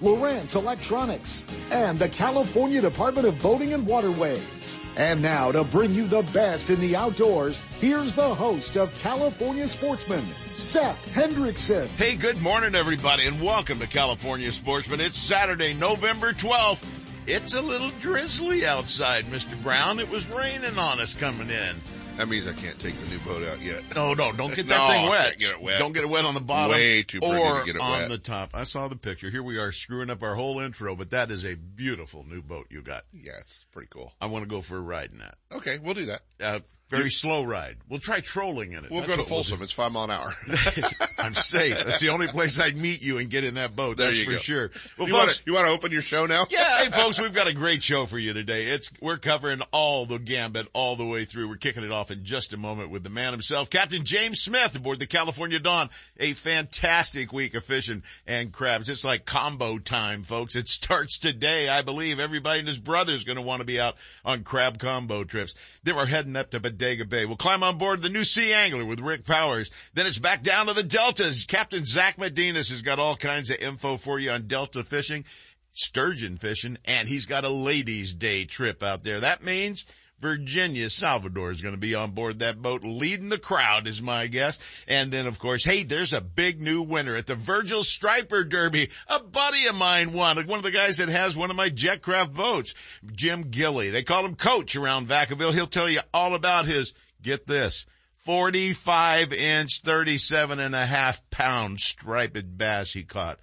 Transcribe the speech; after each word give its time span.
Lowrance 0.00 0.54
Electronics, 0.54 1.42
and 1.70 1.98
the 1.98 2.08
California 2.08 2.80
Department 2.80 3.26
of 3.26 3.40
Boating 3.42 3.74
and 3.74 3.86
Waterways. 3.86 4.76
And 4.96 5.22
now 5.22 5.52
to 5.52 5.64
bring 5.64 5.94
you 5.94 6.06
the 6.06 6.22
best 6.32 6.70
in 6.70 6.80
the 6.80 6.96
outdoors, 6.96 7.58
here's 7.80 8.14
the 8.14 8.34
host 8.34 8.76
of 8.76 8.94
California 8.96 9.68
Sportsman, 9.68 10.24
Seth 10.54 10.98
Hendrickson. 11.12 11.86
Hey, 11.96 12.16
good 12.16 12.40
morning 12.40 12.74
everybody 12.74 13.26
and 13.26 13.40
welcome 13.40 13.78
to 13.80 13.86
California 13.86 14.50
Sportsman. 14.52 15.00
It's 15.00 15.18
Saturday, 15.18 15.74
November 15.74 16.32
12th. 16.32 16.84
It's 17.26 17.54
a 17.54 17.60
little 17.60 17.90
drizzly 18.00 18.66
outside, 18.66 19.26
Mr. 19.26 19.62
Brown. 19.62 20.00
It 20.00 20.08
was 20.10 20.26
raining 20.30 20.78
on 20.78 21.00
us 21.00 21.14
coming 21.14 21.50
in. 21.50 21.76
That 22.18 22.28
means 22.28 22.48
I 22.48 22.52
can't 22.52 22.76
take 22.80 22.96
the 22.96 23.06
new 23.06 23.18
boat 23.20 23.46
out 23.46 23.60
yet. 23.62 23.94
No, 23.94 24.12
no, 24.12 24.32
don't 24.32 24.52
get 24.52 24.66
that 24.66 24.76
no, 24.76 24.88
thing 24.88 25.08
wet. 25.08 25.38
Get 25.38 25.62
wet. 25.62 25.78
Don't 25.78 25.92
get 25.92 26.02
it 26.02 26.08
wet 26.08 26.24
on 26.24 26.34
the 26.34 26.40
bottom. 26.40 26.72
Way 26.72 27.04
too 27.04 27.20
or 27.22 27.60
to 27.60 27.62
get 27.64 27.76
it 27.76 27.80
on 27.80 28.00
wet. 28.00 28.08
the 28.08 28.18
top. 28.18 28.50
I 28.54 28.64
saw 28.64 28.88
the 28.88 28.96
picture. 28.96 29.30
Here 29.30 29.40
we 29.40 29.56
are 29.56 29.70
screwing 29.70 30.10
up 30.10 30.20
our 30.24 30.34
whole 30.34 30.58
intro, 30.58 30.96
but 30.96 31.10
that 31.10 31.30
is 31.30 31.46
a 31.46 31.54
beautiful 31.54 32.26
new 32.28 32.42
boat 32.42 32.66
you 32.70 32.82
got. 32.82 33.04
Yeah, 33.12 33.34
it's 33.38 33.66
pretty 33.70 33.86
cool. 33.88 34.12
I 34.20 34.26
want 34.26 34.42
to 34.42 34.48
go 34.48 34.60
for 34.62 34.76
a 34.76 34.80
ride 34.80 35.12
in 35.12 35.18
that. 35.18 35.36
Okay, 35.52 35.78
we'll 35.80 35.94
do 35.94 36.06
that. 36.06 36.22
Uh, 36.40 36.58
very 36.88 37.04
You're, 37.04 37.10
slow 37.10 37.42
ride. 37.42 37.76
We'll 37.88 37.98
try 37.98 38.20
trolling 38.20 38.72
in 38.72 38.84
it. 38.84 38.90
We'll 38.90 39.00
That's 39.00 39.16
go 39.16 39.22
to 39.22 39.28
Folsom. 39.28 39.58
We'll 39.58 39.64
it's 39.64 39.72
five 39.72 39.92
mile 39.92 40.04
an 40.04 40.10
hour. 40.10 40.32
I'm 41.18 41.34
safe. 41.34 41.84
That's 41.84 42.00
the 42.00 42.08
only 42.08 42.28
place 42.28 42.58
I'd 42.58 42.76
meet 42.76 43.02
you 43.02 43.18
and 43.18 43.28
get 43.28 43.44
in 43.44 43.54
that 43.54 43.76
boat. 43.76 43.98
There 43.98 44.06
That's 44.06 44.18
you 44.20 44.24
for 44.24 44.30
go. 44.32 44.38
sure. 44.38 44.70
Well, 44.96 45.08
you 45.08 45.14
folks, 45.14 45.44
want 45.46 45.66
to 45.66 45.72
open 45.72 45.92
your 45.92 46.00
show 46.00 46.24
now? 46.24 46.46
Yeah, 46.48 46.84
hey 46.84 46.90
folks, 46.90 47.20
we've 47.20 47.34
got 47.34 47.46
a 47.46 47.52
great 47.52 47.82
show 47.82 48.06
for 48.06 48.18
you 48.18 48.32
today. 48.32 48.66
It's 48.66 48.90
we're 49.02 49.18
covering 49.18 49.60
all 49.72 50.06
the 50.06 50.18
gambit 50.18 50.68
all 50.72 50.96
the 50.96 51.04
way 51.04 51.24
through. 51.26 51.48
We're 51.48 51.56
kicking 51.56 51.84
it 51.84 51.92
off 51.92 52.10
in 52.10 52.24
just 52.24 52.52
a 52.54 52.56
moment 52.56 52.90
with 52.90 53.04
the 53.04 53.10
man 53.10 53.32
himself, 53.32 53.68
Captain 53.68 54.04
James 54.04 54.40
Smith 54.40 54.74
aboard 54.74 54.98
the 54.98 55.06
California 55.06 55.58
Dawn. 55.58 55.90
A 56.18 56.32
fantastic 56.32 57.32
week 57.32 57.54
of 57.54 57.64
fishing 57.64 58.02
and 58.26 58.50
crabs. 58.52 58.88
It's 58.88 59.04
like 59.04 59.26
combo 59.26 59.78
time, 59.78 60.22
folks. 60.22 60.56
It 60.56 60.68
starts 60.68 61.18
today. 61.18 61.68
I 61.68 61.82
believe 61.82 62.18
everybody 62.18 62.60
and 62.60 62.68
his 62.68 62.78
brother 62.78 63.12
is 63.12 63.24
going 63.24 63.36
to 63.36 63.44
want 63.44 63.60
to 63.60 63.66
be 63.66 63.78
out 63.78 63.96
on 64.24 64.42
crab 64.44 64.78
combo 64.78 65.24
trips. 65.24 65.54
Then 65.82 65.96
we're 65.96 66.06
heading 66.06 66.36
up 66.36 66.50
to 66.52 66.60
Bodega 66.78 67.04
Bay. 67.04 67.26
We'll 67.26 67.36
climb 67.36 67.64
on 67.64 67.76
board 67.76 68.02
the 68.02 68.08
new 68.08 68.22
Sea 68.24 68.52
Angler 68.52 68.84
with 68.84 69.00
Rick 69.00 69.24
Powers. 69.24 69.70
Then 69.94 70.06
it's 70.06 70.18
back 70.18 70.44
down 70.44 70.66
to 70.66 70.74
the 70.74 70.84
Deltas. 70.84 71.44
Captain 71.44 71.84
Zach 71.84 72.18
Medinas 72.18 72.70
has 72.70 72.82
got 72.82 73.00
all 73.00 73.16
kinds 73.16 73.50
of 73.50 73.58
info 73.58 73.96
for 73.96 74.20
you 74.20 74.30
on 74.30 74.46
Delta 74.46 74.84
fishing, 74.84 75.24
sturgeon 75.72 76.36
fishing, 76.36 76.78
and 76.84 77.08
he's 77.08 77.26
got 77.26 77.44
a 77.44 77.48
ladies 77.48 78.14
day 78.14 78.44
trip 78.44 78.82
out 78.84 79.02
there. 79.02 79.20
That 79.20 79.42
means 79.42 79.86
Virginia 80.20 80.90
Salvador 80.90 81.50
is 81.50 81.62
going 81.62 81.74
to 81.74 81.80
be 81.80 81.94
on 81.94 82.10
board 82.10 82.40
that 82.40 82.60
boat 82.60 82.82
leading 82.82 83.28
the 83.28 83.38
crowd 83.38 83.86
is 83.86 84.02
my 84.02 84.26
guess. 84.26 84.58
And 84.88 85.12
then 85.12 85.26
of 85.26 85.38
course, 85.38 85.64
hey, 85.64 85.84
there's 85.84 86.12
a 86.12 86.20
big 86.20 86.60
new 86.60 86.82
winner 86.82 87.14
at 87.14 87.26
the 87.26 87.34
Virgil 87.34 87.82
Striper 87.82 88.44
Derby. 88.44 88.90
A 89.08 89.22
buddy 89.22 89.66
of 89.66 89.78
mine 89.78 90.12
won. 90.12 90.36
One 90.46 90.58
of 90.58 90.64
the 90.64 90.70
guys 90.70 90.98
that 90.98 91.08
has 91.08 91.36
one 91.36 91.50
of 91.50 91.56
my 91.56 91.70
Jetcraft 91.70 92.34
boats, 92.34 92.74
Jim 93.14 93.50
Gilly. 93.50 93.90
They 93.90 94.02
call 94.02 94.24
him 94.24 94.34
coach 94.34 94.76
around 94.76 95.08
Vacaville. 95.08 95.54
He'll 95.54 95.66
tell 95.66 95.88
you 95.88 96.00
all 96.12 96.34
about 96.34 96.66
his, 96.66 96.94
get 97.22 97.46
this, 97.46 97.86
45 98.16 99.32
inch, 99.32 99.80
37 99.82 100.58
and 100.58 100.74
a 100.74 100.84
half 100.84 101.28
pound 101.30 101.80
striped 101.80 102.58
bass 102.58 102.92
he 102.92 103.04
caught. 103.04 103.38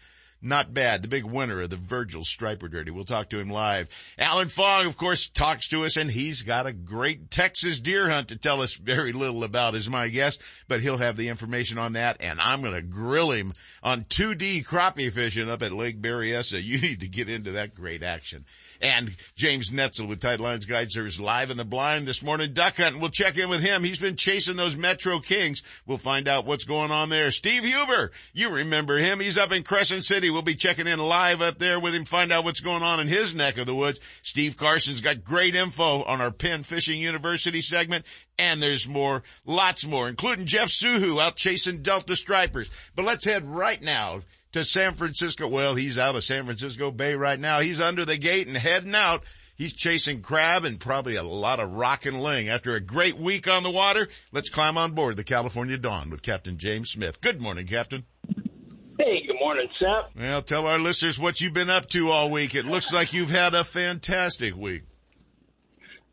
Not 0.46 0.76
bad. 0.76 1.02
The 1.02 1.08
big 1.08 1.26
winner 1.26 1.62
of 1.62 1.72
the 1.72 1.76
Virgil 1.76 2.22
Striper 2.24 2.68
Derby. 2.68 2.92
We'll 2.92 3.04
talk 3.04 3.32
to 3.32 3.40
him 3.40 3.50
live. 3.50 3.90
Alan 4.20 4.48
Fogg, 4.48 4.86
of 4.86 4.96
course, 4.96 5.28
talks 5.28 5.70
to 5.70 5.86
us 5.86 5.98
and 5.98 6.12
he's 6.12 6.44
got 6.44 6.68
a 6.68 6.72
great 6.72 7.32
Texas 7.32 7.80
deer 7.80 8.08
hunt 8.08 8.28
to 8.28 8.38
tell 8.38 8.62
us 8.62 8.76
very 8.76 9.12
little 9.12 9.44
about 9.44 9.74
is 9.74 9.90
my 9.90 10.08
guess, 10.08 10.38
but 10.68 10.82
he'll 10.82 11.00
have 11.00 11.18
the 11.18 11.30
information 11.30 11.80
on 11.80 11.94
that 11.94 12.18
and 12.20 12.40
I'm 12.40 12.62
going 12.62 12.76
to 12.76 12.84
grill 12.84 13.32
him 13.32 13.56
on 13.82 14.04
2D 14.04 14.64
crappie 14.66 15.12
fishing 15.12 15.50
up 15.50 15.64
at 15.64 15.72
Lake 15.72 16.00
Berryessa. 16.00 16.64
You 16.64 16.80
need 16.80 17.00
to 17.00 17.08
get 17.08 17.28
into 17.28 17.54
that 17.54 17.74
great 17.74 18.04
action. 18.04 18.46
And 18.82 19.16
James 19.36 19.72
Netzel 19.72 20.08
with 20.08 20.20
Tight 20.20 20.40
Lines 20.40 20.68
Guide 20.68 20.92
Service 20.92 21.20
live 21.20 21.50
in 21.50 21.58
the 21.58 21.66
blind 21.66 22.08
this 22.08 22.22
morning 22.22 22.54
duck 22.54 22.78
hunting. 22.78 23.02
We'll 23.02 23.10
check 23.10 23.36
in 23.38 23.50
with 23.50 23.62
him. 23.62 23.84
He's 23.84 24.00
been 24.00 24.16
chasing 24.16 24.58
those 24.58 24.78
Metro 24.78 25.20
Kings. 25.20 25.64
We'll 25.88 25.98
find 25.98 26.28
out 26.28 26.46
what's 26.46 26.66
going 26.66 26.92
on 26.92 27.10
there. 27.10 27.32
Steve 27.32 27.64
Huber, 27.64 28.12
you 28.34 28.50
remember 28.50 29.00
him. 29.00 29.20
He's 29.20 29.40
up 29.40 29.52
in 29.52 29.64
Crescent 29.64 30.04
City. 30.04 30.35
We'll 30.36 30.42
be 30.42 30.56
checking 30.56 30.86
in 30.86 31.00
live 31.00 31.42
up 31.42 31.60
there 31.60 31.80
with 31.80 31.96
him, 31.96 32.04
find 32.04 32.30
out 32.30 32.44
what's 32.44 32.60
going 32.60 32.84
on 32.84 33.00
in 33.00 33.08
his 33.08 33.34
neck 33.34 33.58
of 33.58 33.68
the 33.68 33.74
woods. 33.74 34.02
Steve 34.22 34.58
Carson's 34.58 35.00
got 35.00 35.24
great 35.24 35.56
info 35.56 36.04
on 36.04 36.20
our 36.20 36.30
Penn 36.30 36.64
Fishing 36.64 37.00
University 37.00 37.62
segment. 37.62 38.06
And 38.38 38.62
there's 38.62 38.86
more, 38.86 39.24
lots 39.46 39.88
more, 39.88 40.10
including 40.10 40.46
Jeff 40.46 40.68
Suhu 40.68 41.22
out 41.22 41.38
chasing 41.38 41.84
Delta 41.84 42.18
Stripers. 42.18 42.74
But 42.98 43.06
let's 43.06 43.24
head 43.24 43.46
right 43.46 43.82
now 43.82 44.24
to 44.52 44.66
San 44.66 44.96
Francisco. 44.96 45.48
Well, 45.48 45.76
he's 45.76 45.98
out 45.98 46.18
of 46.18 46.24
San 46.26 46.44
Francisco 46.44 46.92
Bay 46.92 47.16
right 47.16 47.40
now. 47.40 47.62
He's 47.62 47.80
under 47.80 48.04
the 48.04 48.18
gate 48.18 48.50
and 48.50 48.58
heading 48.58 48.94
out. 48.94 49.24
He's 49.56 49.72
chasing 49.72 50.22
crab 50.22 50.66
and 50.66 50.78
probably 50.78 51.16
a 51.16 51.24
lot 51.24 51.62
of 51.62 51.72
rock 51.72 52.06
and 52.06 52.22
ling. 52.22 52.50
After 52.50 52.76
a 52.76 52.82
great 52.82 53.18
week 53.18 53.48
on 53.48 53.64
the 53.64 53.72
water, 53.72 54.10
let's 54.34 54.50
climb 54.50 54.78
on 54.78 54.92
board 54.92 55.16
the 55.16 55.24
California 55.24 55.78
Dawn 55.78 56.10
with 56.10 56.22
Captain 56.22 56.58
James 56.58 56.92
Smith. 56.92 57.22
Good 57.22 57.42
morning, 57.42 57.66
Captain. 57.66 58.04
Morning, 59.46 59.70
Seth. 59.78 60.10
Well, 60.20 60.42
tell 60.42 60.66
our 60.66 60.80
listeners 60.80 61.20
what 61.20 61.40
you've 61.40 61.54
been 61.54 61.70
up 61.70 61.86
to 61.90 62.10
all 62.10 62.32
week. 62.32 62.56
It 62.56 62.66
looks 62.66 62.92
like 62.92 63.14
you've 63.14 63.30
had 63.30 63.54
a 63.54 63.64
fantastic 63.64 64.56
week. 64.56 64.82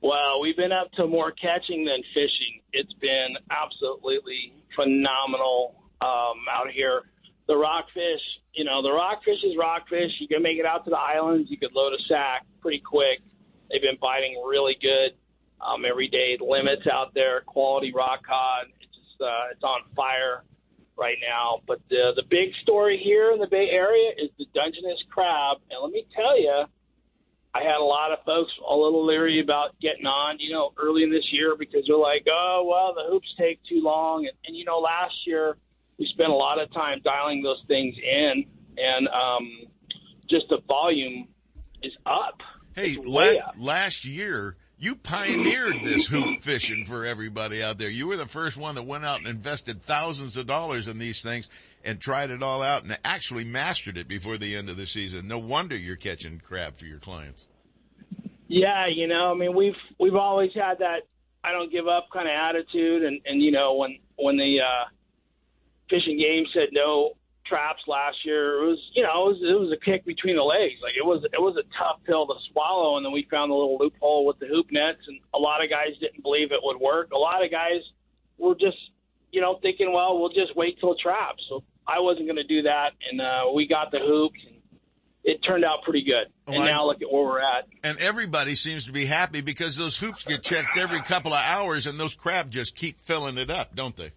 Well, 0.03 0.43
we've 0.43 0.55
been 0.55 0.71
up 0.71 0.93
to 0.99 1.07
more 1.07 1.33
catching 1.33 1.87
than 1.87 2.03
fishing. 2.13 2.61
It's 2.75 2.93
been 3.01 3.39
absolutely 3.51 4.53
phenomenal 4.77 5.77
um, 6.03 6.45
out 6.53 6.71
here 6.75 7.05
the 7.49 7.57
rockfish, 7.57 8.21
you 8.53 8.65
know, 8.65 8.83
the 8.83 8.93
rockfish 8.93 9.43
is 9.43 9.57
rockfish. 9.59 10.11
You 10.21 10.29
can 10.29 10.43
make 10.43 10.59
it 10.59 10.67
out 10.67 10.85
to 10.85 10.91
the 10.91 10.99
islands. 11.01 11.51
You 11.51 11.57
could 11.57 11.73
load 11.73 11.95
a 11.95 12.03
sack 12.11 12.45
pretty 12.61 12.83
quick. 12.85 13.23
They've 13.71 13.81
been 13.81 13.97
biting 13.99 14.43
really 14.47 14.77
good. 14.79 15.17
Um, 15.59 15.87
every 15.89 16.09
day 16.09 16.37
limits 16.39 16.83
out 16.87 17.15
there, 17.15 17.41
quality 17.47 17.95
rock 17.95 18.27
cod. 18.27 18.67
It's 18.83 18.93
just, 18.93 19.23
uh, 19.23 19.53
it's 19.53 19.65
on 19.65 19.81
fire 19.97 20.45
right 20.97 21.19
now. 21.21 21.61
But 21.67 21.81
the 21.89 22.13
the 22.17 22.23
big 22.29 22.55
story 22.63 23.01
here 23.03 23.33
in 23.33 23.39
the 23.39 23.47
Bay 23.47 23.71
Area 23.71 24.11
is 24.17 24.31
the 24.39 24.47
Dungeness 24.55 25.03
crab. 25.11 25.59
And 25.71 25.83
let 25.83 25.93
me 25.93 26.07
tell 26.15 26.39
you, 26.39 26.65
I 27.55 27.63
had 27.63 27.77
a 27.77 27.85
lot 27.85 28.13
of 28.13 28.19
folks 28.25 28.53
a 28.67 28.75
little 28.75 29.05
leery 29.07 29.41
about 29.41 29.79
getting 29.81 30.07
on, 30.07 30.39
you 30.39 30.53
know, 30.53 30.73
early 30.79 31.03
in 31.03 31.11
this 31.11 31.33
year 31.33 31.55
because 31.59 31.85
they're 31.87 31.97
like, 31.97 32.27
oh, 32.31 32.65
well, 32.67 32.95
the 32.95 33.11
hoops 33.11 33.29
take 33.39 33.61
too 33.69 33.81
long. 33.83 34.27
And, 34.27 34.37
and 34.47 34.57
you 34.57 34.65
know, 34.65 34.79
last 34.79 35.15
year 35.27 35.57
we 35.99 36.07
spent 36.07 36.31
a 36.31 36.35
lot 36.35 36.61
of 36.61 36.73
time 36.73 37.01
dialing 37.05 37.43
those 37.43 37.63
things 37.69 37.95
in, 37.97 38.45
and 38.79 39.09
um, 39.09 39.51
just 40.31 40.47
the 40.49 40.59
volume 40.67 41.29
is 41.83 41.93
up. 42.07 42.41
Hey, 42.75 42.97
la- 43.05 43.25
up. 43.25 43.55
last 43.59 44.07
year 44.07 44.57
you 44.83 44.97
pioneered 44.97 45.81
this 45.83 46.07
hoop 46.07 46.41
fishing 46.41 46.85
for 46.85 47.07
everybody 47.07 47.63
out 47.63 47.79
there. 47.79 47.89
You 47.89 48.09
were 48.09 48.17
the 48.17 48.27
first 48.27 48.57
one 48.57 48.75
that 48.75 48.83
went 48.83 49.05
out 49.05 49.21
and 49.21 49.29
invested 49.29 49.81
thousands 49.81 50.37
of 50.37 50.49
dollars 50.49 50.89
in 50.89 50.99
these 50.99 51.23
things 51.23 51.49
and 51.85 52.01
tried 52.01 52.31
it 52.31 52.43
all 52.43 52.63
out 52.63 52.83
and 52.83 52.99
actually 53.05 53.45
mastered 53.45 53.97
it 53.97 54.09
before 54.09 54.39
the 54.39 54.57
end 54.57 54.69
of 54.69 54.77
the 54.77 54.87
season. 54.87 55.29
No 55.29 55.39
wonder 55.39 55.77
you're 55.77 55.95
catching 55.95 56.41
crab 56.41 56.79
for 56.79 56.87
your 56.87 56.99
clients. 56.99 57.47
Yeah, 58.49 58.89
you 58.93 59.07
know, 59.07 59.31
I 59.31 59.35
mean, 59.35 59.55
we've 59.55 59.77
we've 60.01 60.17
always 60.17 60.51
had 60.53 60.81
that 60.81 61.03
I 61.45 61.53
don't 61.53 61.71
give 61.71 61.87
up 61.87 62.09
kind 62.13 62.29
of 62.29 62.35
attitude, 62.35 63.05
and 63.05 63.21
and 63.25 63.41
you 63.41 63.53
know 63.53 63.77
when 63.77 64.01
when 64.17 64.37
the 64.37 64.59
uh, 64.61 64.89
fishing 65.89 66.19
game 66.19 66.45
said 66.53 66.71
no 66.73 67.13
traps 67.45 67.83
last 67.87 68.17
year. 68.25 68.63
It 68.63 68.67
was, 68.69 68.79
you 68.95 69.03
know, 69.03 69.29
it 69.29 69.29
was, 69.33 69.39
it 69.43 69.61
was 69.61 69.73
a 69.73 69.85
kick 69.85 70.05
between 70.05 70.37
the 70.37 70.43
legs. 70.43 70.83
Like 70.83 70.97
it 70.97 71.05
was, 71.05 71.25
it 71.25 71.41
was 71.41 71.57
a 71.57 71.65
tough 71.79 72.01
pill 72.05 72.27
to 72.27 72.35
swallow. 72.53 72.97
And 72.97 73.05
then 73.05 73.13
we 73.13 73.27
found 73.31 73.51
the 73.51 73.55
little 73.55 73.79
loophole 73.79 74.27
with 74.27 74.39
the 74.39 74.47
hoop 74.47 74.67
nets, 74.71 75.01
and 75.09 75.21
a 75.35 75.39
lot 75.39 75.63
of 75.63 75.71
guys 75.71 75.99
didn't 76.01 76.23
believe 76.23 76.53
it 76.53 76.61
would 76.63 76.81
work. 76.81 77.11
A 77.13 77.19
lot 77.19 77.45
of 77.45 77.51
guys 77.51 77.83
were 78.39 78.55
just, 78.55 78.79
you 79.31 79.41
know, 79.41 79.59
thinking, 79.63 79.93
well, 79.93 80.19
we'll 80.19 80.33
just 80.33 80.57
wait 80.57 80.79
till 80.81 80.95
traps. 80.95 81.43
So 81.49 81.63
I 81.87 82.01
wasn't 82.01 82.27
going 82.27 82.37
to 82.37 82.45
do 82.45 82.63
that, 82.63 82.91
and 83.11 83.21
uh, 83.21 83.53
we 83.55 83.67
got 83.67 83.91
the 83.91 83.99
hoops. 83.99 84.39
And 84.47 84.57
it 85.25 85.39
turned 85.47 85.65
out 85.65 85.85
pretty 85.85 86.03
good. 86.03 86.33
Well, 86.49 86.57
and 86.57 86.65
now 86.67 86.87
look 86.87 87.01
at 87.01 87.11
where 87.13 87.23
we're 87.23 87.41
at. 87.41 87.69
And 87.85 87.99
everybody 88.01 88.55
seems 88.55 88.87
to 88.87 88.93
be 88.93 89.05
happy 89.05 89.41
because 89.41 89.77
those 89.77 89.97
hoops 89.99 90.25
get 90.25 90.43
checked 90.43 90.77
every 90.77 91.01
couple 91.01 91.33
of 91.33 91.43
hours, 91.45 91.87
and 91.87 91.99
those 91.99 92.15
crab 92.15 92.51
just 92.51 92.75
keep 92.75 93.01
filling 93.01 93.39
it 93.39 93.51
up, 93.51 93.75
don't 93.77 93.97
they? 93.97 94.11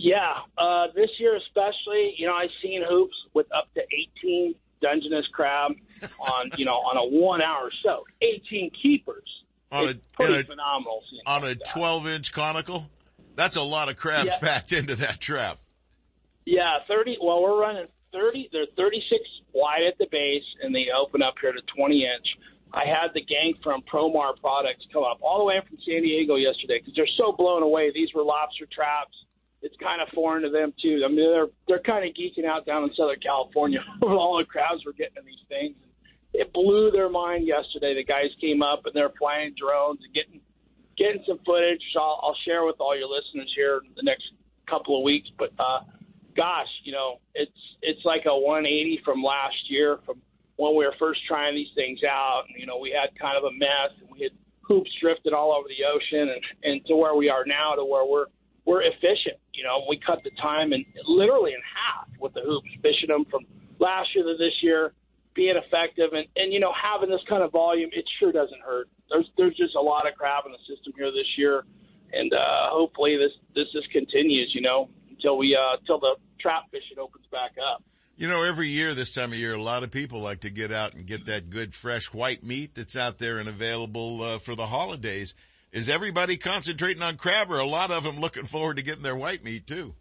Yeah, 0.00 0.34
uh, 0.56 0.86
this 0.94 1.10
year 1.18 1.36
especially, 1.36 2.14
you 2.16 2.26
know, 2.28 2.34
I've 2.34 2.50
seen 2.62 2.82
hoops 2.88 3.16
with 3.34 3.46
up 3.54 3.68
to 3.74 3.80
18 4.24 4.54
Dungeness 4.80 5.26
crab 5.32 5.72
on 6.20 6.50
you 6.56 6.64
know 6.64 6.74
on 6.76 6.96
a 6.96 7.04
one 7.20 7.42
hour 7.42 7.68
show. 7.82 8.04
18 8.22 8.70
keepers. 8.80 9.28
On 9.72 9.88
it's 9.88 9.98
a- 9.98 10.16
pretty 10.16 10.40
a- 10.40 10.44
phenomenal. 10.44 11.02
On 11.26 11.42
like 11.42 11.56
a 11.56 11.72
12 11.72 12.06
inch 12.06 12.32
conical? 12.32 12.88
That's 13.34 13.56
a 13.56 13.62
lot 13.62 13.88
of 13.90 13.96
crabs 13.96 14.26
Yeah. 14.26 14.38
packed 14.38 14.72
into 14.72 14.94
that 14.96 15.18
trap. 15.20 15.58
Yeah, 16.46 16.78
30. 16.86 17.18
Well, 17.20 17.42
we're 17.42 17.60
running 17.60 17.86
30. 18.12 18.48
They're 18.52 18.66
36 18.76 19.20
wide 19.52 19.82
at 19.86 19.98
the 19.98 20.06
base, 20.10 20.44
and 20.62 20.72
they 20.74 20.86
open 20.96 21.22
up 21.22 21.34
here 21.40 21.52
to 21.52 21.60
20 21.76 22.04
inch. 22.04 22.26
I 22.72 22.84
had 22.86 23.12
the 23.14 23.20
gang 23.20 23.54
from 23.64 23.82
Promar 23.82 24.38
Products 24.40 24.84
come 24.92 25.02
up 25.02 25.18
all 25.22 25.38
the 25.38 25.44
way 25.44 25.60
from 25.66 25.76
San 25.84 26.02
Diego 26.02 26.36
yesterday 26.36 26.78
because 26.78 26.94
they're 26.94 27.06
so 27.18 27.32
blown 27.32 27.62
away. 27.64 27.90
These 27.92 28.14
were 28.14 28.22
lobster 28.22 28.66
traps. 28.72 29.16
It's 29.60 29.74
kind 29.82 30.00
of 30.00 30.08
foreign 30.14 30.42
to 30.42 30.50
them 30.50 30.72
too. 30.80 31.02
I 31.04 31.08
mean, 31.08 31.30
they're 31.30 31.48
they're 31.66 31.82
kind 31.82 32.08
of 32.08 32.14
geeking 32.14 32.46
out 32.46 32.64
down 32.64 32.84
in 32.84 32.90
Southern 32.94 33.20
California 33.20 33.80
with 34.00 34.12
all 34.12 34.38
the 34.38 34.44
crabs 34.44 34.84
we're 34.86 34.92
getting 34.92 35.18
in 35.18 35.26
these 35.26 35.44
things. 35.48 35.74
It 36.32 36.52
blew 36.52 36.90
their 36.90 37.08
mind 37.08 37.46
yesterday. 37.46 37.94
The 37.94 38.04
guys 38.04 38.30
came 38.40 38.62
up 38.62 38.82
and 38.84 38.94
they're 38.94 39.12
flying 39.18 39.54
drones 39.58 40.00
and 40.04 40.14
getting 40.14 40.40
getting 40.96 41.22
some 41.26 41.38
footage. 41.46 41.82
I'll, 41.96 42.20
I'll 42.22 42.36
share 42.44 42.64
with 42.64 42.76
all 42.80 42.96
your 42.96 43.08
listeners 43.08 43.50
here 43.56 43.80
in 43.84 43.92
the 43.96 44.02
next 44.02 44.24
couple 44.68 44.98
of 44.98 45.04
weeks. 45.04 45.28
But 45.38 45.52
uh, 45.58 45.80
gosh, 46.36 46.68
you 46.84 46.92
know, 46.92 47.20
it's 47.34 47.50
it's 47.82 48.04
like 48.04 48.22
a 48.26 48.36
180 48.36 49.00
from 49.04 49.22
last 49.22 49.56
year, 49.68 49.98
from 50.04 50.20
when 50.56 50.76
we 50.76 50.84
were 50.84 50.94
first 50.98 51.20
trying 51.26 51.54
these 51.54 51.72
things 51.74 52.00
out. 52.04 52.44
And, 52.48 52.60
you 52.60 52.66
know, 52.66 52.78
we 52.78 52.90
had 52.90 53.18
kind 53.18 53.38
of 53.38 53.44
a 53.44 53.52
mess, 53.52 53.94
and 54.00 54.10
we 54.10 54.22
had 54.22 54.32
hoops 54.62 54.90
drifted 55.00 55.32
all 55.32 55.52
over 55.52 55.68
the 55.68 55.86
ocean, 55.86 56.28
and 56.28 56.42
and 56.62 56.86
to 56.86 56.96
where 56.96 57.14
we 57.14 57.30
are 57.30 57.44
now, 57.46 57.74
to 57.74 57.84
where 57.84 58.04
we're 58.04 58.26
we're 58.68 58.82
efficient. 58.82 59.40
You 59.54 59.64
know, 59.64 59.86
we 59.88 59.96
cut 59.96 60.22
the 60.22 60.30
time 60.36 60.72
and 60.72 60.84
literally 61.08 61.52
in 61.52 61.60
half 61.64 62.06
with 62.20 62.34
the 62.34 62.42
hoops, 62.44 62.68
fishing 62.82 63.08
them 63.08 63.24
from 63.24 63.48
last 63.80 64.14
year 64.14 64.24
to 64.24 64.36
this 64.36 64.52
year, 64.60 64.92
being 65.34 65.56
effective, 65.56 66.12
and 66.12 66.28
and 66.36 66.52
you 66.52 66.60
know, 66.60 66.72
having 66.76 67.08
this 67.08 67.24
kind 67.26 67.42
of 67.42 67.50
volume, 67.50 67.88
it 67.94 68.04
sure 68.20 68.30
doesn't 68.30 68.60
hurt. 68.60 68.88
There's 69.08 69.26
there's 69.38 69.56
just 69.56 69.74
a 69.74 69.80
lot 69.80 70.06
of 70.06 70.14
crab 70.16 70.44
in 70.44 70.52
the 70.52 70.60
system 70.68 70.92
here 70.98 71.10
this 71.10 71.26
year, 71.38 71.64
and 72.12 72.30
uh, 72.34 72.68
hopefully 72.68 73.16
this 73.16 73.32
this 73.56 73.72
just 73.72 73.90
continues. 73.90 74.52
You 74.54 74.60
know, 74.60 74.90
until 75.08 75.38
we 75.38 75.56
uh, 75.56 75.78
until 75.80 75.98
the 75.98 76.16
trap 76.38 76.64
fishing 76.70 76.98
opens 77.00 77.24
back 77.32 77.52
up. 77.72 77.82
You 78.16 78.28
know, 78.28 78.42
every 78.42 78.68
year 78.68 78.92
this 78.94 79.12
time 79.12 79.32
of 79.32 79.38
year, 79.38 79.54
a 79.54 79.62
lot 79.62 79.82
of 79.82 79.92
people 79.92 80.20
like 80.20 80.40
to 80.40 80.50
get 80.50 80.72
out 80.72 80.92
and 80.92 81.06
get 81.06 81.26
that 81.26 81.48
good 81.48 81.72
fresh 81.72 82.12
white 82.12 82.44
meat 82.44 82.74
that's 82.74 82.96
out 82.96 83.18
there 83.18 83.38
and 83.38 83.48
available 83.48 84.22
uh, 84.22 84.38
for 84.38 84.54
the 84.54 84.66
holidays. 84.66 85.34
Is 85.72 85.88
everybody 85.88 86.36
concentrating 86.38 87.02
on 87.02 87.16
crab 87.16 87.50
or 87.50 87.58
a 87.58 87.66
lot 87.66 87.90
of 87.90 88.02
them 88.02 88.18
looking 88.18 88.44
forward 88.44 88.78
to 88.78 88.82
getting 88.82 89.02
their 89.02 89.16
white 89.16 89.44
meat 89.44 89.66
too? 89.66 89.94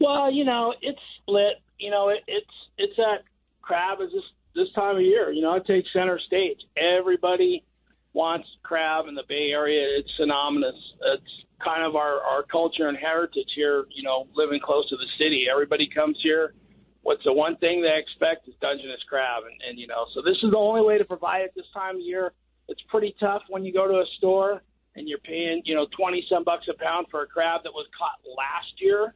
Well, 0.00 0.32
you 0.32 0.44
know, 0.44 0.74
it's 0.82 0.98
split. 1.20 1.62
You 1.78 1.90
know, 1.90 2.08
it, 2.08 2.20
it's 2.26 2.50
it's 2.78 2.96
that 2.96 3.22
crab 3.62 4.00
is 4.00 4.10
this 4.12 4.24
this 4.54 4.72
time 4.74 4.96
of 4.96 5.02
year. 5.02 5.30
You 5.30 5.42
know, 5.42 5.54
it 5.54 5.66
takes 5.66 5.88
center 5.92 6.18
stage. 6.26 6.58
Everybody 6.76 7.64
wants 8.12 8.48
crab 8.62 9.06
in 9.06 9.14
the 9.14 9.22
Bay 9.28 9.50
Area. 9.52 9.98
It's 9.98 10.10
synonymous. 10.16 10.74
It's 11.14 11.44
kind 11.64 11.84
of 11.84 11.94
our 11.94 12.20
our 12.22 12.42
culture 12.42 12.88
and 12.88 12.98
heritage 12.98 13.52
here. 13.54 13.84
You 13.94 14.02
know, 14.02 14.26
living 14.34 14.60
close 14.60 14.88
to 14.88 14.96
the 14.96 15.06
city. 15.16 15.46
Everybody 15.50 15.88
comes 15.94 16.18
here. 16.22 16.54
What's 17.02 17.22
the 17.24 17.32
one 17.32 17.56
thing 17.56 17.82
they 17.82 17.96
expect 17.96 18.48
is 18.48 18.54
Dungeness 18.60 19.00
crab, 19.08 19.44
and, 19.44 19.60
and 19.68 19.78
you 19.78 19.86
know, 19.86 20.06
so 20.14 20.22
this 20.22 20.36
is 20.42 20.50
the 20.50 20.58
only 20.58 20.82
way 20.82 20.98
to 20.98 21.04
provide 21.04 21.42
it 21.42 21.52
this 21.54 21.64
time 21.72 21.96
of 21.96 22.02
year. 22.02 22.32
It's 22.70 22.82
pretty 22.88 23.14
tough 23.20 23.42
when 23.48 23.64
you 23.64 23.72
go 23.72 23.86
to 23.86 23.98
a 23.98 24.04
store 24.16 24.62
and 24.96 25.06
you're 25.06 25.18
paying, 25.18 25.60
you 25.66 25.74
know, 25.74 25.86
twenty 25.96 26.24
some 26.30 26.44
bucks 26.44 26.66
a 26.70 26.82
pound 26.82 27.06
for 27.10 27.22
a 27.22 27.26
crab 27.26 27.60
that 27.64 27.72
was 27.72 27.86
caught 27.98 28.18
last 28.24 28.80
year 28.80 29.14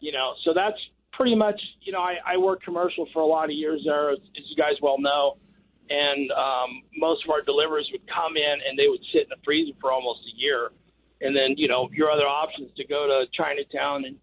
you 0.00 0.12
know, 0.12 0.34
so 0.44 0.52
that's 0.54 0.76
pretty 1.12 1.34
much, 1.34 1.60
you 1.82 1.92
know, 1.92 2.00
I, 2.00 2.16
I 2.26 2.36
worked 2.36 2.64
commercial 2.64 3.06
for 3.12 3.22
a 3.22 3.26
lot 3.26 3.44
of 3.44 3.52
years 3.52 3.82
there, 3.84 4.10
as, 4.10 4.18
as 4.36 4.44
you 4.48 4.56
guys 4.56 4.74
well 4.82 4.98
know, 4.98 5.38
and 5.88 6.30
um, 6.32 6.82
most 6.96 7.24
of 7.24 7.30
our 7.30 7.42
deliveries 7.42 7.86
would 7.92 8.06
come 8.06 8.36
in 8.36 8.56
and 8.68 8.78
they 8.78 8.88
would 8.88 9.00
sit 9.12 9.22
in 9.22 9.28
the 9.30 9.40
freezer 9.44 9.72
for 9.80 9.92
almost 9.92 10.20
a 10.26 10.38
year, 10.38 10.70
and 11.20 11.34
then 11.34 11.54
you 11.56 11.68
know 11.68 11.88
your 11.92 12.10
other 12.10 12.26
options 12.26 12.70
to 12.76 12.86
go 12.86 13.06
to 13.06 13.24
Chinatown 13.32 14.04
and, 14.04 14.16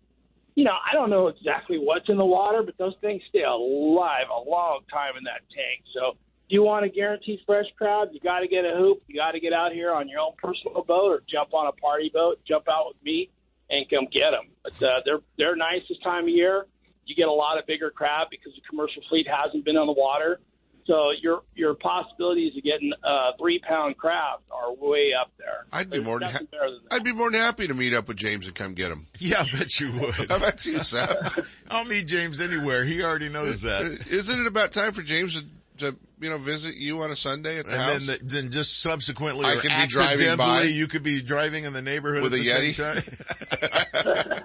you 0.56 0.64
know, 0.64 0.78
I 0.86 0.94
don't 0.94 1.10
know 1.10 1.30
exactly 1.30 1.80
what's 1.80 2.08
in 2.10 2.18
the 2.18 2.26
water, 2.26 2.62
but 2.62 2.78
those 2.78 2.94
things 3.02 3.24
stay 3.30 3.42
alive 3.42 4.28
a 4.30 4.48
long 4.48 4.82
time 4.92 5.18
in 5.18 5.24
that 5.24 5.42
tank. 5.50 5.82
So 5.96 6.16
you 6.50 6.64
want 6.64 6.84
to 6.84 6.90
guarantee 6.90 7.40
fresh 7.46 7.66
crab, 7.78 8.10
you 8.12 8.20
got 8.20 8.40
to 8.40 8.48
get 8.48 8.66
a 8.66 8.76
hoop, 8.78 9.04
you 9.08 9.16
got 9.16 9.32
to 9.32 9.40
get 9.40 9.54
out 9.54 9.72
here 9.72 9.92
on 9.92 10.08
your 10.08 10.20
own 10.20 10.34
personal 10.38 10.84
boat 10.84 11.12
or 11.12 11.24
jump 11.30 11.54
on 11.54 11.68
a 11.68 11.72
party 11.72 12.12
boat, 12.14 12.40
jump 12.48 12.66
out 12.70 12.88
with 12.90 13.04
me 13.04 13.30
and 13.70 13.90
come 13.90 14.06
get 14.12 14.32
them. 14.32 14.50
But 14.64 14.84
uh, 14.84 15.02
they're 15.06 15.20
they're 15.38 15.56
nice 15.56 15.82
this 15.90 15.98
time 16.04 16.24
of 16.24 16.30
year. 16.30 16.66
You 17.06 17.16
get 17.16 17.28
a 17.28 17.34
lot 17.34 17.58
of 17.58 17.66
bigger 17.66 17.90
crab 17.90 18.28
because 18.32 18.54
the 18.56 18.62
commercial 18.70 19.02
fleet 19.10 19.28
hasn't 19.28 19.66
been 19.66 19.78
on 19.78 19.88
the 19.88 19.94
water. 19.94 20.40
So 20.86 21.12
your 21.22 21.44
your 21.56 21.76
possibilities 21.76 22.58
of 22.58 22.64
getting 22.64 22.92
uh, 23.04 23.32
three 23.40 23.60
pound 23.60 23.98
crab 23.98 24.40
are 24.52 24.74
way 24.74 25.12
up 25.20 25.32
there. 25.38 25.66
I'd 25.72 25.90
be 25.90 25.98
There's 25.98 26.06
more 26.06 26.20
than 26.20 26.32
nothing 26.32 26.48
ha- 26.54 26.66
than. 26.68 26.80
I'd 26.92 27.04
be 27.06 27.14
more 27.14 27.32
than 27.32 27.40
happy 27.40 27.68
to 27.68 27.74
meet 27.74 27.94
up 27.94 28.10
with 28.10 28.18
James 28.18 28.48
and 28.48 28.56
come 28.56 28.74
get 28.74 28.92
him. 28.92 29.08
Yeah, 29.18 29.42
I 29.42 29.58
bet 29.58 29.80
you 29.80 29.94
would. 29.94 30.14
How 30.30 30.36
about 30.38 30.66
you, 30.66 30.80
Seth? 30.80 31.40
I'll 31.72 31.86
meet 31.86 32.08
James 32.08 32.42
anywhere. 32.42 32.84
He 32.84 33.02
already 33.02 33.30
knows 33.30 33.62
that. 33.62 33.82
Isn't 34.12 34.42
it 34.42 34.48
about 34.48 34.74
time 34.74 34.92
for 34.92 35.02
James 35.02 35.42
to, 35.42 35.46
to 35.92 35.98
you 36.24 36.30
know 36.30 36.38
visit 36.38 36.76
you 36.78 37.02
on 37.02 37.12
a 37.12 37.16
Sunday 37.16 37.60
at 37.60 37.66
the 37.66 37.72
And 37.74 37.82
house? 37.82 38.08
then, 38.08 38.18
the, 38.24 38.36
then 38.36 38.52
just 38.52 38.82
subsequently 38.82 39.46
I 39.46 39.56
could 39.56 39.70
be 39.70 39.88
driving 39.88 40.38
by. 40.38 40.62
you 40.64 40.88
could 40.88 41.04
be 41.04 41.22
driving 41.22 41.66
in 41.66 41.74
the 41.74 41.82
neighborhood 41.82 42.24
With 42.24 42.34
at 42.34 42.40
a 42.40 42.44
the 42.44 42.50
Yeti? 42.50 42.74
same 42.74 44.34
time. 44.34 44.44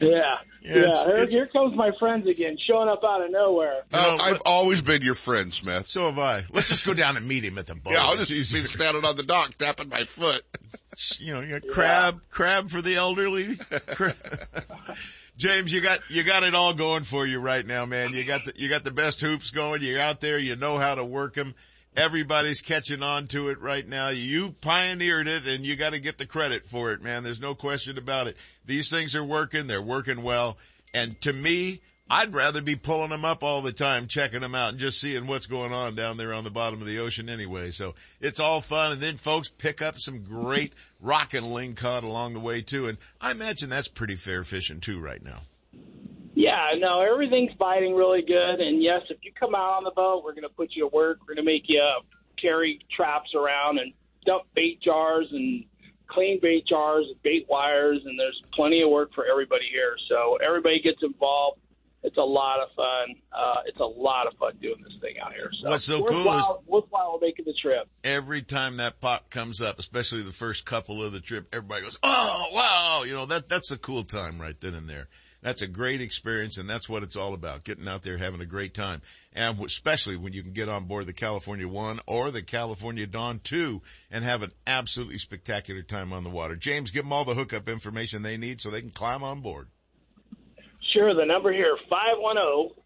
Yeah, 0.00 0.08
Yeah, 0.10 0.38
yeah. 0.62 0.76
it's- 0.82 1.04
here, 1.06 1.14
it's- 1.16 1.34
here 1.34 1.46
comes 1.46 1.74
my 1.76 1.90
friends 1.98 2.26
again, 2.28 2.56
showing 2.68 2.88
up 2.88 3.02
out 3.04 3.20
of 3.24 3.30
nowhere. 3.32 3.82
know, 3.92 4.16
oh, 4.18 4.18
I've 4.20 4.40
always 4.46 4.80
been 4.80 5.02
your 5.02 5.14
friend, 5.14 5.52
Smith. 5.52 5.86
so 5.88 6.06
have 6.06 6.18
I. 6.20 6.44
Let's 6.52 6.68
just 6.68 6.86
go 6.86 6.94
down 6.94 7.16
and 7.16 7.26
meet 7.26 7.42
him 7.44 7.58
at 7.58 7.66
the 7.66 7.74
boat. 7.74 7.94
Yeah, 7.94 8.04
I'll 8.04 8.16
just 8.16 8.30
It's 8.30 8.52
be 8.52 8.58
easy. 8.60 8.68
standing 8.68 9.04
on 9.04 9.16
the 9.16 9.24
dock 9.24 9.56
tapping 9.58 9.88
my 9.88 10.04
foot. 10.04 10.40
you 11.18 11.32
know, 11.34 11.40
you 11.40 11.58
got 11.58 11.68
crab, 11.68 12.20
crab 12.30 12.68
for 12.70 12.80
the 12.80 12.94
elderly. 12.96 13.56
James, 15.38 15.72
you 15.72 15.80
got, 15.80 16.00
you 16.10 16.24
got 16.24 16.42
it 16.42 16.52
all 16.52 16.74
going 16.74 17.04
for 17.04 17.24
you 17.24 17.38
right 17.38 17.64
now, 17.64 17.86
man. 17.86 18.12
You 18.12 18.24
got 18.24 18.44
the, 18.44 18.52
you 18.56 18.68
got 18.68 18.82
the 18.82 18.90
best 18.90 19.20
hoops 19.20 19.50
going. 19.50 19.82
You're 19.82 20.00
out 20.00 20.20
there. 20.20 20.36
You 20.36 20.56
know 20.56 20.78
how 20.78 20.96
to 20.96 21.04
work 21.04 21.34
them. 21.34 21.54
Everybody's 21.96 22.60
catching 22.60 23.04
on 23.04 23.28
to 23.28 23.48
it 23.48 23.60
right 23.60 23.86
now. 23.88 24.08
You 24.08 24.50
pioneered 24.60 25.28
it 25.28 25.46
and 25.46 25.64
you 25.64 25.76
got 25.76 25.92
to 25.92 26.00
get 26.00 26.18
the 26.18 26.26
credit 26.26 26.66
for 26.66 26.92
it, 26.92 27.02
man. 27.02 27.22
There's 27.22 27.40
no 27.40 27.54
question 27.54 27.98
about 27.98 28.26
it. 28.26 28.36
These 28.66 28.90
things 28.90 29.14
are 29.14 29.22
working. 29.24 29.68
They're 29.68 29.80
working 29.80 30.24
well. 30.24 30.58
And 30.92 31.20
to 31.20 31.32
me, 31.32 31.82
I'd 32.10 32.32
rather 32.32 32.62
be 32.62 32.76
pulling 32.76 33.10
them 33.10 33.24
up 33.24 33.42
all 33.42 33.60
the 33.60 33.72
time, 33.72 34.06
checking 34.06 34.40
them 34.40 34.54
out 34.54 34.70
and 34.70 34.78
just 34.78 35.00
seeing 35.00 35.26
what's 35.26 35.46
going 35.46 35.72
on 35.72 35.94
down 35.94 36.16
there 36.16 36.32
on 36.32 36.44
the 36.44 36.50
bottom 36.50 36.80
of 36.80 36.86
the 36.86 37.00
ocean 37.00 37.28
anyway. 37.28 37.70
So 37.70 37.94
it's 38.20 38.40
all 38.40 38.62
fun. 38.62 38.92
And 38.92 39.00
then 39.00 39.16
folks 39.16 39.48
pick 39.50 39.82
up 39.82 39.98
some 39.98 40.22
great 40.22 40.72
rock 41.00 41.34
and 41.34 41.46
ling 41.46 41.74
cod 41.74 42.04
along 42.04 42.32
the 42.32 42.40
way 42.40 42.62
too. 42.62 42.88
And 42.88 42.96
I 43.20 43.30
imagine 43.32 43.68
that's 43.68 43.88
pretty 43.88 44.16
fair 44.16 44.42
fishing 44.42 44.80
too 44.80 44.98
right 45.00 45.22
now. 45.22 45.42
Yeah, 46.34 46.68
no, 46.78 47.00
everything's 47.02 47.52
biting 47.54 47.94
really 47.94 48.22
good. 48.22 48.60
And 48.60 48.82
yes, 48.82 49.02
if 49.10 49.18
you 49.22 49.32
come 49.38 49.54
out 49.54 49.76
on 49.76 49.84
the 49.84 49.90
boat, 49.90 50.22
we're 50.24 50.34
going 50.34 50.44
to 50.44 50.48
put 50.48 50.70
you 50.72 50.88
to 50.88 50.94
work. 50.94 51.18
We're 51.20 51.34
going 51.34 51.44
to 51.44 51.50
make 51.50 51.64
you 51.66 51.82
uh, 51.82 52.00
carry 52.40 52.80
traps 52.94 53.34
around 53.34 53.78
and 53.80 53.92
dump 54.24 54.44
bait 54.54 54.80
jars 54.80 55.26
and 55.32 55.64
clean 56.06 56.38
bait 56.40 56.64
jars 56.66 57.06
and 57.10 57.22
bait 57.22 57.46
wires. 57.50 58.00
And 58.06 58.18
there's 58.18 58.40
plenty 58.54 58.82
of 58.82 58.88
work 58.88 59.12
for 59.14 59.26
everybody 59.26 59.66
here. 59.70 59.96
So 60.08 60.38
everybody 60.42 60.80
gets 60.80 61.02
involved. 61.02 61.60
It's 62.02 62.16
a 62.16 62.22
lot 62.22 62.60
of 62.60 62.68
fun. 62.76 63.16
Uh, 63.32 63.62
it's 63.66 63.80
a 63.80 63.84
lot 63.84 64.28
of 64.28 64.34
fun 64.38 64.56
doing 64.62 64.82
this 64.82 64.92
thing 65.00 65.18
out 65.18 65.32
here. 65.32 65.50
So 65.62 65.70
What's 65.70 65.84
so 65.84 66.04
cool 66.04 66.18
worthwhile, 66.18 66.62
worthwhile 66.66 67.18
making 67.20 67.44
the 67.44 67.54
trip. 67.60 67.88
Every 68.04 68.42
time 68.42 68.76
that 68.76 69.00
pot 69.00 69.30
comes 69.30 69.60
up, 69.60 69.78
especially 69.78 70.22
the 70.22 70.32
first 70.32 70.64
couple 70.64 71.02
of 71.02 71.12
the 71.12 71.20
trip, 71.20 71.48
everybody 71.52 71.82
goes, 71.82 71.98
"Oh, 72.02 72.50
wow!" 72.52 73.02
You 73.04 73.14
know 73.14 73.26
that 73.26 73.48
that's 73.48 73.72
a 73.72 73.78
cool 73.78 74.04
time 74.04 74.40
right 74.40 74.58
then 74.60 74.74
and 74.74 74.88
there. 74.88 75.08
That's 75.40 75.62
a 75.62 75.68
great 75.68 76.00
experience, 76.00 76.56
and 76.58 76.68
that's 76.68 76.88
what 76.88 77.02
it's 77.02 77.16
all 77.16 77.34
about: 77.34 77.64
getting 77.64 77.88
out 77.88 78.02
there, 78.02 78.16
having 78.16 78.40
a 78.40 78.46
great 78.46 78.74
time, 78.74 79.02
and 79.32 79.58
especially 79.64 80.16
when 80.16 80.32
you 80.32 80.42
can 80.42 80.52
get 80.52 80.68
on 80.68 80.84
board 80.84 81.06
the 81.06 81.12
California 81.12 81.66
One 81.66 81.98
or 82.06 82.30
the 82.30 82.42
California 82.42 83.08
Dawn 83.08 83.40
Two 83.42 83.82
and 84.10 84.24
have 84.24 84.42
an 84.42 84.52
absolutely 84.68 85.18
spectacular 85.18 85.82
time 85.82 86.12
on 86.12 86.22
the 86.22 86.30
water. 86.30 86.54
James, 86.54 86.92
give 86.92 87.02
them 87.04 87.12
all 87.12 87.24
the 87.24 87.34
hookup 87.34 87.68
information 87.68 88.22
they 88.22 88.36
need 88.36 88.60
so 88.60 88.70
they 88.70 88.80
can 88.80 88.90
climb 88.90 89.24
on 89.24 89.40
board. 89.40 89.68
Sure, 90.92 91.14
the 91.14 91.26
number 91.26 91.52
here, 91.52 91.76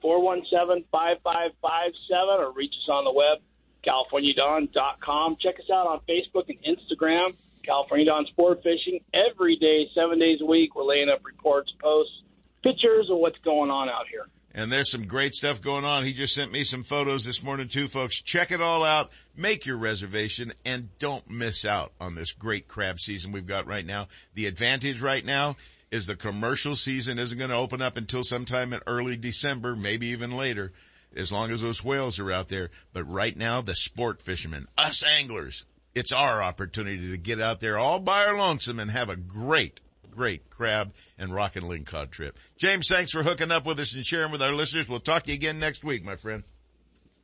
510-417-5557, 0.03 2.39
or 2.39 2.53
reach 2.53 2.73
us 2.73 2.89
on 2.91 3.05
the 3.05 3.13
web, 3.13 3.39
californiadawn.com. 3.87 5.37
Check 5.41 5.61
us 5.61 5.71
out 5.73 5.87
on 5.87 6.01
Facebook 6.09 6.49
and 6.49 6.59
Instagram, 6.65 7.37
California 7.65 8.07
Dawn 8.07 8.27
Sport 8.27 8.65
Fishing. 8.65 8.99
Every 9.15 9.55
day, 9.57 9.89
seven 9.95 10.19
days 10.19 10.41
a 10.41 10.47
week, 10.47 10.75
we're 10.75 10.83
laying 10.83 11.09
up 11.09 11.25
reports, 11.25 11.71
posts, 11.81 12.23
pictures 12.65 13.09
of 13.09 13.19
what's 13.19 13.39
going 13.45 13.71
on 13.71 13.89
out 13.89 14.09
here. 14.11 14.27
And 14.55 14.71
there's 14.71 14.91
some 14.91 15.07
great 15.07 15.35
stuff 15.35 15.63
going 15.63 15.85
on. 15.85 16.05
He 16.05 16.13
just 16.13 16.35
sent 16.35 16.53
me 16.53 16.65
some 16.65 16.83
photos 16.83 17.25
this 17.25 17.43
morning 17.43 17.69
too, 17.69 17.89
folks. 17.89 18.21
Check 18.21 18.51
it 18.51 18.61
all 18.61 18.85
out. 18.85 19.11
Make 19.35 19.65
your 19.65 19.79
reservation 19.79 20.53
and 20.65 20.89
don't 20.99 21.29
miss 21.31 21.65
out 21.65 21.93
on 22.01 22.15
this 22.15 22.33
great 22.33 22.69
crab 22.69 23.01
season 23.01 23.33
we've 23.33 23.47
got 23.47 23.67
right 23.67 23.87
now. 23.87 24.09
The 24.35 24.47
advantage 24.47 25.01
right 25.01 25.25
now 25.25 25.57
is 25.93 26.07
the 26.07 26.17
commercial 26.17 26.75
season 26.75 27.19
isn't 27.19 27.39
going 27.39 27.51
to 27.51 27.57
open 27.57 27.83
up 27.83 27.97
until 27.97 28.25
sometime 28.25 28.73
in 28.73 28.81
early 28.87 29.17
December, 29.17 29.77
maybe 29.77 30.09
even 30.09 30.33
later. 30.33 30.73
as 31.15 31.31
long 31.31 31.51
as 31.51 31.61
those 31.61 31.85
whales 31.85 32.19
are 32.19 32.33
out 32.33 32.49
there. 32.49 32.71
But 32.93 33.05
right 33.05 33.37
now, 33.37 33.61
the 33.61 33.75
sport 33.75 34.23
fishermen, 34.23 34.67
us 34.79 35.05
anglers, 35.05 35.67
it's 35.95 36.11
our 36.11 36.43
opportunity 36.43 37.11
to 37.11 37.19
get 37.19 37.41
out 37.41 37.61
there 37.61 37.79
all 37.79 38.01
by 38.01 38.25
our 38.25 38.37
lonesome 38.37 38.79
and 38.81 38.91
have 38.91 39.11
a 39.11 39.17
great, 39.17 39.81
great 40.11 40.49
crab 40.49 40.95
and 41.19 41.35
rock 41.35 41.57
and 41.57 41.67
lingcod 41.67 42.11
trip. 42.11 42.39
James, 42.57 42.89
thanks 42.91 43.13
for 43.13 43.23
hooking 43.23 43.51
up 43.51 43.67
with 43.67 43.79
us 43.79 43.95
and 43.95 44.05
sharing 44.05 44.33
with 44.33 44.43
our 44.43 44.55
listeners. 44.55 44.89
We'll 44.89 45.01
talk 45.01 45.25
to 45.25 45.31
you 45.31 45.35
again 45.35 45.59
next 45.59 45.85
week, 45.85 46.05
my 46.05 46.17
friend. 46.17 46.45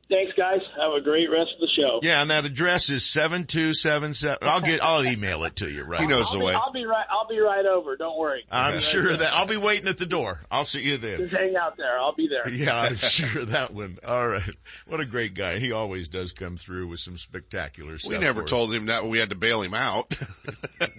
Thanks, 0.09 0.33
guys. 0.35 0.59
Have 0.75 0.93
a 0.93 1.01
great 1.01 1.29
rest 1.29 1.51
of 1.53 1.59
the 1.59 1.67
show. 1.77 1.99
Yeah, 2.01 2.21
and 2.21 2.31
that 2.31 2.43
address 2.43 2.89
is 2.89 3.05
seven 3.05 3.43
two 3.43 3.75
seven 3.75 4.15
seven. 4.15 4.39
I'll 4.41 4.59
get. 4.61 4.83
I'll 4.83 5.05
email 5.05 5.43
it 5.43 5.57
to 5.57 5.69
you. 5.69 5.83
Right. 5.83 6.01
He 6.01 6.07
knows 6.07 6.27
I'll 6.27 6.33
the 6.33 6.39
be, 6.39 6.45
way. 6.45 6.53
I'll 6.55 6.71
be 6.73 6.85
right. 6.85 7.05
I'll 7.11 7.27
be 7.27 7.39
right 7.39 7.65
over. 7.65 7.95
Don't 7.95 8.17
worry. 8.17 8.43
I'm 8.51 8.79
sure 8.79 9.15
that 9.15 9.31
I'll 9.33 9.45
be 9.45 9.57
waiting 9.57 9.87
at 9.87 9.99
the 9.99 10.07
door. 10.07 10.41
I'll 10.49 10.65
see 10.65 10.81
you 10.81 10.97
then. 10.97 11.19
Just 11.19 11.35
hang 11.35 11.55
out 11.55 11.77
there. 11.77 11.99
I'll 11.99 12.15
be 12.15 12.27
there. 12.27 12.49
Yeah, 12.59 12.75
I'm 12.77 12.95
sure 12.97 13.45
that 13.45 13.73
one. 13.73 13.99
All 14.05 14.27
right. 14.27 14.55
What 14.87 14.99
a 14.99 15.05
great 15.05 15.33
guy. 15.35 15.59
He 15.59 15.71
always 15.71 16.07
does 16.07 16.31
come 16.33 16.57
through 16.57 16.87
with 16.87 16.99
some 16.99 17.15
spectacular 17.17 17.97
stuff. 17.99 18.11
We 18.11 18.17
never 18.17 18.41
for 18.41 18.43
us. 18.45 18.49
told 18.49 18.73
him 18.73 18.87
that 18.87 19.05
we 19.05 19.19
had 19.19 19.29
to 19.29 19.35
bail 19.35 19.61
him 19.61 19.73
out. 19.73 20.19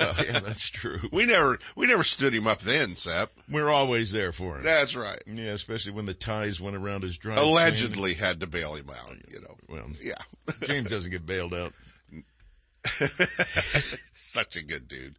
Oh, 0.03 0.15
yeah, 0.27 0.41
that's 0.41 0.69
true. 0.71 0.99
we 1.13 1.27
never, 1.27 1.59
we 1.77 1.87
never 1.87 2.03
stood 2.03 2.35
him 2.35 2.47
up 2.47 2.61
then, 2.61 2.95
Seth. 2.95 3.29
We're 3.51 3.69
always 3.69 4.13
there 4.13 4.33
for 4.33 4.57
him. 4.57 4.63
That's 4.63 4.97
right. 4.97 5.23
Yeah, 5.27 5.51
especially 5.53 5.93
when 5.93 6.07
the 6.07 6.15
ties 6.15 6.59
went 6.61 6.75
around 6.77 7.03
his 7.03 7.19
dry. 7.19 7.35
Allegedly 7.37 8.15
had 8.15 8.41
to 8.41 8.47
bail 8.47 8.75
him 8.75 8.89
out, 8.89 9.00
you 9.29 9.41
know. 9.41 9.57
Well, 9.69 9.89
Yeah. 10.01 10.15
James 10.63 10.89
doesn't 10.91 11.11
get 11.11 11.27
bailed 11.27 11.55
out. 11.55 11.73
Such 14.13 14.57
a 14.57 14.63
good 14.63 14.89
dude. 14.89 15.17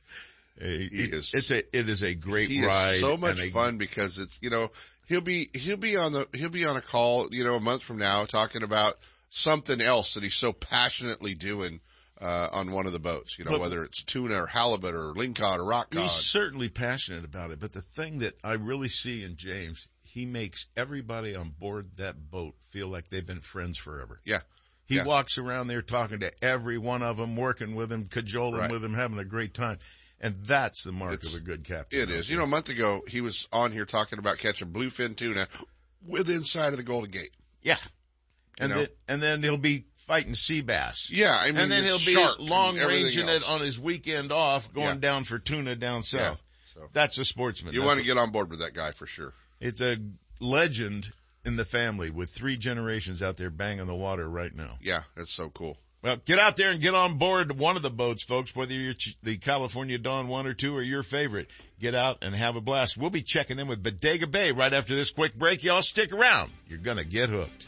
He 0.60 0.88
is- 0.92 1.34
It's 1.34 1.52
a. 1.52 1.60
It 1.78 1.90
is 1.90 2.04
a 2.04 2.14
great 2.14 2.50
He 2.50 2.66
ride. 2.66 2.94
is 2.96 3.00
so 3.00 3.18
much 3.18 3.42
a- 3.44 3.48
fun 3.50 3.78
because 3.78 4.20
it's, 4.20 4.40
you 4.42 4.50
know, 4.50 4.70
he'll 5.08 5.22
be, 5.22 5.48
he'll 5.54 5.78
be 5.78 5.98
on 5.98 6.12
the, 6.12 6.28
he'll 6.34 6.50
be 6.50 6.66
on 6.66 6.76
a 6.78 6.82
call, 6.82 7.28
you 7.32 7.44
know, 7.44 7.56
a 7.56 7.60
month 7.62 7.84
from 7.84 7.98
now 7.98 8.26
talking 8.26 8.64
about 8.64 8.94
something 9.30 9.82
else 9.82 10.14
that 10.14 10.24
he's 10.24 10.36
so 10.36 10.54
passionately 10.54 11.34
doing, 11.36 11.80
uh, 12.20 12.50
on 12.52 12.72
one 12.72 12.86
of 12.86 12.94
the 12.94 13.00
boats, 13.00 13.40
you 13.40 13.46
know, 13.46 13.52
But- 13.52 13.62
whether 13.62 13.84
it's 13.84 14.04
tuna 14.04 14.36
or 14.44 14.48
halibut 14.48 14.94
or 14.94 15.14
lingcod 15.14 15.58
or 15.58 15.66
rock 15.66 15.90
cod. 15.92 16.04
He's 16.04 16.12
certainly 16.12 16.70
passionate 16.70 17.26
about 17.26 17.50
it, 17.52 17.60
but 17.60 17.74
the 17.74 17.82
thing 17.82 18.20
that 18.20 18.34
I 18.44 18.54
really 18.54 18.90
see 18.90 19.24
in 19.24 19.38
James, 19.38 19.88
he 20.14 20.26
makes 20.26 20.68
everybody 20.76 21.36
on 21.36 21.50
board 21.50 21.92
that 21.98 22.30
boat 22.30 22.56
feel 22.62 22.88
like 22.88 23.10
they've 23.10 23.26
been 23.26 23.40
friends 23.42 23.78
forever. 23.78 24.20
Yeah. 24.26 24.40
He 24.86 24.96
Yeah. 24.98 25.06
walks 25.06 25.38
around 25.38 25.68
there 25.68 25.82
talking 25.82 26.20
to 26.20 26.32
every 26.44 26.78
one 26.78 27.02
of 27.02 27.18
them, 27.18 27.36
working 27.38 27.76
with 27.76 27.90
them, 27.90 28.08
cajoling 28.08 28.56
Right. 28.60 28.72
with 28.72 28.82
them, 28.82 28.94
having 28.94 29.20
a 29.20 29.26
great 29.26 29.54
time. 29.54 29.80
And 30.20 30.44
that's 30.46 30.84
the 30.84 30.92
mark 30.92 31.14
It's- 31.16 31.34
of 31.34 31.40
a 31.42 31.44
good 31.44 31.64
captain. 31.64 32.00
It 32.02 32.10
is. 32.12 32.30
You 32.30 32.38
know, 32.38 32.44
a 32.44 32.48
month 32.48 32.70
ago, 32.70 33.04
he 33.08 33.22
was 33.22 33.48
on 33.52 33.72
here 33.72 33.86
talking 33.86 34.20
about 34.20 34.38
catching 34.38 34.72
bluefin 34.72 35.16
tuna 35.16 35.48
with 36.06 36.30
inside 36.30 36.70
of 36.74 36.78
the 36.78 36.84
Golden 36.84 37.10
Gate. 37.10 37.32
Yeah. 37.62 37.78
And 38.60 38.70
know? 38.72 38.78
then, 38.80 38.88
and 39.08 39.22
then 39.24 39.42
he'll 39.44 39.58
be 39.58 39.86
fighting 39.96 40.36
sea 40.36 40.62
bass. 40.62 41.10
Yeah, 41.10 41.36
I 41.40 41.48
mean, 41.48 41.58
and 41.58 41.72
then 41.72 41.84
he'll 41.84 41.98
be 42.00 42.16
long 42.44 42.78
ranging 42.78 43.30
it 43.30 43.48
on 43.48 43.62
his 43.62 43.80
weekend 43.80 44.32
off, 44.32 44.72
going 44.74 44.88
Yeah. 44.96 45.00
down 45.00 45.24
for 45.24 45.40
tuna 45.40 45.76
down 45.76 46.04
south. 46.04 46.44
so. 46.74 46.90
That's 46.94 47.18
a 47.18 47.26
sportsman. 47.26 47.74
You 47.74 47.80
That's 47.82 47.88
want 47.88 47.98
to 47.98 48.04
a- 48.04 48.06
get 48.06 48.18
on 48.18 48.32
board 48.32 48.50
with 48.50 48.60
that 48.60 48.74
guy 48.74 48.92
for 48.92 49.06
sure. 49.08 49.34
It's 49.62 49.80
a 49.80 49.98
legend 50.40 51.14
in 51.46 51.56
the 51.56 51.66
family 51.66 52.10
with 52.10 52.30
three 52.30 52.58
generations 52.58 53.22
out 53.22 53.38
there 53.38 53.50
banging 53.50 53.88
the 53.88 53.96
water 53.96 54.28
right 54.28 54.54
now. 54.54 54.78
Yeah, 54.82 55.02
that's 55.16 55.32
so 55.32 55.50
cool. 55.50 55.78
Well, 56.04 56.18
get 56.26 56.40
out 56.40 56.58
there 56.58 56.72
and 56.72 56.82
get 56.82 56.96
on 56.96 57.20
board 57.20 57.60
one 57.60 57.76
of 57.76 57.84
the 57.84 57.92
boats, 57.92 58.24
folks, 58.24 58.56
whether 58.56 58.74
you're 58.74 58.96
the 59.22 59.38
California 59.38 60.00
Dawn 60.00 60.28
one 60.28 60.48
or 60.48 60.56
two 60.56 60.76
or 60.76 60.82
your 60.82 61.04
favorite. 61.04 61.48
Get 61.80 61.94
out 61.94 62.18
and 62.24 62.36
have 62.36 62.56
a 62.56 62.62
blast. 62.62 62.98
We'll 62.98 63.12
be 63.12 63.22
checking 63.22 63.60
in 63.60 63.68
with 63.68 63.84
Bodega 63.84 64.26
Bay 64.26 64.52
right 64.52 64.74
after 64.74 64.96
this 64.96 65.12
quick 65.12 65.36
break. 65.36 65.64
Y'all 65.64 65.84
stick 65.84 66.12
around. 66.12 66.52
You're 66.68 66.80
gonna 66.80 67.04
get 67.04 67.30
hooked. 67.30 67.68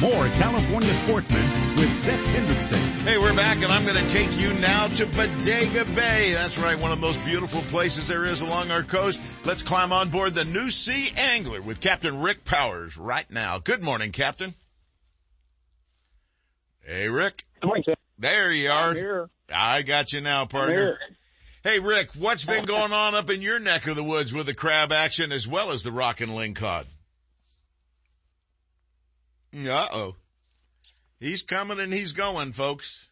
More 0.00 0.28
California 0.28 0.92
sportsmen 0.94 1.76
with 1.76 1.94
Seth 1.94 2.26
Hendrickson. 2.28 2.78
Hey, 3.02 3.18
we're 3.18 3.36
back 3.36 3.58
and 3.58 3.66
I'm 3.66 3.84
going 3.84 4.02
to 4.02 4.10
take 4.10 4.40
you 4.40 4.54
now 4.54 4.88
to 4.88 5.04
Bodega 5.04 5.84
Bay. 5.94 6.32
That's 6.32 6.56
right, 6.56 6.80
one 6.80 6.90
of 6.90 6.98
the 6.98 7.06
most 7.06 7.22
beautiful 7.26 7.60
places 7.62 8.08
there 8.08 8.24
is 8.24 8.40
along 8.40 8.70
our 8.70 8.82
coast. 8.82 9.20
Let's 9.44 9.62
climb 9.62 9.92
on 9.92 10.08
board 10.08 10.34
the 10.34 10.46
New 10.46 10.70
Sea 10.70 11.12
Angler 11.18 11.60
with 11.60 11.80
Captain 11.80 12.18
Rick 12.18 12.46
Powers 12.46 12.96
right 12.96 13.30
now. 13.30 13.58
Good 13.58 13.82
morning, 13.82 14.10
Captain. 14.10 14.54
Hey, 16.86 17.08
Rick. 17.08 17.44
Good 17.60 17.66
morning, 17.66 17.84
Seth. 17.84 17.98
There 18.18 18.50
you 18.52 18.70
are. 18.70 18.90
I'm 18.90 18.96
here. 18.96 19.30
I 19.52 19.82
got 19.82 20.14
you 20.14 20.22
now, 20.22 20.46
partner. 20.46 20.98
Hey, 21.62 21.78
Rick, 21.78 22.12
what's 22.18 22.46
been 22.46 22.64
going 22.66 22.92
on 22.92 23.14
up 23.14 23.28
in 23.28 23.42
your 23.42 23.58
neck 23.58 23.86
of 23.86 23.96
the 23.96 24.04
woods 24.04 24.32
with 24.32 24.46
the 24.46 24.54
crab 24.54 24.92
action 24.92 25.30
as 25.30 25.46
well 25.46 25.72
as 25.72 25.82
the 25.82 25.92
rock 25.92 26.22
and 26.22 26.34
ling 26.34 26.54
cod? 29.52 29.66
Uh-oh. 29.66 30.16
He's 31.18 31.42
coming 31.42 31.78
and 31.80 31.92
he's 31.92 32.12
going, 32.12 32.52
folks. 32.52 33.08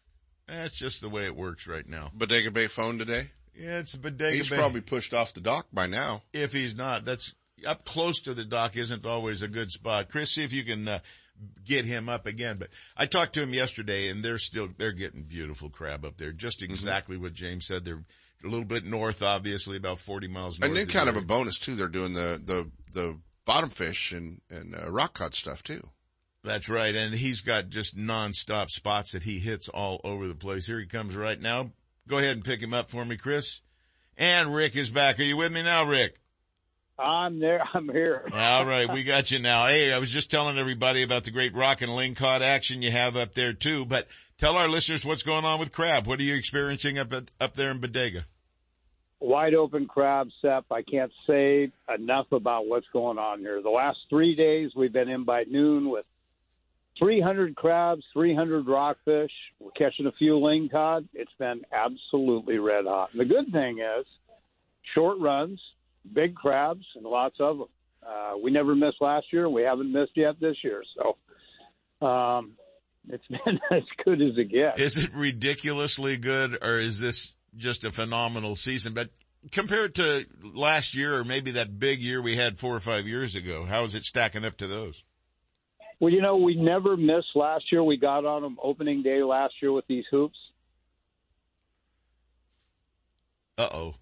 That's 0.47 0.75
just 0.79 1.03
the 1.03 1.11
way 1.11 1.27
it 1.27 1.37
works 1.37 1.67
right 1.67 1.87
now. 1.87 2.11
Bodega 2.15 2.51
Bay 2.51 2.67
phone 2.69 2.99
today. 2.99 3.23
Yeah, 3.55 3.81
it's 3.81 3.97
bodega 3.97 4.35
He's 4.37 4.49
bay. 4.49 4.57
probably 4.57 4.81
pushed 4.81 5.13
off 5.13 5.35
the 5.35 5.41
dock 5.41 5.67
by 5.73 5.87
now. 5.87 6.23
if 6.33 6.53
he's 6.53 6.75
not, 6.77 7.05
that's 7.05 7.35
up 7.67 7.85
close 7.85 8.21
to 8.23 8.33
the 8.35 8.45
dock 8.45 8.77
isn't 8.77 9.05
always 9.05 9.43
a 9.43 9.49
good 9.49 9.71
spot. 9.71 10.09
Chris, 10.09 10.31
see 10.31 10.45
if 10.45 10.53
you 10.53 10.63
can 10.65 10.87
uh, 10.89 11.01
get 11.65 11.85
him 11.85 12.09
up 12.09 12.25
again. 12.27 12.57
But 12.59 12.69
I 12.97 13.07
talked 13.07 13.35
to 13.35 13.43
him 13.43 13.53
yesterday 13.53 14.09
and 14.09 14.25
they're 14.25 14.39
still, 14.39 14.69
they're 14.79 14.93
getting 14.93 15.23
beautiful 15.25 15.69
crab 15.69 16.05
up 16.05 16.17
there. 16.17 16.33
Just 16.33 16.61
Mm-hmm. 16.63 16.71
exactly 16.71 17.17
what 17.19 17.33
James 17.35 17.67
said. 17.67 17.85
They're 17.85 18.05
a 18.45 18.47
little 18.49 18.65
bit 18.65 18.87
north, 18.87 19.23
obviously, 19.23 19.77
about 19.77 19.99
40 19.99 20.29
miles 20.29 20.61
north. 20.61 20.71
And 20.71 20.79
then 20.79 20.87
kind 20.87 21.09
of 21.09 21.17
a 21.17 21.21
bonus 21.21 21.59
too. 21.59 21.75
They're 21.75 21.89
doing 21.89 22.13
the, 22.13 22.41
the, 22.43 22.71
the 22.95 23.19
bottom 23.45 23.69
fish 23.71 24.13
and, 24.13 24.41
and, 24.51 24.75
uh, 24.77 24.89
rock 24.91 25.15
cod 25.15 25.35
stuff 25.35 25.63
too. 25.65 25.87
That's 26.45 26.69
right. 26.69 26.95
And 26.95 27.15
he's 27.15 27.43
got 27.43 27.69
just 27.69 27.97
nonstop 27.97 28.69
spots 28.69 29.13
that 29.13 29.23
he 29.23 29.39
hits 29.39 29.69
all 29.69 30.01
over 30.05 30.29
the 30.29 30.35
place. 30.35 30.67
Here 30.67 30.79
he 30.79 30.87
comes 30.87 31.17
right 31.17 31.41
now. 31.41 31.73
Go 32.07 32.19
ahead 32.19 32.37
and 32.37 32.45
pick 32.45 32.63
him 32.63 32.73
up 32.73 32.89
for 32.89 33.05
me, 33.05 33.17
Chris. 33.17 33.61
And 34.17 34.55
Rick 34.55 34.77
is 34.77 34.91
back. 34.91 35.19
Are 35.19 35.25
you 35.25 35.37
with 35.37 35.53
me 35.53 35.63
now, 35.63 35.85
Rick? 35.85 36.19
I'm 36.99 37.39
there. 37.39 37.63
I'm 37.75 37.89
here. 37.89 38.29
All 38.33 38.67
right, 38.67 38.93
we 38.93 39.03
got 39.05 39.31
you 39.31 39.39
now. 39.39 39.69
Hey, 39.69 39.93
I 39.93 39.99
was 39.99 40.11
just 40.11 40.31
telling 40.31 40.59
everybody 40.59 41.03
about 41.03 41.25
the 41.25 41.31
great 41.31 41.55
rock 41.55 41.83
and 41.83 41.95
ling 41.95 42.15
cod 42.15 42.43
action 42.43 42.83
you 42.83 42.91
have 42.91 43.17
up 43.17 43.35
there 43.35 43.53
too, 43.53 43.85
but 43.85 44.09
tell 44.37 44.57
our 44.57 44.69
listeners 44.69 45.05
what's 45.05 45.23
going 45.23 45.45
on 45.45 45.61
with 45.61 45.73
crab. 45.73 46.07
What 46.07 46.19
are 46.19 46.25
you 46.25 46.35
experiencing 46.35 46.99
up 46.99 47.13
at, 47.13 47.31
up 47.41 47.55
there 47.55 47.71
in 47.71 47.81
Bodega? 47.81 48.25
Wide 49.21 49.55
open 49.55 49.87
crab, 49.87 50.29
Seth. 50.41 50.71
I 50.71 50.83
can't 50.83 51.11
say 51.27 51.73
enough 51.93 52.31
about 52.31 52.67
what's 52.67 52.87
going 52.93 53.19
on 53.19 53.41
here. 53.41 53.61
The 53.61 53.71
last 53.71 53.99
three 54.09 54.37
days, 54.37 54.71
we've 54.77 54.93
been 54.93 55.09
in 55.09 55.25
by 55.25 55.43
noon 55.43 55.91
with 55.91 56.05
300 56.99 57.55
crabs, 57.57 58.05
300 58.13 58.67
rockfish. 58.67 59.31
We're 59.61 59.71
catching 59.73 60.07
a 60.07 60.13
few 60.13 60.39
ling 60.39 60.69
cod. 60.69 61.09
It's 61.15 61.33
been 61.39 61.63
absolutely 61.73 62.59
red 62.59 62.87
hot. 62.87 63.13
And 63.13 63.21
the 63.21 63.25
good 63.25 63.53
thing 63.53 63.79
is, 63.79 64.07
short 64.95 65.19
runs, 65.21 65.61
big 66.13 66.35
crabs, 66.35 66.85
and 66.95 67.05
lots 67.05 67.37
of 67.41 67.59
them. 67.59 67.69
Uh, 68.07 68.39
we 68.43 68.51
never 68.51 68.75
missed 68.75 69.01
last 69.01 69.27
year, 69.33 69.49
we 69.49 69.63
haven't 69.63 69.93
missed 69.93 70.13
yet 70.17 70.41
this 70.41 70.57
year. 70.65 70.83
So 70.97 72.07
um, 72.07 72.53
it's 73.09 73.27
been 73.29 73.61
as 73.71 73.83
good 74.05 74.23
as 74.23 74.37
it 74.37 74.51
gets. 74.51 74.81
Is 74.81 75.05
it 75.05 75.15
ridiculously 75.15 76.17
good 76.17 76.59
or 76.63 76.79
is 76.79 77.01
this 77.01 77.35
just 77.57 77.85
a 77.85 77.91
phenomenal 77.91 78.55
season? 78.55 78.95
But 78.95 79.11
compared 79.53 79.97
to 79.97 80.25
last 80.43 80.95
year 80.95 81.19
or 81.19 81.25
maybe 81.25 81.53
that 81.53 81.79
big 81.79 82.01
year 82.01 82.23
we 82.23 82.37
had 82.37 82.59
four 82.59 82.75
or 82.75 82.81
five 82.81 83.07
years 83.07 83.35
ago, 83.35 83.65
how 83.65 83.85
is 83.85 83.95
it 83.95 84.05
stacking 84.05 84.45
up 84.45 84.57
to 84.59 84.67
those? 84.67 85.03
Well, 86.01 86.13
you 86.13 86.23
know, 86.23 86.37
we 86.37 86.55
never 86.55 86.97
missed 86.97 87.35
last 87.35 87.73
year. 87.73 87.83
We 87.83 87.97
got 87.97 88.25
on 88.25 88.43
them 88.43 88.57
opening 88.63 89.03
day 89.03 89.23
last 89.23 89.55
year 89.61 89.73
with 89.73 89.87
these 89.89 90.05
hoops. 90.11 90.39
Uh 93.57 93.69
oh. 93.73 93.95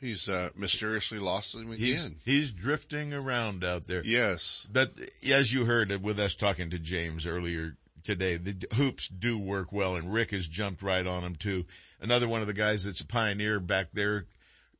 He's, 0.00 0.28
uh, 0.28 0.50
mysteriously 0.56 1.18
lost 1.18 1.54
him 1.54 1.72
again. 1.72 2.16
he's 2.24 2.52
drifting 2.52 3.12
around 3.12 3.64
out 3.64 3.86
there. 3.86 4.02
Yes. 4.04 4.66
But 4.72 4.92
as 5.28 5.52
you 5.52 5.64
heard 5.64 5.90
with 6.02 6.20
us 6.20 6.36
talking 6.36 6.70
to 6.70 6.78
James 6.78 7.26
earlier 7.26 7.76
today, 8.04 8.36
the 8.36 8.66
hoops 8.74 9.08
do 9.08 9.38
work 9.38 9.72
well 9.72 9.96
and 9.96 10.12
Rick 10.12 10.30
has 10.30 10.46
jumped 10.46 10.82
right 10.82 11.06
on 11.06 11.22
them 11.22 11.34
too. 11.34 11.64
Another 12.00 12.28
one 12.28 12.40
of 12.40 12.46
the 12.46 12.52
guys 12.52 12.84
that's 12.84 13.00
a 13.00 13.06
pioneer 13.06 13.58
back 13.58 13.88
there 13.92 14.26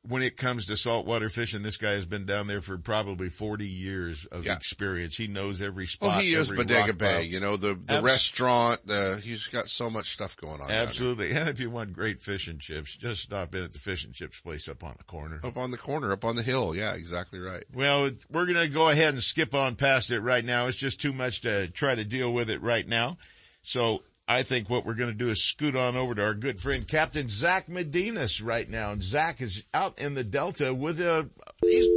when 0.07 0.21
it 0.21 0.37
comes 0.37 0.67
to 0.67 0.77
saltwater 0.77 1.27
fishing. 1.27 1.61
This 1.61 1.75
guy 1.75 1.91
has 1.91 2.05
been 2.05 2.25
down 2.25 2.47
there 2.47 2.61
for 2.61 2.77
probably 2.77 3.27
40 3.29 3.67
years 3.67 4.25
of 4.27 4.45
Yeah. 4.45 4.55
experience. 4.55 5.17
He 5.17 5.27
knows 5.27 5.61
every 5.61 5.87
spot. 5.87 6.09
Well, 6.09 6.19
he 6.19 6.29
is 6.31 6.49
Bodega 6.51 6.93
Bay, 6.93 7.23
you 7.23 7.41
know, 7.41 7.57
the, 7.57 7.75
the 7.75 7.95
Abs- 7.95 8.03
restaurant, 8.05 8.87
the, 8.87 9.19
he's 9.23 9.47
got 9.47 9.67
so 9.67 9.89
much 9.89 10.11
stuff 10.13 10.37
going 10.37 10.61
on. 10.61 10.71
Absolutely. 10.71 11.31
And 11.31 11.49
if 11.49 11.59
you 11.59 11.69
want 11.69 11.91
great 11.93 12.21
fish 12.21 12.47
and 12.47 12.59
chips, 12.61 12.95
just 12.95 13.21
stop 13.23 13.53
in 13.55 13.63
at 13.63 13.73
the 13.73 13.79
fish 13.79 14.05
and 14.05 14.13
chips 14.13 14.39
place 14.39 14.69
up 14.69 14.83
on 14.85 14.95
the 14.97 15.03
corner. 15.03 15.41
Up 15.43 15.57
on 15.57 15.69
the 15.71 15.77
corner, 15.77 16.13
up 16.13 16.23
on 16.23 16.37
the 16.37 16.43
hill. 16.43 16.73
Yeah, 16.75 16.93
exactly 16.93 17.39
right. 17.39 17.63
Well, 17.73 18.09
we're 18.31 18.45
going 18.45 18.57
to 18.57 18.69
go 18.73 18.87
ahead 18.89 19.13
and 19.13 19.21
skip 19.21 19.53
on 19.53 19.75
past 19.75 20.11
it 20.11 20.21
right 20.21 20.45
now. 20.45 20.67
It's 20.67 20.77
just 20.77 21.01
too 21.01 21.11
much 21.13 21.41
to 21.41 21.67
try 21.71 21.93
to 21.95 22.05
deal 22.05 22.31
with 22.31 22.49
it 22.49 22.61
right 22.61 22.87
now. 22.87 23.17
So 23.61 24.01
I 24.29 24.43
think 24.43 24.69
what 24.69 24.85
we're 24.85 24.93
going 24.93 25.09
to 25.09 25.17
do 25.17 25.29
is 25.29 25.43
scoot 25.43 25.75
on 25.75 25.97
over 25.97 26.13
to 26.13 26.23
our 26.23 26.35
good 26.35 26.61
friend 26.61 26.87
Captain 26.87 27.27
Zach 27.29 27.67
Medinas 27.67 28.45
right 28.45 28.69
now. 28.69 28.91
And 28.91 29.01
Zach 29.01 29.41
is 29.41 29.65
out 29.73 29.97
in 29.97 30.13
the 30.13 30.23
Delta 30.23 30.71
with 30.71 31.01
a, 31.01 31.27
he's, 31.63 31.87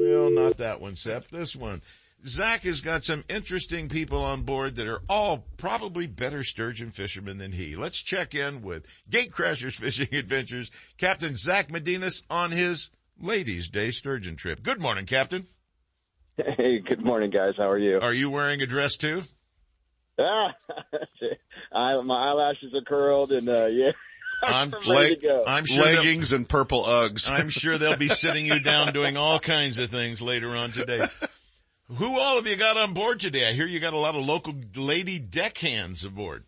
well, 0.00 0.30
not 0.30 0.56
that 0.56 0.80
one, 0.80 0.96
Seth, 0.96 1.28
this 1.28 1.54
one. 1.54 1.82
Zach 2.24 2.62
has 2.62 2.80
got 2.80 3.04
some 3.04 3.22
interesting 3.28 3.90
people 3.90 4.24
on 4.24 4.42
board 4.44 4.76
that 4.76 4.88
are 4.88 5.02
all 5.10 5.44
probably 5.58 6.06
better 6.06 6.42
sturgeon 6.42 6.90
fishermen 6.90 7.36
than 7.36 7.52
he. 7.52 7.76
Let's 7.76 8.02
check 8.02 8.34
in 8.34 8.62
with 8.62 8.86
Gatecrashers 9.10 9.78
Fishing 9.78 10.08
Adventures, 10.14 10.70
Captain 10.96 11.36
Zach 11.36 11.68
Medinas 11.68 12.22
on 12.30 12.50
his 12.50 12.90
Ladies 13.20 13.68
Day 13.68 13.90
sturgeon 13.90 14.36
trip. 14.36 14.62
Good 14.62 14.80
morning, 14.80 15.04
Captain. 15.04 15.46
Hey, 16.38 16.78
good 16.78 17.04
morning, 17.04 17.30
guys. 17.30 17.54
How 17.58 17.68
are 17.68 17.78
you? 17.78 17.98
Are 18.00 18.14
you 18.14 18.30
wearing 18.30 18.62
a 18.62 18.66
dress 18.66 18.96
too? 18.96 19.22
Ah, 20.18 20.54
I, 21.72 22.00
my 22.02 22.30
eyelashes 22.30 22.74
are 22.74 22.82
curled, 22.82 23.32
and 23.32 23.48
uh, 23.48 23.66
yeah, 23.66 23.92
I'm, 24.42 24.74
I'm 24.74 24.90
ready 24.90 25.16
to 25.16 25.20
go. 25.22 25.44
I'm 25.46 25.64
sure 25.64 25.84
Leggings 25.84 26.32
and 26.32 26.48
purple 26.48 26.82
Uggs. 26.82 27.28
I'm 27.30 27.48
sure 27.50 27.78
they'll 27.78 27.96
be 27.98 28.08
sitting 28.08 28.46
you 28.46 28.60
down 28.60 28.92
doing 28.92 29.16
all 29.16 29.38
kinds 29.38 29.78
of 29.78 29.90
things 29.90 30.20
later 30.20 30.56
on 30.56 30.70
today. 30.70 31.04
Who 31.96 32.18
all 32.18 32.36
have 32.36 32.46
you 32.46 32.56
got 32.56 32.76
on 32.76 32.92
board 32.94 33.20
today? 33.20 33.48
I 33.48 33.52
hear 33.52 33.66
you 33.66 33.80
got 33.80 33.94
a 33.94 33.98
lot 33.98 34.14
of 34.14 34.22
local 34.24 34.54
lady 34.76 35.18
deckhands 35.18 36.04
aboard. 36.04 36.44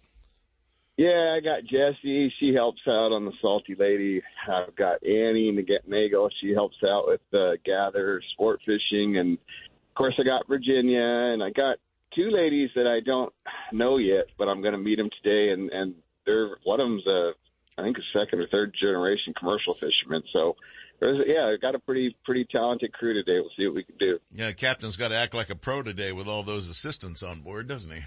yeah. 0.96 1.34
I 1.36 1.40
got 1.40 1.62
Jessie. 1.62 2.32
She 2.38 2.52
helps 2.54 2.82
out 2.86 3.12
on 3.12 3.24
the 3.24 3.32
Salty 3.40 3.74
Lady. 3.74 4.22
I've 4.46 4.76
got 4.76 5.02
Annie 5.02 5.48
in 5.48 5.56
the 5.56 5.62
Get 5.62 5.88
Nago. 5.88 6.28
She 6.42 6.52
helps 6.52 6.76
out 6.86 7.06
with 7.06 7.20
uh, 7.32 7.52
gather, 7.64 8.20
sport 8.34 8.60
fishing, 8.60 9.16
and 9.16 9.38
of 9.38 9.94
course 9.94 10.14
I 10.20 10.24
got 10.24 10.46
Virginia, 10.46 11.00
and 11.00 11.42
I 11.42 11.50
got 11.50 11.78
two 12.14 12.30
ladies 12.30 12.70
that 12.74 12.86
I 12.86 13.00
don't 13.04 13.32
know 13.72 13.98
yet, 13.98 14.26
but 14.38 14.48
I'm 14.48 14.62
going 14.62 14.72
to 14.72 14.78
meet 14.78 14.96
them 14.96 15.10
today, 15.22 15.52
and 15.52 15.70
and 15.70 15.94
they're 16.26 16.56
one 16.64 16.80
of 16.80 16.86
them's 16.86 17.06
a 17.06 17.32
I 17.78 17.82
think 17.82 17.96
a 17.98 18.18
second 18.18 18.40
or 18.40 18.48
third 18.48 18.74
generation 18.78 19.34
commercial 19.38 19.74
fisherman. 19.74 20.22
So. 20.32 20.56
Yeah, 21.02 21.46
I 21.46 21.56
got 21.56 21.74
a 21.74 21.78
pretty 21.78 22.14
pretty 22.26 22.46
talented 22.52 22.92
crew 22.92 23.14
today. 23.14 23.40
We'll 23.40 23.48
see 23.56 23.64
what 23.64 23.74
we 23.74 23.84
can 23.84 23.96
do. 23.96 24.18
Yeah, 24.32 24.48
the 24.48 24.52
captain's 24.52 24.98
got 24.98 25.08
to 25.08 25.16
act 25.16 25.32
like 25.32 25.48
a 25.48 25.54
pro 25.54 25.82
today 25.82 26.12
with 26.12 26.28
all 26.28 26.42
those 26.42 26.68
assistants 26.68 27.22
on 27.22 27.40
board, 27.40 27.68
doesn't 27.68 27.90
he? 27.90 28.02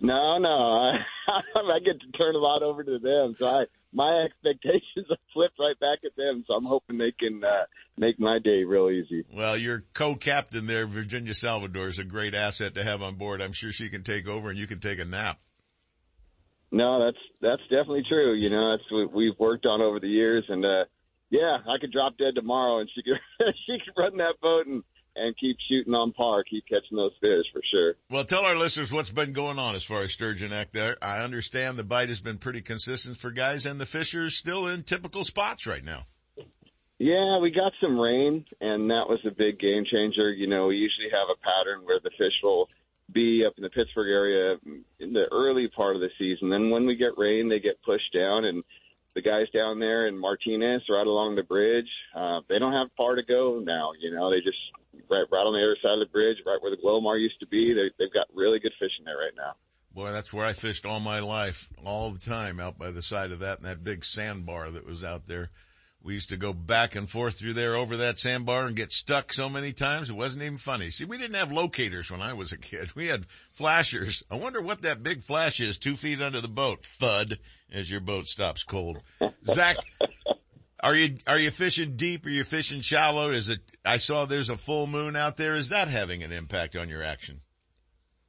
No, 0.00 0.38
no, 0.38 0.48
I, 0.48 0.92
I 1.54 1.78
get 1.84 2.00
to 2.00 2.18
turn 2.18 2.34
a 2.34 2.38
lot 2.38 2.64
over 2.64 2.82
to 2.82 2.98
them, 2.98 3.36
so 3.38 3.46
I 3.46 3.66
my 3.92 4.22
expectations 4.24 5.06
have 5.08 5.18
flipped 5.32 5.58
right 5.58 5.78
back 5.78 6.00
at 6.04 6.16
them. 6.16 6.44
So 6.46 6.54
I'm 6.54 6.64
hoping 6.64 6.98
they 6.98 7.12
can 7.12 7.42
uh, 7.44 7.64
make 7.96 8.18
my 8.18 8.38
day 8.42 8.64
real 8.64 8.90
easy. 8.90 9.24
Well, 9.32 9.56
your 9.56 9.84
co-captain 9.94 10.66
there, 10.66 10.86
Virginia 10.86 11.34
Salvador, 11.34 11.88
is 11.88 11.98
a 11.98 12.04
great 12.04 12.34
asset 12.34 12.74
to 12.74 12.84
have 12.84 13.02
on 13.02 13.16
board. 13.16 13.40
I'm 13.40 13.52
sure 13.52 13.72
she 13.72 13.88
can 13.88 14.02
take 14.02 14.28
over 14.28 14.50
and 14.50 14.58
you 14.58 14.66
can 14.66 14.80
take 14.80 14.98
a 14.98 15.04
nap. 15.04 15.38
No, 16.70 17.02
that's 17.02 17.18
that's 17.40 17.62
definitely 17.62 18.04
true. 18.06 18.34
You 18.34 18.50
know, 18.50 18.72
that's 18.72 18.90
what 18.90 19.12
we've 19.12 19.38
worked 19.38 19.64
on 19.64 19.80
over 19.80 20.00
the 20.00 20.08
years, 20.08 20.44
and 20.48 20.64
uh, 20.66 20.84
yeah, 21.30 21.58
I 21.66 21.78
could 21.80 21.92
drop 21.92 22.18
dead 22.18 22.34
tomorrow, 22.34 22.80
and 22.80 22.90
she 22.94 23.02
could 23.02 23.18
she 23.66 23.78
could 23.78 23.94
run 23.96 24.18
that 24.18 24.34
boat 24.42 24.66
and 24.66 24.82
and 25.18 25.36
keep 25.36 25.56
shooting 25.68 25.94
on 25.94 26.12
par, 26.12 26.44
keep 26.44 26.64
catching 26.66 26.96
those 26.96 27.12
fish 27.20 27.46
for 27.52 27.60
sure. 27.70 27.94
Well, 28.10 28.24
tell 28.24 28.44
our 28.44 28.56
listeners 28.56 28.92
what's 28.92 29.10
been 29.10 29.32
going 29.32 29.58
on 29.58 29.74
as 29.74 29.84
far 29.84 30.02
as 30.02 30.12
sturgeon 30.12 30.52
act 30.52 30.72
there. 30.72 30.96
I 31.02 31.20
understand 31.22 31.76
the 31.76 31.84
bite 31.84 32.08
has 32.08 32.20
been 32.20 32.38
pretty 32.38 32.62
consistent 32.62 33.18
for 33.18 33.30
guys, 33.30 33.66
and 33.66 33.80
the 33.80 33.86
fish 33.86 34.14
are 34.14 34.30
still 34.30 34.66
in 34.66 34.82
typical 34.82 35.24
spots 35.24 35.66
right 35.66 35.84
now. 35.84 36.06
Yeah, 36.98 37.38
we 37.38 37.50
got 37.50 37.72
some 37.80 37.98
rain, 37.98 38.44
and 38.60 38.90
that 38.90 39.06
was 39.08 39.20
a 39.24 39.30
big 39.30 39.60
game 39.60 39.84
changer. 39.90 40.32
You 40.32 40.48
know, 40.48 40.66
we 40.66 40.76
usually 40.76 41.10
have 41.12 41.28
a 41.30 41.38
pattern 41.38 41.84
where 41.84 42.00
the 42.02 42.10
fish 42.10 42.34
will 42.42 42.68
be 43.12 43.44
up 43.46 43.54
in 43.56 43.62
the 43.62 43.70
Pittsburgh 43.70 44.08
area 44.08 44.56
in 44.98 45.12
the 45.12 45.26
early 45.30 45.68
part 45.68 45.94
of 45.94 46.02
the 46.02 46.10
season. 46.18 46.50
Then 46.50 46.70
when 46.70 46.86
we 46.86 46.96
get 46.96 47.16
rain, 47.16 47.48
they 47.48 47.60
get 47.60 47.80
pushed 47.82 48.12
down, 48.12 48.44
and 48.44 48.64
the 49.18 49.28
guys 49.28 49.50
down 49.50 49.80
there 49.80 50.06
in 50.06 50.16
Martinez, 50.16 50.82
right 50.88 51.06
along 51.06 51.34
the 51.34 51.42
bridge, 51.42 51.88
uh, 52.14 52.40
they 52.48 52.60
don't 52.60 52.72
have 52.72 52.86
far 52.96 53.16
to 53.16 53.22
go 53.24 53.60
now. 53.64 53.90
You 53.98 54.14
know, 54.14 54.30
they 54.30 54.40
just 54.40 54.58
right 55.10 55.26
right 55.30 55.46
on 55.46 55.54
the 55.54 55.58
other 55.58 55.76
side 55.82 55.94
of 55.94 56.06
the 56.06 56.12
bridge, 56.12 56.36
right 56.46 56.58
where 56.60 56.70
the 56.70 56.80
Glomar 56.80 57.20
used 57.20 57.40
to 57.40 57.46
be. 57.48 57.74
They, 57.74 57.90
they've 57.98 58.12
got 58.12 58.28
really 58.32 58.60
good 58.60 58.72
fishing 58.78 59.04
there 59.04 59.18
right 59.18 59.34
now. 59.36 59.54
Boy, 59.92 60.12
that's 60.12 60.32
where 60.32 60.46
I 60.46 60.52
fished 60.52 60.86
all 60.86 61.00
my 61.00 61.18
life, 61.18 61.68
all 61.84 62.10
the 62.10 62.20
time, 62.20 62.60
out 62.60 62.78
by 62.78 62.92
the 62.92 63.02
side 63.02 63.32
of 63.32 63.40
that 63.40 63.58
and 63.58 63.66
that 63.66 63.82
big 63.82 64.04
sandbar 64.04 64.70
that 64.70 64.86
was 64.86 65.02
out 65.02 65.26
there. 65.26 65.50
We 66.08 66.14
used 66.14 66.30
to 66.30 66.38
go 66.38 66.54
back 66.54 66.96
and 66.96 67.06
forth 67.06 67.38
through 67.38 67.52
there 67.52 67.76
over 67.76 67.98
that 67.98 68.18
sandbar 68.18 68.64
and 68.64 68.74
get 68.74 68.92
stuck 68.92 69.30
so 69.30 69.50
many 69.50 69.74
times 69.74 70.08
it 70.08 70.16
wasn't 70.16 70.44
even 70.44 70.56
funny. 70.56 70.88
See, 70.88 71.04
we 71.04 71.18
didn't 71.18 71.36
have 71.36 71.52
locators 71.52 72.10
when 72.10 72.22
I 72.22 72.32
was 72.32 72.50
a 72.50 72.56
kid. 72.56 72.92
We 72.96 73.08
had 73.08 73.26
flashers. 73.52 74.22
I 74.30 74.38
wonder 74.38 74.62
what 74.62 74.80
that 74.82 75.02
big 75.02 75.22
flash 75.22 75.60
is 75.60 75.78
two 75.78 75.96
feet 75.96 76.22
under 76.22 76.40
the 76.40 76.48
boat. 76.48 76.82
Thud 76.82 77.38
as 77.70 77.90
your 77.90 78.00
boat 78.00 78.26
stops 78.26 78.64
cold. 78.64 79.02
Zach, 79.44 79.76
are 80.82 80.94
you 80.94 81.18
are 81.26 81.38
you 81.38 81.50
fishing 81.50 81.96
deep? 81.96 82.24
Are 82.24 82.30
you 82.30 82.42
fishing 82.42 82.80
shallow? 82.80 83.28
Is 83.28 83.50
it? 83.50 83.60
I 83.84 83.98
saw 83.98 84.24
there's 84.24 84.48
a 84.48 84.56
full 84.56 84.86
moon 84.86 85.14
out 85.14 85.36
there. 85.36 85.56
Is 85.56 85.68
that 85.68 85.88
having 85.88 86.22
an 86.22 86.32
impact 86.32 86.74
on 86.74 86.88
your 86.88 87.02
action? 87.02 87.42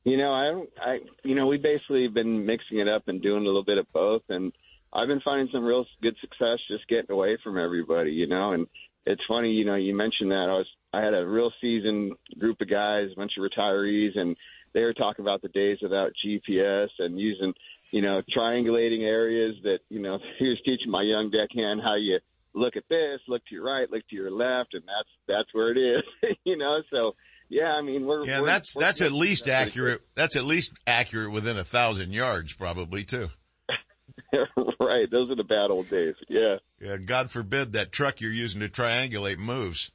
You 0.04 0.18
know, 0.18 0.34
I 0.34 0.52
don't. 0.52 0.70
I 0.82 1.00
you 1.24 1.34
know, 1.34 1.48
we 1.48 1.56
basically 1.56 2.10
been 2.10 2.46
mixing 2.46 2.80
it 2.80 2.90
up 2.90 3.08
and 3.08 3.22
doing 3.22 3.44
a 3.44 3.46
little 3.46 3.64
bit 3.64 3.78
of 3.78 3.90
both, 3.94 4.24
and 4.28 4.52
I've 4.94 5.08
been 5.08 5.22
finding 5.22 5.50
some 5.52 5.64
real 5.64 5.86
good 6.02 6.16
success 6.20 6.58
just 6.70 6.88
getting 6.88 7.12
away 7.12 7.38
from 7.44 7.58
everybody. 7.58 8.12
You 8.12 8.28
know, 8.28 8.54
and 8.54 8.68
it's 9.06 9.22
funny. 9.28 9.52
You 9.52 9.66
know, 9.66 9.76
you 9.76 9.96
mentioned 9.96 10.32
that 10.32 10.48
I 10.50 10.54
was 10.54 10.68
I 10.94 11.02
had 11.02 11.14
a 11.14 11.26
real 11.26 11.52
seasoned 11.62 12.14
group 12.38 12.62
of 12.62 12.70
guys, 12.70 13.10
a 13.14 13.16
bunch 13.16 13.34
of 13.38 13.44
retirees, 13.44 14.18
and 14.18 14.36
they 14.74 14.82
were 14.82 14.94
talking 14.94 15.24
about 15.24 15.42
the 15.42 15.50
days 15.50 15.80
without 15.82 16.12
GPS 16.26 16.90
and 17.00 17.20
using, 17.20 17.54
you 17.92 18.02
know, 18.02 18.22
triangulating 18.36 19.02
areas 19.02 19.56
that, 19.64 19.80
you 19.90 20.00
know, 20.00 20.20
he 20.40 20.48
was 20.48 20.60
teaching 20.66 20.92
my 20.92 21.04
young 21.04 21.32
deckhand 21.32 21.82
how 21.84 21.96
you 21.96 22.20
look 22.54 22.76
at 22.76 22.84
this, 22.90 23.20
look 23.28 23.46
to 23.46 23.56
your 23.56 23.66
right, 23.66 23.90
look 23.92 24.08
to 24.10 24.16
your 24.16 24.32
left, 24.32 24.74
and 24.74 24.84
that's 24.84 25.10
that's 25.28 25.54
where 25.54 25.72
it 25.72 25.78
is. 25.78 26.38
you 26.44 26.58
know, 26.58 26.82
so 26.92 27.16
yeah, 27.50 27.74
I 27.74 27.82
mean 27.82 28.06
we're 28.06 28.26
yeah, 28.26 28.42
we're, 28.42 28.48
that's 28.48 28.76
we're 28.76 28.82
that's 28.82 29.02
at 29.02 29.12
least 29.12 29.48
accurate. 29.48 30.02
That's 30.16 30.36
at 30.36 30.46
least 30.46 30.74
accurate 30.88 31.32
within 31.32 31.58
a 31.58 31.64
thousand 31.64 32.14
yards, 32.14 32.54
probably 32.54 33.04
too. 33.04 33.30
right, 34.80 35.10
those 35.12 35.30
are 35.32 35.36
the 35.36 35.44
bad 35.44 35.72
old 35.72 35.90
days. 35.90 36.16
Yeah. 36.28 36.58
Yeah. 36.80 36.98
God 36.98 37.32
forbid 37.32 37.74
that 37.74 37.92
truck 37.92 38.22
you're 38.22 38.32
using 38.32 38.62
to 38.62 38.70
triangulate 38.70 39.38
moves. 39.38 39.92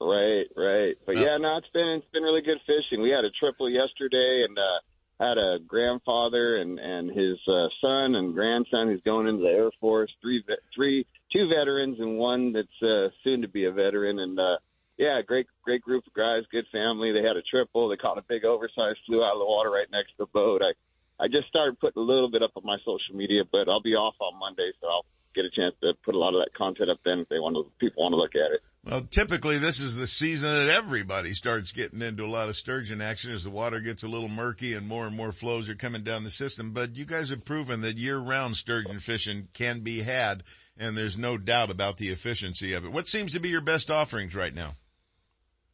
Right, 0.00 0.44
right. 0.56 0.94
But 1.06 1.16
yeah, 1.16 1.38
no, 1.38 1.56
it's 1.56 1.72
been 1.72 2.00
it's 2.02 2.12
been 2.12 2.22
really 2.22 2.42
good 2.42 2.58
fishing. 2.66 3.02
We 3.02 3.10
had 3.10 3.24
a 3.24 3.30
triple 3.40 3.70
yesterday, 3.70 4.44
and 4.46 4.58
uh, 4.58 4.80
had 5.18 5.38
a 5.38 5.58
grandfather 5.66 6.56
and 6.56 6.78
and 6.78 7.08
his 7.08 7.38
uh, 7.48 7.68
son 7.80 8.14
and 8.14 8.34
grandson 8.34 8.88
who's 8.88 9.00
going 9.02 9.26
into 9.26 9.42
the 9.42 9.48
Air 9.48 9.70
Force. 9.80 10.12
Three, 10.20 10.44
three, 10.74 11.06
two 11.32 11.48
veterans 11.48 11.98
and 11.98 12.18
one 12.18 12.52
that's 12.52 12.82
uh, 12.82 13.08
soon 13.24 13.42
to 13.42 13.48
be 13.48 13.64
a 13.64 13.72
veteran. 13.72 14.18
And 14.18 14.38
uh, 14.38 14.58
yeah, 14.98 15.20
great, 15.26 15.46
great 15.62 15.82
group 15.82 16.06
of 16.06 16.12
guys, 16.12 16.44
good 16.52 16.66
family. 16.70 17.12
They 17.12 17.26
had 17.26 17.36
a 17.36 17.42
triple. 17.42 17.88
They 17.88 17.96
caught 17.96 18.18
a 18.18 18.24
big 18.28 18.44
oversized, 18.44 18.98
flew 19.06 19.24
out 19.24 19.34
of 19.34 19.40
the 19.40 19.46
water 19.46 19.70
right 19.70 19.88
next 19.90 20.10
to 20.12 20.18
the 20.20 20.26
boat. 20.26 20.60
I 20.62 20.72
I 21.18 21.28
just 21.28 21.48
started 21.48 21.80
putting 21.80 22.02
a 22.02 22.06
little 22.06 22.30
bit 22.30 22.42
up 22.42 22.52
on 22.56 22.64
my 22.64 22.76
social 22.84 23.14
media, 23.14 23.42
but 23.50 23.68
I'll 23.68 23.82
be 23.82 23.94
off 23.94 24.14
on 24.20 24.38
Monday, 24.38 24.70
so 24.80 24.86
I'll 24.86 25.06
get 25.34 25.44
a 25.44 25.50
chance 25.50 25.74
to 25.82 25.92
put 26.04 26.14
a 26.14 26.18
lot 26.18 26.34
of 26.34 26.40
that 26.40 26.54
content 26.56 26.90
up 26.90 26.98
then 27.04 27.20
if 27.20 27.28
they 27.28 27.38
want 27.38 27.54
to 27.56 27.70
people 27.78 28.02
want 28.02 28.12
to 28.12 28.16
look 28.16 28.34
at 28.34 28.52
it. 28.52 28.60
Well, 28.84 29.02
typically 29.02 29.58
this 29.58 29.80
is 29.80 29.96
the 29.96 30.06
season 30.06 30.48
that 30.48 30.68
everybody 30.68 31.34
starts 31.34 31.72
getting 31.72 32.00
into 32.00 32.24
a 32.24 32.26
lot 32.26 32.48
of 32.48 32.56
sturgeon 32.56 33.00
action 33.00 33.32
as 33.32 33.44
the 33.44 33.50
water 33.50 33.80
gets 33.80 34.02
a 34.02 34.08
little 34.08 34.28
murky 34.28 34.74
and 34.74 34.88
more 34.88 35.06
and 35.06 35.16
more 35.16 35.32
flows 35.32 35.68
are 35.68 35.74
coming 35.74 36.02
down 36.02 36.24
the 36.24 36.30
system. 36.30 36.70
But 36.70 36.96
you 36.96 37.04
guys 37.04 37.28
have 37.28 37.44
proven 37.44 37.82
that 37.82 37.98
year 37.98 38.18
round 38.18 38.56
sturgeon 38.56 39.00
fishing 39.00 39.48
can 39.52 39.80
be 39.80 40.02
had 40.02 40.42
and 40.78 40.96
there's 40.96 41.18
no 41.18 41.36
doubt 41.36 41.70
about 41.70 41.98
the 41.98 42.08
efficiency 42.08 42.72
of 42.72 42.84
it. 42.84 42.92
What 42.92 43.08
seems 43.08 43.32
to 43.32 43.40
be 43.40 43.48
your 43.48 43.60
best 43.60 43.90
offerings 43.90 44.34
right 44.34 44.54
now? 44.54 44.74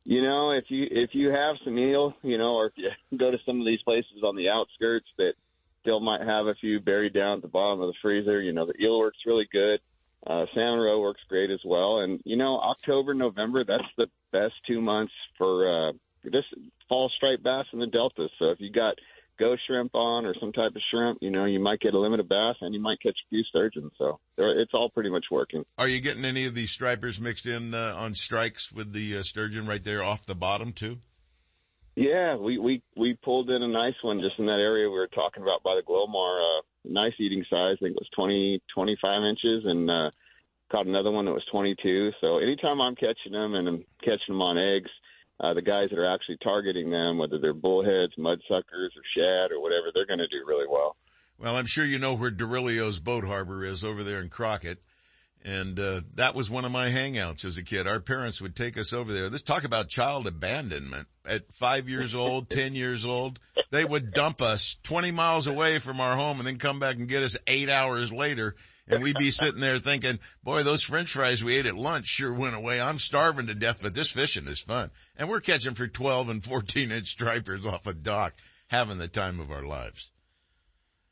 You 0.05 0.23
know, 0.23 0.51
if 0.51 0.65
you 0.69 0.87
if 0.91 1.11
you 1.13 1.29
have 1.29 1.57
some 1.65 1.79
eel, 1.79 2.15
you 2.23 2.39
know, 2.39 2.55
or 2.55 2.67
if 2.67 2.73
you 2.77 2.91
go 3.19 3.31
to 3.31 3.39
some 3.47 3.61
of 3.61 3.67
these 3.67 3.83
places 3.83 4.23
on 4.25 4.37
the 4.37 4.49
outskirts 4.49 5.07
that 5.19 5.35
still 5.83 6.01
might 6.01 6.23
have 6.23 6.47
a 6.47 6.55
few 6.55 6.81
buried 6.81 7.13
down 7.13 7.37
at 7.37 7.43
the 7.43 7.49
bottom 7.49 7.81
of 7.81 7.89
the 7.89 7.95
freezer, 8.01 8.41
you 8.41 8.53
know, 8.53 8.67
the 8.67 8.81
eel 8.83 8.99
works 8.99 9.19
really 9.27 9.49
good. 9.53 9.81
Uh, 10.25 10.47
salmon 10.55 10.79
roe 10.79 11.01
works 11.01 11.21
great 11.29 11.51
as 11.51 11.61
well. 11.65 11.99
And, 11.99 12.21
you 12.25 12.37
know, 12.37 12.61
October, 12.61 13.13
November, 13.13 13.65
that's 13.65 13.83
the 13.99 14.07
best 14.31 14.55
two 14.67 14.81
months 14.81 15.13
for, 15.37 15.89
uh, 15.89 15.93
this 16.23 16.45
fall 16.89 17.11
striped 17.17 17.43
bass 17.43 17.67
in 17.73 17.81
the 17.81 17.89
Delta. 17.89 18.29
So 18.39 18.51
if 18.51 18.61
you 18.61 18.71
got 18.71 18.95
ghost 19.39 19.63
shrimp 19.67 19.95
on 19.95 20.27
or 20.27 20.35
some 20.39 20.53
type 20.53 20.73
of 20.75 20.83
shrimp, 20.91 21.19
you 21.21 21.31
know, 21.31 21.45
you 21.45 21.61
might 21.61 21.81
get 21.81 21.95
a 21.95 21.99
limited 21.99 22.29
bass 22.29 22.57
and 22.61 22.75
you 22.75 22.81
might 22.81 23.01
catch 23.03 23.17
a 23.27 23.29
few 23.29 23.43
sturgeon. 23.45 23.91
So 23.99 24.19
it's 24.39 24.73
all 24.75 24.91
pretty 24.91 25.11
much 25.11 25.27
working. 25.31 25.65
Are 25.79 25.89
you 25.89 26.01
getting 26.01 26.25
any 26.25 26.47
of 26.47 26.55
these 26.55 26.71
stripers 26.71 27.21
mixed 27.21 27.47
in 27.47 27.75
uh, 27.75 27.95
on 27.97 28.15
strikes 28.15 28.73
with 28.73 28.93
the 28.93 29.19
uh, 29.19 29.23
sturgeon 29.23 29.67
right 29.67 29.83
there 29.83 30.03
off 30.03 30.27
the 30.27 30.35
bottom 30.35 30.73
too? 30.73 30.99
Yeah, 31.95 32.37
we, 32.37 32.59
we, 32.59 32.83
we 32.97 33.19
pulled 33.23 33.51
in 33.51 33.63
a 33.63 33.69
nice 33.69 33.95
one 34.03 34.21
just 34.21 34.39
in 34.39 34.47
that 34.47 34.53
area 34.53 34.89
we 34.89 34.95
were 34.95 35.09
talking 35.09 35.43
about 35.43 35.63
by 35.63 35.75
the 35.75 35.83
Glomar, 35.83 36.41
uh, 36.41 36.63
nice 36.85 37.13
eating 37.19 37.45
size. 37.51 37.77
I 37.79 37.85
think 37.85 37.97
it 37.97 38.01
was 38.01 38.09
20, 38.17 38.63
25 38.75 39.23
inches 39.25 39.65
and, 39.67 39.91
uh, 39.91 40.11
caught 40.71 40.87
another 40.87 41.11
one 41.11 41.27
that 41.27 41.33
was 41.33 41.45
22. 41.53 42.13
So 42.23 42.39
anytime 42.39 42.81
I'm 42.81 42.95
catching 42.95 43.33
them 43.33 43.55
and 43.55 43.69
I'm 43.69 43.85
catching 44.01 44.33
them 44.33 44.41
on 44.41 44.57
eggs, 44.57 44.91
uh, 45.43 45.55
the 45.55 45.63
guys 45.63 45.91
that 45.91 45.99
are 45.99 46.13
actually 46.13 46.39
targeting 46.43 46.91
them, 46.91 47.19
whether 47.19 47.39
they're 47.39 47.53
bullheads, 47.53 48.15
mudsuckers, 48.17 48.91
or 48.95 49.03
shad 49.17 49.51
or 49.51 49.61
whatever, 49.61 49.91
they're 49.93 50.07
going 50.07 50.21
to 50.21 50.29
do 50.29 50.45
really 50.47 50.67
well. 50.71 50.97
Well, 51.39 51.57
I'm 51.57 51.67
sure 51.67 51.85
you 51.85 51.99
know 51.99 52.15
where 52.15 52.31
Dowrelio's 52.31 53.01
boat 53.01 53.25
harbor 53.25 53.65
is 53.65 53.83
over 53.83 54.05
there 54.05 54.21
in 54.21 54.29
Crockett. 54.29 54.81
And, 55.45 55.81
uh, 55.81 56.03
that 56.15 56.37
was 56.37 56.49
one 56.49 56.65
of 56.65 56.71
my 56.71 56.91
hangouts 56.91 57.45
as 57.45 57.59
a 57.59 57.65
kid. 57.65 57.89
Our 57.89 57.99
parents 57.99 58.41
would 58.41 58.55
take 58.55 58.79
us 58.79 58.93
over 58.93 59.13
there. 59.13 59.29
Let's 59.29 59.43
talk 59.43 59.65
about 59.65 59.89
child 59.89 60.29
abandonment. 60.29 61.09
At 61.27 61.53
five 61.53 61.89
years 61.89 62.15
old, 62.15 62.49
ten 62.51 62.77
years 62.77 63.05
old, 63.05 63.41
they 63.73 63.85
would 63.85 64.13
dump 64.13 64.41
us 64.41 64.77
20 64.85 65.11
miles 65.11 65.49
away 65.49 65.81
from 65.81 66.01
our 66.01 66.15
home 66.15 66.39
and 66.39 66.47
then 66.47 66.59
come 66.59 66.79
back 66.79 66.97
and 66.97 67.09
get 67.09 67.25
us 67.25 67.37
eight 67.49 67.69
hours 67.69 68.13
later. 68.13 68.55
And 68.89 69.03
we'd 69.03 69.17
be 69.17 69.31
sitting 69.31 69.61
there 69.61 69.79
thinking, 69.79 70.19
boy, 70.43 70.65
those 70.65 70.83
french 70.83 71.13
fries 71.13 71.43
we 71.43 71.57
ate 71.57 71.67
at 71.67 71.75
lunch 71.75 72.07
sure 72.07 72.35
went 72.35 72.57
away. 72.57 72.81
I'm 72.81 72.99
starving 72.99 73.47
to 73.47 73.55
death, 73.55 73.81
but 73.81 73.95
this 73.95 74.13
fishing 74.13 74.47
is 74.47 74.63
fun. 74.63 74.91
And 75.17 75.29
we're 75.29 75.41
catching 75.41 75.75
for 75.75 75.87
12 75.87 76.29
and 76.29 76.45
14 76.45 76.91
inch 76.91 77.09
stripers 77.09 77.65
off 77.65 77.87
a 77.87 77.95
dock, 77.95 78.35
having 78.69 78.99
the 78.99 79.09
time 79.09 79.41
of 79.41 79.51
our 79.51 79.63
lives. 79.63 80.11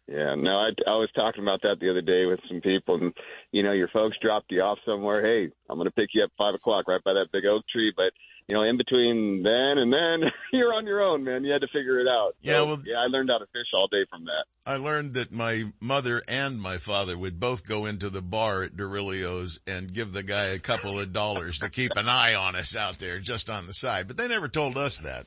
Yeah, 0.09 0.35
no, 0.37 0.50
I, 0.50 0.70
I 0.88 0.96
was 0.96 1.09
talking 1.14 1.44
about 1.44 1.62
that 1.62 1.76
the 1.80 1.88
other 1.88 2.02
day 2.02 2.26
with 2.26 2.40
some 2.48 2.61
people, 2.61 2.96
and 2.96 3.14
you 3.52 3.62
know, 3.62 3.70
your 3.70 3.87
folks 3.88 4.16
dropped 4.20 4.50
you 4.50 4.61
off 4.61 4.78
somewhere. 4.85 5.24
Hey, 5.24 5.52
I'm 5.68 5.76
going 5.76 5.87
to 5.87 5.94
pick 5.94 6.11
you 6.14 6.24
up 6.24 6.33
five 6.37 6.54
o'clock 6.54 6.88
right 6.88 7.02
by 7.04 7.12
that 7.12 7.28
big 7.33 7.46
oak 7.46 7.62
tree, 7.68 7.92
but 7.96 8.11
you 8.50 8.56
know, 8.56 8.62
in 8.64 8.76
between 8.76 9.42
then 9.44 9.78
and 9.78 9.92
then, 9.92 10.30
you're 10.52 10.74
on 10.74 10.84
your 10.86 11.00
own, 11.00 11.22
man. 11.22 11.44
You 11.44 11.52
had 11.52 11.60
to 11.60 11.68
figure 11.68 12.00
it 12.00 12.08
out. 12.08 12.34
So, 12.44 12.50
yeah, 12.50 12.62
well, 12.62 12.82
yeah, 12.84 12.96
I 12.98 13.06
learned 13.06 13.30
how 13.30 13.38
to 13.38 13.46
fish 13.46 13.68
all 13.72 13.86
day 13.86 14.04
from 14.10 14.24
that. 14.24 14.44
I 14.66 14.76
learned 14.76 15.14
that 15.14 15.30
my 15.30 15.72
mother 15.80 16.22
and 16.26 16.60
my 16.60 16.78
father 16.78 17.16
would 17.16 17.38
both 17.38 17.64
go 17.64 17.86
into 17.86 18.10
the 18.10 18.22
bar 18.22 18.64
at 18.64 18.76
Dowrelio's 18.76 19.60
and 19.66 19.92
give 19.92 20.12
the 20.12 20.24
guy 20.24 20.46
a 20.46 20.58
couple 20.58 20.98
of 20.98 21.12
dollars 21.12 21.60
to 21.60 21.70
keep 21.70 21.92
an 21.94 22.08
eye 22.08 22.34
on 22.34 22.56
us 22.56 22.74
out 22.74 22.98
there 22.98 23.20
just 23.20 23.48
on 23.48 23.66
the 23.66 23.74
side, 23.74 24.08
but 24.08 24.16
they 24.16 24.26
never 24.26 24.48
told 24.48 24.76
us 24.76 24.98
that 24.98 25.26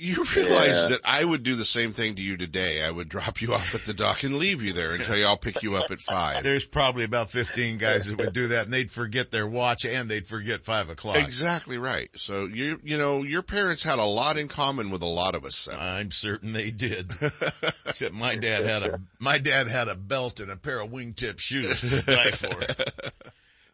You 0.00 0.24
realize 0.36 0.68
Yeah. 0.82 0.88
that 0.90 1.00
I 1.04 1.24
would 1.24 1.42
do 1.42 1.56
the 1.56 1.64
same 1.64 1.90
thing 1.92 2.14
to 2.14 2.22
you 2.22 2.36
today. 2.36 2.84
I 2.84 2.90
would 2.90 3.08
drop 3.08 3.42
you 3.42 3.52
off 3.54 3.74
at 3.74 3.82
the 3.82 3.92
dock 3.94 4.22
and 4.22 4.36
leave 4.36 4.62
you 4.62 4.72
there 4.72 4.94
until 4.94 5.26
I'll 5.26 5.36
pick 5.36 5.62
you 5.64 5.74
up 5.74 5.90
at 5.90 6.00
five. 6.00 6.44
There's 6.44 6.66
probably 6.66 7.02
about 7.04 7.30
15 7.30 7.78
guys 7.78 8.06
that 8.06 8.16
would 8.18 8.32
do 8.32 8.48
that 8.48 8.64
and 8.66 8.72
they'd 8.72 8.90
forget 8.90 9.30
their 9.32 9.46
watch 9.48 9.84
and 9.84 10.08
they'd 10.08 10.26
forget 10.26 10.62
five 10.62 10.88
o'clock. 10.88 11.16
Exactly 11.16 11.78
right. 11.78 12.08
So 12.14 12.44
you, 12.46 12.80
you 12.84 12.96
know, 12.96 13.22
your 13.24 13.42
parents 13.42 13.82
had 13.82 13.98
a 13.98 14.04
lot 14.04 14.36
in 14.36 14.46
common 14.46 14.90
with 14.90 15.02
a 15.02 15.06
lot 15.06 15.34
of 15.34 15.44
us. 15.44 15.68
I'm 15.72 16.12
certain 16.12 16.52
they 16.52 16.70
did. 16.70 17.10
Except 17.86 18.14
my 18.14 18.36
dad 18.36 18.64
had 18.64 18.82
a, 18.84 19.00
my 19.18 19.38
dad 19.38 19.66
had 19.66 19.88
a 19.88 19.96
belt 19.96 20.38
and 20.38 20.50
a 20.50 20.56
pair 20.56 20.80
of 20.80 20.90
wingtip 20.90 21.40
shoes 21.40 21.80
to 21.80 22.02
die 22.06 22.30
for. 22.30 22.50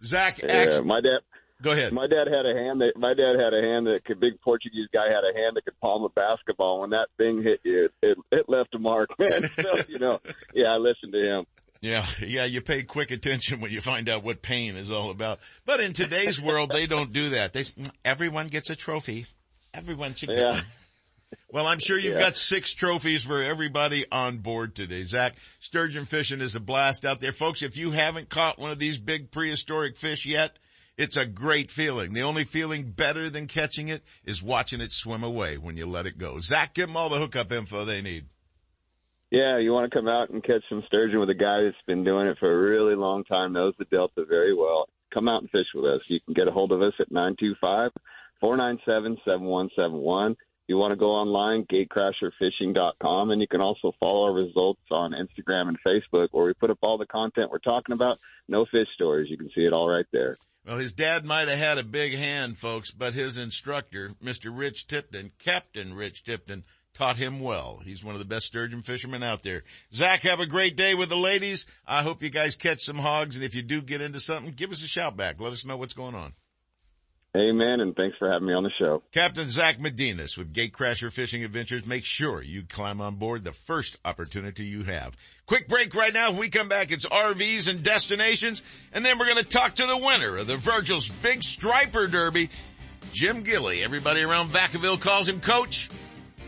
Zach, 0.02 0.40
Yeah, 0.42 0.52
act- 0.76 0.84
my 0.84 1.00
dad. 1.00 1.20
Go 1.64 1.72
ahead. 1.72 1.92
My 1.92 2.06
dad 2.06 2.28
had 2.28 2.46
a 2.46 2.54
hand 2.54 2.80
that 2.80 2.92
my 2.96 3.14
dad 3.14 3.34
had 3.42 3.52
a 3.54 3.60
hand 3.62 3.86
that 3.88 4.04
could 4.04 4.20
big 4.20 4.40
Portuguese 4.40 4.86
guy 4.92 5.06
had 5.06 5.24
a 5.24 5.36
hand 5.36 5.56
that 5.56 5.64
could 5.64 5.78
palm 5.80 6.04
a 6.04 6.08
basketball. 6.10 6.82
When 6.82 6.90
that 6.90 7.08
thing 7.16 7.42
hit 7.42 7.60
you, 7.64 7.88
it 8.02 8.18
it, 8.30 8.48
left 8.48 8.74
a 8.74 8.78
mark, 8.78 9.10
man. 9.18 9.42
so, 9.42 9.74
you 9.88 9.98
know, 9.98 10.20
yeah, 10.54 10.66
I 10.68 10.76
listened 10.76 11.12
to 11.12 11.18
him. 11.38 11.44
Yeah, 11.80 12.06
yeah, 12.20 12.44
you 12.44 12.60
pay 12.62 12.82
quick 12.82 13.10
attention 13.10 13.60
when 13.60 13.70
you 13.70 13.80
find 13.82 14.08
out 14.08 14.22
what 14.24 14.40
pain 14.40 14.76
is 14.76 14.90
all 14.90 15.10
about. 15.10 15.40
But 15.66 15.80
in 15.80 15.92
today's 15.92 16.40
world, 16.40 16.70
they 16.70 16.86
don't 16.86 17.12
do 17.12 17.30
that. 17.30 17.52
They, 17.52 17.64
everyone 18.04 18.46
gets 18.48 18.70
a 18.70 18.76
trophy. 18.76 19.26
Everyone 19.74 20.14
should 20.14 20.30
get 20.30 20.38
Yeah. 20.38 20.50
one. 20.52 20.62
Well, 21.50 21.66
I'm 21.66 21.80
sure 21.80 21.98
you've 21.98 22.14
Yeah. 22.14 22.20
got 22.20 22.36
six 22.36 22.74
trophies 22.74 23.24
for 23.24 23.42
everybody 23.42 24.06
on 24.10 24.38
board 24.38 24.74
today. 24.74 25.02
Zach, 25.02 25.34
sturgeon 25.60 26.04
fishing 26.04 26.40
is 26.40 26.54
a 26.54 26.60
blast 26.60 27.04
out 27.04 27.20
there. 27.20 27.32
Folks, 27.32 27.62
if 27.62 27.76
you 27.76 27.90
haven't 27.90 28.28
caught 28.28 28.58
one 28.58 28.70
of 28.70 28.78
these 28.78 28.98
big 28.98 29.30
prehistoric 29.30 29.96
fish 29.96 30.24
yet, 30.26 30.56
it's 30.96 31.16
a 31.16 31.26
great 31.26 31.70
feeling. 31.70 32.12
The 32.12 32.22
only 32.22 32.44
feeling 32.44 32.90
better 32.90 33.28
than 33.30 33.46
catching 33.46 33.88
it 33.88 34.02
is 34.24 34.42
watching 34.42 34.80
it 34.80 34.92
swim 34.92 35.24
away 35.24 35.58
when 35.58 35.76
you 35.76 35.86
let 35.86 36.06
it 36.06 36.18
go. 36.18 36.38
Zach, 36.38 36.74
give 36.74 36.86
them 36.86 36.96
all 36.96 37.08
the 37.08 37.18
hookup 37.18 37.52
info 37.52 37.84
they 37.84 38.00
need. 38.02 38.26
Yeah, 39.30 39.58
you 39.58 39.72
want 39.72 39.90
to 39.90 39.98
come 39.98 40.06
out 40.06 40.30
and 40.30 40.44
catch 40.44 40.62
some 40.68 40.84
sturgeon 40.86 41.18
with 41.18 41.30
a 41.30 41.34
guy 41.34 41.64
that's 41.64 41.76
been 41.86 42.04
doing 42.04 42.28
it 42.28 42.38
for 42.38 42.52
a 42.52 42.70
really 42.70 42.94
long 42.94 43.24
time, 43.24 43.52
knows 43.52 43.74
the 43.78 43.84
Delta 43.86 44.24
very 44.28 44.54
well. 44.54 44.88
Come 45.12 45.28
out 45.28 45.40
and 45.40 45.50
fish 45.50 45.66
with 45.74 45.84
us. 45.84 46.02
You 46.06 46.20
can 46.20 46.34
get 46.34 46.46
a 46.46 46.52
hold 46.52 46.70
of 46.70 46.82
us 46.82 46.94
at 47.00 47.10
nine 47.10 47.34
two 47.38 47.54
five 47.60 47.90
four 48.40 48.56
nine 48.56 48.78
seven 48.86 49.16
seven 49.24 49.42
one 49.42 49.70
seven 49.74 49.94
one. 49.98 50.36
You 50.66 50.76
want 50.76 50.92
to 50.92 50.96
go 50.96 51.10
online, 51.10 51.66
gatecrasherfishing.com, 51.66 53.30
and 53.30 53.40
you 53.40 53.48
can 53.48 53.60
also 53.60 53.92
follow 54.00 54.24
our 54.24 54.32
results 54.32 54.80
on 54.90 55.12
Instagram 55.12 55.68
and 55.68 55.78
Facebook 55.86 56.28
where 56.30 56.46
we 56.46 56.54
put 56.54 56.70
up 56.70 56.78
all 56.80 56.96
the 56.96 57.06
content 57.06 57.50
we're 57.50 57.58
talking 57.58 57.92
about. 57.92 58.18
No 58.48 58.64
fish 58.70 58.88
stories. 58.94 59.30
You 59.30 59.36
can 59.36 59.50
see 59.54 59.62
it 59.62 59.72
all 59.72 59.88
right 59.88 60.06
there. 60.12 60.36
Well, 60.66 60.78
his 60.78 60.94
dad 60.94 61.26
might 61.26 61.48
have 61.48 61.58
had 61.58 61.78
a 61.78 61.84
big 61.84 62.14
hand, 62.14 62.56
folks, 62.58 62.90
but 62.90 63.12
his 63.12 63.36
instructor, 63.36 64.12
Mr. 64.22 64.50
Rich 64.56 64.86
Tipton, 64.86 65.32
Captain 65.38 65.94
Rich 65.94 66.24
Tipton, 66.24 66.64
taught 66.94 67.18
him 67.18 67.40
well. 67.40 67.80
He's 67.84 68.02
one 68.02 68.14
of 68.14 68.18
the 68.18 68.24
best 68.24 68.46
sturgeon 68.46 68.80
fishermen 68.80 69.22
out 69.22 69.42
there. 69.42 69.64
Zach, 69.92 70.22
have 70.22 70.40
a 70.40 70.46
great 70.46 70.74
day 70.74 70.94
with 70.94 71.10
the 71.10 71.16
ladies. 71.16 71.66
I 71.86 72.02
hope 72.02 72.22
you 72.22 72.30
guys 72.30 72.56
catch 72.56 72.80
some 72.80 72.98
hogs, 72.98 73.36
and 73.36 73.44
if 73.44 73.54
you 73.54 73.62
do 73.62 73.82
get 73.82 74.00
into 74.00 74.20
something, 74.20 74.54
give 74.54 74.72
us 74.72 74.82
a 74.82 74.86
shout 74.86 75.16
back. 75.16 75.38
Let 75.38 75.52
us 75.52 75.66
know 75.66 75.76
what's 75.76 75.94
going 75.94 76.14
on. 76.14 76.32
Amen, 77.36 77.80
and 77.80 77.96
thanks 77.96 78.16
for 78.16 78.30
having 78.30 78.46
me 78.46 78.54
on 78.54 78.62
the 78.62 78.70
show. 78.78 79.02
Captain 79.10 79.50
Zach 79.50 79.78
Medinas 79.78 80.38
with 80.38 80.54
Gatecrasher 80.54 81.12
Fishing 81.12 81.42
Adventures. 81.42 81.84
Make 81.84 82.04
sure 82.04 82.40
you 82.40 82.62
climb 82.62 83.00
on 83.00 83.16
board 83.16 83.42
the 83.42 83.50
first 83.50 83.98
opportunity 84.04 84.62
you 84.62 84.84
have. 84.84 85.16
Quick 85.46 85.66
break 85.66 85.96
right 85.96 86.14
now. 86.14 86.30
When 86.30 86.38
we 86.38 86.48
come 86.48 86.68
back, 86.68 86.92
it's 86.92 87.06
RVs 87.06 87.68
and 87.68 87.82
destinations, 87.82 88.62
and 88.92 89.04
then 89.04 89.18
we're 89.18 89.26
going 89.26 89.42
to 89.42 89.48
talk 89.48 89.74
to 89.74 89.84
the 89.84 89.98
winner 89.98 90.36
of 90.36 90.46
the 90.46 90.56
Virgil's 90.56 91.10
Big 91.10 91.42
Striper 91.42 92.06
Derby, 92.06 92.50
Jim 93.12 93.42
Gilly. 93.42 93.82
Everybody 93.82 94.22
around 94.22 94.50
Vacaville 94.50 95.00
calls 95.00 95.28
him 95.28 95.40
Coach. 95.40 95.90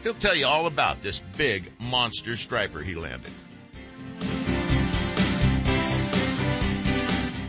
He'll 0.05 0.15
tell 0.15 0.37
you 0.37 0.47
all 0.47 0.67
about 0.67 1.01
this 1.01 1.19
big 1.37 1.73
monster 1.81 2.37
striper 2.37 2.81
he 2.81 2.95
landed. 2.95 3.33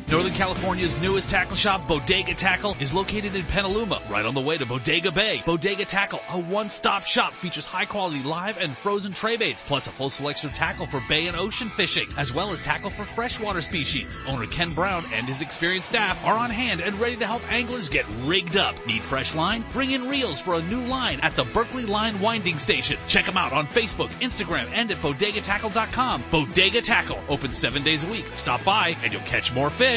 Northern 0.09 0.31
California's 0.31 0.97
newest 1.01 1.29
tackle 1.29 1.57
shop, 1.57 1.85
Bodega 1.85 2.33
Tackle, 2.33 2.77
is 2.79 2.93
located 2.93 3.35
in 3.35 3.43
Petaluma, 3.43 4.01
right 4.09 4.25
on 4.25 4.33
the 4.33 4.39
way 4.39 4.57
to 4.57 4.65
Bodega 4.65 5.11
Bay. 5.11 5.43
Bodega 5.45 5.83
Tackle, 5.83 6.21
a 6.29 6.39
one-stop 6.39 7.03
shop, 7.03 7.33
features 7.33 7.65
high-quality 7.65 8.23
live 8.23 8.57
and 8.57 8.75
frozen 8.75 9.11
tray 9.11 9.35
baits, 9.35 9.63
plus 9.63 9.87
a 9.87 9.91
full 9.91 10.09
selection 10.09 10.47
of 10.47 10.55
tackle 10.55 10.85
for 10.85 11.03
bay 11.09 11.27
and 11.27 11.35
ocean 11.35 11.69
fishing, 11.69 12.07
as 12.15 12.33
well 12.33 12.51
as 12.51 12.61
tackle 12.61 12.89
for 12.89 13.03
freshwater 13.03 13.61
species. 13.61 14.17
Owner 14.29 14.45
Ken 14.45 14.73
Brown 14.73 15.03
and 15.11 15.27
his 15.27 15.41
experienced 15.41 15.89
staff 15.89 16.23
are 16.23 16.37
on 16.37 16.51
hand 16.51 16.79
and 16.79 16.97
ready 17.01 17.17
to 17.17 17.27
help 17.27 17.41
anglers 17.51 17.89
get 17.89 18.05
rigged 18.21 18.55
up. 18.55 18.75
Need 18.87 19.01
fresh 19.01 19.35
line? 19.35 19.65
Bring 19.73 19.91
in 19.91 20.07
reels 20.07 20.39
for 20.39 20.53
a 20.53 20.61
new 20.63 20.85
line 20.85 21.19
at 21.19 21.35
the 21.35 21.43
Berkley 21.43 21.85
Line 21.85 22.17
Winding 22.21 22.59
Station. 22.59 22.97
Check 23.09 23.25
them 23.25 23.35
out 23.35 23.51
on 23.51 23.67
Facebook, 23.67 24.09
Instagram, 24.21 24.69
and 24.71 24.89
at 24.89 24.97
bodegatackle.com. 24.99 26.23
Bodega 26.31 26.79
Tackle, 26.79 27.19
open 27.27 27.51
seven 27.51 27.83
days 27.83 28.05
a 28.05 28.07
week. 28.07 28.25
Stop 28.35 28.63
by 28.63 28.95
and 29.03 29.11
you'll 29.11 29.21
catch 29.23 29.53
more 29.53 29.69
fish. 29.69 29.96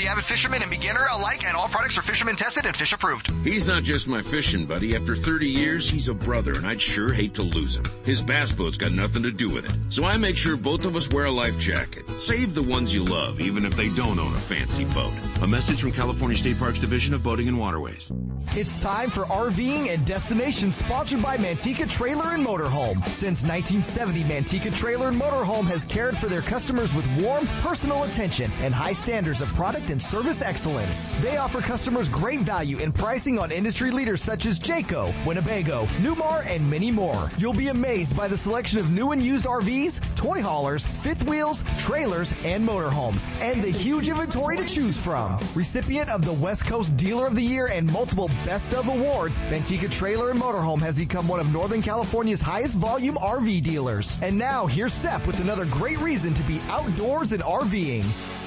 the 0.01 0.07
avid 0.07 0.23
fisherman 0.23 0.63
and 0.63 0.71
beginner 0.71 1.05
alike, 1.13 1.45
and 1.45 1.55
all 1.55 1.67
products 1.67 1.95
are 1.95 2.01
fisherman 2.01 2.35
tested 2.35 2.65
and 2.65 2.75
fish 2.75 2.91
approved. 2.91 3.29
He's 3.43 3.67
not 3.67 3.83
just 3.83 4.07
my 4.07 4.23
fishing 4.23 4.65
buddy. 4.65 4.95
After 4.95 5.15
30 5.15 5.47
years, 5.47 5.87
he's 5.87 6.07
a 6.07 6.13
brother, 6.13 6.53
and 6.53 6.65
I'd 6.65 6.81
sure 6.81 7.13
hate 7.13 7.35
to 7.35 7.43
lose 7.43 7.75
him. 7.75 7.83
His 8.03 8.23
bass 8.23 8.51
boat's 8.51 8.77
got 8.77 8.93
nothing 8.93 9.21
to 9.23 9.31
do 9.31 9.49
with 9.49 9.65
it. 9.65 9.93
So 9.93 10.03
I 10.03 10.17
make 10.17 10.37
sure 10.37 10.57
both 10.57 10.85
of 10.85 10.95
us 10.95 11.07
wear 11.09 11.25
a 11.25 11.31
life 11.31 11.59
jacket. 11.59 12.09
Save 12.19 12.55
the 12.55 12.63
ones 12.63 12.91
you 12.91 13.03
love, 13.03 13.39
even 13.39 13.63
if 13.63 13.75
they 13.75 13.89
don't 13.89 14.17
own 14.17 14.33
a 14.33 14.39
fancy 14.39 14.85
boat. 14.85 15.13
A 15.43 15.47
message 15.47 15.81
from 15.81 15.91
California 15.91 16.37
State 16.37 16.57
Parks 16.57 16.79
Division 16.79 17.13
of 17.13 17.21
Boating 17.21 17.47
and 17.47 17.59
Waterways. 17.59 18.11
It's 18.53 18.81
time 18.81 19.11
for 19.11 19.25
RVing 19.25 19.93
and 19.93 20.03
Destination 20.03 20.71
sponsored 20.71 21.21
by 21.21 21.37
Manteca 21.37 21.87
Trailer 21.89 22.29
and 22.33 22.43
Motorhome. 22.43 23.07
Since 23.07 23.43
1970, 23.43 24.23
Manteca 24.23 24.75
Trailer 24.75 25.09
and 25.09 25.21
Motorhome 25.21 25.65
has 25.65 25.85
cared 25.85 26.17
for 26.17 26.27
their 26.27 26.41
customers 26.41 26.91
with 26.93 27.07
warm, 27.21 27.45
personal 27.61 28.03
attention 28.03 28.51
and 28.61 28.73
high 28.73 28.93
standards 28.93 29.41
of 29.41 29.49
product 29.49 29.90
and 29.91 30.01
service 30.01 30.41
excellence. 30.41 31.09
They 31.21 31.37
offer 31.37 31.61
customers 31.61 32.09
great 32.09 32.39
value 32.39 32.77
in 32.77 32.91
pricing 32.91 33.37
on 33.37 33.51
industry 33.51 33.91
leaders 33.91 34.21
such 34.21 34.45
as 34.45 34.59
Jayco, 34.59 35.13
Winnebago, 35.25 35.85
Newmar, 35.99 36.45
and 36.47 36.69
many 36.69 36.91
more. 36.91 37.29
You'll 37.37 37.53
be 37.53 37.67
amazed 37.67 38.15
by 38.17 38.27
the 38.27 38.37
selection 38.37 38.79
of 38.79 38.91
new 38.91 39.11
and 39.11 39.21
used 39.21 39.45
RVs, 39.45 40.15
toy 40.15 40.41
haulers, 40.41 40.85
fifth 40.85 41.29
wheels, 41.29 41.63
trailers, 41.77 42.33
and 42.43 42.67
motorhomes, 42.67 43.27
and 43.41 43.61
the 43.61 43.69
huge 43.69 44.07
inventory 44.07 44.57
to 44.57 44.65
choose 44.65 44.97
from. 44.97 45.39
Recipient 45.53 46.09
of 46.09 46.23
the 46.23 46.33
West 46.33 46.65
Coast 46.65 46.95
Dealer 46.97 47.27
of 47.27 47.35
the 47.35 47.43
Year 47.43 47.67
and 47.67 47.91
multiple 47.91 48.29
Best 48.45 48.73
of 48.73 48.87
Awards, 48.87 49.39
Manteca 49.39 49.91
Trailer 49.91 50.31
and 50.31 50.39
Motorhome 50.39 50.81
has 50.81 50.97
become 50.97 51.27
one 51.27 51.39
of 51.39 51.51
Northern 51.51 51.81
California's 51.81 52.41
highest 52.41 52.75
volume 52.75 53.15
RV 53.15 53.61
dealers. 53.61 54.17
And 54.21 54.37
now 54.37 54.65
here's 54.65 54.93
Seth 54.93 55.27
with 55.27 55.39
another 55.41 55.65
great 55.65 55.99
reason 55.99 56.33
to 56.33 56.43
be 56.43 56.59
outdoors 56.69 57.31
and 57.33 57.43
RVing. 57.43 58.40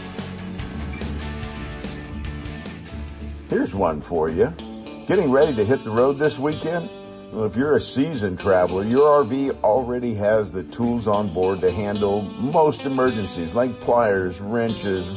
Here's 3.50 3.74
one 3.74 4.00
for 4.00 4.30
you. 4.30 4.46
Getting 5.06 5.30
ready 5.30 5.54
to 5.56 5.64
hit 5.66 5.84
the 5.84 5.90
road 5.90 6.18
this 6.18 6.38
weekend? 6.38 6.88
Well, 7.30 7.44
if 7.44 7.56
you're 7.56 7.76
a 7.76 7.80
seasoned 7.80 8.38
traveler, 8.38 8.84
your 8.84 9.24
RV 9.24 9.62
already 9.62 10.14
has 10.14 10.50
the 10.50 10.62
tools 10.62 11.06
on 11.06 11.34
board 11.34 11.60
to 11.60 11.70
handle 11.70 12.22
most 12.22 12.82
emergencies 12.82 13.52
like 13.52 13.80
pliers, 13.80 14.40
wrenches, 14.40 15.10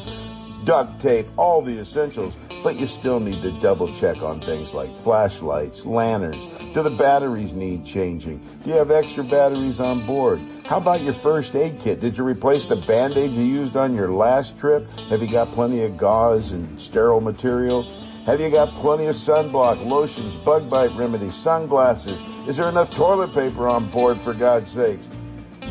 duct 0.65 0.99
tape, 0.99 1.25
all 1.37 1.61
the 1.61 1.79
essentials, 1.79 2.37
but 2.63 2.77
you 2.77 2.85
still 2.85 3.21
need 3.21 3.41
to 3.43 3.57
double 3.61 3.95
check 3.95 4.17
on 4.17 4.41
things 4.41 4.73
like 4.73 4.89
flashlights, 5.03 5.85
lanterns. 5.85 6.45
Do 6.73 6.83
the 6.83 6.89
batteries 6.89 7.53
need 7.53 7.85
changing? 7.85 8.39
Do 8.65 8.71
you 8.71 8.75
have 8.75 8.91
extra 8.91 9.23
batteries 9.23 9.79
on 9.79 10.05
board? 10.05 10.41
How 10.65 10.77
about 10.77 10.99
your 10.99 11.13
first 11.13 11.55
aid 11.55 11.79
kit? 11.79 12.01
Did 12.01 12.17
you 12.17 12.25
replace 12.25 12.65
the 12.65 12.75
band-aids 12.75 13.37
you 13.37 13.45
used 13.45 13.77
on 13.77 13.95
your 13.95 14.11
last 14.11 14.59
trip? 14.59 14.89
Have 15.09 15.21
you 15.21 15.31
got 15.31 15.53
plenty 15.53 15.85
of 15.85 15.95
gauze 15.95 16.51
and 16.51 16.81
sterile 16.81 17.21
material? 17.21 17.85
Have 18.27 18.41
you 18.41 18.49
got 18.49 18.75
plenty 18.75 19.05
of 19.05 19.15
sunblock, 19.15 19.85
lotions, 19.85 20.35
bug 20.35 20.69
bite 20.69 20.93
remedies, 20.97 21.33
sunglasses? 21.33 22.21
Is 22.45 22.57
there 22.57 22.67
enough 22.67 22.91
toilet 22.91 23.31
paper 23.31 23.69
on 23.69 23.89
board 23.89 24.19
for 24.19 24.33
God's 24.33 24.69
sakes? 24.69 25.07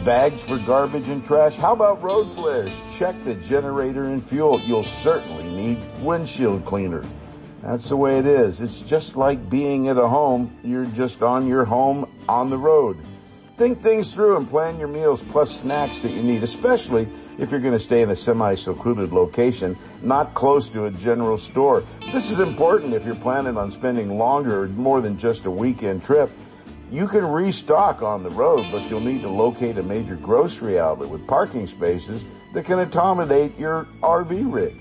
Bags 0.06 0.40
for 0.40 0.56
garbage 0.60 1.10
and 1.10 1.22
trash? 1.22 1.54
How 1.56 1.74
about 1.74 2.02
road 2.02 2.32
flares? 2.32 2.72
Check 2.90 3.22
the 3.24 3.34
generator 3.34 4.04
and 4.04 4.26
fuel. 4.26 4.58
You'll 4.60 4.84
certainly 4.84 5.44
need 5.44 6.02
windshield 6.02 6.64
cleaner. 6.64 7.04
That's 7.62 7.90
the 7.90 7.96
way 7.98 8.18
it 8.18 8.24
is. 8.24 8.62
It's 8.62 8.80
just 8.80 9.16
like 9.16 9.50
being 9.50 9.88
at 9.88 9.98
a 9.98 10.08
home. 10.08 10.58
You're 10.64 10.86
just 10.86 11.22
on 11.22 11.46
your 11.46 11.66
home 11.66 12.10
on 12.26 12.48
the 12.48 12.56
road. 12.56 12.96
Think 13.56 13.82
things 13.82 14.12
through 14.12 14.36
and 14.36 14.46
plan 14.46 14.78
your 14.78 14.88
meals 14.88 15.22
plus 15.22 15.60
snacks 15.60 16.00
that 16.00 16.10
you 16.10 16.22
need, 16.22 16.42
especially 16.42 17.08
if 17.38 17.50
you're 17.50 17.60
going 17.60 17.72
to 17.72 17.80
stay 17.80 18.02
in 18.02 18.10
a 18.10 18.16
semi-secluded 18.16 19.14
location, 19.14 19.78
not 20.02 20.34
close 20.34 20.68
to 20.70 20.84
a 20.84 20.90
general 20.90 21.38
store. 21.38 21.82
This 22.12 22.30
is 22.30 22.38
important 22.38 22.92
if 22.92 23.06
you're 23.06 23.14
planning 23.14 23.56
on 23.56 23.70
spending 23.70 24.18
longer, 24.18 24.66
more 24.68 25.00
than 25.00 25.16
just 25.16 25.46
a 25.46 25.50
weekend 25.50 26.04
trip. 26.04 26.30
You 26.90 27.08
can 27.08 27.24
restock 27.24 28.02
on 28.02 28.22
the 28.22 28.30
road, 28.30 28.66
but 28.70 28.90
you'll 28.90 29.00
need 29.00 29.22
to 29.22 29.30
locate 29.30 29.78
a 29.78 29.82
major 29.82 30.16
grocery 30.16 30.78
outlet 30.78 31.08
with 31.08 31.26
parking 31.26 31.66
spaces 31.66 32.26
that 32.52 32.66
can 32.66 32.80
accommodate 32.80 33.58
your 33.58 33.86
RV 34.02 34.52
rig. 34.52 34.76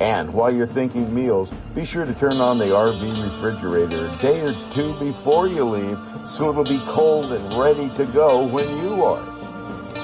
And 0.00 0.32
while 0.34 0.52
you're 0.52 0.66
thinking 0.66 1.14
meals, 1.14 1.52
be 1.74 1.84
sure 1.84 2.04
to 2.04 2.14
turn 2.14 2.40
on 2.40 2.58
the 2.58 2.66
RV 2.66 3.32
refrigerator 3.32 4.08
a 4.08 4.18
day 4.18 4.40
or 4.40 4.70
two 4.70 4.98
before 4.98 5.46
you 5.46 5.64
leave 5.64 5.98
so 6.26 6.50
it'll 6.50 6.64
be 6.64 6.82
cold 6.86 7.32
and 7.32 7.58
ready 7.58 7.88
to 7.94 8.04
go 8.06 8.44
when 8.44 8.68
you 8.78 9.04
are. 9.04 9.34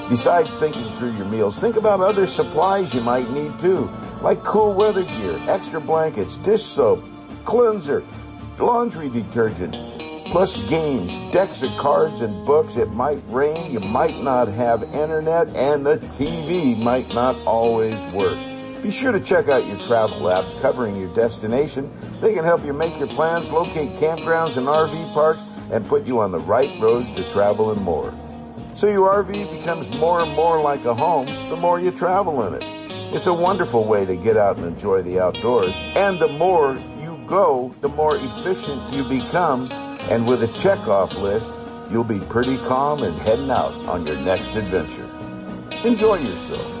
Besides 0.09 0.57
thinking 0.57 0.91
through 0.93 1.15
your 1.15 1.25
meals, 1.25 1.59
think 1.59 1.77
about 1.77 2.01
other 2.01 2.27
supplies 2.27 2.93
you 2.93 3.01
might 3.01 3.31
need 3.31 3.57
too, 3.59 3.89
like 4.21 4.43
cool 4.43 4.73
weather 4.73 5.03
gear, 5.03 5.41
extra 5.47 5.79
blankets, 5.79 6.37
dish 6.37 6.63
soap, 6.63 7.03
cleanser, 7.45 8.03
laundry 8.59 9.09
detergent, 9.09 9.73
plus 10.27 10.57
games, 10.67 11.17
decks 11.31 11.63
of 11.63 11.75
cards 11.77 12.21
and 12.21 12.45
books. 12.45 12.75
It 12.75 12.91
might 12.91 13.21
rain, 13.27 13.71
you 13.71 13.79
might 13.79 14.21
not 14.21 14.47
have 14.47 14.83
internet, 14.83 15.55
and 15.55 15.85
the 15.85 15.97
TV 15.97 16.77
might 16.77 17.13
not 17.13 17.35
always 17.45 17.99
work. 18.13 18.50
Be 18.81 18.89
sure 18.89 19.11
to 19.11 19.19
check 19.19 19.47
out 19.47 19.67
your 19.67 19.77
travel 19.85 20.21
apps 20.21 20.59
covering 20.59 20.99
your 20.99 21.13
destination. 21.13 21.91
They 22.19 22.33
can 22.33 22.43
help 22.43 22.65
you 22.65 22.73
make 22.73 22.97
your 22.97 23.09
plans, 23.09 23.51
locate 23.51 23.95
campgrounds 23.95 24.57
and 24.57 24.65
RV 24.65 25.13
parks, 25.13 25.45
and 25.71 25.87
put 25.87 26.07
you 26.07 26.19
on 26.19 26.31
the 26.31 26.39
right 26.39 26.81
roads 26.81 27.11
to 27.13 27.29
travel 27.29 27.71
and 27.71 27.81
more. 27.81 28.11
So 28.73 28.89
your 28.89 29.13
RV 29.13 29.59
becomes 29.59 29.89
more 29.91 30.21
and 30.21 30.33
more 30.33 30.59
like 30.61 30.85
a 30.85 30.95
home 30.95 31.27
the 31.27 31.55
more 31.55 31.79
you 31.79 31.91
travel 31.91 32.43
in 32.47 32.55
it. 32.55 32.63
It's 33.13 33.27
a 33.27 33.33
wonderful 33.33 33.85
way 33.85 34.03
to 34.05 34.15
get 34.15 34.35
out 34.35 34.57
and 34.57 34.65
enjoy 34.65 35.03
the 35.03 35.19
outdoors. 35.19 35.75
And 35.95 36.17
the 36.17 36.29
more 36.29 36.75
you 36.97 37.23
go, 37.27 37.75
the 37.81 37.89
more 37.89 38.15
efficient 38.15 38.93
you 38.93 39.03
become. 39.03 39.69
And 40.09 40.25
with 40.25 40.41
a 40.41 40.47
checkoff 40.47 41.13
list, 41.21 41.51
you'll 41.91 42.03
be 42.03 42.19
pretty 42.19 42.57
calm 42.57 43.03
and 43.03 43.19
heading 43.21 43.51
out 43.51 43.73
on 43.87 44.07
your 44.07 44.17
next 44.17 44.55
adventure. 44.55 45.05
Enjoy 45.83 46.15
yourself. 46.15 46.80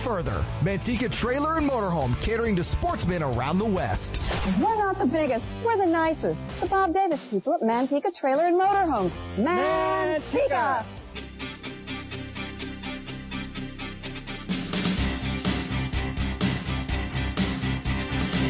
further. 0.01 0.43
Manteca 0.61 1.11
Trailer 1.11 1.57
and 1.57 1.69
Motorhome 1.69 2.19
catering 2.23 2.55
to 2.55 2.63
sportsmen 2.63 3.21
around 3.21 3.59
the 3.59 3.65
West. 3.65 4.19
We're 4.59 4.75
not 4.75 4.97
the 4.97 5.05
biggest, 5.05 5.45
we're 5.63 5.77
the 5.77 5.85
nicest. 5.85 6.39
The 6.59 6.65
Bob 6.65 6.93
Davis 6.93 7.23
people 7.25 7.53
at 7.53 7.61
Manteca 7.61 8.13
Trailer 8.15 8.45
and 8.45 8.59
Motorhome. 8.59 9.11
Manteca! 9.37 10.83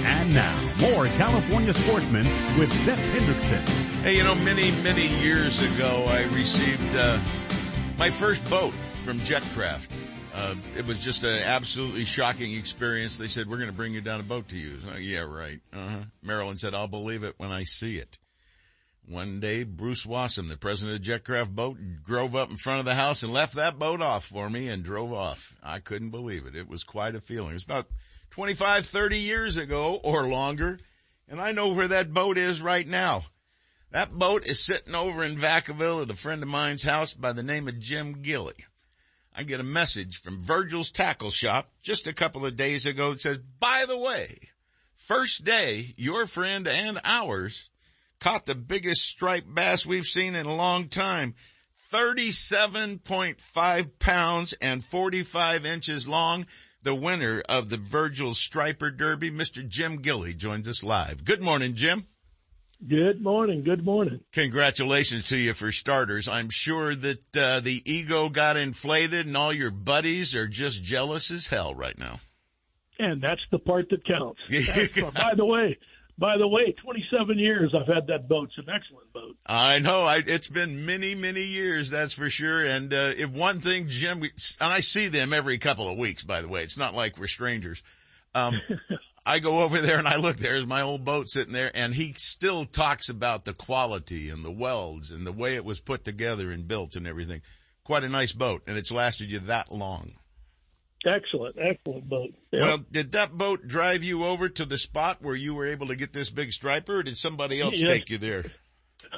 And 0.05 0.33
now, 0.33 0.71
more 0.79 1.07
California 1.17 1.73
sportsmen 1.73 2.25
with 2.57 2.71
Seth 2.71 2.97
Hendrickson. 2.97 3.67
Hey, 4.03 4.15
you 4.15 4.23
know, 4.23 4.35
many, 4.35 4.71
many 4.83 5.07
years 5.21 5.59
ago, 5.75 6.05
I 6.07 6.23
received 6.33 6.95
uh, 6.95 7.19
my 7.97 8.09
first 8.09 8.49
boat 8.49 8.73
from 9.03 9.19
Jetcraft. 9.19 10.10
Uh, 10.41 10.55
it 10.75 10.87
was 10.87 10.99
just 10.99 11.23
an 11.23 11.37
absolutely 11.45 12.03
shocking 12.03 12.57
experience. 12.57 13.19
They 13.19 13.27
said, 13.27 13.47
we're 13.47 13.57
going 13.57 13.69
to 13.69 13.75
bring 13.75 13.93
you 13.93 14.01
down 14.01 14.19
a 14.19 14.23
boat 14.23 14.49
to 14.49 14.57
use. 14.57 14.83
Yeah, 14.99 15.19
right. 15.19 15.59
Uh-huh. 15.71 16.05
Marilyn 16.23 16.57
said, 16.57 16.73
I'll 16.73 16.87
believe 16.87 17.23
it 17.23 17.35
when 17.37 17.51
I 17.51 17.61
see 17.61 17.97
it. 17.97 18.17
One 19.07 19.39
day, 19.39 19.63
Bruce 19.63 20.03
Wassam, 20.03 20.49
the 20.49 20.57
president 20.57 20.97
of 20.97 21.05
Jetcraft 21.05 21.51
Boat, 21.51 21.77
drove 22.03 22.35
up 22.35 22.49
in 22.49 22.57
front 22.57 22.79
of 22.79 22.85
the 22.85 22.95
house 22.95 23.21
and 23.21 23.31
left 23.31 23.53
that 23.53 23.77
boat 23.77 24.01
off 24.01 24.25
for 24.25 24.49
me 24.49 24.67
and 24.67 24.81
drove 24.81 25.13
off. 25.13 25.55
I 25.61 25.77
couldn't 25.77 26.09
believe 26.09 26.47
it. 26.47 26.55
It 26.55 26.67
was 26.67 26.83
quite 26.83 27.15
a 27.15 27.21
feeling. 27.21 27.51
It 27.51 27.53
was 27.53 27.63
about 27.65 27.85
25, 28.31 28.83
30 28.83 29.19
years 29.19 29.57
ago 29.57 29.99
or 30.03 30.27
longer. 30.27 30.77
And 31.29 31.39
I 31.39 31.51
know 31.51 31.67
where 31.67 31.89
that 31.89 32.15
boat 32.15 32.39
is 32.39 32.63
right 32.63 32.87
now. 32.87 33.25
That 33.91 34.09
boat 34.09 34.47
is 34.47 34.65
sitting 34.65 34.95
over 34.95 35.23
in 35.23 35.35
Vacaville 35.35 36.01
at 36.01 36.09
a 36.09 36.15
friend 36.15 36.41
of 36.41 36.49
mine's 36.49 36.83
house 36.83 37.13
by 37.13 37.31
the 37.31 37.43
name 37.43 37.67
of 37.67 37.77
Jim 37.77 38.23
Gilly. 38.23 38.55
I 39.35 39.43
get 39.43 39.59
a 39.59 39.63
message 39.63 40.21
from 40.21 40.41
Virgil's 40.41 40.91
Tackle 40.91 41.31
Shop 41.31 41.69
just 41.81 42.05
a 42.05 42.13
couple 42.13 42.45
of 42.45 42.57
days 42.57 42.85
ago 42.85 43.11
that 43.11 43.21
says, 43.21 43.39
by 43.59 43.85
the 43.87 43.97
way, 43.97 44.49
first 44.95 45.45
day, 45.45 45.93
your 45.95 46.25
friend 46.25 46.67
and 46.67 46.99
ours 47.03 47.69
caught 48.19 48.45
the 48.45 48.55
biggest 48.55 49.05
striped 49.05 49.53
bass 49.53 49.85
we've 49.85 50.05
seen 50.05 50.35
in 50.35 50.45
a 50.45 50.55
long 50.55 50.89
time. 50.89 51.35
37.5 51.91 53.99
pounds 53.99 54.53
and 54.61 54.83
45 54.83 55.65
inches 55.65 56.07
long. 56.07 56.45
The 56.83 56.95
winner 56.95 57.43
of 57.47 57.69
the 57.69 57.77
Virgil 57.77 58.33
Striper 58.33 58.91
Derby, 58.91 59.29
Mr. 59.29 59.67
Jim 59.67 59.97
Gilly, 59.97 60.33
joins 60.33 60.67
us 60.67 60.83
live. 60.83 61.25
Good 61.25 61.41
morning, 61.41 61.75
Jim. 61.75 62.07
Good 62.87 63.21
morning. 63.21 63.63
Good 63.63 63.85
morning. 63.85 64.21
Congratulations 64.33 65.25
to 65.25 65.37
you 65.37 65.53
for 65.53 65.71
starters. 65.71 66.27
I'm 66.27 66.49
sure 66.49 66.95
that 66.95 67.37
uh, 67.37 67.59
the 67.59 67.79
ego 67.85 68.29
got 68.29 68.57
inflated 68.57 69.27
and 69.27 69.37
all 69.37 69.53
your 69.53 69.69
buddies 69.69 70.35
are 70.35 70.47
just 70.47 70.83
jealous 70.83 71.29
as 71.29 71.45
hell 71.45 71.75
right 71.75 71.97
now. 71.97 72.19
And 72.97 73.21
that's 73.21 73.41
the 73.51 73.59
part 73.59 73.89
that 73.91 74.03
counts. 74.05 74.39
by 75.13 75.33
the 75.35 75.45
way, 75.45 75.77
by 76.17 76.37
the 76.37 76.47
way, 76.47 76.73
27 76.83 77.37
years 77.37 77.73
I've 77.75 77.93
had 77.93 78.07
that 78.07 78.27
boat. 78.27 78.49
It's 78.49 78.67
an 78.67 78.73
excellent 78.73 79.13
boat. 79.13 79.37
I 79.45 79.77
know. 79.77 80.03
I, 80.03 80.23
it's 80.25 80.49
been 80.49 80.85
many, 80.85 81.13
many 81.13 81.43
years, 81.43 81.91
that's 81.91 82.13
for 82.13 82.31
sure. 82.31 82.63
And 82.63 82.91
uh, 82.91 83.11
if 83.15 83.29
one 83.29 83.59
thing, 83.59 83.85
Jim, 83.89 84.21
we, 84.21 84.31
and 84.59 84.73
I 84.73 84.79
see 84.79 85.07
them 85.07 85.33
every 85.33 85.59
couple 85.59 85.87
of 85.87 85.99
weeks, 85.99 86.23
by 86.23 86.41
the 86.41 86.47
way. 86.47 86.63
It's 86.63 86.79
not 86.79 86.95
like 86.95 87.17
we're 87.19 87.27
strangers. 87.27 87.83
Um, 88.33 88.59
I 89.25 89.39
go 89.39 89.59
over 89.63 89.79
there 89.79 89.97
and 89.99 90.07
I 90.07 90.17
look, 90.17 90.37
there's 90.37 90.65
my 90.65 90.81
old 90.81 91.05
boat 91.05 91.29
sitting 91.29 91.53
there 91.53 91.71
and 91.75 91.93
he 91.93 92.13
still 92.17 92.65
talks 92.65 93.07
about 93.09 93.45
the 93.45 93.53
quality 93.53 94.29
and 94.29 94.43
the 94.43 94.51
welds 94.51 95.11
and 95.11 95.25
the 95.27 95.31
way 95.31 95.55
it 95.55 95.63
was 95.65 95.79
put 95.79 96.03
together 96.03 96.51
and 96.51 96.67
built 96.67 96.95
and 96.95 97.05
everything. 97.05 97.41
Quite 97.83 98.03
a 98.03 98.09
nice 98.09 98.33
boat 98.33 98.63
and 98.67 98.77
it's 98.77 98.91
lasted 98.91 99.29
you 99.31 99.39
that 99.39 99.71
long. 99.71 100.13
Excellent, 101.05 101.55
excellent 101.59 102.07
boat. 102.07 102.29
Yep. 102.51 102.61
Well, 102.61 102.77
did 102.91 103.11
that 103.13 103.31
boat 103.31 103.67
drive 103.67 104.03
you 104.03 104.25
over 104.25 104.49
to 104.49 104.65
the 104.65 104.77
spot 104.77 105.17
where 105.21 105.35
you 105.35 105.55
were 105.55 105.65
able 105.67 105.87
to 105.87 105.95
get 105.95 106.13
this 106.13 106.29
big 106.29 106.51
striper 106.51 106.97
or 106.97 107.03
did 107.03 107.17
somebody 107.17 107.59
else 107.61 107.79
Yes. 107.81 107.89
take 107.89 108.09
you 108.09 108.17
there? 108.17 108.45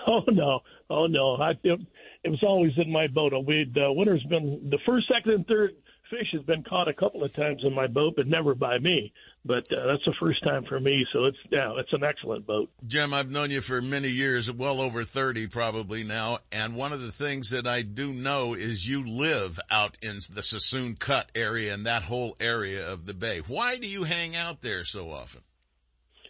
Oh 0.08 0.22
no, 0.28 0.62
oh 0.89 1.08
no! 1.08 1.36
I, 1.36 1.51
it, 1.62 1.80
it 2.24 2.30
was 2.30 2.41
always 2.41 2.72
in 2.78 2.89
my 2.89 3.08
boat. 3.08 3.34
We 3.45 3.70
uh, 3.76 3.91
winter's 3.91 4.24
been 4.24 4.70
the 4.70 4.78
first, 4.86 5.10
second, 5.14 5.34
and 5.34 5.45
third 5.45 5.72
fish 6.10 6.28
has 6.32 6.41
been 6.43 6.64
caught 6.64 6.88
a 6.88 6.93
couple 6.93 7.22
of 7.22 7.34
times 7.34 7.64
in 7.66 7.74
my 7.74 7.88
boat, 7.88 8.14
but 8.16 8.26
never 8.26 8.56
by 8.56 8.80
me. 8.80 9.12
But 9.46 9.66
uh, 9.74 9.88
that's 9.88 10.06
the 10.06 10.14
first 10.22 10.41
time 10.44 10.64
for 10.70 10.80
me, 10.80 11.06
so 11.12 11.26
it's 11.26 11.38
yeah, 11.52 11.74
it's 11.78 11.91
an 11.91 12.04
excellent 12.04 12.48
boat. 12.48 12.70
Jim, 12.88 13.14
I've 13.14 13.30
known 13.30 13.52
you 13.52 13.60
for 13.60 13.82
many 13.82 14.08
years, 14.08 14.50
well 14.50 14.80
over 14.80 15.04
30 15.04 15.48
probably 15.48 16.06
now. 16.06 16.39
And 16.50 16.76
one 16.76 16.94
of 16.94 17.02
the 17.02 17.12
things 17.12 17.50
that 17.50 17.68
I 17.68 17.82
do 17.82 18.14
know 18.14 18.54
is 18.54 18.88
you 18.88 19.06
live 19.06 19.60
out 19.70 19.98
in 20.02 20.16
the 20.16 20.41
Suisun 20.41 20.98
Cut 20.98 21.30
area 21.36 21.74
and 21.74 21.86
that 21.86 22.04
whole 22.04 22.38
area 22.39 22.89
of 22.89 23.06
the 23.06 23.14
bay. 23.14 23.41
Why 23.46 23.76
do 23.78 23.88
you 23.88 24.06
hang 24.06 24.34
out 24.34 24.62
there 24.62 24.86
so 24.86 25.12
often? 25.12 25.41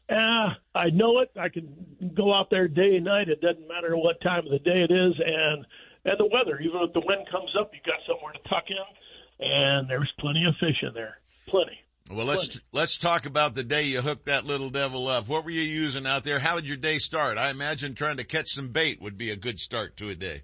Ah, 0.10 0.58
I 0.74 0.90
know 0.90 1.20
it. 1.20 1.32
I 1.40 1.50
can 1.50 2.12
go 2.16 2.34
out 2.34 2.50
there 2.50 2.68
day 2.68 2.96
and 2.96 3.06
night. 3.06 3.30
It 3.30 3.42
doesn't 3.42 3.68
matter 3.68 3.96
what 3.96 4.22
time 4.22 4.46
of 4.46 4.52
the 4.52 4.60
day 4.60 4.86
it 4.90 4.92
is, 4.92 5.14
and 5.24 5.66
and 6.06 6.18
the 6.18 6.26
weather. 6.26 6.60
Even 6.60 6.82
if 6.82 6.94
the 6.94 7.04
wind 7.06 7.28
comes 7.32 7.52
up, 7.60 7.72
you 7.74 7.80
got 7.86 8.02
somewhere 8.08 8.34
to 8.34 8.50
tuck 8.50 8.66
in, 8.70 9.46
and 9.48 9.88
there's 9.88 10.12
plenty 10.20 10.46
of 10.46 10.56
fish 10.60 10.82
in 10.82 10.94
there. 10.94 11.20
Plenty. 11.48 11.83
Well, 12.12 12.26
let's, 12.26 12.60
let's 12.72 12.98
talk 12.98 13.26
about 13.26 13.56
the 13.56 13.64
day 13.64 13.84
you 13.84 14.02
hooked 14.02 14.26
that 14.26 14.46
little 14.46 14.70
devil 14.70 15.08
up. 15.08 15.28
What 15.28 15.46
were 15.46 15.52
you 15.52 15.62
using 15.62 16.06
out 16.06 16.24
there? 16.24 16.38
How 16.38 16.56
did 16.56 16.68
your 16.68 16.78
day 16.78 16.98
start? 16.98 17.38
I 17.38 17.50
imagine 17.50 17.96
trying 17.96 18.18
to 18.18 18.24
catch 18.24 18.50
some 18.50 18.70
bait 18.70 19.02
would 19.02 19.18
be 19.18 19.32
a 19.32 19.36
good 19.38 19.60
start 19.60 19.98
to 19.98 20.10
a 20.10 20.16
day. 20.16 20.44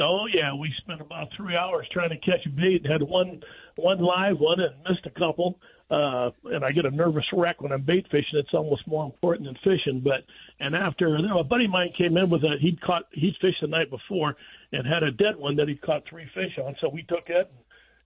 Oh 0.00 0.26
yeah, 0.32 0.54
we 0.54 0.72
spent 0.78 1.00
about 1.00 1.28
three 1.36 1.56
hours 1.56 1.86
trying 1.90 2.10
to 2.10 2.18
catch 2.18 2.44
bait. 2.54 2.86
Had 2.86 3.02
one 3.02 3.42
one 3.76 3.98
live 3.98 4.38
one 4.38 4.60
and 4.60 4.74
missed 4.88 5.06
a 5.06 5.10
couple. 5.10 5.58
Uh, 5.90 6.30
and 6.44 6.64
I 6.64 6.70
get 6.70 6.84
a 6.84 6.90
nervous 6.90 7.24
wreck 7.32 7.62
when 7.62 7.72
I'm 7.72 7.82
bait 7.82 8.06
fishing. 8.10 8.38
It's 8.38 8.52
almost 8.52 8.86
more 8.86 9.04
important 9.04 9.46
than 9.46 9.56
fishing. 9.64 10.00
But 10.00 10.24
and 10.60 10.76
after 10.76 11.08
you 11.16 11.26
know, 11.26 11.40
a 11.40 11.44
buddy 11.44 11.64
of 11.64 11.70
mine 11.70 11.92
came 11.96 12.16
in 12.16 12.28
with 12.28 12.44
a 12.44 12.56
he'd 12.60 12.80
caught 12.80 13.04
he'd 13.12 13.34
fished 13.40 13.60
the 13.62 13.66
night 13.66 13.90
before 13.90 14.36
and 14.72 14.86
had 14.86 15.02
a 15.02 15.10
dead 15.10 15.36
one 15.36 15.56
that 15.56 15.68
he'd 15.68 15.80
caught 15.80 16.04
three 16.08 16.28
fish 16.34 16.58
on. 16.64 16.76
So 16.80 16.88
we 16.88 17.02
took 17.02 17.28
it 17.30 17.50
and 17.50 17.58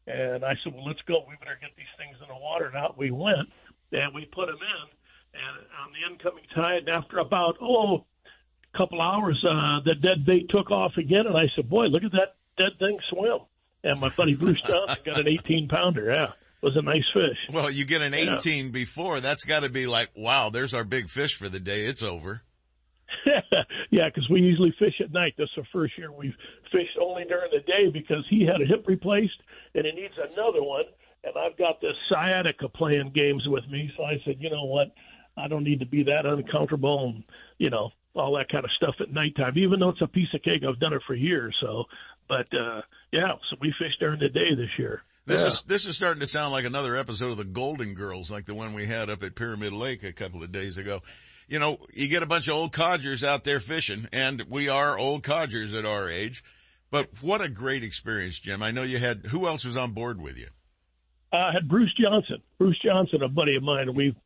I 0.09 0.55
said, 0.62 0.74
well, 0.74 0.84
let's 0.84 1.03
go. 1.07 1.24
We 1.28 1.36
better 1.38 1.59
get 1.61 1.70
these 1.76 1.86
things 1.96 2.16
in 2.20 2.28
the 2.28 2.40
water. 2.40 2.66
And 2.66 2.76
out 2.76 2.98
we 2.98 3.11
went 3.11 3.48
and 3.92 4.14
we 4.14 4.24
put 4.26 4.46
them 4.46 4.59
in. 4.61 4.86
And 5.34 5.66
on 5.80 5.92
the 5.92 6.12
incoming 6.12 6.44
tide, 6.55 6.88
after 6.88 7.18
about 7.18 7.57
oh 7.62 8.05
couple 8.76 9.00
hours, 9.00 9.42
uh, 9.48 9.80
the 9.84 9.94
dead 9.94 10.24
bait 10.26 10.48
took 10.48 10.70
off 10.70 10.92
again, 10.96 11.26
and 11.26 11.36
I 11.36 11.44
said, 11.55 11.68
"Boy, 11.68 11.86
look 11.86 12.03
at 12.05 12.12
that 12.12 12.36
dead 12.57 12.78
thing 12.78 12.98
swim!" 13.11 13.40
And 13.84 14.00
my 14.00 14.09
buddy 14.11 14.34
Bruce 14.36 14.61
Johnson 14.66 14.98
got 15.05 15.18
an 15.18 15.28
18 15.28 15.68
pounder. 15.68 16.11
Yeah, 16.11 16.24
it 16.24 16.32
was 16.62 16.76
a 16.76 16.82
nice 16.82 17.05
fish. 17.12 17.38
Well, 17.55 17.70
you 17.70 17.84
get 17.84 18.03
an 18.03 18.12
Yeah. 18.12 18.34
18 18.36 18.72
before, 18.72 19.20
that's 19.20 19.44
gotta 19.44 19.68
be 19.68 19.86
like, 19.86 20.11
wow, 20.16 20.50
there's 20.50 20.74
our 20.74 20.84
big 20.84 21.09
fish 21.09 21.36
for 21.36 21.48
the 21.48 21.61
day. 21.61 21.84
It's 21.86 22.03
over. 22.03 22.42
yeah, 23.93 24.09
because 24.09 24.28
we 24.30 24.40
usually 24.40 24.74
fish 24.80 24.95
at 25.05 25.12
night. 25.12 25.34
This 25.38 25.49
is 25.57 25.62
the 25.62 25.68
first 25.72 25.97
year 25.97 26.11
we've 26.11 26.34
fished 26.72 26.99
only 27.01 27.24
during 27.24 27.51
the 27.53 27.61
day 27.61 27.90
because 27.93 28.24
he 28.30 28.45
had 28.45 28.61
a 28.61 28.66
hip 28.66 28.84
replaced 28.88 29.38
and 29.76 29.84
he 29.86 29.93
needs 29.93 30.14
another 30.18 30.62
one. 30.62 30.86
And 31.22 31.34
I've 31.38 31.57
got 31.57 31.80
this 31.80 31.95
sciatica 32.09 32.68
playing 32.70 33.12
games 33.14 33.45
with 33.47 33.62
me, 33.70 33.93
so 33.97 34.03
I 34.03 34.14
said, 34.24 34.36
you 34.40 34.51
know 34.51 34.64
what? 34.64 34.88
I 35.36 35.47
don't 35.47 35.62
need 35.62 35.78
to 35.80 35.86
be 35.86 36.03
that 36.05 36.26
uncomfortable 36.26 37.12
and 37.14 37.22
you 37.59 37.70
know 37.70 37.90
all 38.14 38.36
that 38.36 38.49
kind 38.51 38.64
of 38.64 38.70
stuff 38.76 38.95
at 39.01 39.12
nighttime. 39.12 39.57
Even 39.57 39.78
though 39.80 39.90
it's 39.90 40.03
a 40.03 40.07
piece 40.09 40.28
of 40.34 40.43
cake, 40.43 40.62
I've 40.68 40.80
done 40.80 40.93
it 40.95 41.03
for 41.07 41.14
years. 41.14 41.55
So, 41.61 41.84
but 42.28 42.47
uh 42.57 42.80
yeah, 43.12 43.32
so 43.51 43.57
we 43.61 43.72
fished 43.78 44.01
during 44.01 44.20
the 44.20 44.28
day 44.28 44.55
this 44.57 44.68
year. 44.78 45.03
This 45.24 45.43
Yeah. 45.43 45.49
is 45.49 45.62
this 45.62 45.86
is 45.86 45.97
starting 45.97 46.20
to 46.20 46.26
sound 46.26 46.53
like 46.53 46.64
another 46.64 46.97
episode 46.97 47.30
of 47.30 47.36
the 47.36 47.45
Golden 47.45 47.95
Girls, 47.95 48.30
like 48.30 48.45
the 48.47 48.55
one 48.55 48.74
we 48.74 48.86
had 48.86 49.09
up 49.09 49.22
at 49.22 49.36
Pyramid 49.36 49.72
Lake 49.72 50.03
a 50.03 50.12
couple 50.12 50.43
of 50.43 50.51
days 50.51 50.76
ago. 50.78 51.01
You 51.53 51.59
know, 51.59 51.76
you 51.92 52.09
get 52.09 52.22
a 52.22 52.26
bunch 52.26 52.48
of 52.48 52.55
old 52.55 52.72
codgers 52.72 53.22
out 53.22 53.44
there 53.44 53.61
fishing, 53.61 54.09
and 54.11 54.42
we 54.48 54.70
are 54.70 54.98
old 54.98 55.22
codgers 55.22 55.74
at 55.74 55.84
our 55.84 56.09
age. 56.09 56.42
But 56.90 57.11
what 57.20 57.42
a 57.42 57.48
great 57.50 57.84
experience, 57.84 58.38
Jim! 58.38 58.62
I 58.62 58.70
know 58.70 58.84
you 58.84 58.96
had. 58.96 59.26
Who 59.26 59.46
else 59.46 59.66
was 59.66 59.76
on 59.76 59.92
board 59.92 60.18
with 60.18 60.38
you? 60.38 60.46
Uh, 61.30 61.36
I 61.36 61.53
had 61.53 61.68
Bruce 61.68 61.92
Johnson. 62.00 62.38
Bruce 62.57 62.80
Johnson, 62.82 63.22
a 63.22 63.28
buddy 63.28 63.55
of 63.55 63.62
mine. 63.62 63.92
We've 63.92 64.16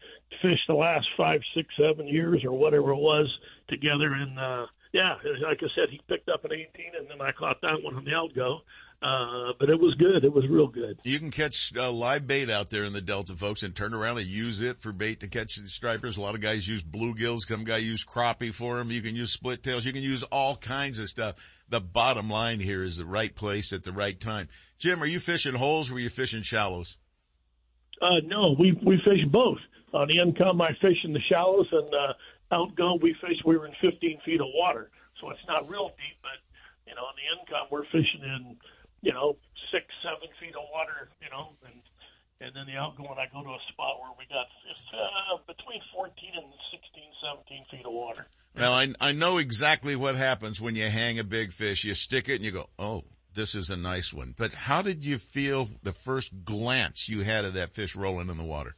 fished 0.41 0.69
the 0.69 0.75
last 0.75 1.09
five, 1.17 1.41
six, 1.53 1.67
seven 1.77 2.07
years 2.07 2.45
or 2.45 2.53
whatever 2.53 2.93
it 2.93 2.99
was 2.99 3.27
together. 3.67 4.13
And 4.13 4.39
uh, 4.39 4.67
yeah, 4.93 5.17
like 5.43 5.59
I 5.63 5.67
said, 5.75 5.91
he 5.91 6.01
picked 6.07 6.29
up 6.29 6.45
an 6.45 6.53
18, 6.53 6.69
and 6.97 7.11
then 7.11 7.21
I 7.21 7.33
caught 7.33 7.61
that 7.63 7.83
one 7.83 7.97
on 7.97 8.05
the 8.05 8.15
outgo. 8.15 8.61
Uh, 9.03 9.53
but 9.61 9.69
it 9.69 9.79
was 9.79 9.95
good. 9.99 10.25
It 10.25 10.33
was 10.33 10.45
real 10.49 10.69
good. 10.69 10.99
You 11.05 11.19
can 11.19 11.31
catch 11.31 11.73
uh, 11.77 11.93
live 11.93 12.27
bait 12.27 12.49
out 12.49 12.71
there 12.71 12.85
in 12.85 12.95
the 12.95 13.03
Delta, 13.03 13.37
folks, 13.37 13.63
and 13.63 13.77
turn 13.77 13.93
around 13.93 14.19
and 14.19 14.27
use 14.27 14.63
it 14.63 14.79
for 14.79 14.91
bait 14.91 15.21
to 15.21 15.29
catch 15.29 15.57
the 15.57 15.69
stripers. 15.69 16.17
A 16.17 16.23
lot 16.23 16.35
of 16.35 16.41
guys 16.41 16.67
use 16.67 16.83
bluegills. 16.83 17.41
Some 17.41 17.65
guy 17.65 17.77
use 17.77 18.05
crappie 18.05 18.55
for 18.55 18.79
them. 18.79 18.91
You 18.91 19.03
can 19.03 19.15
use 19.15 19.33
split 19.33 19.63
tails. 19.63 19.85
You 19.85 19.93
can 19.93 20.03
use 20.03 20.23
all 20.25 20.57
kinds 20.57 20.99
of 20.99 21.09
stuff. 21.09 21.63
The 21.69 21.81
bottom 21.81 22.31
line 22.31 22.59
here 22.59 22.83
is 22.83 22.97
the 22.97 23.05
right 23.05 23.35
place 23.35 23.75
at 23.75 23.85
the 23.85 23.93
right 23.93 24.19
time. 24.19 24.49
Jim, 24.79 25.03
are 25.03 25.07
you 25.07 25.21
fishing 25.21 25.55
holes 25.55 25.91
or 25.91 25.95
are 25.95 26.01
you 26.01 26.09
fishing 26.09 26.43
shallows? 26.43 26.99
Uh, 28.01 28.21
no, 28.25 28.55
we 28.59 28.73
we 28.83 28.97
fish 29.05 29.25
both. 29.31 29.59
On 29.93 30.09
the 30.09 30.21
income, 30.21 30.61
I 30.61 30.71
fish 30.81 30.99
in 31.05 31.13
the 31.13 31.21
shallows, 31.31 31.69
and 31.71 31.89
uh, 31.95 32.13
outgo, 32.55 32.99
we 33.01 33.15
fish. 33.21 33.37
We 33.45 33.57
were 33.57 33.67
in 33.67 33.75
15 33.81 34.21
feet 34.25 34.41
of 34.41 34.49
water, 34.55 34.91
so 35.21 35.31
it's 35.31 35.41
not 35.47 35.69
real 35.69 35.89
deep. 35.89 36.17
But 36.23 36.41
you 36.87 36.95
know, 36.95 37.03
on 37.03 37.15
the 37.17 37.41
income, 37.41 37.69
we're 37.71 37.87
fishing 37.87 38.23
in 38.23 38.57
you 39.07 39.15
know 39.15 39.39
six, 39.71 39.87
seven 40.03 40.27
feet 40.43 40.59
of 40.59 40.67
water. 40.75 41.09
You 41.23 41.31
know, 41.31 41.55
and 41.63 41.79
and 42.41 42.51
then 42.55 42.67
the 42.67 42.79
outgoing, 42.79 43.17
I 43.17 43.31
go 43.33 43.43
to 43.43 43.55
a 43.55 43.63
spot 43.73 44.01
where 44.01 44.11
we 44.19 44.27
got 44.29 44.47
uh, 44.93 45.39
between 45.47 45.81
14 45.95 46.13
and 46.35 46.53
16, 46.71 47.03
17 47.23 47.65
feet 47.71 47.87
of 47.87 47.93
water. 47.93 48.27
Well, 48.55 48.73
I, 48.73 48.89
I 49.01 49.13
know 49.13 49.39
exactly 49.39 49.97
what 49.97 50.17
happens 50.17 50.61
when 50.61 50.77
you 50.77 50.89
hang 50.89 51.19
a 51.19 51.25
big 51.25 51.53
fish. 51.53 51.85
You 51.85 51.95
stick 51.95 52.29
it 52.29 52.37
and 52.37 52.45
you 52.45 52.51
go, 52.51 52.69
oh, 52.79 53.05
this 53.35 53.55
is 53.55 53.71
a 53.71 53.77
nice 53.77 54.13
one. 54.13 54.35
But 54.37 54.53
how 54.53 54.83
did 54.83 55.05
you 55.07 55.17
feel 55.17 55.69
the 55.83 55.93
first 55.93 56.45
glance 56.45 57.09
you 57.09 57.23
had 57.23 57.47
of 57.47 57.55
that 57.55 57.73
fish 57.73 57.97
rolling 57.97 58.29
in 58.29 58.37
the 58.37 58.45
water? 58.45 58.75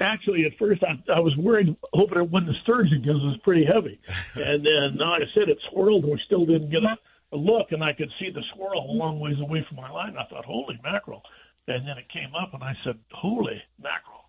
Actually, 0.00 0.44
at 0.44 0.56
first 0.58 0.82
I, 0.84 1.12
I 1.12 1.20
was 1.20 1.36
worried, 1.36 1.76
hoping 1.92 2.18
it 2.18 2.30
wouldn't 2.30 2.56
sturgeon 2.62 3.02
because 3.02 3.22
it 3.22 3.26
was 3.26 3.40
pretty 3.42 3.64
heavy. 3.64 4.00
and 4.36 4.64
then, 4.64 4.98
like 4.98 5.22
I 5.22 5.26
said, 5.34 5.48
it 5.48 5.58
swirled, 5.70 6.04
and 6.04 6.12
we 6.12 6.20
still 6.26 6.44
didn't 6.46 6.70
get 6.70 6.82
a, 6.82 6.92
a 6.92 6.98
look, 7.32 7.72
and 7.72 7.82
I 7.82 7.92
could 7.92 8.10
see 8.20 8.30
the 8.30 8.42
squirrel 8.54 8.90
a 8.90 8.92
long 8.92 9.20
ways 9.20 9.36
away 9.40 9.64
from 9.68 9.76
my 9.78 9.90
line. 9.90 10.16
I 10.18 10.24
thought, 10.28 10.44
holy 10.44 10.78
mackerel! 10.82 11.22
And 11.68 11.86
then 11.86 11.96
it 11.98 12.08
came 12.12 12.34
up, 12.34 12.54
and 12.54 12.62
I 12.62 12.74
said, 12.84 12.98
holy 13.12 13.60
mackerel! 13.80 14.28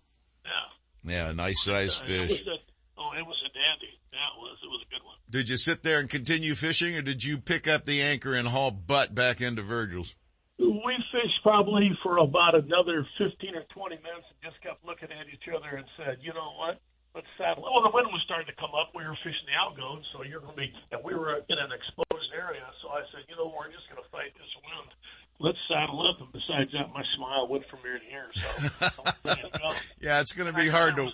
Yeah, 1.04 1.12
Yeah, 1.26 1.32
nice 1.32 1.62
sized 1.64 2.02
Uh, 2.04 2.06
fish. 2.06 2.30
was 2.30 2.40
a, 2.46 2.56
oh, 3.00 3.10
it 3.18 3.26
was 3.26 3.42
a 3.44 3.52
dandy. 3.52 3.98
Yeah, 4.12 4.18
it 4.36 4.38
was. 4.38 4.58
It 4.62 4.68
was 4.68 4.84
a 4.86 4.90
good 4.94 5.04
one. 5.04 5.16
Did 5.30 5.48
you 5.48 5.56
sit 5.56 5.82
there 5.82 5.98
and 5.98 6.08
continue 6.08 6.54
fishing 6.54 6.94
or 6.96 7.02
did 7.02 7.24
you 7.24 7.38
pick 7.38 7.66
up 7.66 7.84
the 7.86 8.02
anchor 8.02 8.34
and 8.34 8.46
haul 8.46 8.70
butt 8.70 9.14
back 9.14 9.40
into 9.40 9.62
Virgil's? 9.62 10.14
We 10.58 10.94
fished 11.10 11.42
probably 11.42 11.90
for 12.02 12.18
about 12.18 12.54
another 12.54 13.04
15 13.18 13.56
or 13.56 13.64
20 13.74 13.96
minutes 13.96 14.26
and 14.30 14.52
just 14.52 14.62
kept 14.62 14.84
looking 14.84 15.08
at 15.10 15.26
each 15.32 15.42
other 15.50 15.76
and 15.76 15.84
said, 15.96 16.18
you 16.22 16.32
know 16.32 16.52
what? 16.58 16.78
Let's 17.14 17.30
saddle. 17.38 17.62
Well, 17.62 17.78
the 17.86 17.94
wind 17.94 18.10
was 18.10 18.22
starting 18.26 18.50
to 18.50 18.58
come 18.58 18.74
up. 18.74 18.90
We 18.90 19.06
were 19.06 19.14
fishing 19.22 19.46
the 19.46 19.54
outgo, 19.54 20.02
so 20.12 20.26
you're 20.26 20.42
going 20.42 20.58
to 20.58 20.62
be, 20.66 20.72
and 20.90 20.98
we 21.06 21.14
were 21.14 21.38
in 21.46 21.58
an 21.62 21.70
exposed 21.70 22.30
area. 22.34 22.66
So 22.82 22.90
I 22.90 23.06
said, 23.14 23.22
you 23.30 23.36
know, 23.38 23.54
we're 23.54 23.70
just 23.70 23.86
going 23.86 24.02
to 24.02 24.08
fight 24.10 24.34
this 24.34 24.50
wind. 24.66 24.90
Let's 25.38 25.58
saddle 25.70 26.02
up. 26.10 26.18
And 26.18 26.32
besides 26.34 26.74
that, 26.74 26.90
my 26.90 27.04
smile 27.14 27.46
went 27.46 27.70
from 27.70 27.80
ear 27.86 28.02
to 28.02 28.08
ear. 28.10 28.26
So 28.34 29.02
I'm 29.06 29.14
ready 29.24 29.42
to 29.46 29.58
go. 29.58 29.70
Yeah, 30.00 30.20
it's 30.20 30.32
going 30.32 30.50
to 30.50 30.58
be 30.58 30.68
hard 30.68 30.96
to, 30.96 31.06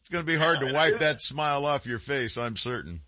it's 0.00 0.10
going 0.10 0.26
to 0.26 0.26
be 0.26 0.38
hard 0.38 0.60
to 0.60 0.72
wipe 0.72 0.98
that 0.98 1.22
smile 1.22 1.64
off 1.64 1.86
your 1.86 1.98
face, 2.00 2.36
I'm 2.36 2.56
certain. 2.56 3.02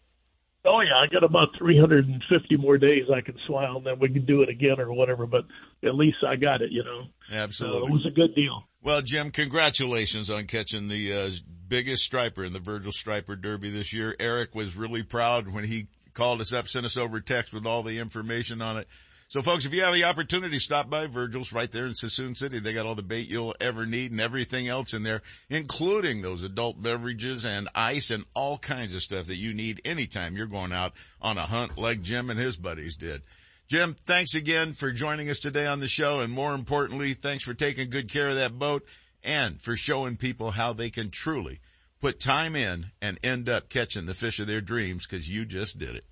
Oh 0.64 0.80
yeah, 0.80 0.98
I 1.02 1.06
got 1.06 1.24
about 1.24 1.48
350 1.58 2.56
more 2.56 2.78
days 2.78 3.04
I 3.14 3.20
can 3.20 3.36
smile, 3.46 3.76
and 3.76 3.86
then 3.86 3.98
we 4.00 4.08
can 4.08 4.26
do 4.26 4.42
it 4.42 4.48
again 4.48 4.80
or 4.80 4.92
whatever. 4.92 5.26
But 5.26 5.44
at 5.84 5.94
least 5.94 6.18
I 6.26 6.36
got 6.36 6.62
it, 6.62 6.72
you 6.72 6.82
know. 6.84 7.04
So 7.30 7.36
Absolutely. 7.36 7.88
it 7.88 7.92
was 7.92 8.06
a 8.06 8.10
good 8.10 8.34
deal. 8.34 8.64
Well, 8.82 9.02
Jim, 9.02 9.30
congratulations 9.30 10.30
on 10.30 10.46
catching 10.46 10.88
the 10.88 11.12
uh, 11.12 11.30
biggest 11.68 12.02
striper 12.02 12.44
in 12.44 12.52
the 12.52 12.58
Virgil 12.58 12.92
Striper 12.92 13.36
Derby 13.36 13.70
this 13.70 13.92
year. 13.92 14.16
Eric 14.18 14.54
was 14.54 14.76
really 14.76 15.02
proud 15.02 15.48
when 15.48 15.64
he 15.64 15.86
called 16.12 16.40
us 16.40 16.52
up, 16.52 16.68
sent 16.68 16.84
us 16.84 16.96
over 16.96 17.20
text 17.20 17.54
with 17.54 17.66
all 17.66 17.82
the 17.82 17.98
information 17.98 18.60
on 18.60 18.78
it. 18.78 18.88
So 19.28 19.42
folks, 19.42 19.66
if 19.66 19.74
you 19.74 19.82
have 19.82 19.92
the 19.92 20.04
opportunity, 20.04 20.58
stop 20.58 20.88
by 20.88 21.06
Virgil's 21.06 21.52
right 21.52 21.70
there 21.70 21.84
in 21.84 21.92
Suisun 21.92 22.34
City. 22.34 22.60
They 22.60 22.72
got 22.72 22.86
all 22.86 22.94
the 22.94 23.02
bait 23.02 23.28
you'll 23.28 23.54
ever 23.60 23.84
need 23.84 24.10
and 24.10 24.22
everything 24.22 24.68
else 24.68 24.94
in 24.94 25.02
there, 25.02 25.20
including 25.50 26.22
those 26.22 26.42
adult 26.42 26.82
beverages 26.82 27.44
and 27.44 27.68
ice 27.74 28.10
and 28.10 28.24
all 28.32 28.56
kinds 28.56 28.94
of 28.94 29.02
stuff 29.02 29.26
that 29.26 29.36
you 29.36 29.52
need 29.52 29.82
anytime 29.84 30.34
you're 30.34 30.46
going 30.46 30.72
out 30.72 30.94
on 31.20 31.36
a 31.36 31.42
hunt 31.42 31.76
like 31.76 32.00
Jim 32.00 32.30
and 32.30 32.40
his 32.40 32.56
buddies 32.56 32.96
did. 32.96 33.20
Jim, 33.68 33.94
thanks 34.06 34.34
again 34.34 34.72
for 34.72 34.92
joining 34.92 35.28
us 35.28 35.40
today 35.40 35.66
on 35.66 35.80
the 35.80 35.88
show. 35.88 36.20
And 36.20 36.32
more 36.32 36.54
importantly, 36.54 37.12
thanks 37.12 37.44
for 37.44 37.52
taking 37.52 37.90
good 37.90 38.10
care 38.10 38.28
of 38.28 38.36
that 38.36 38.58
boat. 38.58 38.86
and 39.22 39.60
for 39.60 39.76
showing 39.76 40.16
people 40.16 40.52
how 40.52 40.72
they 40.72 40.88
can 40.88 41.10
truly 41.10 41.58
put 42.00 42.20
time 42.20 42.54
in 42.56 42.86
and 43.02 43.18
end 43.22 43.48
up 43.48 43.68
catching 43.68 44.06
the 44.06 44.14
fish 44.14 44.38
of 44.38 44.46
their 44.46 44.60
dreams 44.60 45.06
because 45.06 45.28
you 45.28 45.44
just 45.44 45.78
did 45.78 45.96
it. 45.96 46.04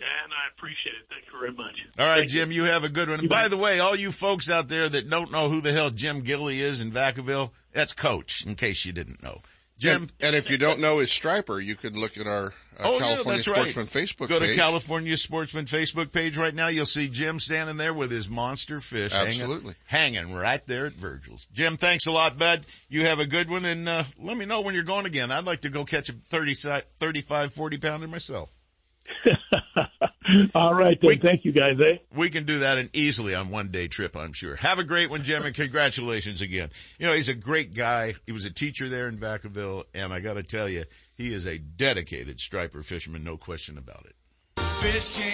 And 0.00 0.32
I 0.32 0.48
appreciate 0.56 0.94
it. 0.94 1.06
Thank 1.10 1.24
you 1.26 1.38
very 1.38 1.52
much. 1.52 1.74
All 1.98 2.06
right, 2.06 2.18
Thank 2.20 2.30
Jim, 2.30 2.52
you. 2.52 2.64
have 2.64 2.84
a 2.84 2.88
good 2.88 3.08
one. 3.08 3.18
And 3.20 3.28
by 3.28 3.48
the 3.48 3.56
way, 3.56 3.80
all 3.80 3.96
you 3.96 4.12
folks 4.12 4.48
out 4.50 4.68
there 4.68 4.88
that 4.88 5.10
don't 5.10 5.32
know 5.32 5.48
who 5.48 5.60
the 5.60 5.72
hell 5.72 5.90
Jim 5.90 6.22
Gilley 6.22 6.60
is 6.60 6.80
in 6.80 6.92
Vacaville, 6.92 7.50
that's 7.72 7.92
Coach, 7.94 8.46
in 8.46 8.54
case 8.54 8.84
you 8.84 8.92
didn't 8.92 9.22
know. 9.22 9.40
Jim. 9.78 10.02
And, 10.02 10.12
and 10.20 10.36
if 10.36 10.50
you 10.50 10.58
don't 10.58 10.80
know 10.80 10.98
his 10.98 11.10
striper, 11.10 11.60
you 11.60 11.76
can 11.76 11.94
look 11.94 12.16
at 12.18 12.26
our 12.26 12.46
uh, 12.46 12.50
Oh, 12.80 12.98
California 12.98 13.08
yeah, 13.24 13.24
that's 13.36 13.48
right. 13.48 13.68
Sportsman 13.68 13.86
Facebook 13.86 14.28
Go 14.28 14.40
page. 14.40 14.50
to 14.50 14.56
California 14.56 15.16
Sportsman 15.16 15.64
Facebook 15.66 16.10
page 16.12 16.36
right 16.36 16.54
now. 16.54 16.66
You'll 16.68 16.84
see 16.86 17.08
Jim 17.08 17.38
standing 17.38 17.76
there 17.76 17.94
with 17.94 18.10
his 18.10 18.28
monster 18.28 18.80
fish 18.80 19.14
Absolutely. 19.14 19.74
hanging, 19.86 20.24
hanging 20.24 20.34
right 20.34 20.64
there 20.66 20.86
at 20.86 20.94
Virgil's. 20.94 21.46
Jim, 21.52 21.76
thanks 21.76 22.06
a 22.06 22.10
lot, 22.12 22.36
bud. 22.38 22.66
You 22.88 23.06
have 23.06 23.18
a 23.20 23.26
good 23.26 23.48
one 23.50 23.64
and, 23.64 23.88
uh, 23.88 24.04
let 24.20 24.36
me 24.36 24.46
know 24.46 24.60
when 24.62 24.74
you're 24.74 24.82
going 24.84 25.06
again. 25.06 25.30
I'd 25.30 25.44
like 25.44 25.60
to 25.62 25.70
go 25.70 25.84
catch 25.84 26.08
a 26.08 26.12
30, 26.12 26.54
35, 26.98 27.52
40 27.52 27.78
pounder 27.78 28.08
myself. 28.08 28.52
All 30.54 30.74
right, 30.74 30.98
then. 31.00 31.18
Thank 31.18 31.44
you, 31.44 31.52
guys. 31.52 31.78
Eh? 31.80 31.98
We 32.14 32.30
can 32.30 32.44
do 32.44 32.60
that 32.60 32.78
and 32.78 32.90
easily 32.94 33.34
on 33.34 33.50
one 33.50 33.70
day 33.70 33.88
trip, 33.88 34.16
I'm 34.16 34.32
sure. 34.32 34.56
Have 34.56 34.78
a 34.78 34.84
great 34.84 35.10
one, 35.10 35.22
Jim, 35.22 35.44
and 35.44 35.54
congratulations 35.54 36.42
again. 36.42 36.70
You 36.98 37.06
know, 37.06 37.14
he's 37.14 37.28
a 37.28 37.34
great 37.34 37.74
guy. 37.74 38.14
He 38.26 38.32
was 38.32 38.44
a 38.44 38.50
teacher 38.50 38.88
there 38.88 39.08
in 39.08 39.18
Vacaville, 39.18 39.84
and 39.94 40.12
I 40.12 40.20
gotta 40.20 40.42
tell 40.42 40.68
you, 40.68 40.84
he 41.14 41.32
is 41.32 41.46
a 41.46 41.58
dedicated 41.58 42.40
striper 42.40 42.82
fisherman, 42.82 43.24
no 43.24 43.36
question 43.36 43.78
about 43.78 44.06
it. 44.06 44.14
Fishing 44.80 45.26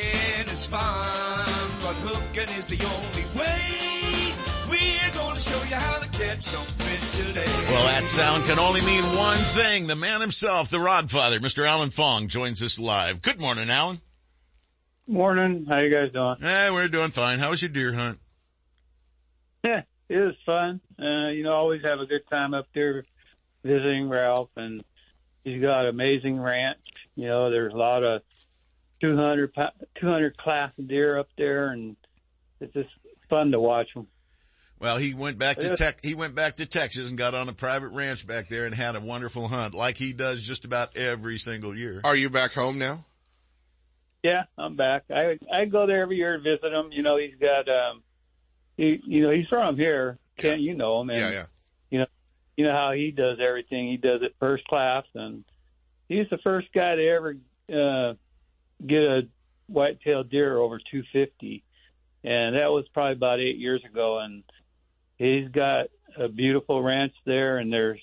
is 0.55 0.67
fun, 0.67 0.81
but 0.81 1.95
hooking 1.97 2.57
is 2.57 2.67
the 2.67 2.83
only 2.85 3.39
way. 3.39 4.33
We're 4.71 5.13
gonna 5.13 5.41
show 5.41 5.63
you 5.69 5.77
how 5.77 5.99
to 5.99 6.09
catch 6.09 6.43
some 6.43 6.65
fish 6.65 7.27
today. 7.27 7.45
Well, 7.45 7.85
that 7.87 8.09
sound 8.09 8.45
can 8.45 8.59
only 8.59 8.81
mean 8.83 9.05
one 9.17 9.37
thing. 9.37 9.87
The 9.87 9.97
man 9.97 10.21
himself, 10.21 10.71
the 10.71 10.79
Rodfather, 10.79 11.41
Mr. 11.41 11.67
Alan 11.67 11.91
Fong, 11.91 12.29
joins 12.29 12.63
us 12.63 12.79
live. 12.79 13.21
Good 13.21 13.41
morning, 13.41 13.69
Alan. 13.69 14.01
Morning. 15.07 15.67
How 15.69 15.81
you 15.81 15.91
guys 15.95 16.13
doing? 16.13 16.37
Eh, 16.43 16.71
we're 16.71 16.89
doing 16.89 17.11
fine. 17.11 17.39
How 17.39 17.51
was 17.51 17.61
your 17.61 17.69
deer 17.71 17.93
hunt? 17.93 18.19
Yeah, 19.63 19.83
it 20.09 20.17
was 20.17 20.35
fun. 20.47 20.81
Uh, 20.99 21.29
you 21.31 21.43
know, 21.43 21.53
always 21.53 21.83
have 21.83 22.01
a 22.01 22.07
good 22.07 22.27
time 22.31 22.55
up 22.55 22.67
there 22.75 23.05
visiting 23.63 24.09
Ralph, 24.09 24.51
and 24.57 24.83
he's 25.45 25.61
got 25.61 25.83
an 25.83 25.89
amazing 25.91 26.41
ranch. 26.41 26.79
You 27.17 27.29
know, 27.29 27.51
there's 27.51 27.73
a 27.73 27.77
lot 27.77 28.03
of 28.03 28.23
200, 29.01 29.53
pa- 29.53 29.73
200 30.01 30.37
class 30.39 30.73
deer 30.85 31.19
up 31.19 31.29
there, 31.37 31.69
and 31.69 31.97
it's 32.61 32.73
just 32.73 32.89
fun 33.29 33.51
to 33.53 33.61
watch 33.61 33.89
them. 33.95 34.07
Well, 34.81 34.97
he 34.99 35.15
went 35.15 35.39
back 35.39 35.59
to 35.59 35.69
Yeah. 35.69 35.75
tech. 35.75 35.99
He 36.03 36.15
went 36.15 36.35
back 36.35 36.57
to 36.57 36.67
Texas 36.67 37.09
and 37.09 37.17
got 37.17 37.35
on 37.35 37.49
a 37.49 37.53
private 37.53 37.89
ranch 37.91 38.27
back 38.27 38.49
there 38.49 38.67
and 38.67 38.75
had 38.75 38.97
a 38.97 39.01
wonderful 39.01 39.49
hunt, 39.49 39.75
like 39.75 39.97
he 39.97 40.13
does 40.13 40.43
just 40.43 40.65
about 40.65 40.97
every 40.97 41.39
single 41.39 41.77
year. 41.77 42.01
Are 42.05 42.17
you 42.17 42.29
back 42.29 42.53
home 42.53 42.79
now? 42.79 43.05
Yeah, 44.25 44.45
I'm 44.57 44.75
back. 44.75 45.05
I 45.11 45.39
I 45.53 45.67
go 45.67 45.87
there 45.87 46.01
every 46.01 46.17
year 46.17 46.39
to 46.39 46.43
visit 46.43 46.73
him. 46.73 46.91
You 46.93 47.03
know, 47.03 47.19
he's 47.19 47.35
got 47.39 47.69
um, 47.69 48.03
he 48.75 48.99
you 49.07 49.23
know 49.23 49.31
he's 49.31 49.47
from 49.49 49.77
here. 49.77 50.19
Kent, 50.39 50.63
you 50.63 50.75
know 50.75 51.03
him, 51.03 51.11
and 51.11 51.19
Yeah, 51.19 51.31
yeah. 51.31 51.45
you 51.91 51.99
know 51.99 52.07
you 52.57 52.65
know 52.65 52.73
how 52.73 52.93
he 52.93 53.11
does 53.11 53.37
everything. 53.39 53.91
He 53.91 53.99
does 53.99 54.23
it 54.23 54.35
first 54.41 54.67
class, 54.67 55.05
and 55.15 55.45
he's 56.09 56.27
the 56.31 56.39
first 56.39 56.69
guy 56.75 56.97
to 56.97 57.07
ever 57.07 57.37
uh, 57.69 58.15
get 58.85 59.03
a 59.03 59.29
white-tailed 59.67 60.31
deer 60.31 60.57
over 60.57 60.79
250, 60.79 61.63
and 62.25 62.57
that 62.57 62.71
was 62.71 62.87
probably 62.95 63.13
about 63.13 63.41
eight 63.41 63.59
years 63.59 63.85
ago. 63.85 64.21
And 64.21 64.43
he's 65.19 65.49
got 65.51 65.89
a 66.17 66.29
beautiful 66.29 66.83
ranch 66.83 67.13
there, 67.27 67.59
and 67.59 67.71
there's 67.71 68.01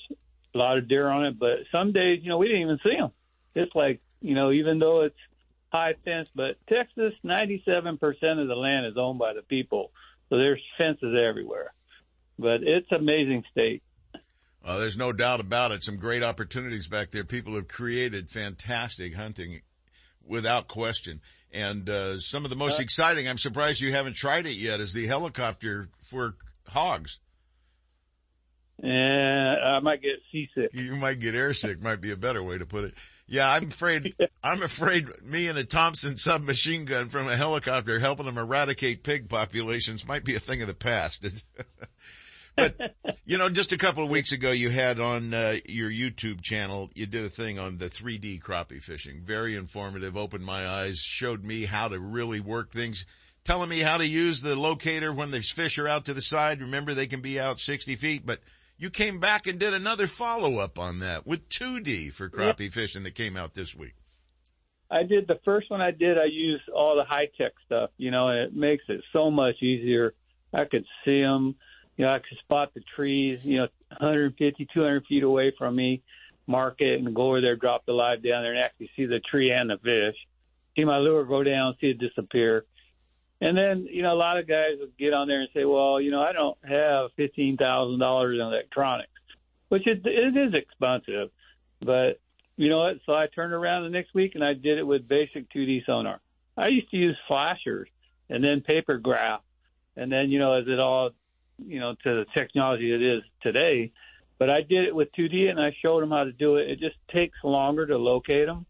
a 0.53 0.57
lot 0.57 0.78
of 0.78 0.88
deer 0.88 1.07
on 1.07 1.26
it. 1.26 1.39
But 1.39 1.61
some 1.72 1.93
days, 1.93 2.19
you 2.22 2.30
know, 2.30 2.38
we 2.38 2.47
didn't 2.47 2.61
even 2.61 2.80
see 2.84 2.95
them. 2.95 3.11
It's 3.55 3.74
like 3.74 4.01
you 4.22 4.36
know, 4.36 4.51
even 4.51 4.78
though 4.78 5.01
it's 5.01 5.15
high 5.72 5.93
fence, 6.03 6.30
but 6.36 6.55
Texas, 6.67 7.15
97% 7.24 7.97
of 8.41 8.47
the 8.47 8.55
land 8.55 8.86
is 8.86 8.97
owned 8.97 9.19
by 9.19 9.34
the 9.34 9.41
people, 9.41 9.91
so 10.30 10.38
there's 10.38 10.61
fences 10.78 11.15
everywhere. 11.15 11.74
But 12.38 12.63
it's 12.63 12.91
amazing 12.91 13.43
state. 13.51 13.84
Well, 14.65 14.80
there's 14.80 14.97
no 14.97 15.11
doubt 15.11 15.39
about 15.39 15.72
it. 15.72 15.84
Some 15.84 15.97
great 15.97 16.24
opportunities 16.24 16.88
back 16.88 17.11
there. 17.11 17.24
People 17.24 17.55
have 17.55 17.67
created 17.67 18.30
fantastic 18.30 19.15
hunting 19.15 19.61
without 20.26 20.67
question. 20.67 21.22
And, 21.51 21.89
uh, 21.89 22.19
some 22.19 22.45
of 22.45 22.49
the 22.49 22.55
most 22.55 22.80
exciting, 22.80 23.28
I'm 23.28 23.38
surprised 23.38 23.82
you 23.82 23.91
haven't 23.91 24.15
tried 24.15 24.45
it 24.45 24.55
yet, 24.55 24.80
is 24.80 24.93
the 24.93 25.07
helicopter 25.07 25.89
for 25.99 26.36
hogs. 26.67 27.19
Yeah, 28.82 29.55
I 29.76 29.80
might 29.80 30.01
get 30.01 30.22
seasick. 30.32 30.72
You 30.74 30.95
might 30.95 31.19
get 31.19 31.36
airsick, 31.36 31.82
might 31.82 32.01
be 32.01 32.11
a 32.11 32.17
better 32.17 32.41
way 32.41 32.57
to 32.57 32.65
put 32.65 32.86
it. 32.86 32.93
Yeah, 33.32 33.49
I'm 33.49 33.69
afraid, 33.69 34.13
I'm 34.43 34.61
afraid 34.61 35.07
me 35.23 35.47
and 35.47 35.57
a 35.57 35.63
Thompson 35.63 36.17
submachine 36.17 36.84
gun 36.84 37.07
from 37.07 37.29
a 37.29 37.38
helicopter 37.38 37.97
helping 37.97 38.25
them 38.25 38.38
eradicate 38.38 39.03
pig 39.03 39.29
populations 39.29 40.05
might 40.05 40.25
be 40.25 40.36
a 40.36 40.39
thing 40.39 40.61
of 40.61 40.67
the 40.67 40.73
past. 40.73 41.25
but, 42.57 42.75
you 43.25 43.38
know, 43.38 43.47
just 43.47 43.71
a 43.71 43.77
couple 43.77 44.03
of 44.03 44.09
weeks 44.09 44.34
ago 44.34 44.51
you 44.51 44.69
had 44.69 44.99
on 44.99 45.34
uh, 45.34 45.55
your 45.65 45.89
YouTube 45.89 46.41
channel, 46.41 46.91
you 46.93 47.05
did 47.05 47.23
a 47.23 47.29
thing 47.29 47.57
on 47.57 47.77
the 47.77 47.86
3D 47.86 48.41
crappie 48.41 48.84
fishing. 48.84 49.21
Very 49.23 49.55
informative, 49.55 50.17
opened 50.17 50.43
my 50.43 50.67
eyes, 50.67 50.99
showed 50.99 51.45
me 51.45 51.63
how 51.63 51.88
to 51.88 52.01
really 52.01 52.41
work 52.41 52.69
things, 52.69 53.05
telling 53.45 53.69
me 53.69 53.79
how 53.79 53.95
to 53.95 54.05
use 54.05 54.41
the 54.41 54.57
locator 54.57 55.13
when 55.13 55.32
the 55.32 55.39
fish 55.39 55.79
are 55.79 55.88
out 55.88 56.03
to 56.03 56.13
the 56.13 56.21
side. 56.21 56.59
Remember, 56.59 56.93
they 56.93 57.07
can 57.07 57.21
be 57.21 57.39
out 57.39 57.61
60 57.61 57.95
feet, 57.95 58.25
but 58.25 58.41
you 58.82 58.89
came 58.89 59.19
back 59.19 59.45
and 59.45 59.59
did 59.59 59.75
another 59.75 60.07
follow 60.07 60.57
up 60.57 60.79
on 60.79 60.99
that 60.99 61.27
with 61.27 61.47
2D 61.49 62.11
for 62.11 62.29
crappie 62.29 62.73
fishing 62.73 63.03
that 63.03 63.13
came 63.13 63.38
out 63.38 63.53
this 63.53 63.75
week. 63.75 63.93
I 64.89 65.03
did 65.03 65.27
the 65.27 65.39
first 65.45 65.69
one 65.69 65.82
I 65.82 65.91
did. 65.91 66.17
I 66.17 66.25
used 66.25 66.67
all 66.67 66.95
the 66.95 67.03
high 67.03 67.27
tech 67.38 67.51
stuff, 67.63 67.91
you 67.97 68.09
know, 68.09 68.29
and 68.29 68.39
it 68.39 68.55
makes 68.55 68.84
it 68.89 69.01
so 69.13 69.29
much 69.29 69.61
easier. 69.61 70.15
I 70.51 70.65
could 70.65 70.84
see 71.05 71.21
them, 71.21 71.53
you 71.95 72.05
know, 72.05 72.11
I 72.11 72.17
could 72.17 72.39
spot 72.39 72.73
the 72.73 72.82
trees, 72.95 73.45
you 73.45 73.57
know, 73.57 73.67
150, 73.89 74.67
200 74.73 75.05
feet 75.05 75.21
away 75.21 75.53
from 75.55 75.75
me, 75.75 76.01
mark 76.47 76.82
it, 76.82 76.99
and 76.99 77.15
go 77.15 77.27
over 77.27 77.39
there, 77.39 77.55
drop 77.55 77.86
the 77.86 77.93
live 77.93 78.23
down 78.23 78.41
there, 78.41 78.53
and 78.53 78.63
actually 78.63 78.89
see 78.97 79.05
the 79.05 79.19
tree 79.19 79.51
and 79.51 79.69
the 79.69 79.77
fish. 79.77 80.17
See 80.75 80.86
my 80.86 80.97
lure 80.97 81.23
go 81.23 81.43
down, 81.43 81.75
see 81.79 81.91
it 81.91 81.99
disappear. 81.99 82.65
And 83.42 83.58
then, 83.58 83.88
you 83.89 84.04
know, 84.04 84.14
a 84.14 84.16
lot 84.16 84.38
of 84.38 84.48
guys 84.48 84.78
would 84.80 84.96
get 84.98 85.14
on 85.14 85.28
there 85.28 85.42
and 85.42 85.50
say, 85.52 85.66
well, 85.66 86.00
you 86.00 86.12
know, 86.12 86.22
I 86.22 86.32
don't 86.32 86.58
have 86.64 87.10
$15,000 87.18 88.36
in 88.36 88.39
electronics, 88.39 89.10
which 89.70 89.88
it, 89.88 90.06
it 90.06 90.38
is 90.38 90.54
expensive. 90.54 91.32
But, 91.84 92.20
you 92.56 92.70
know 92.70 92.78
what? 92.78 92.98
So 93.08 93.14
I 93.14 93.26
turned 93.34 93.54
around 93.54 93.84
the 93.84 93.89
next 93.89 94.14
week 94.14 94.36
and 94.36 94.44
I 94.44 94.54
did 94.54 94.78
it 94.78 94.84
with 94.84 95.08
basic 95.08 95.52
2D 95.52 95.88
sonar. 95.88 96.22
I 96.56 96.68
used 96.68 96.92
to 96.92 96.98
use 96.98 97.18
flashers 97.28 97.89
and 98.30 98.44
then 98.44 98.62
paper 98.62 99.00
graph. 99.00 99.42
And 99.98 100.12
then, 100.12 100.30
you 100.30 100.38
know, 100.38 100.54
as 100.54 100.66
it 100.68 100.80
all, 100.80 101.10
you 101.58 101.80
know, 101.80 101.96
to 102.04 102.10
the 102.24 102.26
technology 102.36 102.94
it 102.94 103.02
is 103.02 103.24
today. 103.42 103.92
But 104.38 104.52
I 104.52 104.62
did 104.62 104.86
it 104.86 104.94
with 104.94 105.12
2D 105.18 105.50
and 105.50 105.60
I 105.60 105.76
showed 105.82 106.04
them 106.04 106.12
how 106.12 106.26
to 106.26 106.32
do 106.32 106.58
it. 106.58 106.70
It 106.70 106.80
just 106.80 106.96
takes 107.08 107.38
longer 107.44 107.88
to 107.88 107.98
locate 107.98 108.46
them 108.46 108.68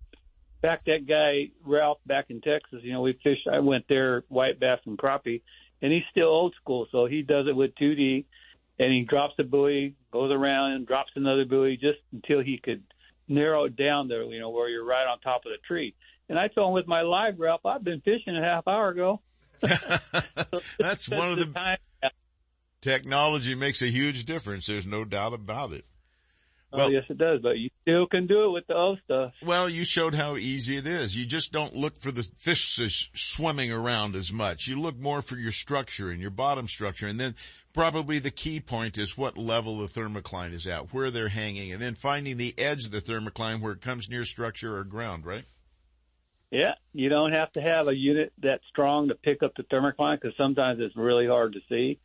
fact, 0.61 0.85
that 0.85 1.07
guy 1.07 1.51
Ralph 1.65 1.99
back 2.05 2.25
in 2.29 2.41
Texas, 2.41 2.79
you 2.83 2.93
know, 2.93 3.01
we 3.01 3.17
fished. 3.23 3.47
I 3.51 3.59
went 3.59 3.85
there 3.89 4.23
white 4.29 4.59
bass 4.59 4.79
and 4.85 4.97
crappie, 4.97 5.41
and 5.81 5.91
he's 5.91 6.03
still 6.11 6.27
old 6.27 6.55
school, 6.61 6.87
so 6.91 7.05
he 7.05 7.21
does 7.21 7.47
it 7.47 7.55
with 7.55 7.75
2D, 7.75 8.25
and 8.79 8.93
he 8.93 9.05
drops 9.07 9.33
a 9.39 9.43
buoy, 9.43 9.95
goes 10.11 10.31
around 10.31 10.73
and 10.73 10.87
drops 10.87 11.11
another 11.15 11.45
buoy 11.45 11.77
just 11.77 11.99
until 12.11 12.41
he 12.41 12.59
could 12.63 12.83
narrow 13.27 13.65
it 13.65 13.75
down 13.75 14.07
there, 14.07 14.23
you 14.23 14.39
know, 14.39 14.49
where 14.49 14.69
you're 14.69 14.85
right 14.85 15.07
on 15.07 15.19
top 15.19 15.45
of 15.45 15.51
the 15.51 15.57
tree. 15.67 15.95
And 16.29 16.39
I 16.39 16.47
told 16.47 16.69
him 16.69 16.73
with 16.73 16.87
my 16.87 17.01
live 17.01 17.39
Ralph, 17.39 17.65
I've 17.65 17.83
been 17.83 18.01
fishing 18.01 18.37
a 18.37 18.41
half 18.41 18.67
hour 18.67 18.89
ago. 18.89 19.21
That's 20.79 21.09
one 21.09 21.31
of 21.31 21.39
the 21.39 21.45
time. 21.45 21.77
technology 22.81 23.55
makes 23.55 23.81
a 23.81 23.87
huge 23.87 24.25
difference. 24.25 24.67
There's 24.67 24.87
no 24.87 25.03
doubt 25.05 25.33
about 25.33 25.73
it. 25.73 25.85
Oh, 26.73 26.89
yes, 26.89 27.03
it 27.09 27.17
does, 27.17 27.41
but 27.41 27.57
you 27.57 27.69
still 27.81 28.07
can 28.07 28.27
do 28.27 28.45
it 28.45 28.51
with 28.51 28.67
the 28.67 28.75
old 28.75 28.99
stuff. 29.05 29.33
Well, 29.43 29.69
you 29.69 29.83
showed 29.83 30.15
how 30.15 30.37
easy 30.37 30.77
it 30.77 30.87
is. 30.87 31.17
You 31.17 31.25
just 31.25 31.51
don't 31.51 31.75
look 31.75 31.97
for 31.97 32.11
the 32.11 32.27
fish 32.37 33.09
swimming 33.13 33.71
around 33.71 34.15
as 34.15 34.31
much. 34.31 34.67
You 34.67 34.79
look 34.79 34.97
more 34.97 35.21
for 35.21 35.35
your 35.35 35.51
structure 35.51 36.09
and 36.09 36.19
your 36.19 36.31
bottom 36.31 36.67
structure. 36.67 37.07
And 37.07 37.19
then 37.19 37.35
probably 37.73 38.19
the 38.19 38.31
key 38.31 38.59
point 38.59 38.97
is 38.97 39.17
what 39.17 39.37
level 39.37 39.79
the 39.79 39.87
thermocline 39.87 40.53
is 40.53 40.67
at, 40.67 40.93
where 40.93 41.11
they're 41.11 41.29
hanging, 41.29 41.71
and 41.71 41.81
then 41.81 41.95
finding 41.95 42.37
the 42.37 42.53
edge 42.57 42.85
of 42.85 42.91
the 42.91 42.99
thermocline 42.99 43.61
where 43.61 43.73
it 43.73 43.81
comes 43.81 44.09
near 44.09 44.23
structure 44.23 44.77
or 44.77 44.83
ground, 44.83 45.25
right? 45.25 45.45
Yeah, 46.51 46.73
you 46.93 47.07
don't 47.07 47.31
have 47.31 47.51
to 47.53 47.61
have 47.61 47.87
a 47.87 47.95
unit 47.95 48.33
that 48.41 48.59
strong 48.69 49.07
to 49.07 49.15
pick 49.15 49.41
up 49.41 49.53
the 49.55 49.63
thermocline 49.63 50.19
because 50.19 50.35
sometimes 50.35 50.81
it's 50.81 50.97
really 50.97 51.25
hard 51.25 51.53
to 51.53 51.59
see. 51.69 51.99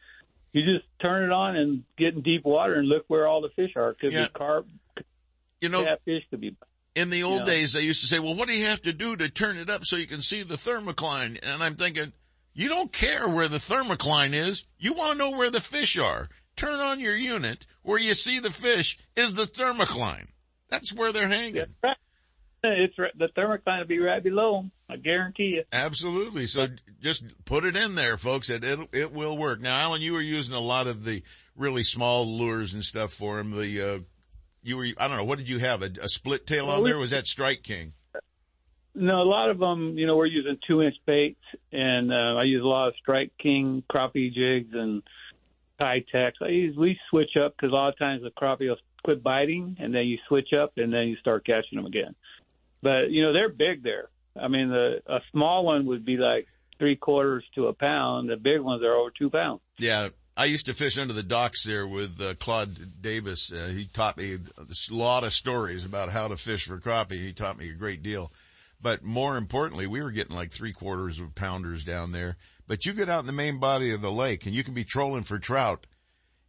You 0.57 0.65
just 0.65 0.87
turn 1.03 1.25
it 1.25 1.33
on 1.33 1.55
and 1.55 1.85
get 1.99 2.15
in 2.15 2.23
deep 2.23 2.45
water 2.47 2.75
and 2.77 2.89
look 2.89 3.05
where 3.09 3.29
all 3.29 3.43
the 3.43 3.51
fish 3.51 3.73
are. 3.77 3.93
Could 3.93 4.13
Yeah. 4.13 4.29
be 4.29 4.31
carp, 4.33 4.67
You 5.61 5.69
know, 5.69 5.85
catfish, 5.85 6.23
could 6.31 6.41
be. 6.41 6.57
in 6.95 7.11
the 7.11 7.25
old 7.25 7.41
Yeah. 7.41 7.45
days, 7.45 7.75
they 7.75 7.83
used 7.83 8.01
to 8.01 8.07
say, 8.07 8.19
well, 8.21 8.35
what 8.35 8.49
do 8.49 8.55
you 8.55 8.65
have 8.65 8.81
to 8.83 8.95
do 8.95 9.17
to 9.17 9.29
turn 9.29 9.59
it 9.59 9.69
up 9.69 9.85
so 9.85 9.97
you 9.97 10.07
can 10.07 10.23
see 10.23 10.43
the 10.45 10.55
thermocline? 10.57 11.39
And 11.43 11.63
I'm 11.63 11.75
thinking, 11.75 12.15
you 12.55 12.71
don't 12.71 12.91
care 12.91 13.29
where 13.29 13.49
the 13.49 13.59
thermocline 13.59 14.33
is. 14.33 14.65
You 14.79 14.95
want 14.95 15.13
to 15.13 15.19
know 15.19 15.37
where 15.37 15.51
the 15.51 15.61
fish 15.61 15.99
are. 15.99 16.29
turn 16.57 16.81
on 16.81 17.01
your 17.01 17.15
unit 17.15 17.67
where 17.83 17.99
you 17.99 18.15
see 18.15 18.39
the 18.41 18.51
fish 18.51 18.97
is 19.15 19.35
the 19.35 19.45
thermocline. 19.45 20.27
That's 20.71 20.95
where 20.95 21.13
they're 21.13 21.29
hanging. 21.29 21.67
Right. 21.83 21.99
It's 22.63 22.97
the 22.97 23.29
thermocline 23.37 23.81
will 23.81 23.87
be 23.87 23.99
right 23.99 24.23
below 24.23 24.57
them. 24.57 24.71
I 24.89 24.97
guarantee 24.97 25.55
you. 25.57 25.65
Absolutely. 25.73 26.47
So 26.47 26.69
just 27.01 27.25
put 27.45 27.65
it 27.65 27.77
in 27.77 27.95
there, 27.95 28.17
folks. 28.17 28.51
It 28.51 28.65
it, 28.65 28.89
it 28.93 29.13
will 29.13 29.37
work. 29.37 29.61
Now, 29.61 29.79
Alan, 29.79 30.01
you 30.03 30.13
were 30.13 30.21
using 30.21 30.55
a 30.55 30.61
lot 30.61 30.87
of 30.87 31.05
the 31.05 31.23
really 31.57 31.83
small 31.83 32.27
lures 32.27 32.75
and 32.75 32.85
stuff 32.85 33.13
for 33.13 33.39
him. 33.39 33.51
The 33.51 33.83
uh, 33.83 33.99
you 34.63 34.77
were 34.77 34.87
I 34.99 35.09
don't 35.09 35.17
know 35.17 35.25
what 35.25 35.39
did 35.39 35.49
you 35.49 35.59
have 35.59 35.83
a, 35.83 35.91
a 36.03 36.09
split 36.09 36.47
tail 36.47 36.67
Well, 36.67 36.79
on 36.79 36.85
there? 36.85 36.99
Was 36.99 37.11
that 37.11 37.27
Strike 37.27 37.63
King? 37.63 37.93
No, 38.99 39.21
a 39.21 39.29
lot 39.29 39.51
of 39.51 39.59
them, 39.59 39.99
you 39.99 40.07
know, 40.07 40.17
we're 40.17 40.25
using 40.25 40.57
two 40.67 40.81
inch 40.81 40.95
baits, 41.05 41.43
and 41.71 42.11
uh, 42.11 42.39
I 42.39 42.45
use 42.45 42.63
a 42.63 42.67
lot 42.67 42.89
of 42.89 42.95
Strike 42.97 43.31
King 43.39 43.83
crappie 43.93 44.33
jigs 44.33 44.73
and 44.73 45.03
Tytex. 45.79 46.33
I 46.41 46.49
use 46.49 46.77
we 46.79 46.99
switch 47.11 47.37
up 47.37 47.55
because 47.55 47.73
a 47.73 47.75
lot 47.75 47.91
of 47.91 47.99
times 47.99 48.23
the 48.23 48.31
crappie 48.31 48.69
will 48.69 48.79
quit 49.05 49.23
biting, 49.23 49.77
and 49.79 49.95
then 49.95 50.07
you 50.07 50.17
switch 50.29 50.49
up, 50.55 50.73
and 50.79 50.93
then 50.93 51.09
you 51.09 51.17
start 51.17 51.45
catching 51.45 51.77
them 51.77 51.85
again. 51.85 52.15
But 52.83 53.11
you 53.11 53.23
know, 53.23 53.33
they're 53.33 53.49
big 53.49 53.83
there. 53.83 54.09
I 54.41 54.49
mean, 54.49 54.69
the 54.69 55.03
a 55.07 55.21
small 55.33 55.65
one 55.65 55.87
would 55.87 56.05
be 56.05 56.17
like 56.17 56.47
three 56.79 56.97
quarters 56.97 57.45
to 57.55 57.67
a 57.67 57.73
pound. 57.73 58.29
The 58.29 58.37
big 58.37 58.61
ones 58.61 58.83
are 58.83 58.95
over 58.95 59.11
two 59.11 59.31
pounds. 59.31 59.61
Yeah. 59.79 60.09
I 60.39 60.45
used 60.45 60.67
to 60.67 60.75
fish 60.75 60.99
under 60.99 61.15
the 61.15 61.23
docks 61.23 61.65
there 61.65 61.87
with 61.87 62.21
uh, 62.21 62.35
Claude 62.35 63.01
Davis. 63.01 63.51
Uh, 63.51 63.69
he 63.69 63.87
taught 63.87 64.19
me 64.19 64.35
a 64.35 64.95
lot 64.95 65.25
of 65.25 65.33
stories 65.33 65.87
about 65.87 66.11
how 66.11 66.29
to 66.29 66.37
fish 66.37 66.67
for 66.67 66.79
crappie. 66.79 67.13
He 67.13 67.33
taught 67.33 67.57
me 67.57 67.71
a 67.71 67.75
great 67.75 68.03
deal. 68.03 68.31
But 68.83 69.03
more 69.03 69.39
importantly, 69.39 69.87
we 69.87 70.03
were 70.03 70.11
getting 70.11 70.37
like 70.37 70.53
three 70.53 70.75
quarters 70.75 71.19
of 71.19 71.35
pounders 71.35 71.85
down 71.85 72.13
there. 72.13 72.37
But 72.69 72.85
you 72.85 72.93
get 72.93 73.09
out 73.09 73.21
in 73.21 73.27
the 73.27 73.33
main 73.33 73.59
body 73.59 73.93
of 73.93 74.03
the 74.03 74.13
lake 74.13 74.45
and 74.45 74.55
you 74.55 74.63
can 74.63 74.75
be 74.75 74.85
trolling 74.85 75.23
for 75.23 75.39
trout 75.39 75.87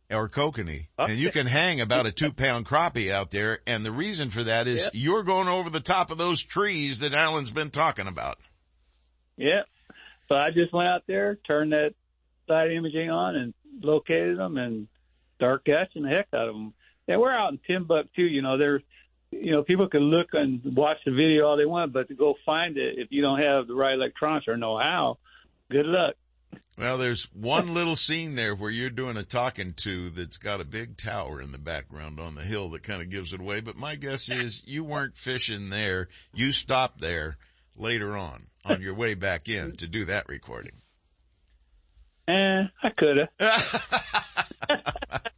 or 0.09 0.29
kokanee 0.29 0.87
uh, 0.97 1.05
and 1.09 1.17
you 1.17 1.29
can 1.31 1.45
hang 1.47 1.81
about 1.81 2.05
a 2.05 2.11
two 2.11 2.31
pound 2.31 2.65
crappie 2.65 3.11
out 3.11 3.29
there. 3.31 3.59
And 3.67 3.83
the 3.85 3.91
reason 3.91 4.29
for 4.29 4.43
that 4.43 4.67
is 4.67 4.83
Yep. 4.85 4.91
you're 4.93 5.23
going 5.23 5.47
over 5.47 5.69
the 5.69 5.79
top 5.81 6.11
of 6.11 6.17
those 6.17 6.41
trees 6.43 6.99
that 6.99 7.13
Alan's 7.13 7.51
been 7.51 7.71
talking 7.71 8.07
about. 8.07 8.37
Yeah. 9.35 9.63
So 10.29 10.35
I 10.35 10.51
just 10.51 10.73
went 10.73 10.87
out 10.87 11.03
there, 11.07 11.35
turned 11.47 11.71
that 11.71 11.93
side 12.47 12.71
imaging 12.71 13.09
on, 13.09 13.35
and 13.35 13.53
located 13.81 14.37
them, 14.37 14.57
and 14.57 14.87
start 15.35 15.65
catching 15.65 16.03
the 16.03 16.09
heck 16.09 16.27
out 16.33 16.47
of 16.47 16.55
them. 16.55 16.73
And 17.07 17.21
we're 17.21 17.31
out 17.31 17.51
in 17.51 17.59
Timbuktu. 17.67 18.23
You 18.23 18.41
know, 18.41 18.57
there's, 18.57 18.81
you 19.31 19.51
know, 19.51 19.63
people 19.63 19.87
can 19.87 20.01
look 20.01 20.27
and 20.33 20.61
watch 20.75 20.97
the 21.05 21.11
video 21.11 21.45
all 21.45 21.57
they 21.57 21.65
want, 21.65 21.93
but 21.93 22.07
to 22.09 22.15
go 22.15 22.35
find 22.45 22.77
it, 22.77 22.95
if 22.97 23.09
you 23.11 23.21
don't 23.21 23.39
have 23.39 23.67
the 23.67 23.75
right 23.75 23.93
electronics 23.93 24.47
or 24.47 24.57
know 24.57 24.77
how, 24.77 25.17
good 25.69 25.85
luck. 25.85 26.15
Well, 26.77 26.99
there's 26.99 27.23
one 27.33 27.73
little 27.73 27.95
scene 27.95 28.35
there 28.35 28.53
where 28.53 28.69
you're 28.69 28.91
doing 28.91 29.17
a 29.17 29.23
talking 29.23 29.73
to 29.77 30.11
that's 30.11 30.37
got 30.37 30.61
a 30.61 30.65
big 30.65 30.95
tower 30.95 31.41
in 31.41 31.51
the 31.51 31.57
background 31.57 32.19
on 32.19 32.35
the 32.35 32.43
hill 32.43 32.69
that 32.69 32.83
kind 32.83 33.01
of 33.01 33.09
gives 33.09 33.33
it 33.33 33.39
away. 33.39 33.61
But 33.61 33.77
my 33.77 33.95
guess 33.95 34.29
is 34.29 34.63
you 34.67 34.83
weren't 34.83 35.15
fishing 35.15 35.69
there. 35.69 36.07
You 36.33 36.51
stopped 36.51 37.01
there 37.01 37.37
later 37.75 38.15
on 38.15 38.43
on 38.63 38.81
your 38.81 38.93
way 38.93 39.15
back 39.15 39.49
in 39.49 39.75
to 39.77 39.87
do 39.87 40.05
that 40.05 40.29
recording. 40.29 40.73
Eh, 42.27 42.63
I 42.83 42.89
could 42.95 43.27
have. 43.39 45.21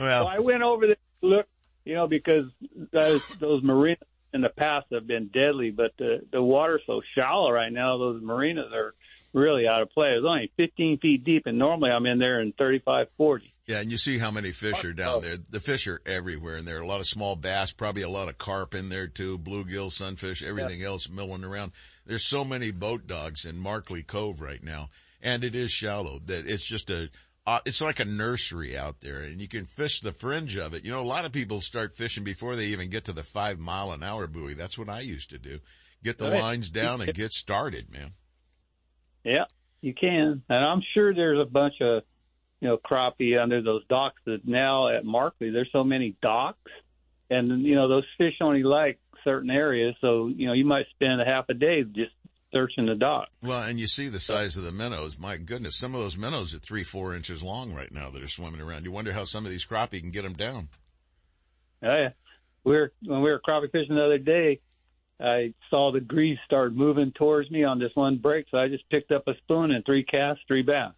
Well, 0.00 0.26
I 0.26 0.38
went 0.38 0.62
over 0.62 0.86
there 0.86 0.96
to 1.20 1.26
look, 1.26 1.46
you 1.84 1.94
know, 1.94 2.06
because 2.06 2.46
those 2.92 3.22
those 3.38 3.62
marinas 3.62 4.02
in 4.32 4.40
the 4.40 4.48
past 4.48 4.86
have 4.92 5.06
been 5.06 5.28
deadly, 5.28 5.70
but 5.70 5.92
the 5.98 6.20
the 6.32 6.42
water's 6.42 6.80
so 6.86 7.02
shallow 7.14 7.50
right 7.50 7.72
now. 7.72 7.98
Those 7.98 8.22
marinas 8.22 8.72
are 8.72 8.94
really 9.32 9.66
out 9.66 9.82
of 9.82 9.90
play. 9.90 10.08
It's 10.10 10.24
only 10.26 10.50
15 10.56 10.98
feet 10.98 11.24
deep, 11.24 11.42
and 11.46 11.58
normally 11.58 11.90
I'm 11.90 12.06
in 12.06 12.18
there 12.18 12.40
in 12.40 12.52
35, 12.52 13.06
40. 13.16 13.50
Yeah, 13.66 13.80
and 13.80 13.90
you 13.90 13.96
see 13.98 14.18
how 14.18 14.30
many 14.30 14.50
fish 14.50 14.84
are 14.84 14.92
down 14.92 15.22
there. 15.22 15.36
The 15.36 15.60
fish 15.60 15.86
are 15.86 16.00
everywhere, 16.04 16.56
and 16.56 16.66
there 16.66 16.80
a 16.80 16.86
lot 16.86 17.00
of 17.00 17.06
small 17.06 17.36
bass, 17.36 17.72
probably 17.72 18.02
a 18.02 18.08
lot 18.08 18.28
of 18.28 18.36
carp 18.38 18.74
in 18.74 18.88
there 18.88 19.06
too, 19.06 19.38
bluegill, 19.38 19.92
sunfish, 19.92 20.42
everything 20.42 20.82
else 20.82 21.08
milling 21.08 21.44
around. 21.44 21.72
There's 22.04 22.24
so 22.24 22.44
many 22.44 22.72
boat 22.72 23.06
dogs 23.06 23.44
in 23.44 23.56
Markley 23.58 24.02
Cove 24.02 24.40
right 24.40 24.62
now, 24.62 24.88
and 25.22 25.44
it 25.44 25.54
is 25.54 25.70
shallow. 25.70 26.18
That 26.26 26.46
it's 26.48 26.64
just 26.64 26.90
a, 26.90 27.10
uh, 27.46 27.60
it's 27.64 27.80
like 27.80 28.00
a 28.00 28.04
nursery 28.04 28.76
out 28.76 29.00
there, 29.02 29.20
and 29.20 29.40
you 29.40 29.46
can 29.46 29.64
fish 29.64 30.00
the 30.00 30.12
fringe 30.12 30.56
of 30.56 30.74
it. 30.74 30.84
You 30.84 30.90
know, 30.90 31.00
a 31.00 31.02
lot 31.02 31.24
of 31.24 31.30
people 31.30 31.60
start 31.60 31.94
fishing 31.94 32.24
before 32.24 32.56
they 32.56 32.66
even 32.66 32.90
get 32.90 33.04
to 33.04 33.12
the 33.12 33.22
five 33.22 33.60
mile 33.60 33.92
an 33.92 34.02
hour 34.02 34.26
buoy. 34.26 34.54
That's 34.54 34.78
what 34.78 34.88
I 34.88 35.00
used 35.00 35.30
to 35.30 35.38
do. 35.38 35.60
Get 36.02 36.18
the 36.18 36.30
Right. 36.30 36.40
lines 36.40 36.70
down 36.70 37.02
and 37.02 37.14
get 37.14 37.30
started, 37.30 37.92
man. 37.92 38.14
Yeah, 39.24 39.44
you 39.80 39.94
can, 39.94 40.42
and 40.48 40.64
I'm 40.64 40.82
sure 40.94 41.14
there's 41.14 41.40
a 41.40 41.50
bunch 41.50 41.74
of 41.80 42.02
you 42.60 42.68
know 42.68 42.78
crappie 42.78 43.40
under 43.40 43.62
those 43.62 43.82
docks. 43.88 44.20
That 44.26 44.46
now 44.46 44.88
at 44.88 45.04
Markley, 45.04 45.50
there's 45.50 45.70
so 45.72 45.84
many 45.84 46.16
docks, 46.22 46.70
and 47.28 47.62
you 47.62 47.74
know 47.74 47.88
those 47.88 48.06
fish 48.18 48.34
only 48.40 48.62
like 48.62 48.98
certain 49.24 49.50
areas. 49.50 49.94
So 50.00 50.28
you 50.28 50.46
know 50.46 50.52
you 50.52 50.64
might 50.64 50.86
spend 50.90 51.20
a 51.20 51.24
half 51.24 51.48
a 51.48 51.54
day 51.54 51.82
just 51.82 52.12
searching 52.52 52.86
the 52.86 52.94
dock. 52.94 53.28
Well, 53.42 53.62
and 53.62 53.78
you 53.78 53.86
see 53.86 54.08
the 54.08 54.20
size 54.20 54.56
of 54.56 54.64
the 54.64 54.72
minnows. 54.72 55.18
My 55.18 55.36
goodness, 55.36 55.76
some 55.76 55.94
of 55.94 56.00
those 56.00 56.16
minnows 56.16 56.54
are 56.54 56.58
three, 56.58 56.84
four 56.84 57.14
inches 57.14 57.42
long 57.42 57.72
right 57.72 57.92
now 57.92 58.10
that 58.10 58.22
are 58.22 58.28
swimming 58.28 58.60
around. 58.60 58.84
You 58.84 58.90
wonder 58.90 59.12
how 59.12 59.24
some 59.24 59.44
of 59.44 59.50
these 59.50 59.64
crappie 59.64 60.00
can 60.00 60.10
get 60.10 60.22
them 60.22 60.34
down. 60.34 60.68
Oh, 61.82 61.96
yeah. 61.96 62.10
We 62.64 62.72
were 62.72 62.92
when 63.04 63.22
we 63.22 63.30
were 63.30 63.40
crappie 63.40 63.70
fishing 63.70 63.96
the 63.96 64.04
other 64.04 64.18
day. 64.18 64.60
I 65.22 65.52
saw 65.68 65.92
the 65.92 66.00
grease 66.00 66.38
start 66.44 66.74
moving 66.74 67.12
towards 67.12 67.50
me 67.50 67.64
on 67.64 67.78
this 67.78 67.92
one 67.94 68.18
break, 68.18 68.46
so 68.50 68.58
I 68.58 68.68
just 68.68 68.88
picked 68.90 69.12
up 69.12 69.28
a 69.28 69.34
spoon 69.38 69.70
and 69.70 69.84
three 69.84 70.04
casts, 70.04 70.42
three 70.48 70.62
bass. 70.62 70.92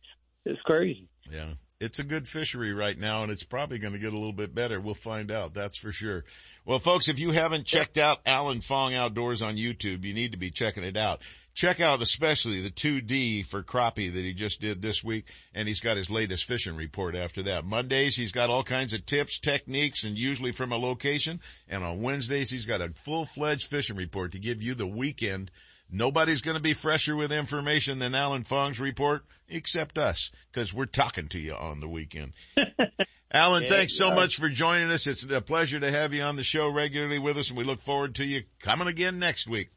It's 0.45 0.61
crazy. 0.63 1.09
Yeah. 1.31 1.55
It's 1.83 1.99
a 1.99 2.05
good 2.05 2.29
fishery 2.29 2.73
right 2.73 2.97
now 2.97 3.25
and 3.25 3.33
it's 3.33 3.43
probably 3.43 3.81
going 3.81 3.93
to 3.93 3.99
get 3.99 4.13
a 4.13 4.17
little 4.17 4.33
bit 4.33 4.55
better. 4.55 4.81
We'll 4.81 4.95
find 4.95 5.33
out. 5.33 5.53
That's 5.53 5.77
for 5.77 5.91
sure. 5.91 6.25
Well, 6.65 6.79
folks, 6.79 7.09
if 7.09 7.19
you 7.19 7.33
haven't 7.33 7.67
checked 7.67 7.99
out 7.99 8.21
Alan 8.25 8.61
Fong 8.61 8.95
Outdoors 8.95 9.43
on 9.43 9.57
YouTube, 9.57 10.05
you 10.05 10.15
need 10.15 10.31
to 10.31 10.39
be 10.39 10.53
checking 10.53 10.85
it 10.85 10.97
out. 10.97 11.23
Check 11.55 11.81
out 11.81 12.01
especially 12.01 12.63
the 12.63 12.71
2D 12.71 13.45
for 13.47 13.65
crappie 13.65 14.15
that 14.15 14.25
he 14.25 14.33
just 14.33 14.61
did 14.61 14.81
this 14.81 15.03
week. 15.03 15.27
And 15.57 15.67
he's 15.67 15.81
got 15.81 15.97
his 15.97 16.09
latest 16.09 16.45
fishing 16.45 16.77
report 16.77 17.17
after 17.17 17.43
that. 17.43 17.65
Mondays, 17.65 18.15
he's 18.15 18.33
got 18.33 18.49
all 18.49 18.63
kinds 18.63 18.93
of 18.93 19.05
tips, 19.05 19.41
techniques, 19.41 20.05
and 20.05 20.17
usually 20.17 20.53
from 20.53 20.71
a 20.71 20.79
location. 20.79 21.41
And 21.69 21.83
on 21.83 22.01
Wednesdays, 22.01 22.49
he's 22.49 22.65
got 22.65 22.81
a 22.81 22.91
full-fledged 22.91 23.67
fishing 23.67 23.97
report 23.97 24.31
to 24.33 24.39
give 24.39 24.63
you 24.63 24.75
the 24.75 24.87
weekend 24.87 25.51
Nobody's 25.95 26.41
going 26.41 26.57
to 26.57 26.63
be 26.63 26.73
fresher 26.73 27.15
with 27.15 27.31
information 27.31 27.99
than 27.99 28.15
Alan 28.15 28.45
Fong's 28.45 28.81
report, 28.81 29.25
except 29.47 29.99
us, 29.99 30.33
because 30.51 30.73
we're 30.73 30.87
talking 30.87 31.29
to 31.29 31.39
you 31.39 31.53
on 31.53 31.81
the 31.81 31.89
weekend. 31.89 32.33
Alan, 33.33 33.65
Yeah, 33.65 33.69
thanks 33.69 33.97
so 33.97 34.15
much 34.15 34.37
for 34.37 34.49
joining 34.49 34.91
us. 34.91 35.07
It's 35.07 35.23
a 35.23 35.43
pleasure 35.43 35.79
to 35.79 35.91
have 35.91 36.15
you 36.15 36.23
on 36.23 36.37
the 36.37 36.43
show 36.43 36.69
regularly 36.69 37.19
with 37.19 37.37
us, 37.37 37.51
and 37.51 37.59
we 37.59 37.65
look 37.65 37.81
forward 37.81 38.15
to 38.17 38.25
you 38.25 38.43
coming 38.59 38.89
again 38.89 39.19
next 39.19 39.47
week. 39.47 39.71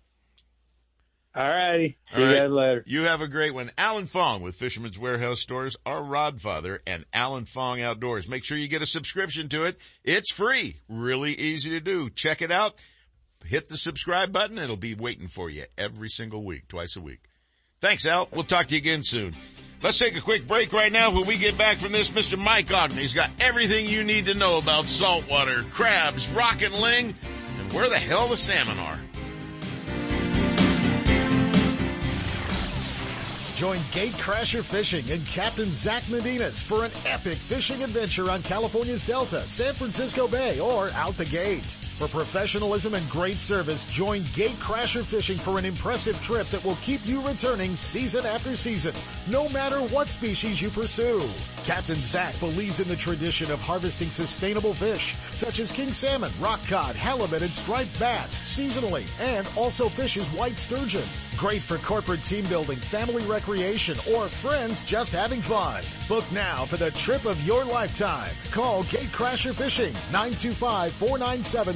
All 1.35 1.45
righty. 1.45 1.97
See 2.15 2.21
All 2.21 2.29
you 2.29 2.39
guys 2.39 2.49
later. 2.49 2.83
You 2.85 3.01
have 3.03 3.19
a 3.19 3.27
great 3.27 3.53
one. 3.53 3.69
Alan 3.77 4.05
Fong 4.05 4.41
with 4.41 4.55
Fisherman's 4.55 4.97
Warehouse 4.97 5.41
Stores, 5.41 5.75
our 5.85 6.01
Rodfather, 6.01 6.79
and 6.87 7.05
Alan 7.13 7.43
Fong 7.43 7.81
Outdoors. 7.81 8.29
Make 8.29 8.45
sure 8.45 8.57
you 8.57 8.69
get 8.69 8.81
a 8.81 8.85
subscription 8.85 9.49
to 9.49 9.65
it. 9.65 9.77
It's 10.05 10.31
free. 10.31 10.77
Really 10.87 11.33
easy 11.33 11.71
to 11.71 11.81
do. 11.81 12.09
Check 12.09 12.41
it 12.41 12.51
out. 12.51 12.75
Hit 13.45 13.69
the 13.69 13.77
subscribe 13.77 14.31
button. 14.31 14.57
It'll 14.57 14.75
be 14.75 14.95
waiting 14.95 15.27
for 15.27 15.49
you 15.49 15.65
every 15.77 16.09
single 16.09 16.43
week, 16.43 16.67
twice 16.67 16.95
a 16.95 17.01
week. 17.01 17.21
Thanks, 17.79 18.05
Al. 18.05 18.27
We'll 18.31 18.43
talk 18.43 18.67
to 18.67 18.75
you 18.75 18.79
again 18.79 19.03
soon. 19.03 19.35
Let's 19.83 19.99
take 19.99 20.17
a 20.17 20.21
quick 20.21 20.47
break 20.47 20.73
right 20.73 20.91
now. 20.91 21.11
When 21.11 21.27
we 21.27 21.37
get 21.37 21.57
back 21.57 21.77
from 21.77 21.91
this, 21.91 22.09
Mr. 22.09 22.37
Mike 22.39 22.73
Ogden, 22.73 22.97
he's 22.97 23.13
got 23.13 23.29
everything 23.39 23.87
you 23.87 24.03
need 24.03 24.25
to 24.27 24.33
know 24.33 24.57
about 24.57 24.85
saltwater, 24.85 25.63
crabs, 25.71 26.31
rock 26.31 26.61
and 26.63 26.73
ling, 26.73 27.13
and 27.59 27.73
where 27.73 27.89
the 27.89 27.99
hell 27.99 28.27
the 28.29 28.37
salmon 28.37 28.79
are. 28.79 28.99
Join 33.55 33.77
Gatecrasher 33.77 34.63
Fishing 34.63 35.09
and 35.11 35.25
Captain 35.27 35.71
Zach 35.71 36.03
Medinas 36.03 36.61
for 36.61 36.83
an 36.83 36.91
epic 37.05 37.37
fishing 37.37 37.83
adventure 37.83 38.29
on 38.29 38.41
California's 38.43 39.05
Delta, 39.05 39.47
San 39.47 39.73
Francisco 39.75 40.27
Bay, 40.27 40.59
or 40.59 40.89
out 40.89 41.15
the 41.15 41.25
gate. 41.25 41.77
For 41.97 42.09
professionalism 42.09 42.93
and 42.93 43.09
great 43.09 43.39
service, 43.39 43.85
join 43.85 44.23
Gatecrasher 44.23 45.05
Fishing 45.05 45.37
for 45.37 45.57
an 45.57 45.63
impressive 45.63 46.21
trip 46.21 46.45
that 46.47 46.63
will 46.65 46.75
keep 46.81 46.99
you 47.07 47.21
returning 47.21 47.73
season 47.77 48.25
after 48.25 48.53
season, 48.57 48.93
no 49.29 49.47
matter 49.47 49.79
what 49.79 50.09
species 50.09 50.61
you 50.61 50.69
pursue. 50.69 51.21
Captain 51.63 51.95
Zach 51.95 52.37
believes 52.41 52.81
in 52.81 52.89
the 52.89 52.97
tradition 52.97 53.49
of 53.49 53.61
harvesting 53.61 54.09
sustainable 54.09 54.73
fish, 54.73 55.15
such 55.31 55.59
as 55.59 55.71
king 55.71 55.93
salmon, 55.93 56.33
rock 56.41 56.59
cod, 56.67 56.97
halibut, 56.97 57.41
and 57.41 57.53
striped 57.53 57.97
bass, 57.97 58.35
seasonally, 58.35 59.07
and 59.21 59.47
also 59.55 59.87
fishes 59.87 60.29
white 60.31 60.59
sturgeon. 60.59 61.07
Great 61.37 61.61
for 61.61 61.77
corporate 61.77 62.23
team 62.23 62.45
building, 62.47 62.77
family 62.77 63.23
recreation, 63.23 63.97
or 64.13 64.27
friends 64.27 64.85
just 64.85 65.13
having 65.13 65.41
fun. 65.41 65.81
Book 66.09 66.25
now 66.33 66.65
for 66.65 66.75
the 66.75 66.91
trip 66.91 67.25
of 67.25 67.41
your 67.47 67.63
lifetime. 67.63 68.31
Call 68.51 68.83
Gatecrasher 68.83 69.53
Fishing 69.53 69.93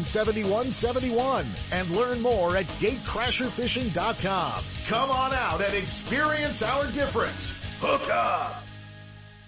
925-497-7171 0.10 1.46
and 1.72 1.90
learn 1.92 2.22
more 2.22 2.58
at 2.58 2.66
gatecrasherfishing.com. 2.66 4.64
Come 4.86 5.10
on 5.10 5.34
out 5.34 5.62
and 5.62 5.74
experience 5.76 6.62
our 6.62 6.86
difference. 6.92 7.56
Hook 7.80 8.10
up! 8.12 8.64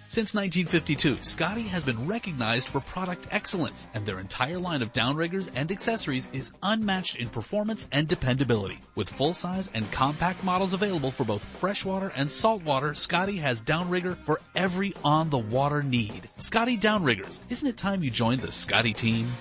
Since 0.08 0.34
1952, 0.34 1.24
Scotty 1.24 1.64
has 1.70 1.86
been 1.86 2.06
recognized 2.06 2.68
for 2.68 2.82
product 2.82 3.30
excellence, 3.32 3.88
and 3.94 4.06
their 4.06 4.20
entire 4.20 4.60
line 4.60 4.82
of 4.82 4.92
downriggers 4.92 5.50
and 5.56 5.72
accessories 5.72 6.28
is 6.34 6.52
unmatched 6.62 7.16
in 7.16 7.30
performance 7.30 7.88
and 7.94 8.10
dependability. 8.10 8.80
With 8.96 9.08
full-size 9.08 9.72
and 9.74 9.90
compact 9.94 10.44
models 10.44 10.74
available 10.74 11.12
for 11.12 11.24
both 11.24 11.46
freshwater 11.46 12.12
and 12.18 12.30
saltwater, 12.30 12.94
Scotty 12.94 13.38
has 13.38 13.62
downrigger 13.62 14.18
for 14.26 14.42
every 14.54 14.94
on-the-water 15.02 15.82
need. 15.82 16.30
Scotty 16.36 16.78
Downriggers, 16.78 17.40
isn't 17.50 17.70
it 17.70 17.78
time 17.78 18.04
you 18.04 18.12
joined 18.12 18.42
the 18.42 18.52
Scotty 18.52 18.92
team? 18.92 19.32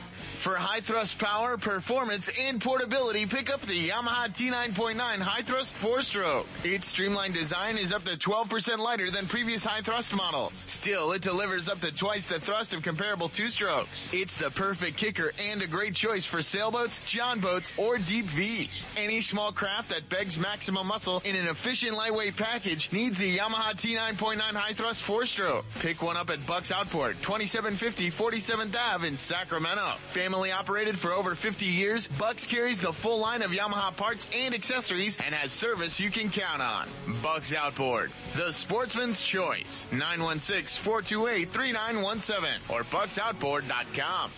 For 0.40 0.54
high 0.54 0.80
thrust 0.80 1.18
power, 1.18 1.58
performance, 1.58 2.30
and 2.40 2.62
portability, 2.62 3.26
pick 3.26 3.52
up 3.52 3.60
the 3.60 3.90
Yamaha 3.90 4.34
T9.9 4.34 4.98
High 4.98 5.42
Thrust 5.42 5.74
4-Stroke. 5.74 6.46
Its 6.64 6.86
streamlined 6.86 7.34
design 7.34 7.76
is 7.76 7.92
up 7.92 8.04
to 8.04 8.16
12% 8.16 8.78
lighter 8.78 9.10
than 9.10 9.26
previous 9.26 9.62
high 9.62 9.82
thrust 9.82 10.14
models. 10.14 10.54
Still, 10.54 11.12
it 11.12 11.20
delivers 11.20 11.68
up 11.68 11.82
to 11.82 11.94
twice 11.94 12.24
the 12.24 12.40
thrust 12.40 12.72
of 12.72 12.82
comparable 12.82 13.28
two-strokes. 13.28 14.08
It's 14.14 14.38
the 14.38 14.50
perfect 14.50 14.96
kicker 14.96 15.30
and 15.38 15.60
a 15.60 15.66
great 15.66 15.94
choice 15.94 16.24
for 16.24 16.40
sailboats, 16.40 17.00
john 17.04 17.40
boats, 17.40 17.74
or 17.76 17.98
deep 17.98 18.24
V's. 18.24 18.90
Any 18.96 19.20
small 19.20 19.52
craft 19.52 19.90
that 19.90 20.08
begs 20.08 20.38
maximum 20.38 20.86
muscle 20.86 21.20
in 21.26 21.36
an 21.36 21.48
efficient 21.48 21.98
lightweight 21.98 22.38
package 22.38 22.90
needs 22.92 23.18
the 23.18 23.36
Yamaha 23.36 23.74
T9.9 23.74 24.40
High 24.40 24.72
Thrust 24.72 25.02
4-Stroke. 25.02 25.66
Pick 25.80 26.00
one 26.00 26.16
up 26.16 26.30
at 26.30 26.46
Bucks 26.46 26.72
Outboard, 26.72 27.16
2750 27.20 28.10
47th 28.10 28.74
Ave 28.94 29.06
in 29.06 29.18
Sacramento. 29.18 29.96
Family 29.98 30.29
operated 30.34 30.98
for 30.98 31.12
over 31.12 31.34
50 31.34 31.66
years, 31.66 32.06
Bucks 32.06 32.46
carries 32.46 32.80
the 32.80 32.92
full 32.92 33.18
line 33.18 33.42
of 33.42 33.50
Yamaha 33.50 33.96
parts 33.96 34.28
and 34.34 34.54
accessories 34.54 35.18
and 35.18 35.34
has 35.34 35.50
service 35.52 35.98
you 35.98 36.10
can 36.10 36.30
count 36.30 36.62
on. 36.62 36.86
Bucks 37.22 37.52
Outboard, 37.52 38.12
the 38.36 38.52
sportsman's 38.52 39.20
choice. 39.20 39.88
916-428-3917 39.92 42.70
or 42.70 42.84
bucksoutboard.com. 42.84 44.30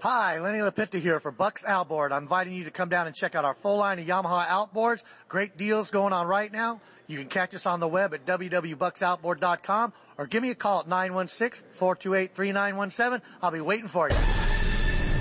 Hi, 0.00 0.38
Lenny 0.40 0.60
LaPinta 0.60 1.00
here 1.00 1.20
for 1.20 1.30
Bucks 1.30 1.62
Outboard. 1.66 2.12
I'm 2.12 2.22
inviting 2.22 2.54
you 2.54 2.64
to 2.64 2.70
come 2.70 2.88
down 2.88 3.06
and 3.06 3.14
check 3.14 3.34
out 3.34 3.44
our 3.44 3.52
full 3.52 3.76
line 3.76 3.98
of 3.98 4.06
Yamaha 4.06 4.46
outboards. 4.46 5.02
Great 5.28 5.58
deals 5.58 5.90
going 5.90 6.14
on 6.14 6.26
right 6.26 6.50
now. 6.50 6.80
You 7.06 7.18
can 7.18 7.28
catch 7.28 7.54
us 7.54 7.66
on 7.66 7.80
the 7.80 7.88
web 7.88 8.14
at 8.14 8.24
www.bucksoutboard.com 8.24 9.92
or 10.16 10.26
give 10.26 10.42
me 10.42 10.48
a 10.50 10.54
call 10.54 10.80
at 10.80 10.86
916-428-3917. 10.86 13.20
I'll 13.42 13.50
be 13.50 13.60
waiting 13.60 13.88
for 13.88 14.08
you. 14.08 14.16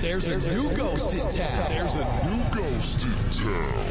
There's, 0.02 0.28
a 0.28 0.54
new 0.54 0.74
ghost 0.76 1.14
in 1.14 1.20
town. 1.20 1.70
There's 1.70 1.95
a 1.95 2.30
new 2.30 2.43
ghost 2.52 3.06
in 3.06 3.12
town. 3.32 3.86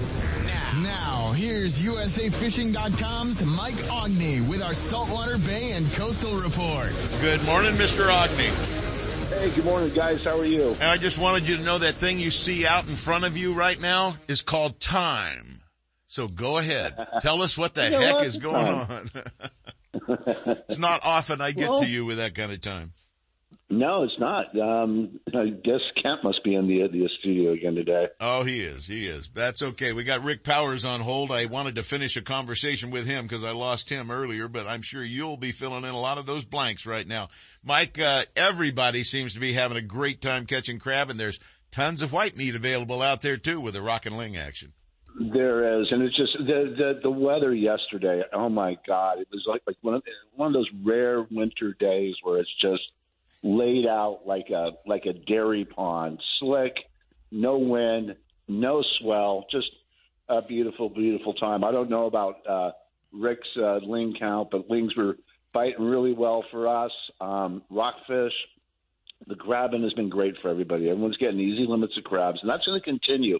Now, 0.81 1.33
here's 1.33 1.79
USAFishing.com's 1.79 3.43
Mike 3.43 3.73
Aughney 3.89 4.47
with 4.47 4.61
our 4.61 4.73
Saltwater 4.73 5.37
Bay 5.37 5.73
and 5.73 5.91
Coastal 5.93 6.33
Report. 6.39 6.91
Good 7.21 7.43
morning, 7.45 7.73
Mr. 7.73 8.07
Aughney. 8.09 8.49
Hey, 9.39 9.49
good 9.55 9.65
morning, 9.65 9.89
guys. 9.93 10.23
How 10.23 10.37
are 10.39 10.45
you? 10.45 10.69
And 10.73 10.83
I 10.83 10.97
just 10.97 11.17
wanted 11.19 11.47
you 11.49 11.57
to 11.57 11.63
know 11.63 11.79
that 11.79 11.95
thing 11.95 12.17
you 12.19 12.31
see 12.31 12.65
out 12.65 12.87
in 12.87 12.95
front 12.95 13.25
of 13.25 13.35
you 13.37 13.53
right 13.53 13.79
now 13.79 14.15
is 14.27 14.41
called 14.41 14.79
time. 14.79 15.59
So 16.07 16.27
go 16.27 16.57
ahead. 16.59 16.95
Tell 17.21 17.41
us 17.41 17.57
what 17.57 17.73
the 17.75 17.85
You 17.85 17.89
know 17.91 17.99
heck 17.99 18.15
what? 18.15 18.25
is 18.25 18.37
going 18.37 18.55
on. 18.67 19.09
it's 20.67 20.77
not 20.79 21.01
often 21.03 21.41
I 21.41 21.51
get 21.51 21.69
Well- 21.69 21.79
to 21.81 21.85
you 21.87 22.05
with 22.05 22.17
that 22.17 22.35
kind 22.35 22.51
of 22.53 22.61
time. 22.61 22.93
No, 23.71 24.03
it's 24.03 24.19
not. 24.19 24.47
Um, 24.59 25.21
I 25.33 25.45
guess 25.45 25.79
Kent 25.95 26.25
must 26.25 26.43
be 26.43 26.55
in 26.55 26.67
the 26.67 26.87
the 26.89 27.09
studio 27.19 27.53
again 27.53 27.75
today. 27.75 28.07
Oh, 28.19 28.43
he 28.43 28.59
is. 28.59 28.85
He 28.85 29.07
is. 29.07 29.29
That's 29.33 29.61
okay. 29.61 29.93
We 29.93 30.03
got 30.03 30.23
Rick 30.23 30.43
Powers 30.43 30.83
on 30.83 30.99
hold. 30.99 31.31
I 31.31 31.45
wanted 31.45 31.75
to 31.75 31.83
finish 31.83 32.17
a 32.17 32.21
conversation 32.21 32.91
with 32.91 33.05
him 33.05 33.25
because 33.25 33.45
I 33.45 33.51
lost 33.51 33.89
him 33.89 34.11
earlier, 34.11 34.49
but 34.49 34.67
I'm 34.67 34.81
sure 34.81 35.01
you'll 35.01 35.37
be 35.37 35.53
filling 35.53 35.85
in 35.85 35.91
a 35.91 35.99
lot 35.99 36.17
of 36.17 36.25
those 36.25 36.43
blanks 36.43 36.85
right 36.85 37.07
now. 37.07 37.29
Mike, 37.63 37.97
uh, 37.97 38.23
everybody 38.35 39.03
seems 39.03 39.35
to 39.35 39.39
be 39.39 39.53
having 39.53 39.77
a 39.77 39.81
great 39.81 40.21
time 40.21 40.45
catching 40.45 40.77
crab 40.77 41.09
and 41.09 41.17
there's 41.17 41.39
tons 41.71 42.03
of 42.03 42.11
white 42.11 42.35
meat 42.35 42.55
available 42.55 43.01
out 43.01 43.21
there 43.21 43.37
too 43.37 43.61
with 43.61 43.73
the 43.73 43.81
rock 43.81 44.05
and 44.05 44.17
ling 44.17 44.35
action. 44.35 44.73
There 45.17 45.81
is, 45.81 45.87
and 45.91 46.03
it's 46.03 46.15
just 46.17 46.31
the 46.37 46.75
the, 46.77 46.99
the 47.03 47.11
weather 47.11 47.53
yesterday. 47.53 48.21
Oh 48.33 48.49
my 48.49 48.77
God, 48.87 49.19
it 49.19 49.27
was 49.31 49.43
like 49.45 49.61
like 49.67 49.77
one 49.81 49.95
of 49.95 50.03
one 50.35 50.47
of 50.47 50.53
those 50.53 50.69
rare 50.83 51.25
winter 51.31 51.75
days 51.79 52.15
where 52.23 52.39
it's 52.39 52.53
just 52.61 52.81
laid 53.43 53.85
out 53.85 54.21
like 54.25 54.49
a 54.49 54.71
like 54.85 55.05
a 55.05 55.13
dairy 55.13 55.65
pond, 55.65 56.21
slick, 56.39 56.75
no 57.31 57.57
wind, 57.57 58.15
no 58.47 58.83
swell, 58.99 59.45
just 59.51 59.69
a 60.29 60.41
beautiful, 60.41 60.89
beautiful 60.89 61.33
time. 61.33 61.63
I 61.63 61.71
don't 61.71 61.89
know 61.89 62.05
about 62.05 62.47
uh, 62.47 62.71
Rick's 63.11 63.49
uh, 63.57 63.77
ling 63.77 64.15
count, 64.17 64.49
but 64.51 64.69
lings 64.69 64.95
were 64.95 65.17
biting 65.53 65.83
really 65.83 66.13
well 66.13 66.43
for 66.51 66.67
us. 66.67 66.91
Um, 67.19 67.63
rockfish, 67.69 68.33
the 69.27 69.35
grabbing 69.35 69.83
has 69.83 69.93
been 69.93 70.09
great 70.09 70.35
for 70.41 70.49
everybody. 70.49 70.89
Everyone's 70.89 71.17
getting 71.17 71.39
easy 71.39 71.65
limits 71.67 71.97
of 71.97 72.03
crabs, 72.03 72.39
and 72.41 72.49
that's 72.49 72.65
going 72.65 72.79
to 72.79 72.85
continue. 72.85 73.39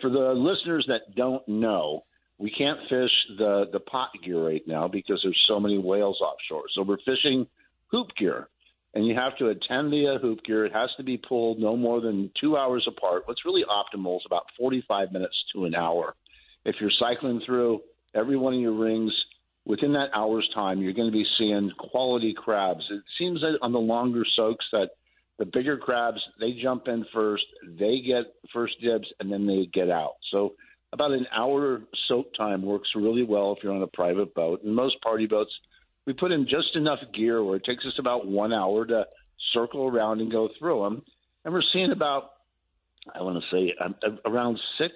For 0.00 0.10
the 0.10 0.32
listeners 0.32 0.86
that 0.88 1.14
don't 1.14 1.46
know, 1.46 2.04
we 2.38 2.50
can't 2.50 2.80
fish 2.88 3.10
the 3.38 3.66
the 3.72 3.80
pot 3.80 4.10
gear 4.24 4.44
right 4.44 4.66
now 4.66 4.88
because 4.88 5.20
there's 5.22 5.40
so 5.46 5.60
many 5.60 5.78
whales 5.78 6.20
offshore. 6.20 6.64
So 6.74 6.82
we're 6.82 6.98
fishing 7.04 7.46
hoop 7.88 8.08
gear, 8.18 8.48
and 8.94 9.06
you 9.06 9.14
have 9.14 9.36
to 9.38 9.48
attend 9.48 9.92
the 9.92 10.14
uh, 10.14 10.18
hoop 10.18 10.44
gear. 10.44 10.66
It 10.66 10.72
has 10.72 10.90
to 10.96 11.02
be 11.02 11.16
pulled 11.16 11.58
no 11.58 11.76
more 11.76 12.00
than 12.00 12.30
two 12.40 12.56
hours 12.56 12.86
apart. 12.86 13.22
What's 13.26 13.44
really 13.44 13.64
optimal 13.64 14.16
is 14.16 14.22
about 14.26 14.44
45 14.58 15.12
minutes 15.12 15.34
to 15.54 15.64
an 15.64 15.74
hour. 15.74 16.14
If 16.64 16.76
you're 16.80 16.90
cycling 16.98 17.40
through 17.44 17.80
every 18.14 18.36
one 18.36 18.54
of 18.54 18.60
your 18.60 18.72
rings 18.72 19.12
within 19.64 19.92
that 19.94 20.10
hour's 20.14 20.48
time, 20.54 20.80
you're 20.80 20.92
going 20.92 21.10
to 21.10 21.16
be 21.16 21.26
seeing 21.38 21.70
quality 21.78 22.34
crabs. 22.36 22.84
It 22.90 23.02
seems 23.18 23.40
that 23.40 23.58
on 23.62 23.72
the 23.72 23.78
longer 23.78 24.24
soaks 24.36 24.64
that 24.72 24.90
the 25.38 25.46
bigger 25.46 25.78
crabs 25.78 26.20
they 26.38 26.52
jump 26.62 26.86
in 26.86 27.04
first, 27.12 27.44
they 27.78 28.00
get 28.06 28.34
first 28.52 28.74
dibs, 28.80 29.08
and 29.18 29.32
then 29.32 29.46
they 29.46 29.66
get 29.72 29.90
out. 29.90 30.14
So 30.30 30.54
about 30.92 31.12
an 31.12 31.26
hour 31.34 31.82
soak 32.06 32.34
time 32.34 32.62
works 32.62 32.90
really 32.94 33.22
well 33.22 33.54
if 33.56 33.64
you're 33.64 33.72
on 33.72 33.82
a 33.82 33.86
private 33.86 34.34
boat. 34.34 34.62
And 34.62 34.74
most 34.74 35.00
party 35.00 35.26
boats, 35.26 35.52
we 36.06 36.12
put 36.12 36.32
in 36.32 36.44
just 36.44 36.74
enough 36.74 36.98
gear 37.14 37.42
where 37.42 37.56
it 37.56 37.64
takes 37.64 37.84
us 37.84 37.94
about 37.98 38.26
one 38.26 38.52
hour 38.52 38.84
to 38.86 39.04
circle 39.52 39.86
around 39.86 40.20
and 40.20 40.30
go 40.30 40.48
through 40.58 40.82
them. 40.82 41.02
And 41.44 41.52
we're 41.52 41.62
seeing 41.72 41.92
about, 41.92 42.30
I 43.14 43.22
want 43.22 43.42
to 43.42 43.56
say, 43.56 43.74
around 44.24 44.58
six, 44.78 44.94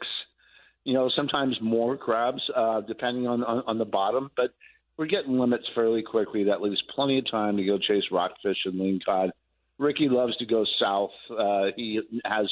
you 0.84 0.94
know, 0.94 1.10
sometimes 1.14 1.56
more 1.60 1.96
crabs, 1.96 2.42
uh, 2.54 2.80
depending 2.82 3.26
on, 3.26 3.42
on 3.42 3.64
on 3.66 3.78
the 3.78 3.84
bottom. 3.84 4.30
But 4.36 4.52
we're 4.96 5.06
getting 5.06 5.38
limits 5.38 5.64
fairly 5.74 6.02
quickly. 6.02 6.44
That 6.44 6.62
leaves 6.62 6.82
plenty 6.94 7.18
of 7.18 7.30
time 7.30 7.56
to 7.56 7.64
go 7.64 7.78
chase 7.78 8.04
rockfish 8.10 8.58
and 8.64 8.74
lingcod. 8.74 9.30
Ricky 9.78 10.08
loves 10.08 10.36
to 10.38 10.46
go 10.46 10.64
south. 10.80 11.10
Uh, 11.30 11.66
he 11.76 12.00
has 12.24 12.46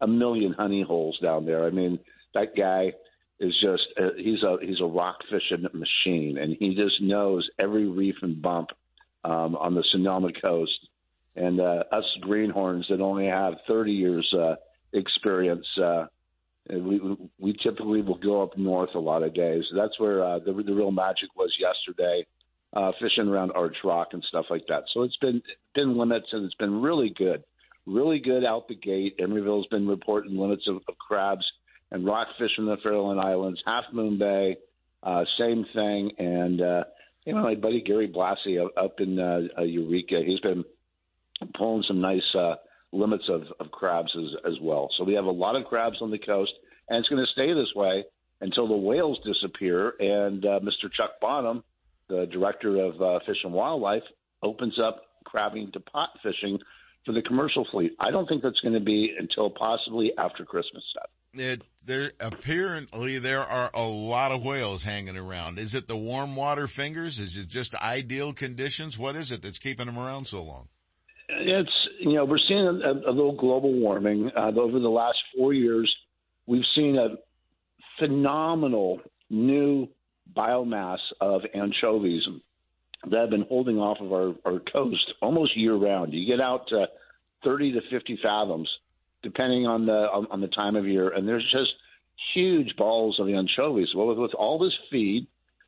a 0.00 0.06
million 0.06 0.52
honey 0.52 0.82
holes 0.86 1.18
down 1.22 1.44
there. 1.44 1.66
I 1.66 1.70
mean, 1.70 1.98
that 2.34 2.56
guy 2.56 2.92
is 3.38 3.54
just 3.60 3.82
uh, 4.00 4.10
he's 4.16 4.42
a 4.42 4.56
he's 4.62 4.80
a 4.80 4.86
rock 4.86 5.16
fishing 5.30 5.66
machine, 5.72 6.38
and 6.38 6.56
he 6.58 6.74
just 6.74 7.00
knows 7.00 7.48
every 7.58 7.86
reef 7.86 8.16
and 8.22 8.40
bump 8.40 8.68
um, 9.24 9.56
on 9.56 9.74
the 9.74 9.84
Sonoma 9.92 10.30
coast. 10.40 10.78
And 11.34 11.60
uh, 11.60 11.84
us 11.92 12.04
greenhorns 12.22 12.86
that 12.88 13.02
only 13.02 13.26
have 13.26 13.54
30 13.68 13.92
years 13.92 14.34
uh, 14.38 14.54
experience, 14.94 15.66
uh, 15.82 16.06
we 16.70 17.00
we 17.38 17.54
typically 17.62 18.00
will 18.00 18.18
go 18.18 18.42
up 18.42 18.56
north 18.56 18.94
a 18.94 18.98
lot 18.98 19.22
of 19.22 19.34
days. 19.34 19.64
That's 19.76 20.00
where 20.00 20.24
uh, 20.24 20.38
the 20.38 20.52
the 20.52 20.74
real 20.74 20.90
magic 20.90 21.28
was 21.36 21.52
yesterday, 21.60 22.24
uh, 22.72 22.92
fishing 23.00 23.28
around 23.28 23.52
Arch 23.52 23.76
Rock 23.84 24.08
and 24.12 24.24
stuff 24.28 24.46
like 24.48 24.66
that. 24.68 24.84
So 24.94 25.02
it's 25.02 25.16
been 25.18 25.42
been 25.74 25.98
limits, 25.98 26.28
and 26.32 26.46
it's 26.46 26.54
been 26.54 26.80
really 26.80 27.12
good, 27.16 27.44
really 27.84 28.18
good 28.18 28.46
out 28.46 28.66
the 28.66 28.74
gate. 28.74 29.18
Emeryville's 29.18 29.68
been 29.68 29.86
reporting 29.86 30.38
limits 30.38 30.64
of, 30.66 30.76
of 30.88 30.96
crabs 30.96 31.44
and 31.90 32.04
rockfish 32.04 32.52
in 32.58 32.66
the 32.66 32.76
Farallon 32.84 33.22
Islands, 33.22 33.62
Half 33.64 33.84
Moon 33.92 34.18
Bay, 34.18 34.56
uh, 35.02 35.24
same 35.38 35.64
thing. 35.74 36.10
And 36.18 36.60
uh, 36.60 36.84
you 37.24 37.34
know, 37.34 37.42
my 37.42 37.54
buddy 37.54 37.82
Gary 37.82 38.08
Blasi 38.08 38.64
up 38.76 39.00
in 39.00 39.18
uh, 39.18 39.40
uh, 39.58 39.62
Eureka, 39.62 40.22
he's 40.24 40.40
been 40.40 40.64
pulling 41.56 41.84
some 41.86 42.00
nice 42.00 42.34
uh, 42.38 42.54
limits 42.92 43.24
of, 43.28 43.42
of 43.60 43.70
crabs 43.70 44.12
as, 44.16 44.52
as 44.52 44.58
well. 44.62 44.88
So 44.96 45.04
we 45.04 45.14
have 45.14 45.24
a 45.24 45.30
lot 45.30 45.56
of 45.56 45.64
crabs 45.66 45.96
on 46.00 46.10
the 46.10 46.18
coast, 46.18 46.52
and 46.88 46.98
it's 46.98 47.08
going 47.08 47.24
to 47.24 47.32
stay 47.32 47.52
this 47.52 47.74
way 47.74 48.04
until 48.40 48.68
the 48.68 48.76
whales 48.76 49.18
disappear. 49.24 49.94
And 49.98 50.44
uh, 50.44 50.60
Mr. 50.60 50.90
Chuck 50.96 51.20
Bonham, 51.20 51.62
the 52.08 52.26
director 52.32 52.80
of 52.80 53.00
uh, 53.00 53.18
Fish 53.26 53.38
and 53.44 53.52
Wildlife, 53.52 54.04
opens 54.42 54.78
up 54.78 55.02
crabbing 55.24 55.72
to 55.72 55.80
pot 55.80 56.10
fishing 56.22 56.58
for 57.04 57.12
the 57.12 57.22
commercial 57.22 57.66
fleet. 57.70 57.92
I 57.98 58.10
don't 58.10 58.28
think 58.28 58.42
that's 58.42 58.60
going 58.60 58.74
to 58.74 58.80
be 58.80 59.12
until 59.18 59.50
possibly 59.50 60.12
after 60.18 60.44
Christmas. 60.44 60.84
It, 61.38 61.62
there 61.84 62.12
apparently 62.20 63.18
there 63.18 63.44
are 63.44 63.70
a 63.72 63.82
lot 63.82 64.32
of 64.32 64.42
whales 64.44 64.84
hanging 64.84 65.16
around. 65.16 65.58
Is 65.58 65.74
it 65.74 65.88
the 65.88 65.96
warm 65.96 66.36
water 66.36 66.66
fingers? 66.66 67.18
Is 67.18 67.36
it 67.36 67.48
just 67.48 67.74
ideal 67.74 68.32
conditions? 68.32 68.98
What 68.98 69.16
is 69.16 69.30
it 69.30 69.42
that's 69.42 69.58
keeping 69.58 69.86
them 69.86 69.98
around 69.98 70.26
so 70.26 70.42
long? 70.42 70.68
It's 71.28 71.70
you 72.00 72.14
know 72.14 72.24
we're 72.24 72.38
seeing 72.38 72.66
a, 72.66 73.10
a 73.10 73.12
little 73.12 73.36
global 73.36 73.72
warming 73.72 74.30
uh, 74.36 74.52
over 74.58 74.78
the 74.78 74.88
last 74.88 75.18
four 75.36 75.52
years. 75.52 75.92
We've 76.46 76.64
seen 76.74 76.96
a 76.96 77.16
phenomenal 77.98 79.00
new 79.30 79.88
biomass 80.36 80.98
of 81.20 81.42
anchovies 81.54 82.22
that 83.10 83.20
have 83.20 83.30
been 83.30 83.46
holding 83.48 83.78
off 83.78 83.98
of 84.00 84.12
our, 84.12 84.34
our 84.44 84.60
coast 84.60 85.12
almost 85.20 85.56
year 85.56 85.74
round. 85.74 86.12
You 86.12 86.26
get 86.26 86.40
out 86.40 86.68
to 86.68 86.86
30 87.44 87.72
to 87.72 87.80
50 87.90 88.18
fathoms, 88.22 88.68
depending 89.26 89.66
on 89.66 89.86
the 89.86 89.92
on, 89.92 90.26
on 90.30 90.40
the 90.40 90.46
time 90.48 90.76
of 90.76 90.86
year, 90.86 91.08
and 91.08 91.26
there's 91.26 91.48
just 91.50 91.72
huge 92.32 92.76
balls 92.76 93.18
of 93.18 93.28
anchovies. 93.28 93.88
Well, 93.94 94.06
with, 94.06 94.18
with 94.18 94.34
all 94.34 94.56
this 94.58 94.72
feed, 94.88 95.26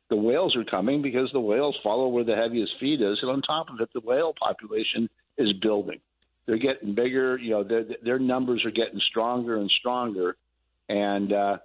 the 0.09 0.15
whales 0.15 0.55
are 0.55 0.63
coming 0.63 1.01
because 1.01 1.29
the 1.33 1.41
whales 1.41 1.77
follow 1.83 2.07
where 2.07 2.23
the 2.23 2.35
heaviest 2.35 2.71
feed 2.79 3.01
is, 3.01 3.17
and 3.21 3.29
on 3.29 3.41
top 3.41 3.67
of 3.69 3.81
it, 3.81 3.89
the 3.93 3.99
whale 3.99 4.33
population 4.39 5.09
is 5.37 5.51
building. 5.61 5.99
They're 6.45 6.57
getting 6.57 6.95
bigger. 6.95 7.37
You 7.37 7.51
know, 7.51 7.63
their 7.63 7.83
their 8.01 8.19
numbers 8.19 8.63
are 8.65 8.71
getting 8.71 9.01
stronger 9.09 9.57
and 9.57 9.69
stronger, 9.79 10.37
and 10.87 11.33
uh, 11.33 11.57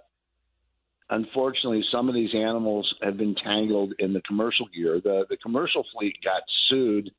unfortunately, 1.09 1.83
some 1.93 2.09
of 2.09 2.15
these 2.15 2.35
animals 2.35 2.93
have 3.01 3.15
been 3.17 3.35
tangled 3.35 3.93
in 3.99 4.11
the 4.11 4.21
commercial 4.21 4.67
gear. 4.75 4.99
The 5.01 5.25
the 5.29 5.37
commercial 5.37 5.85
fleet 5.93 6.17
got 6.21 6.41
sued 6.67 7.09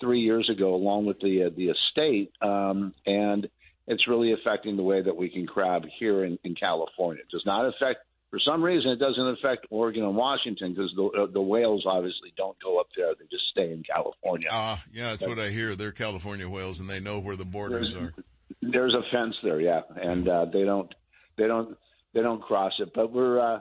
three 0.00 0.20
years 0.20 0.48
ago, 0.48 0.74
along 0.74 1.04
with 1.04 1.20
the 1.20 1.44
uh, 1.44 1.50
the 1.54 1.68
estate, 1.68 2.32
um, 2.40 2.94
and 3.06 3.46
it's 3.86 4.06
really 4.08 4.32
affecting 4.32 4.76
the 4.76 4.82
way 4.82 5.02
that 5.02 5.16
we 5.16 5.28
can 5.28 5.46
crab 5.46 5.84
here 5.98 6.24
in, 6.24 6.38
in 6.44 6.54
California. 6.54 7.22
It 7.22 7.30
does 7.30 7.42
not 7.44 7.66
affect, 7.66 8.00
for 8.30 8.38
some 8.38 8.62
reason, 8.62 8.90
it 8.90 8.98
doesn't 8.98 9.28
affect 9.28 9.66
Oregon 9.70 10.04
and 10.04 10.16
Washington 10.16 10.74
because 10.74 10.92
the 10.96 11.04
uh, 11.04 11.26
the 11.32 11.40
whales 11.40 11.84
obviously 11.86 12.32
don't 12.36 12.56
go 12.62 12.78
up 12.80 12.86
there; 12.96 13.14
they 13.18 13.26
just 13.30 13.44
stay 13.50 13.72
in 13.72 13.82
California. 13.82 14.48
Ah, 14.50 14.74
uh, 14.74 14.76
yeah, 14.92 15.10
that's 15.10 15.22
but, 15.22 15.30
what 15.30 15.38
I 15.38 15.50
hear. 15.50 15.76
They're 15.76 15.92
California 15.92 16.48
whales, 16.48 16.80
and 16.80 16.88
they 16.88 17.00
know 17.00 17.18
where 17.18 17.36
the 17.36 17.44
borders 17.44 17.92
there's, 17.92 18.04
are. 18.04 18.14
There's 18.62 18.94
a 18.94 19.02
fence 19.14 19.34
there, 19.42 19.60
yeah, 19.60 19.82
and 19.96 20.28
uh, 20.28 20.46
they 20.46 20.64
don't 20.64 20.94
they 21.36 21.46
don't 21.46 21.76
they 22.14 22.22
don't 22.22 22.40
cross 22.40 22.72
it. 22.78 22.92
But 22.94 23.12
we're 23.12 23.40
uh, 23.40 23.60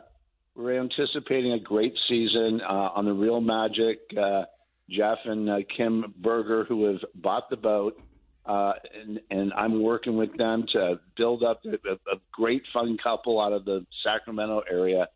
we're 0.56 0.80
anticipating 0.80 1.54
a 1.54 1.60
great 1.60 1.96
season 2.08 2.62
uh, 2.62 2.92
on 2.96 3.06
the 3.06 3.14
Real 3.14 3.42
Magic. 3.42 4.00
Uh, 4.18 4.44
Jeff 4.90 5.20
and 5.26 5.50
uh, 5.50 5.58
Kim 5.76 6.14
Berger, 6.18 6.66
who 6.66 6.86
have 6.86 7.02
bought 7.16 7.50
the 7.50 7.56
boat, 7.56 8.00
uh, 8.46 8.74
and, 9.00 9.20
and 9.30 9.54
I'm 9.54 9.84
working 9.84 10.18
with 10.18 10.36
them 10.38 10.66
to 10.74 11.00
build 11.18 11.44
up 11.44 11.62
a, 11.66 11.92
a 11.94 12.20
great 12.32 12.64
fun 12.74 12.98
couple 13.02 13.40
out 13.40 13.54
of 13.54 13.66
the 13.66 13.86
Sacramento 14.04 14.64
area. 14.70 15.08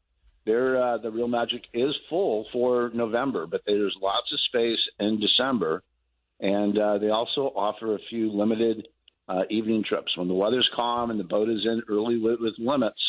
They're, 0.46 0.82
uh, 0.82 0.98
the 1.00 1.10
Real 1.10 1.28
Magic 1.28 1.64
is 1.74 1.96
full 2.10 2.46
for 2.54 2.92
November, 2.94 3.48
but 3.48 3.62
there's 3.66 3.96
lots 4.02 4.32
of 4.32 4.40
space 4.42 4.80
in 5.00 5.20
December, 5.20 5.82
and 6.40 6.78
uh, 6.78 6.98
they 7.00 7.10
also 7.10 7.52
offer 7.56 7.96
a 7.96 8.00
few 8.10 8.32
limited 8.32 8.88
uh, 9.28 9.42
evening 9.50 9.84
trips 9.88 10.16
when 10.18 10.28
the 10.28 10.36
weather's 10.36 10.70
calm 10.76 11.10
and 11.10 11.20
the 11.20 11.24
boat 11.24 11.50
is 11.50 11.66
in 11.66 11.82
early 11.90 12.20
with, 12.20 12.40
with 12.40 12.54
limits 12.60 13.00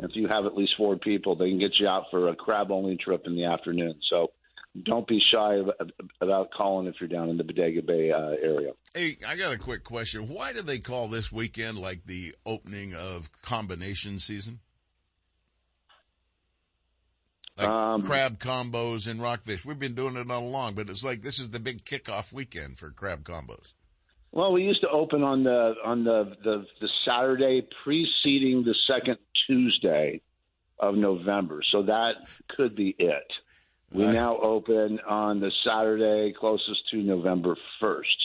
if 0.00 0.12
you 0.14 0.28
have 0.28 0.46
at 0.46 0.56
least 0.56 0.74
four 0.76 0.96
people, 0.96 1.34
they 1.34 1.48
can 1.48 1.58
get 1.58 1.78
you 1.78 1.88
out 1.88 2.04
for 2.10 2.28
a 2.28 2.36
crab 2.36 2.70
only 2.70 2.96
trip 2.96 3.22
in 3.26 3.34
the 3.34 3.46
afternoon. 3.46 3.98
So 4.08 4.28
don't 4.84 5.06
be 5.06 5.20
shy 5.32 5.60
about 6.20 6.50
calling 6.50 6.86
if 6.86 6.96
you're 7.00 7.08
down 7.08 7.30
in 7.30 7.36
the 7.36 7.44
Bodega 7.44 7.82
Bay 7.82 8.10
uh, 8.10 8.36
area. 8.42 8.72
Hey, 8.94 9.16
I 9.26 9.36
got 9.36 9.52
a 9.52 9.58
quick 9.58 9.84
question. 9.84 10.28
Why 10.28 10.52
do 10.52 10.62
they 10.62 10.78
call 10.78 11.08
this 11.08 11.32
weekend 11.32 11.78
like 11.78 12.04
the 12.04 12.34
opening 12.44 12.94
of 12.94 13.30
combination 13.42 14.18
season? 14.18 14.60
Like 17.56 17.68
um, 17.68 18.02
crab 18.02 18.38
combos 18.38 19.08
and 19.08 19.20
rockfish. 19.20 19.64
We've 19.64 19.78
been 19.78 19.94
doing 19.94 20.16
it 20.16 20.30
all 20.30 20.44
along, 20.44 20.74
but 20.74 20.88
it's 20.88 21.04
like 21.04 21.22
this 21.22 21.40
is 21.40 21.50
the 21.50 21.58
big 21.58 21.84
kickoff 21.84 22.32
weekend 22.32 22.78
for 22.78 22.90
crab 22.90 23.24
combos. 23.24 23.72
Well, 24.30 24.52
we 24.52 24.62
used 24.62 24.82
to 24.82 24.88
open 24.88 25.22
on 25.24 25.42
the 25.42 25.74
on 25.84 26.04
the 26.04 26.36
the, 26.44 26.66
the 26.80 26.88
Saturday 27.04 27.66
preceding 27.82 28.62
the 28.62 28.76
second 28.86 29.18
Tuesday 29.46 30.20
of 30.78 30.94
November, 30.94 31.60
so 31.72 31.82
that 31.82 32.12
could 32.56 32.76
be 32.76 32.94
it. 32.96 33.32
We 33.92 34.04
right. 34.04 34.12
now 34.12 34.38
open 34.38 35.00
on 35.08 35.40
the 35.40 35.50
Saturday 35.64 36.34
closest 36.38 36.88
to 36.90 36.98
November 36.98 37.56
first, 37.80 38.16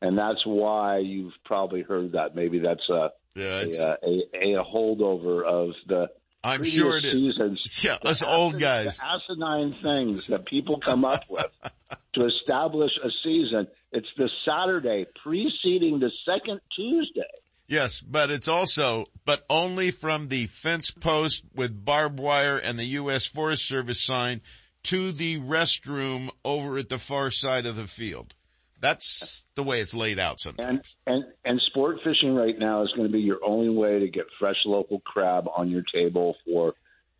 and 0.00 0.16
that's 0.16 0.44
why 0.46 0.98
you've 0.98 1.34
probably 1.44 1.82
heard 1.82 2.12
that. 2.12 2.34
Maybe 2.34 2.60
that's 2.60 2.88
a 2.88 3.10
yeah, 3.34 3.60
a, 3.60 3.82
uh, 3.82 3.96
a, 4.02 4.58
a 4.58 4.64
holdover 4.64 5.44
of 5.44 5.74
the 5.86 6.08
I'm 6.42 6.64
sure 6.64 6.96
it 6.96 7.04
seasons, 7.04 7.60
is. 7.64 7.84
Yeah, 7.84 7.98
us 8.02 8.22
old 8.22 8.58
guys. 8.58 8.98
Asinine 8.98 9.76
things 9.82 10.22
that 10.30 10.46
people 10.46 10.80
come 10.80 11.04
up 11.04 11.24
with 11.28 11.46
to 12.14 12.26
establish 12.26 12.92
a 13.02 13.10
season. 13.22 13.68
It's 13.92 14.08
the 14.16 14.30
Saturday 14.46 15.06
preceding 15.22 16.00
the 16.00 16.10
second 16.24 16.60
Tuesday. 16.74 17.20
Yes, 17.68 18.00
but 18.00 18.30
it's 18.30 18.48
also, 18.48 19.04
but 19.24 19.44
only 19.48 19.92
from 19.92 20.26
the 20.28 20.46
fence 20.46 20.90
post 20.90 21.44
with 21.54 21.84
barbed 21.84 22.18
wire 22.18 22.56
and 22.56 22.76
the 22.78 22.84
U.S. 22.84 23.26
Forest 23.26 23.68
Service 23.68 24.02
sign 24.02 24.40
to 24.84 25.12
the 25.12 25.38
restroom 25.40 26.30
over 26.44 26.78
at 26.78 26.88
the 26.88 26.98
far 26.98 27.30
side 27.30 27.66
of 27.66 27.76
the 27.76 27.86
field. 27.86 28.34
That's 28.80 29.44
the 29.54 29.62
way 29.62 29.80
it's 29.80 29.94
laid 29.94 30.18
out 30.18 30.40
sometimes. 30.40 30.96
And, 31.06 31.16
and, 31.16 31.32
and 31.44 31.60
sport 31.66 31.98
fishing 32.02 32.34
right 32.34 32.58
now 32.58 32.82
is 32.82 32.90
going 32.96 33.06
to 33.06 33.12
be 33.12 33.20
your 33.20 33.38
only 33.44 33.68
way 33.68 33.98
to 33.98 34.08
get 34.08 34.24
fresh 34.38 34.56
local 34.64 35.00
crab 35.00 35.46
on 35.54 35.68
your 35.68 35.82
table 35.92 36.34
for 36.46 36.74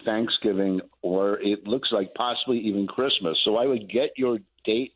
Thanksgiving 0.05 0.81
or 1.03 1.39
it 1.41 1.67
looks 1.67 1.91
like 1.93 2.15
possibly 2.15 2.61
even 2.61 2.87
Christmas. 2.87 3.37
So 3.45 3.57
I 3.57 3.67
would 3.67 3.91
get 3.91 4.13
your 4.17 4.39
dates 4.65 4.95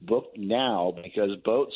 booked 0.00 0.36
now 0.38 0.94
because 1.02 1.30
boats 1.44 1.74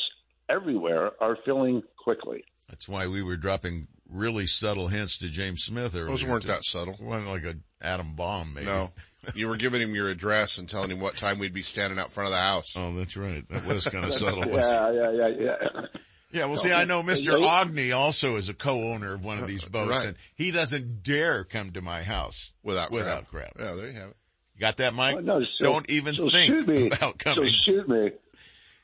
everywhere 0.51 1.12
are 1.23 1.39
filling 1.45 1.83
quickly. 1.97 2.45
That's 2.68 2.89
why 2.89 3.07
we 3.07 3.23
were 3.23 3.37
dropping 3.37 3.89
really 4.13 4.47
subtle 4.47 4.89
hints 4.89 5.19
to 5.19 5.29
James 5.29 5.65
Smith 5.65 5.95
earlier. 5.95 6.09
Those 6.09 6.25
weren't 6.25 6.47
that 6.47 6.65
subtle. 6.65 6.95
One 6.99 7.27
like 7.27 7.45
an 7.45 7.63
atom 7.81 8.15
bomb, 8.15 8.55
maybe. 8.55 8.67
No, 8.67 8.91
you 9.35 9.49
were 9.49 9.57
giving 9.57 9.81
him 9.81 9.95
your 9.95 10.09
address 10.09 10.59
and 10.59 10.69
telling 10.69 10.91
him 10.91 11.01
what 11.01 11.17
time 11.17 11.39
we'd 11.39 11.53
be 11.53 11.63
standing 11.63 11.99
out 11.99 12.11
front 12.11 12.29
of 12.29 12.33
the 12.33 12.41
house. 12.41 12.75
Oh, 12.77 12.93
that's 12.95 13.17
right. 13.17 13.49
That 13.49 13.67
was 13.67 13.85
kind 13.87 14.05
of 14.05 14.13
subtle. 14.13 14.47
yeah, 14.47 14.91
yeah, 14.91 15.11
yeah, 15.11 15.29
yeah. 15.29 15.87
Yeah, 16.33 16.45
well, 16.45 16.57
see, 16.57 16.73
I 16.73 16.85
know 16.85 17.03
Mr. 17.03 17.45
Aughney 17.45 17.97
also 17.97 18.37
is 18.37 18.49
a 18.49 18.55
co-owner 18.55 19.15
of 19.15 19.25
one 19.25 19.39
of 19.39 19.49
these 19.49 19.67
uh, 19.67 19.71
boats, 19.71 19.91
right. 19.91 20.07
and 20.09 20.17
he 20.37 20.53
doesn't 20.53 21.03
dare 21.03 21.43
come 21.43 21.73
to 21.73 21.83
my 21.83 22.05
house 22.05 22.53
without 22.63 22.93
without 22.93 23.29
crab. 23.29 23.53
crab. 23.55 23.67
Yeah, 23.69 23.75
there 23.75 23.91
you 23.91 23.99
have 23.99 24.11
it. 24.11 24.17
You 24.55 24.61
got 24.61 24.77
that, 24.77 24.95
Mike? 24.95 25.17
Oh, 25.17 25.21
no, 25.21 25.41
so, 25.41 25.47
Don't 25.63 25.91
even 25.91 26.15
so 26.15 26.31
think 26.31 26.93
about 26.93 27.19
coming. 27.19 27.47
So 27.47 27.73
shoot 27.73 27.89
me. 27.89 28.13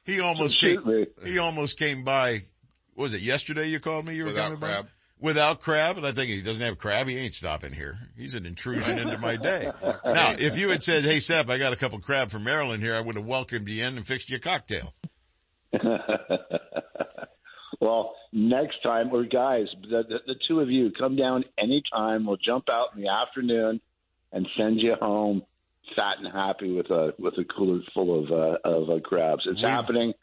He 0.05 0.21
almost 0.21 0.59
so 0.59 0.83
came. 0.83 1.07
He 1.25 1.39
almost 1.39 1.79
came 1.79 2.03
by. 2.03 2.41
was 2.97 3.15
it 3.15 3.21
yesterday? 3.21 3.69
You 3.69 3.79
called 3.79 4.07
me. 4.07 4.17
You 4.17 4.25
were 4.25 4.31
without 4.31 4.45
coming 4.45 4.59
crab. 4.59 4.85
by 4.87 4.91
without 5.21 5.61
crab, 5.61 5.97
and 5.97 6.07
I 6.07 6.13
think 6.13 6.31
he 6.31 6.43
doesn't 6.43 6.65
have 6.65 6.79
crab, 6.79 7.09
he 7.09 7.17
ain't 7.19 7.35
stopping 7.35 7.73
here. 7.73 7.99
He's 8.17 8.35
an 8.35 8.47
intrusion 8.47 8.99
into 8.99 9.19
my 9.19 9.37
day. 9.37 9.71
Now, 10.05 10.35
if 10.39 10.59
you 10.59 10.71
had 10.71 10.83
said, 10.83 11.05
hey, 11.05 11.21
Sep, 11.21 11.49
I 11.51 11.59
got 11.59 11.73
a 11.73 11.77
couple 11.77 11.99
crab 11.99 12.31
from 12.31 12.45
Maryland 12.45 12.83
here, 12.83 12.95
I 12.95 13.01
would 13.01 13.17
have 13.17 13.27
welcomed 13.27 13.69
you 13.69 13.85
in 13.85 13.97
and 13.97 14.07
fixed 14.07 14.31
you 14.31 14.37
a 14.37 14.41
cocktail. 14.41 14.95
well, 17.81 18.15
next 18.33 18.83
time, 18.83 19.11
or 19.13 19.25
guys, 19.25 19.67
the, 19.83 20.03
the, 20.09 20.19
the 20.27 20.35
two 20.49 20.61
of 20.61 20.71
you 20.71 20.91
come 20.99 21.17
down 21.17 21.45
anytime. 21.59 22.27
We'll 22.27 22.37
jump 22.39 22.69
out 22.71 22.89
in 22.95 23.03
the 23.03 23.09
afternoon 23.09 23.81
and 24.33 24.47
send 24.57 24.81
you 24.81 24.95
home 24.95 25.43
fat 25.95 26.19
and 26.19 26.33
happy 26.33 26.73
with 26.73 26.91
a 26.91 27.15
with 27.19 27.35
a 27.39 27.45
cooler 27.45 27.81
full 27.95 28.25
of 28.25 28.31
uh, 28.33 28.59
of 28.65 28.91
uh, 28.91 29.01
crabs. 29.01 29.47
It's 29.47 29.57
We've- 29.57 29.69
happening, 29.69 30.15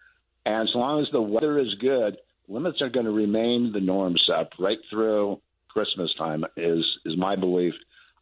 and 0.45 0.67
as 0.67 0.75
long 0.75 1.01
as 1.01 1.07
the 1.11 1.21
weather 1.21 1.59
is 1.59 1.73
good, 1.79 2.17
limits 2.53 2.81
are 2.81 2.89
going 2.89 3.05
to 3.05 3.11
remain 3.11 3.71
the 3.73 3.79
norm, 3.79 4.15
Sep, 4.27 4.51
right 4.59 4.77
through 4.89 5.39
Christmas 5.69 6.11
time. 6.17 6.43
Is 6.55 6.85
is 7.05 7.17
my 7.17 7.35
belief. 7.35 7.73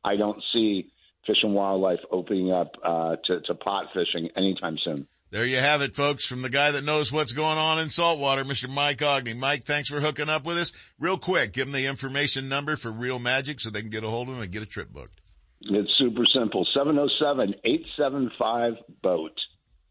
I 0.03 0.15
don't 0.15 0.41
see 0.53 0.89
fish 1.27 1.37
and 1.43 1.53
wildlife 1.53 1.99
opening 2.09 2.51
up 2.51 2.71
uh, 2.83 3.17
to, 3.25 3.41
to 3.41 3.53
pot 3.53 3.85
fishing 3.93 4.29
anytime 4.35 4.77
soon. 4.83 5.05
There 5.29 5.45
you 5.45 5.59
have 5.59 5.81
it, 5.81 5.95
folks, 5.95 6.25
from 6.25 6.41
the 6.41 6.49
guy 6.49 6.71
that 6.71 6.83
knows 6.83 7.11
what's 7.11 7.31
going 7.31 7.57
on 7.57 7.79
in 7.79 7.89
saltwater, 7.89 8.43
Mr. 8.43 8.69
Mike 8.69 8.97
Aughney. 8.97 9.37
Mike, 9.37 9.63
thanks 9.63 9.89
for 9.89 10.01
hooking 10.01 10.27
up 10.27 10.45
with 10.45 10.57
us. 10.57 10.73
Real 10.99 11.17
quick, 11.17 11.53
give 11.53 11.67
them 11.67 11.73
the 11.73 11.85
information 11.85 12.49
number 12.49 12.75
for 12.75 12.91
Real 12.91 13.17
Magic 13.17 13.61
so 13.61 13.69
they 13.69 13.79
can 13.79 13.89
get 13.89 14.03
a 14.03 14.09
hold 14.09 14.27
of 14.27 14.33
them 14.33 14.43
and 14.43 14.51
get 14.51 14.61
a 14.61 14.65
trip 14.65 14.91
booked. 14.91 15.21
It's 15.61 15.91
super 15.97 16.25
simple. 16.33 16.67
707-875-BOAT. 16.75 19.31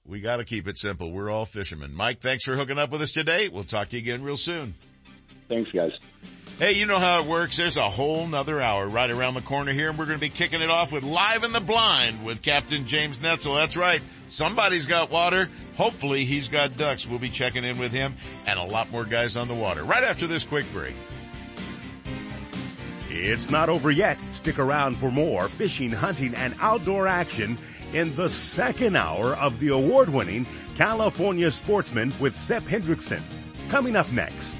We 0.06 0.20
got 0.20 0.38
to 0.38 0.44
keep 0.44 0.66
it 0.66 0.78
simple. 0.78 1.12
We're 1.12 1.30
all 1.30 1.44
fishermen. 1.44 1.94
Mike, 1.94 2.20
thanks 2.20 2.44
for 2.44 2.56
hooking 2.56 2.78
up 2.78 2.90
with 2.90 3.02
us 3.02 3.12
today. 3.12 3.48
We'll 3.48 3.64
talk 3.64 3.88
to 3.90 3.96
you 3.96 4.02
again 4.02 4.22
real 4.22 4.36
soon. 4.36 4.74
Thanks, 5.48 5.70
guys. 5.72 5.92
Hey, 6.58 6.72
you 6.72 6.84
know 6.84 6.98
how 6.98 7.20
it 7.20 7.26
works. 7.26 7.56
There's 7.56 7.78
a 7.78 7.88
whole 7.88 8.26
nother 8.26 8.60
hour 8.60 8.86
right 8.86 9.10
around 9.10 9.32
the 9.32 9.40
corner 9.40 9.72
here, 9.72 9.88
and 9.88 9.98
we're 9.98 10.04
going 10.04 10.18
to 10.18 10.20
be 10.20 10.28
kicking 10.28 10.60
it 10.60 10.68
off 10.68 10.92
with 10.92 11.02
Live 11.04 11.42
in 11.42 11.52
the 11.52 11.60
Blind 11.60 12.22
with 12.22 12.42
Captain 12.42 12.86
James 12.86 13.18
Netzel. 13.18 13.56
That's 13.56 13.78
right. 13.78 14.02
Somebody's 14.26 14.84
got 14.84 15.10
water. 15.10 15.48
Hopefully 15.76 16.24
he's 16.24 16.48
got 16.48 16.76
ducks. 16.76 17.08
We'll 17.08 17.18
be 17.18 17.30
checking 17.30 17.64
in 17.64 17.78
with 17.78 17.92
him 17.92 18.14
and 18.46 18.58
a 18.58 18.64
lot 18.64 18.90
more 18.90 19.06
guys 19.06 19.36
on 19.36 19.48
the 19.48 19.54
water 19.54 19.82
right 19.84 20.04
after 20.04 20.26
this 20.26 20.44
quick 20.44 20.70
break. 20.72 20.94
It's 23.08 23.50
not 23.50 23.68
over 23.68 23.90
yet. 23.90 24.18
Stick 24.30 24.58
around 24.58 24.98
for 24.98 25.10
more 25.10 25.48
fishing, 25.48 25.90
hunting, 25.90 26.34
and 26.34 26.54
outdoor 26.60 27.06
action 27.06 27.58
in 27.92 28.14
the 28.14 28.28
second 28.28 28.96
hour 28.96 29.34
of 29.36 29.58
the 29.58 29.68
award-winning 29.68 30.46
California 30.76 31.50
Sportsman 31.50 32.12
with 32.20 32.38
Seth 32.38 32.66
Hendrickson. 32.66 33.20
Coming 33.68 33.96
up 33.96 34.10
next. 34.12 34.59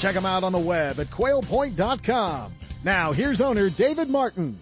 Check 0.00 0.14
them 0.14 0.26
out 0.26 0.44
on 0.44 0.52
the 0.52 0.58
web 0.58 1.00
at 1.00 1.08
quailpoint.com. 1.08 2.52
Now 2.84 3.12
here's 3.12 3.40
owner 3.40 3.70
David 3.70 4.08
Martin. 4.08 4.58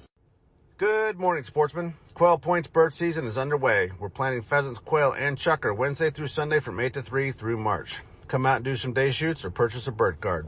Good 0.79 1.19
morning, 1.19 1.43
sportsmen. 1.43 1.95
Quail 2.15 2.39
Point's 2.39 2.69
bird 2.69 2.95
season 2.95 3.27
is 3.27 3.39
underway. 3.39 3.91
We're 3.99 4.09
planting 4.09 4.43
pheasants, 4.43 4.81
quail, 4.81 5.13
and 5.13 5.37
chukar 5.37 5.77
Wednesday 5.77 6.11
through 6.11 6.29
Sunday 6.29 6.61
from 6.61 6.81
8 6.81 6.95
to 6.95 7.03
3 7.03 7.33
through 7.33 7.59
March. 7.59 7.99
Come 8.27 8.45
out 8.45 8.57
and 8.57 8.65
do 8.65 8.77
some 8.77 8.93
day 8.93 9.11
shoots 9.11 9.45
or 9.45 9.51
purchase 9.51 9.87
a 9.87 9.93
bird 9.93 10.21
card. 10.21 10.47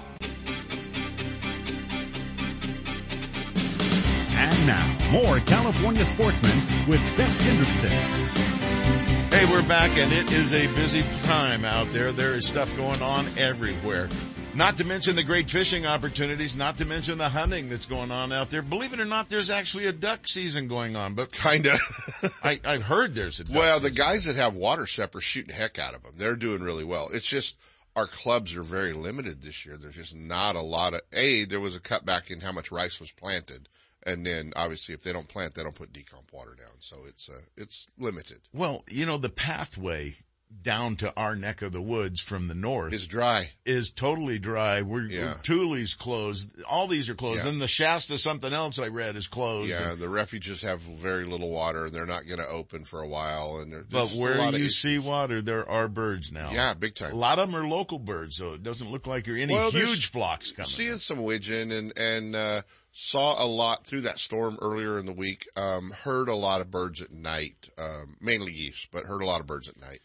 And 4.43 4.65
now, 4.65 4.97
more 5.11 5.39
California 5.41 6.03
sportsmen 6.03 6.87
with 6.87 7.05
Seth 7.07 7.29
Hendrickson. 7.43 9.31
Hey, 9.31 9.45
we're 9.45 9.61
back 9.67 9.95
and 9.99 10.11
it 10.11 10.31
is 10.31 10.51
a 10.51 10.65
busy 10.73 11.03
time 11.25 11.63
out 11.63 11.91
there. 11.91 12.11
There 12.11 12.33
is 12.33 12.47
stuff 12.47 12.75
going 12.75 13.03
on 13.03 13.27
everywhere. 13.37 14.09
Not 14.55 14.77
to 14.77 14.83
mention 14.83 15.15
the 15.15 15.23
great 15.23 15.47
fishing 15.47 15.85
opportunities, 15.85 16.55
not 16.55 16.79
to 16.79 16.85
mention 16.85 17.19
the 17.19 17.29
hunting 17.29 17.69
that's 17.69 17.85
going 17.85 18.09
on 18.09 18.33
out 18.33 18.49
there. 18.49 18.63
Believe 18.63 18.93
it 18.93 18.99
or 18.99 19.05
not, 19.05 19.29
there's 19.29 19.51
actually 19.51 19.85
a 19.85 19.93
duck 19.93 20.27
season 20.27 20.67
going 20.67 20.95
on, 20.95 21.13
but 21.13 21.31
kinda. 21.31 21.75
I, 22.43 22.59
I've 22.65 22.81
heard 22.83 23.13
there's 23.13 23.39
a 23.41 23.43
duck 23.43 23.55
Well, 23.55 23.79
the 23.79 23.91
guys 23.91 24.25
that 24.25 24.37
have 24.37 24.55
water 24.55 24.87
sep 24.87 25.13
are 25.13 25.21
shooting 25.21 25.53
heck 25.53 25.77
out 25.77 25.93
of 25.93 26.01
them. 26.01 26.13
They're 26.17 26.35
doing 26.35 26.63
really 26.63 26.83
well. 26.83 27.09
It's 27.13 27.27
just 27.27 27.57
our 27.95 28.07
clubs 28.07 28.57
are 28.57 28.63
very 28.63 28.93
limited 28.93 29.43
this 29.43 29.67
year. 29.67 29.77
There's 29.77 29.97
just 29.97 30.15
not 30.15 30.55
a 30.55 30.61
lot 30.61 30.95
of, 30.95 31.01
A, 31.13 31.43
there 31.43 31.59
was 31.59 31.75
a 31.75 31.79
cutback 31.79 32.31
in 32.31 32.41
how 32.41 32.51
much 32.51 32.71
rice 32.71 32.99
was 32.99 33.11
planted. 33.11 33.69
And 34.03 34.25
then 34.25 34.53
obviously 34.55 34.95
if 34.95 35.03
they 35.03 35.13
don't 35.13 35.27
plant, 35.27 35.55
they 35.55 35.63
don't 35.63 35.75
put 35.75 35.93
decomp 35.93 36.33
water 36.33 36.55
down. 36.57 36.75
So 36.79 36.97
it's, 37.07 37.29
uh, 37.29 37.39
it's 37.57 37.87
limited. 37.97 38.39
Well, 38.53 38.83
you 38.89 39.05
know, 39.05 39.17
the 39.17 39.29
pathway 39.29 40.15
down 40.61 40.95
to 40.97 41.13
our 41.15 41.35
neck 41.35 41.61
of 41.61 41.71
the 41.71 41.81
woods 41.81 42.19
from 42.19 42.47
the 42.47 42.53
north 42.53 42.93
is 42.93 43.07
dry. 43.07 43.49
Is 43.65 43.89
totally 43.89 44.37
dry. 44.37 44.81
We're, 44.81 45.05
Yeah. 45.05 45.35
Tule's 45.43 45.93
closed. 45.93 46.49
All 46.69 46.87
these 46.87 47.09
are 47.09 47.15
closed. 47.15 47.45
Yeah. 47.45 47.51
And 47.51 47.61
the 47.61 47.67
Shasta 47.67 48.17
something 48.17 48.51
else 48.51 48.77
I 48.77 48.89
read 48.89 49.15
is 49.15 49.27
closed. 49.27 49.69
Yeah, 49.71 49.95
the 49.95 50.09
refuges 50.09 50.61
have 50.63 50.81
very 50.81 51.23
little 51.25 51.49
water 51.49 51.89
they're 51.89 52.05
not 52.05 52.27
going 52.27 52.39
to 52.39 52.47
open 52.47 52.83
for 52.85 53.01
a 53.01 53.07
while. 53.07 53.59
And 53.59 53.87
But 53.89 54.09
where 54.09 54.37
you 54.57 54.69
see 54.69 54.99
water, 54.99 55.41
there 55.41 55.67
are 55.69 55.87
birds 55.87 56.31
now. 56.31 56.51
Yeah, 56.51 56.73
big 56.73 56.95
time. 56.95 57.13
A 57.13 57.15
lot 57.15 57.39
of 57.39 57.49
them 57.49 57.55
are 57.59 57.67
local 57.67 57.99
birds, 57.99 58.35
so 58.35 58.53
it 58.53 58.63
doesn't 58.63 58.91
look 58.91 59.07
like 59.07 59.25
there 59.25 59.35
are 59.35 59.37
any 59.37 59.53
Well, 59.53 59.71
huge 59.71 60.11
flocks 60.11 60.51
coming. 60.51 60.67
Seeing 60.67 60.97
some 60.97 61.23
widgeon 61.23 61.71
and, 61.71 61.97
and, 61.97 62.35
uh, 62.35 62.61
saw 62.91 63.43
a 63.43 63.47
lot 63.47 63.85
through 63.85 64.01
that 64.01 64.19
storm 64.19 64.57
earlier 64.61 64.99
in 64.99 65.05
the 65.05 65.13
week. 65.13 65.47
Um, 65.55 65.91
heard 65.91 66.27
a 66.27 66.35
lot 66.35 66.61
of 66.61 66.69
birds 66.71 67.01
at 67.01 67.11
night, 67.11 67.69
um, 67.77 68.15
mainly 68.19 68.51
geese, 68.51 68.87
but 68.91 69.05
heard 69.05 69.21
a 69.21 69.25
lot 69.25 69.41
of 69.41 69.47
birds 69.47 69.69
at 69.69 69.79
night. 69.79 70.01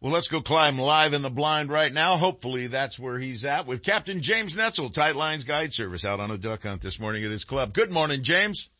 Well, 0.00 0.12
let's 0.12 0.28
go 0.28 0.40
climb 0.40 0.78
live 0.78 1.12
in 1.12 1.20
the 1.20 1.28
blind 1.28 1.68
right 1.68 1.92
now. 1.92 2.16
Hopefully 2.16 2.68
that's 2.68 2.98
where 2.98 3.18
he's 3.18 3.44
at 3.44 3.66
with 3.66 3.82
Captain 3.82 4.22
James 4.22 4.56
Netzel, 4.56 4.90
Tight 4.92 5.14
Lines 5.14 5.44
Guide 5.44 5.74
Service 5.74 6.06
out 6.06 6.20
on 6.20 6.30
a 6.30 6.38
duck 6.38 6.62
hunt 6.62 6.80
this 6.80 6.98
morning 6.98 7.22
at 7.24 7.30
his 7.30 7.44
club. 7.44 7.74
Good 7.74 7.90
morning, 7.90 8.22
James. 8.22 8.70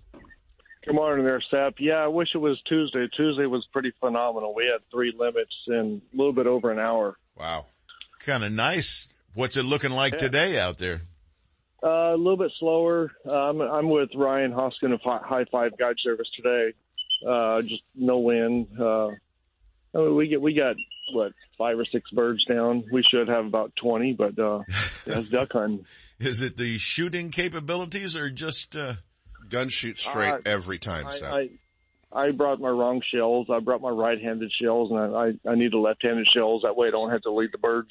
Good 0.86 0.94
morning 0.94 1.26
there, 1.26 1.42
Sap. 1.50 1.74
Yeah, 1.78 1.96
I 1.96 2.06
wish 2.06 2.28
it 2.34 2.38
was 2.38 2.58
Tuesday. 2.66 3.06
Tuesday 3.14 3.44
was 3.44 3.66
pretty 3.70 3.92
phenomenal. 4.00 4.54
We 4.54 4.64
had 4.64 4.80
three 4.90 5.12
limits 5.14 5.52
in 5.66 6.00
a 6.14 6.16
little 6.16 6.32
bit 6.32 6.46
over 6.46 6.70
an 6.70 6.78
hour. 6.78 7.18
Wow. 7.36 7.66
Kind 8.24 8.42
of 8.42 8.50
nice. 8.52 9.12
What's 9.34 9.58
it 9.58 9.64
looking 9.64 9.90
like 9.90 10.12
Yeah. 10.14 10.18
today 10.20 10.58
out 10.58 10.78
there? 10.78 11.02
Uh, 11.82 12.14
a 12.14 12.16
little 12.16 12.36
bit 12.36 12.52
slower. 12.58 13.10
Uh, 13.28 13.50
I'm, 13.50 13.60
I'm 13.60 13.88
with 13.88 14.10
Ryan 14.14 14.52
Hoskin 14.52 14.92
of 14.92 15.00
High 15.02 15.44
Five 15.50 15.78
Guide 15.78 15.96
Service 15.98 16.28
today. 16.36 16.74
Uh, 17.26 17.62
just 17.62 17.82
no 17.94 18.18
wind. 18.18 18.68
Uh, 18.78 19.08
I 19.08 19.98
mean, 19.98 20.16
we 20.16 20.28
get 20.28 20.40
we 20.40 20.54
got 20.54 20.76
what 21.12 21.32
five 21.58 21.78
or 21.78 21.84
six 21.84 22.10
birds 22.10 22.44
down. 22.44 22.84
We 22.92 23.02
should 23.02 23.28
have 23.28 23.46
about 23.46 23.72
twenty, 23.76 24.12
but 24.12 24.38
uh, 24.38 24.62
that's 25.06 25.30
duck 25.30 25.52
hunting. 25.52 25.86
Is 26.18 26.42
it 26.42 26.56
the 26.56 26.76
shooting 26.76 27.30
capabilities 27.30 28.14
or 28.14 28.28
just, 28.30 28.76
uh, 28.76 28.94
gun 29.48 29.70
shoot 29.70 29.98
straight 29.98 30.32
Uh, 30.32 30.38
every 30.44 30.78
time, 30.78 31.06
I, 31.06 31.10
Sap. 31.10 31.34
I 31.34 31.48
I 32.12 32.30
brought 32.32 32.60
my 32.60 32.68
wrong 32.68 33.00
shells. 33.14 33.48
I 33.50 33.60
brought 33.60 33.80
my 33.80 33.90
right-handed 33.90 34.52
shells, 34.60 34.90
and 34.90 34.98
I 34.98 35.06
I, 35.06 35.52
I 35.52 35.54
need 35.54 35.72
the 35.72 35.78
left-handed 35.78 36.26
shells. 36.34 36.62
That 36.62 36.76
way, 36.76 36.88
I 36.88 36.90
don't 36.90 37.10
have 37.10 37.22
to 37.22 37.32
lead 37.32 37.50
the 37.52 37.58
birds. 37.58 37.90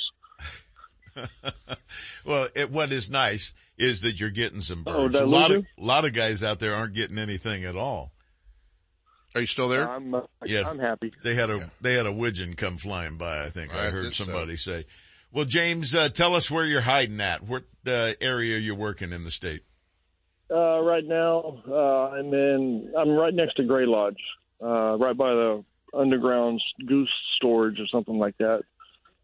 well, 2.26 2.47
it, 2.55 2.72
what 2.72 2.91
is 2.91 3.09
nice 3.09 3.53
is 3.78 4.01
that 4.01 4.20
you're 4.20 4.30
getting 4.30 4.61
some 4.61 4.84
Oh, 4.88 5.03
birds. 5.03 5.13
did 5.13 5.22
I 5.22 5.26
a 5.26 5.28
lot 5.28 5.51
of, 5.51 5.65
a 5.78 5.84
lot 5.84 6.05
of 6.05 6.13
guys 6.13 6.43
out 6.43 6.59
there 6.59 6.76
aren't 6.76 6.93
getting 6.93 7.17
anything 7.17 7.65
at 7.65 7.76
all. 7.76 8.11
Are 9.36 9.41
you 9.41 9.47
still 9.47 9.67
there? 9.67 9.89
I'm 9.89 10.13
uh, 10.13 10.22
Yeah. 10.43 10.67
I'm 10.67 10.80
happy. 10.80 11.13
They 11.24 11.36
had 11.36 11.49
a, 11.49 11.72
they 11.82 11.93
had 11.93 12.05
a 12.07 12.11
widgeon 12.11 12.55
come 12.55 12.78
flying 12.78 13.17
by, 13.17 13.43
I 13.43 13.49
think. 13.49 13.74
I, 13.74 13.88
I 13.88 13.89
heard 13.91 14.01
think 14.03 14.15
so. 14.15 14.24
somebody 14.26 14.57
say. 14.57 14.86
Well, 15.32 15.45
James, 15.45 15.93
uh, 15.93 16.09
tell 16.09 16.34
us 16.36 16.49
where 16.49 16.65
you're 16.65 16.82
hiding 16.82 17.22
at. 17.22 17.43
What, 17.43 17.63
uh, 17.86 18.13
area 18.20 18.57
you're 18.57 18.76
working 18.76 19.11
in 19.13 19.24
the 19.24 19.32
state? 19.32 19.61
Uh, 20.51 20.80
right 20.82 21.05
now, 21.05 21.61
uh, 21.70 22.07
I'm 22.09 22.34
in. 22.34 22.91
I'm 22.97 23.09
right 23.11 23.34
next 23.34 23.53
to 23.57 23.63
Gray 23.63 23.86
Lodge, 23.86 24.17
uh, 24.59 24.97
right 24.97 25.15
by 25.15 25.30
the 25.30 25.63
underground 25.93 26.59
goose 26.88 27.11
storage 27.36 27.80
or 27.80 27.86
something 27.91 28.17
like 28.17 28.36
that. 28.39 28.63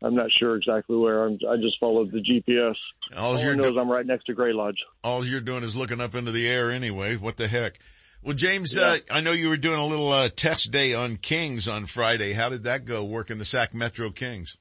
I'm 0.02 0.14
not 0.16 0.28
sure 0.38 0.56
exactly 0.56 0.98
where. 0.98 1.24
I'm, 1.26 1.40
I 1.50 1.56
just 1.56 1.80
followed 1.80 2.12
the 2.12 2.20
GPS. 2.20 2.76
All 3.18 3.32
All 3.32 3.38
I 3.38 3.56
know 3.56 3.64
do- 3.64 3.70
is 3.70 3.78
I'm 3.80 3.90
right 3.90 4.06
next 4.06 4.26
to 4.26 4.34
Gray 4.34 4.54
Lodge. 4.54 4.78
all 5.04 5.26
you're 5.26 5.42
doing 5.42 5.64
is 5.64 5.76
looking 5.76 6.02
up 6.02 6.16
into 6.16 6.32
the 6.32 6.48
air 6.48 6.70
anyway. 6.72 7.16
What 7.16 7.38
the 7.38 7.48
heck? 7.48 7.80
Well, 8.24 8.36
James, 8.36 8.76
uh, 8.78 8.98
I 9.12 9.22
know 9.22 9.32
you 9.32 9.50
were 9.50 9.58
doing 9.58 9.78
a 9.80 9.86
little, 9.86 10.12
uh, 10.12 10.30
test 10.36 10.72
day 10.72 10.94
on 10.96 11.18
Kings 11.18 11.68
on 11.68 11.86
Friday. 11.86 12.34
How 12.34 12.50
did 12.50 12.64
that 12.64 12.84
go 12.86 13.04
working 13.04 13.38
the 13.38 13.46
Sac 13.46 13.74
Metro 13.76 14.10
Kings? 14.10 14.58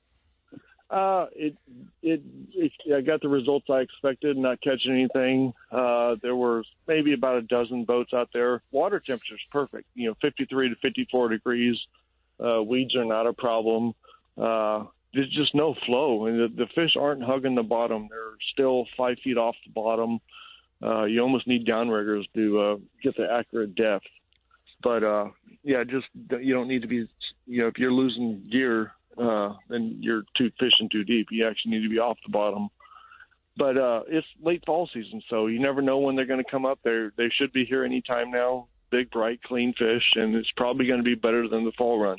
Uh, 0.90 1.26
it, 1.34 1.56
it, 2.02 2.22
it, 2.52 2.72
I 2.94 3.00
got 3.00 3.20
the 3.22 3.28
results 3.28 3.66
I 3.70 3.78
expected, 3.80 4.36
not 4.36 4.60
catching 4.60 4.92
anything. 4.92 5.52
Uh, 5.72 6.16
there 6.22 6.36
were 6.36 6.62
maybe 6.86 7.14
about 7.14 7.36
a 7.38 7.42
dozen 7.42 7.84
boats 7.84 8.12
out 8.14 8.28
there. 8.32 8.62
Water 8.70 9.00
temperature's 9.00 9.40
perfect, 9.50 9.88
you 9.94 10.08
know, 10.08 10.14
53 10.20 10.68
to 10.68 10.74
54 10.76 11.30
degrees. 11.30 11.76
Uh, 12.38 12.62
weeds 12.62 12.94
are 12.94 13.04
not 13.06 13.26
a 13.26 13.32
problem. 13.32 13.94
Uh, 14.36 14.84
there's 15.14 15.30
just 15.30 15.54
no 15.54 15.74
flow 15.86 16.26
and 16.26 16.38
the, 16.38 16.64
the 16.64 16.66
fish 16.74 16.96
aren't 16.98 17.22
hugging 17.22 17.54
the 17.54 17.62
bottom. 17.62 18.08
They're 18.10 18.36
still 18.52 18.86
five 18.96 19.18
feet 19.22 19.36
off 19.36 19.56
the 19.64 19.72
bottom. 19.72 20.20
Uh, 20.82 21.04
you 21.04 21.20
almost 21.20 21.46
need 21.46 21.66
downriggers 21.66 22.24
to, 22.34 22.60
uh, 22.60 22.76
get 23.02 23.16
the 23.16 23.30
accurate 23.30 23.74
depth. 23.74 24.06
But, 24.82 25.02
uh, 25.02 25.26
yeah, 25.62 25.84
just, 25.84 26.06
you 26.42 26.52
don't 26.52 26.68
need 26.68 26.82
to 26.82 26.88
be, 26.88 27.08
you 27.46 27.62
know, 27.62 27.68
if 27.68 27.78
you're 27.78 27.92
losing 27.92 28.48
gear, 28.50 28.92
uh, 29.16 29.54
then 29.68 29.98
you're 30.00 30.24
too 30.36 30.50
fishing 30.58 30.88
too 30.90 31.04
deep. 31.04 31.28
You 31.30 31.46
actually 31.48 31.72
need 31.72 31.84
to 31.84 31.88
be 31.88 31.98
off 31.98 32.18
the 32.26 32.32
bottom. 32.32 32.68
But 33.56 33.78
uh, 33.78 34.02
it's 34.08 34.26
late 34.42 34.64
fall 34.66 34.88
season, 34.92 35.22
so 35.30 35.46
you 35.46 35.60
never 35.60 35.80
know 35.80 35.98
when 35.98 36.16
they're 36.16 36.26
going 36.26 36.42
to 36.42 36.50
come 36.50 36.66
up. 36.66 36.80
They 36.82 37.06
they 37.16 37.28
should 37.28 37.52
be 37.52 37.64
here 37.64 37.84
any 37.84 38.02
time 38.02 38.32
now. 38.32 38.66
Big, 38.90 39.10
bright, 39.10 39.42
clean 39.44 39.72
fish, 39.78 40.02
and 40.16 40.34
it's 40.34 40.50
probably 40.56 40.86
going 40.86 40.98
to 40.98 41.04
be 41.04 41.14
better 41.14 41.48
than 41.48 41.64
the 41.64 41.72
fall 41.78 42.00
run. 42.00 42.18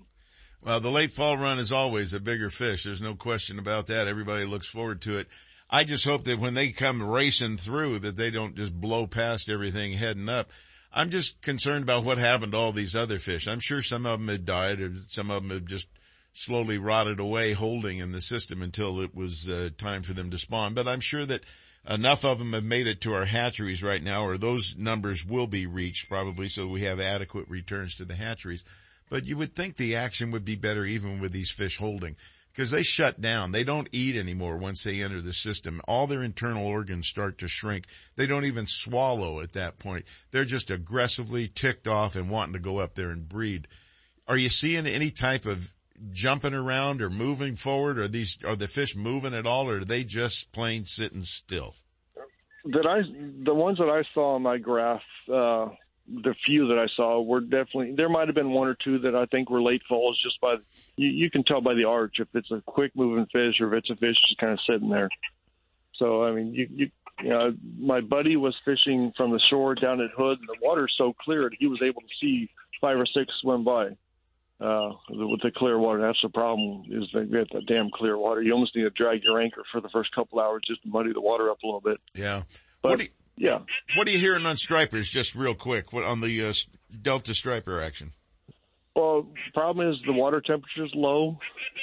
Well, 0.66 0.80
the 0.80 0.90
late 0.90 1.12
fall 1.12 1.38
run 1.38 1.60
is 1.60 1.72
always 1.72 2.12
a 2.12 2.20
bigger 2.20 2.50
fish. 2.50 2.84
There's 2.86 3.02
no 3.02 3.14
question 3.14 3.60
about 3.60 3.86
that. 3.86 4.08
Everybody 4.08 4.46
looks 4.46 4.68
forward 4.68 5.00
to 5.04 5.20
it. 5.20 5.28
I 5.70 5.84
just 5.84 6.06
hope 6.06 6.24
that 6.24 6.40
when 6.40 6.56
they 6.56 6.70
come 6.70 7.08
racing 7.08 7.58
through 7.58 8.00
that 8.00 8.18
they 8.18 8.32
don't 8.32 8.56
just 8.56 8.74
blow 8.74 9.06
past 9.06 9.48
everything 9.48 9.94
heading 9.94 10.28
up. 10.28 10.50
I'm 10.92 11.12
just 11.12 11.40
concerned 11.44 11.84
about 11.84 12.04
what 12.04 12.18
happened 12.18 12.54
to 12.54 12.58
all 12.58 12.72
these 12.72 12.96
other 12.96 13.20
fish. 13.20 13.48
I'm 13.48 13.60
sure 13.60 13.84
some 13.84 14.08
of 14.08 14.20
them 14.20 14.28
had 14.28 14.46
died 14.46 14.80
or 14.82 14.92
some 15.08 15.30
of 15.30 15.44
them 15.44 15.52
have 15.52 15.66
just 15.66 15.88
slowly 16.34 16.80
rotted 16.80 17.20
away 17.20 17.54
holding 17.54 18.00
in 18.00 18.12
the 18.12 18.22
system 18.22 18.64
until 18.64 19.02
it 19.02 19.14
was 19.14 19.48
uh, 19.48 19.70
time 19.78 20.02
for 20.02 20.14
them 20.14 20.32
to 20.32 20.38
spawn. 20.40 20.74
But 20.74 20.88
I'm 20.88 21.00
sure 21.00 21.28
that 21.28 21.44
enough 21.88 22.26
of 22.26 22.40
them 22.40 22.54
have 22.54 22.64
made 22.64 22.88
it 22.88 23.02
to 23.02 23.14
our 23.14 23.26
hatcheries 23.26 23.84
right 23.84 24.02
now 24.02 24.26
or 24.26 24.36
those 24.36 24.76
numbers 24.78 25.24
will 25.24 25.46
be 25.46 25.68
reached 25.68 26.10
probably 26.10 26.48
so 26.48 26.68
we 26.68 26.82
have 26.82 27.00
adequate 27.00 27.48
returns 27.50 27.98
to 27.98 28.06
the 28.06 28.16
hatcheries. 28.16 28.64
But 29.10 29.28
you 29.28 29.38
would 29.38 29.56
think 29.56 29.76
the 29.76 29.96
action 29.96 30.32
would 30.32 30.46
be 30.46 30.56
better 30.56 30.86
even 30.86 31.20
with 31.20 31.32
these 31.32 31.52
fish 31.52 31.78
holding 31.78 32.16
because 32.56 32.72
they 32.72 32.84
shut 32.84 33.20
down. 33.20 33.52
They 33.52 33.66
don't 33.66 33.90
eat 33.92 34.16
anymore 34.16 34.58
once 34.58 34.84
they 34.84 35.02
enter 35.02 35.20
the 35.20 35.34
system. 35.34 35.82
All 35.88 36.08
their 36.08 36.24
internal 36.24 36.66
organs 36.66 37.08
start 37.08 37.40
to 37.40 37.50
shrink. 37.50 37.86
They 38.16 38.28
don't 38.28 38.46
even 38.46 38.66
swallow 38.66 39.42
at 39.42 39.54
that 39.54 39.78
point. 39.78 40.06
They're 40.32 40.46
just 40.46 40.72
aggressively 40.72 41.50
ticked 41.50 41.88
off 41.88 42.16
and 42.16 42.30
wanting 42.30 42.54
to 42.54 42.60
go 42.60 42.78
up 42.78 42.96
there 42.96 43.10
and 43.10 43.28
breed. 43.28 43.68
Are 44.26 44.38
you 44.38 44.48
seeing 44.48 44.88
any 44.88 45.12
type 45.12 45.46
of 45.46 45.74
jumping 46.12 46.54
around 46.54 47.02
or 47.02 47.10
moving 47.10 47.56
forward? 47.56 48.00
Are 48.00 48.08
these, 48.08 48.40
are 48.46 48.56
the 48.56 48.68
fish 48.68 48.96
moving 48.96 49.34
at 49.34 49.46
all 49.46 49.70
or 49.70 49.80
are 49.80 49.86
they 49.86 50.06
just 50.06 50.54
plain 50.54 50.86
sitting 50.86 51.24
still? 51.24 51.76
That 52.64 52.88
I, 52.88 53.02
the 53.44 53.54
ones 53.54 53.78
that 53.80 53.90
I 53.90 54.04
saw 54.14 54.36
on 54.36 54.42
my 54.42 54.58
graph, 54.58 55.04
uh, 55.32 55.68
the 56.08 56.36
few 56.46 56.68
that 56.68 56.78
I 56.78 56.88
saw 56.96 57.22
were 57.22 57.42
definitely. 57.42 57.94
There 57.96 58.10
might 58.10 58.28
have 58.28 58.36
been 58.36 58.52
one 58.52 58.68
or 58.68 58.76
two 58.76 59.00
that 59.00 59.16
I 59.16 59.26
think 59.26 59.50
were 59.50 59.62
late 59.62 59.82
falls, 59.88 60.20
just 60.24 60.40
by 60.40 60.56
you, 60.98 61.10
you 61.10 61.32
can 61.32 61.44
tell 61.44 61.62
by 61.62 61.74
the 61.74 61.86
arch 61.86 62.16
if 62.20 62.28
it's 62.34 62.52
a 62.52 62.62
quick 62.66 62.92
moving 62.96 63.26
fish 63.26 63.60
or 63.60 63.74
if 63.74 63.80
it's 63.80 63.90
a 63.90 63.96
fish 63.96 64.16
just 64.28 64.40
kind 64.40 64.54
of 64.54 64.60
sitting 64.70 64.90
there. 64.90 65.10
So 65.96 66.24
I 66.24 66.32
mean, 66.32 66.54
you, 66.54 66.68
you, 66.70 66.92
you 67.24 67.30
know, 67.30 67.56
my 67.78 68.02
buddy 68.02 68.36
was 68.36 68.56
fishing 68.66 69.14
from 69.18 69.32
the 69.32 69.40
shore 69.50 69.76
down 69.76 70.02
at 70.02 70.12
Hood, 70.12 70.40
and 70.40 70.48
the 70.48 70.58
water's 70.62 70.94
so 70.98 71.14
clear 71.14 71.50
that 71.50 71.58
he 71.58 71.68
was 71.68 71.82
able 71.82 72.02
to 72.02 72.08
see 72.22 72.50
five 72.82 72.98
or 72.98 73.06
six 73.06 73.34
swim 73.42 73.64
by. 73.64 73.98
Uh, 74.58 74.94
with 75.10 75.42
the 75.42 75.52
clear 75.54 75.78
water, 75.78 76.00
that's 76.00 76.22
the 76.24 76.30
problem. 76.30 76.86
Is 76.90 77.10
they 77.14 77.26
get 77.26 77.52
that 77.52 77.66
damn 77.68 77.90
clear 77.92 78.18
water. 78.18 78.42
You 78.42 78.54
almost 78.54 78.74
need 78.74 78.84
to 78.84 78.90
drag 78.90 79.22
your 79.24 79.42
anchor 79.42 79.64
for 79.70 79.82
the 79.82 79.90
first 79.90 80.16
couple 80.16 80.40
hours 80.40 80.62
just 80.66 80.82
to 80.84 80.88
muddy 80.88 81.12
the 81.12 81.20
water 81.20 81.50
up 81.50 81.58
a 81.62 81.66
little 81.66 81.82
bit. 81.82 82.00
Yeah. 82.14 82.44
But 82.82 82.90
what 82.90 82.98
do 83.00 83.04
you, 83.06 83.10
yeah, 83.38 83.60
what 83.96 84.08
are 84.08 84.12
you 84.12 84.20
hearing 84.20 84.46
on 84.46 84.58
stripers 84.58 85.10
just 85.10 85.36
real 85.36 85.56
quick? 85.56 85.92
What 85.94 86.04
on 86.04 86.20
the 86.22 86.46
uh, 86.48 86.54
Delta 87.02 87.34
striper 87.34 87.82
action? 87.82 88.12
Well, 88.96 89.24
the 89.24 89.52
problem 89.54 89.92
is 89.92 89.98
the 90.06 90.14
water 90.14 90.40
temperature 90.40 90.86
is 90.86 90.92
low, 90.96 91.38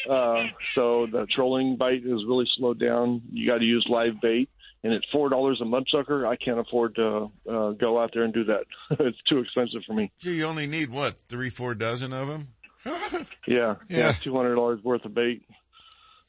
uh, 0.09 0.45
so 0.75 1.07
the 1.13 1.27
trolling 1.35 1.77
bite 1.77 2.05
is 2.07 2.25
really 2.27 2.47
slowed 2.57 2.81
down. 2.81 3.21
You 3.31 3.47
got 3.47 3.59
to 3.59 3.65
use 3.67 3.85
live 3.87 4.19
bait, 4.23 4.49
and 4.83 4.95
at 4.95 5.03
four 5.13 5.29
dollars 5.29 5.61
a 5.61 5.65
mudsucker, 5.65 6.27
I 6.27 6.37
can't 6.37 6.59
afford 6.59 6.95
to 6.95 7.31
uh, 7.51 7.71
go 7.73 8.01
out 8.01 8.13
there 8.15 8.23
and 8.23 8.33
do 8.33 8.45
that. 8.45 8.65
it's 8.99 9.21
too 9.29 9.41
expensive 9.41 9.83
for 9.87 9.93
me. 9.93 10.11
You 10.21 10.45
only 10.45 10.67
need 10.67 10.91
what 10.91 11.19
three, 11.19 11.51
four 11.51 11.75
dozen 11.75 12.15
of 12.15 12.29
them. 12.29 12.49
Yeah, 12.85 13.25
Yeah. 13.47 13.75
yeah, 13.89 14.13
two 14.13 14.35
hundred 14.35 14.55
dollars 14.55 14.83
worth 14.83 15.05
of 15.05 15.15
bait. 15.15 15.43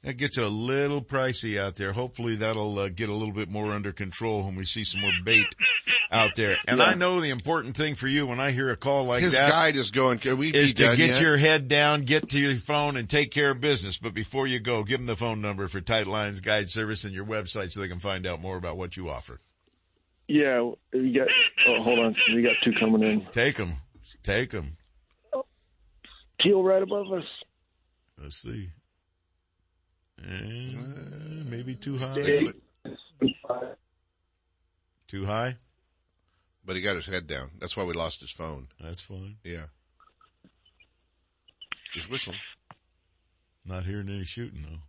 That 0.04 0.18
gets 0.18 0.38
a 0.38 0.48
little 0.50 1.02
pricey 1.02 1.58
out 1.58 1.76
there. 1.76 1.94
Hopefully 1.94 2.36
that'll 2.36 2.78
uh, 2.78 2.90
get 2.90 3.08
a 3.08 3.14
little 3.14 3.34
bit 3.34 3.50
more 3.50 3.72
under 3.72 3.94
control 3.94 4.44
when 4.44 4.56
we 4.56 4.66
see 4.66 4.84
some 4.84 5.00
more 5.00 5.14
bait 5.24 5.48
out 6.12 6.32
there. 6.36 6.58
And 6.68 6.80
Yeah. 6.80 6.88
I 6.88 6.94
know 6.96 7.22
the 7.22 7.30
important 7.30 7.78
thing 7.78 7.96
for 7.96 8.10
you 8.10 8.28
when 8.28 8.38
I 8.38 8.52
hear 8.52 8.70
a 8.70 8.76
call 8.76 9.06
like 9.06 9.22
His 9.24 9.32
that 9.32 9.50
guide 9.50 9.78
is 9.78 9.92
going, 9.92 10.20
can 10.20 10.38
we 10.38 10.48
is 10.50 10.74
be 10.74 10.78
to 10.80 10.84
done 10.90 10.98
get 10.98 11.08
yet? 11.12 11.22
your 11.22 11.38
head 11.38 11.70
down, 11.70 12.02
get 12.04 12.28
to 12.32 12.40
your 12.40 12.56
phone 12.58 12.98
and 12.98 13.10
take 13.10 13.32
care 13.32 13.52
of 13.52 13.62
business. 13.62 13.98
But 13.98 14.14
before 14.14 14.46
you 14.46 14.60
go, 14.60 14.84
give 14.84 14.98
them 15.00 15.06
the 15.08 15.16
phone 15.16 15.40
number 15.40 15.68
for 15.70 15.80
Tight 15.80 16.06
Lines 16.08 16.42
Guide 16.42 16.70
Service 16.70 17.06
and 17.06 17.14
your 17.14 17.26
website 17.26 17.72
so 17.72 17.80
they 17.80 17.88
can 17.88 18.00
find 18.00 18.28
out 18.28 18.42
more 18.42 18.58
about 18.58 18.76
what 18.76 18.98
you 18.98 19.10
offer. 19.10 19.40
Yeah, 20.28 20.70
we 20.94 21.14
got. 21.14 21.28
Oh, 21.68 21.82
hold 21.82 22.00
on, 22.00 22.16
we 22.36 22.42
got 22.42 22.56
two 22.64 22.74
coming 22.78 23.04
in. 23.04 23.26
Take 23.32 23.56
them. 23.56 23.74
Take 24.22 24.50
them. 24.50 24.76
Teal 26.42 26.62
right 26.62 26.84
above 26.84 27.06
us. 27.14 27.24
Let's 28.22 28.36
see. 28.36 28.68
And 30.24 31.50
maybe 31.50 31.76
too 31.76 31.98
high. 31.98 32.14
Too 35.08 35.26
high? 35.26 35.58
But 36.66 36.76
he 36.76 36.82
got 36.82 36.96
his 36.96 37.06
head 37.06 37.28
down. 37.28 37.52
That's 37.60 37.76
why 37.76 37.84
we 37.84 37.94
lost 37.94 38.22
his 38.22 38.32
phone. 38.32 38.68
That's 38.80 39.02
fine. 39.02 39.38
Yeah. 39.44 39.66
He's 41.94 42.10
whistling. 42.10 42.38
Not 43.66 43.86
hearing 43.86 44.10
any 44.10 44.24
shooting 44.24 44.66
though. 44.68 44.80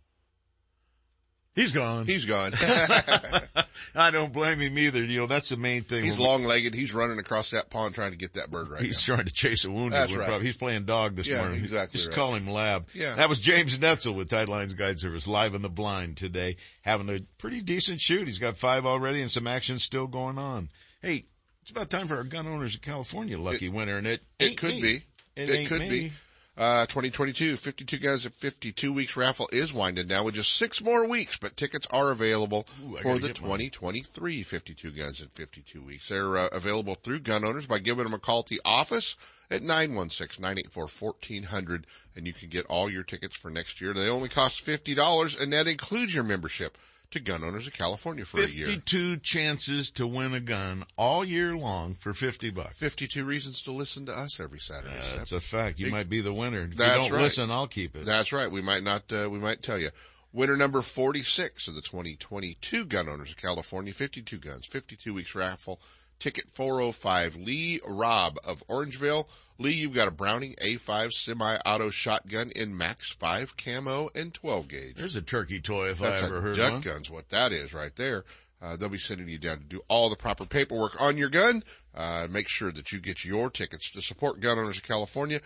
He's 1.55 1.71
gone. 1.71 2.05
He's 2.05 2.25
gone. 2.25 2.51
I 3.95 4.11
don't 4.11 4.33
blame 4.33 4.59
him 4.59 4.77
either. 4.77 5.01
You 5.03 5.21
know, 5.21 5.25
that's 5.27 5.49
the 5.49 5.57
main 5.57 5.83
thing. 5.83 6.03
He's 6.03 6.19
long 6.19 6.43
legged. 6.43 6.75
He's 6.75 6.93
running 6.93 7.17
across 7.17 7.51
that 7.51 7.69
pond 7.69 7.95
trying 7.95 8.11
to 8.11 8.17
get 8.17 8.33
that 8.33 8.51
bird 8.51 8.67
right 8.69 8.81
He's 8.81 9.07
now. 9.07 9.15
trying 9.15 9.27
to 9.27 9.33
chase 9.33 9.63
a 9.63 9.71
wounded 9.71 9.93
That's 9.93 10.11
one. 10.11 10.19
right. 10.19 10.27
Probably. 10.27 10.47
He's 10.47 10.57
playing 10.57 10.83
dog 10.83 11.15
this 11.15 11.27
Yeah, 11.27 11.41
morning. 11.43 11.59
exactly 11.61 11.97
Just 11.97 12.09
right. 12.09 12.15
call 12.15 12.35
him 12.35 12.47
Lab. 12.49 12.87
Yeah. 12.93 13.15
That 13.15 13.29
was 13.29 13.39
James 13.39 13.79
Netzel 13.79 14.15
with 14.15 14.29
Tight 14.29 14.49
Lines 14.49 14.73
Guide 14.73 14.99
Service 14.99 15.27
live 15.27 15.55
in 15.55 15.61
the 15.61 15.69
blind 15.69 16.17
today, 16.17 16.57
having 16.81 17.07
a 17.09 17.19
pretty 17.37 17.61
decent 17.61 18.01
shoot. 18.01 18.27
He's 18.27 18.39
got 18.39 18.57
five 18.57 18.85
already 18.85 19.21
and 19.21 19.31
some 19.31 19.47
action 19.47 19.79
still 19.79 20.07
going 20.07 20.37
on. 20.37 20.69
Hey, 21.01 21.25
It's 21.61 21.71
about 21.71 21.89
time 21.89 22.07
for 22.07 22.17
our 22.17 22.23
gun 22.23 22.47
owners 22.47 22.75
of 22.75 22.81
California 22.81 23.39
lucky 23.39 23.69
winner, 23.69 23.97
and 23.97 24.07
it 24.07 24.21
It 24.39 24.57
could 24.57 24.71
me. 24.75 24.81
be. 24.81 25.01
It, 25.37 25.49
It, 25.49 25.67
could 25.69 25.79
me. 25.79 25.89
be. 25.89 26.11
Uh, 26.57 26.85
2022, 26.85 27.57
52 27.57 27.97
guns 27.97 28.25
at 28.25 28.31
52 28.31 28.93
weeks 28.93 29.17
raffle 29.17 29.49
is 29.51 29.73
winding 29.73 30.07
down 30.07 30.23
with 30.23 30.35
just 30.35 30.53
six 30.53 30.81
more 30.81 31.05
weeks, 31.05 31.35
but 31.35 31.57
tickets 31.57 31.85
are 31.91 32.11
available 32.11 32.65
Ooh, 32.85 32.95
for 32.95 33.19
the 33.19 33.27
get 33.27 33.41
mine. 33.41 33.59
2023 33.59 34.41
52 34.41 34.91
guns 34.91 35.21
at 35.21 35.31
52 35.31 35.81
weeks. 35.81 36.07
They're 36.07 36.37
uh, 36.37 36.47
available 36.53 36.95
through 36.95 37.19
gun 37.19 37.43
owners 37.43 37.67
by 37.67 37.79
giving 37.79 38.05
them 38.05 38.13
a 38.13 38.19
call 38.19 38.39
at 38.39 38.45
the 38.45 38.61
office 38.63 39.17
at 39.51 39.63
916-984-1400 39.63 41.83
and 42.15 42.25
you 42.25 42.31
can 42.31 42.47
get 42.47 42.65
all 42.67 42.89
your 42.89 43.03
tickets 43.03 43.35
for 43.35 43.51
next 43.51 43.81
year. 43.81 43.93
They 43.93 44.07
only 44.07 44.29
cost 44.29 44.65
$50 44.65 45.41
and 45.41 45.51
that 45.51 45.67
includes 45.67 46.15
your 46.15 46.23
membership 46.23 46.77
to 47.11 47.19
Gun 47.19 47.43
Owners 47.43 47.67
of 47.67 47.73
California 47.73 48.25
for 48.25 48.39
a 48.39 48.47
year. 48.47 48.65
52 48.67 49.17
chances 49.17 49.91
to 49.91 50.05
win 50.07 50.33
a 50.33 50.39
gun 50.39 50.83
all 50.97 51.23
year 51.23 51.55
long 51.57 51.93
for 51.93 52.13
50 52.13 52.49
bucks. 52.51 52.77
52 52.79 53.23
reasons 53.25 53.61
to 53.63 53.71
listen 53.71 54.05
to 54.07 54.11
us 54.11 54.39
every 54.39 54.59
Saturday. 54.59 54.93
Seth. 55.01 55.17
That's 55.19 55.31
a 55.31 55.39
fact. 55.39 55.79
You 55.79 55.87
It- 55.87 55.91
might 55.91 56.09
be 56.09 56.21
the 56.21 56.33
winner. 56.33 56.63
If 56.63 56.71
you 56.71 56.75
don't 56.75 57.11
right. 57.11 57.21
listen, 57.21 57.51
I'll 57.51 57.67
keep 57.67 57.95
it. 57.95 58.05
That's 58.05 58.31
right. 58.31 58.49
We 58.51 58.61
might 58.61 58.83
not, 58.83 59.11
uh, 59.11 59.29
we 59.29 59.39
might 59.39 59.61
tell 59.61 59.79
you. 59.79 59.89
Winner 60.33 60.57
number 60.57 60.81
46 60.81 61.69
of 61.69 61.75
the 61.75 61.81
2022 61.81 62.85
Gun 62.85 63.07
Owners 63.07 63.31
of 63.31 63.37
California, 63.37 63.93
52 63.93 64.37
guns, 64.37 64.65
52 64.65 65.13
weeks 65.13 65.33
raffle, 65.33 65.79
ticket 66.19 66.49
405, 66.49 67.35
Lee 67.37 67.79
Robb 67.87 68.37
of 68.43 68.63
Orangevale. 68.67 69.27
Lee, 69.57 69.73
you've 69.73 69.93
got 69.93 70.07
a 70.07 70.11
Browning 70.11 70.55
A5 70.61 71.13
semi-auto 71.13 71.89
shotgun 71.89 72.51
in 72.55 72.77
max 72.77 73.11
5 73.11 73.55
camo 73.57 74.09
and 74.15 74.33
12 74.33 74.67
gauge. 74.67 74.95
There's 74.95 75.15
a 75.15 75.21
turkey 75.21 75.59
toy 75.61 75.89
if 75.89 75.99
That's 75.99 76.23
I 76.23 76.25
ever 76.27 76.41
heard 76.41 76.57
duck 76.57 76.71
one. 76.73 76.81
gun's 76.81 77.09
what 77.09 77.29
that 77.29 77.51
is 77.51 77.73
right 77.73 77.95
there. 77.95 78.25
Uh, 78.61 78.75
they'll 78.75 78.89
be 78.89 78.97
sending 78.97 79.27
you 79.29 79.37
down 79.37 79.59
to 79.59 79.63
do 79.63 79.81
all 79.89 80.09
the 80.09 80.15
proper 80.15 80.45
paperwork 80.45 80.99
on 81.01 81.17
your 81.17 81.29
gun. 81.29 81.61
Uh, 81.93 82.27
make 82.29 82.47
sure 82.47 82.71
that 82.71 82.91
you 82.91 82.99
get 82.99 83.23
your 83.23 83.49
tickets 83.49 83.91
to 83.91 84.01
support 84.01 84.39
Gun 84.39 84.57
Owners 84.57 84.77
of 84.77 84.83
California 84.83 85.39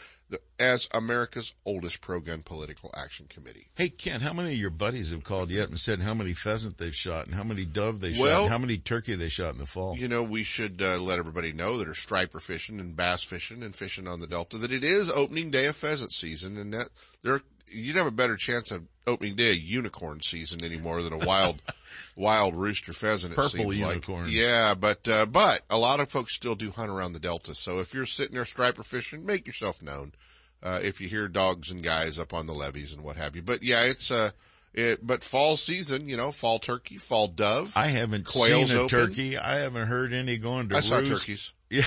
as 0.60 0.90
America's 0.94 1.56
oldest 1.66 2.02
pro-gun 2.02 2.42
political 2.42 2.92
action 2.96 3.26
committee. 3.30 3.68
Hey, 3.76 3.90
Ken, 3.90 4.22
how 4.22 4.34
many 4.34 4.52
of 4.52 4.58
your 4.58 4.70
buddies 4.70 5.12
have 5.12 5.24
called 5.24 5.50
yet 5.50 5.70
and 5.70 5.80
said 5.80 6.00
how 6.02 6.14
many 6.14 6.34
pheasant 6.34 6.78
they've 6.78 6.96
shot 6.96 7.26
and 7.26 7.36
how 7.36 7.44
many 7.44 7.66
dove 7.66 8.00
they 8.00 8.14
shot 8.14 8.22
Well- 8.24 8.42
and 8.44 8.52
how 8.52 8.58
many 8.58 8.78
turkey 8.78 9.16
they 9.16 9.30
shot 9.30 9.54
in 9.54 9.58
the 9.58 9.66
fall? 9.66 9.96
You 9.98 10.08
know, 10.08 10.24
we 10.24 10.44
should 10.44 10.82
uh, 10.82 10.98
let 10.98 11.20
everybody 11.20 11.54
know 11.54 11.78
that 11.78 11.88
are 11.88 11.96
striper 11.96 12.40
fishing 12.40 12.80
and 12.80 12.96
bass 12.96 13.24
fishing 13.24 13.64
and 13.64 13.76
fishing 13.76 14.08
on 14.08 14.20
the 14.20 14.28
Delta 14.28 14.58
that 14.58 14.72
it 14.72 14.84
is 14.84 15.10
opening 15.10 15.52
day 15.52 15.66
of 15.68 15.76
pheasant 15.76 16.14
season, 16.14 16.58
and 16.58 16.74
that 16.74 16.90
there 17.24 17.42
you'd 17.72 17.96
have 17.96 18.08
a 18.08 18.12
better 18.12 18.36
chance 18.36 18.72
of 18.72 18.84
opening 19.08 19.36
day 19.36 19.54
unicorn 19.54 20.22
season 20.22 20.64
anymore 20.64 21.02
than 21.02 21.14
a 21.14 21.26
wild 21.26 21.62
wild 22.16 22.56
rooster 22.56 22.94
pheasant. 22.94 23.34
It 23.34 23.36
Purple 23.36 23.72
seems 23.72 23.82
like. 23.82 24.06
Yeah, 24.28 24.76
but 24.76 25.08
uh, 25.08 25.26
but 25.26 25.62
a 25.70 25.78
lot 25.78 26.00
of 26.00 26.10
folks 26.10 26.36
still 26.36 26.56
do 26.56 26.72
hunt 26.72 26.90
around 26.92 27.14
the 27.14 27.20
Delta. 27.20 27.56
So 27.56 27.80
if 27.80 27.94
you're 27.94 28.06
sitting 28.06 28.36
there 28.36 28.46
striper 28.46 28.84
fishing, 28.84 29.26
make 29.26 29.48
yourself 29.48 29.82
known. 29.82 30.14
Uh, 30.62 30.80
if 30.84 31.00
you 31.00 31.08
hear 31.08 31.30
dogs 31.30 31.72
and 31.72 31.82
guys 31.82 32.20
up 32.20 32.34
on 32.34 32.46
the 32.46 32.54
levees 32.54 32.94
and 32.94 33.02
what 33.02 33.16
have 33.16 33.34
you. 33.36 33.42
But 33.42 33.64
yeah, 33.64 33.84
it's 33.84 34.12
uh 34.12 34.32
it, 34.74 35.06
but 35.06 35.24
fall 35.24 35.58
season, 35.58 36.08
you 36.08 36.18
know, 36.18 36.32
fall 36.32 36.60
turkey, 36.60 36.98
fall 36.98 37.28
dove. 37.28 37.74
I 37.76 37.88
haven't 37.88 38.26
quails 38.26 38.70
seen 38.70 38.78
a 38.80 38.82
open. 38.84 38.90
turkey. 38.90 39.38
I 39.38 39.60
haven't 39.60 39.88
heard 39.88 40.14
any 40.14 40.38
going 40.38 40.70
to 40.70 40.78
I 40.78 40.80
saw 40.82 41.02
turkeys. 41.02 41.54
Yeah, 41.72 41.84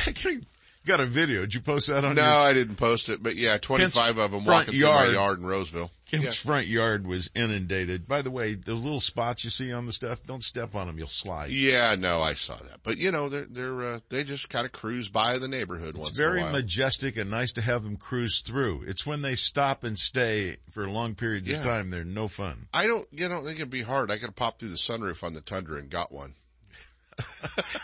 got 0.87 1.01
a 1.01 1.07
video. 1.07 1.41
Did 1.43 1.55
you 1.55 1.61
post 1.61 1.89
that 1.89 2.05
on 2.05 2.15
No, 2.17 2.23
your 2.23 2.31
I 2.49 2.53
didn't 2.53 2.77
post 2.77 3.09
it, 3.09 3.23
but 3.23 3.37
yeah, 3.37 3.59
25 3.59 3.93
Ken's 3.95 4.19
of 4.19 4.31
them 4.33 4.45
walking 4.45 4.75
yard. 4.75 5.05
through 5.07 5.15
my 5.15 5.21
yard 5.21 5.39
in 5.39 5.47
Roseville. 5.47 5.91
Kim's 6.07 6.25
Yeah. 6.25 6.31
front 6.33 6.67
yard 6.67 7.07
was 7.07 7.31
inundated. 7.35 8.07
By 8.07 8.21
the 8.21 8.31
way, 8.31 8.55
the 8.55 8.75
little 8.75 9.01
spots 9.01 9.45
you 9.45 9.51
see 9.51 9.73
on 9.73 9.87
the 9.87 9.93
stuff, 9.95 10.23
don't 10.27 10.45
step 10.45 10.75
on 10.75 10.87
them. 10.87 10.99
You'll 10.99 11.07
slide. 11.09 11.51
Yeah, 11.51 11.95
no, 11.99 12.21
I 12.21 12.35
saw 12.35 12.57
that. 12.57 12.81
But 12.83 12.99
you 12.99 13.11
know, 13.11 13.31
they're, 13.31 13.47
they're, 13.49 13.93
uh, 13.93 13.99
they 14.11 14.23
just 14.23 14.51
kind 14.51 14.67
of 14.67 14.73
cruise 14.73 15.11
by 15.11 15.39
the 15.39 15.49
neighborhood 15.49 15.97
once 15.97 16.11
It's 16.11 16.19
very 16.19 16.41
in 16.41 16.43
a 16.43 16.43
while. 16.51 16.53
majestic 16.61 17.17
and 17.17 17.31
nice 17.31 17.53
to 17.53 17.63
have 17.63 17.83
them 17.83 17.97
cruise 17.97 18.41
through. 18.41 18.83
It's 18.87 19.07
when 19.07 19.23
they 19.23 19.35
stop 19.37 19.85
and 19.85 19.99
stay 19.99 20.59
for 20.71 20.87
long 20.87 21.15
periods 21.15 21.49
of 21.49 21.63
time, 21.63 21.89
they're 21.89 22.05
no 22.05 22.29
fun. 22.29 22.67
I 22.75 22.87
don't, 22.87 23.09
you 23.11 23.29
know, 23.31 23.43
think 23.43 23.57
it'd 23.57 23.71
be 23.71 23.83
hard. 23.83 24.11
I 24.11 24.17
could 24.17 24.27
have 24.27 24.37
popped 24.37 24.61
through 24.61 24.69
the 24.71 24.77
sunroof 24.77 25.25
on 25.25 25.33
the 25.33 25.41
Tundra 25.41 25.79
and 25.79 25.89
got 25.89 26.13
one. 26.13 26.35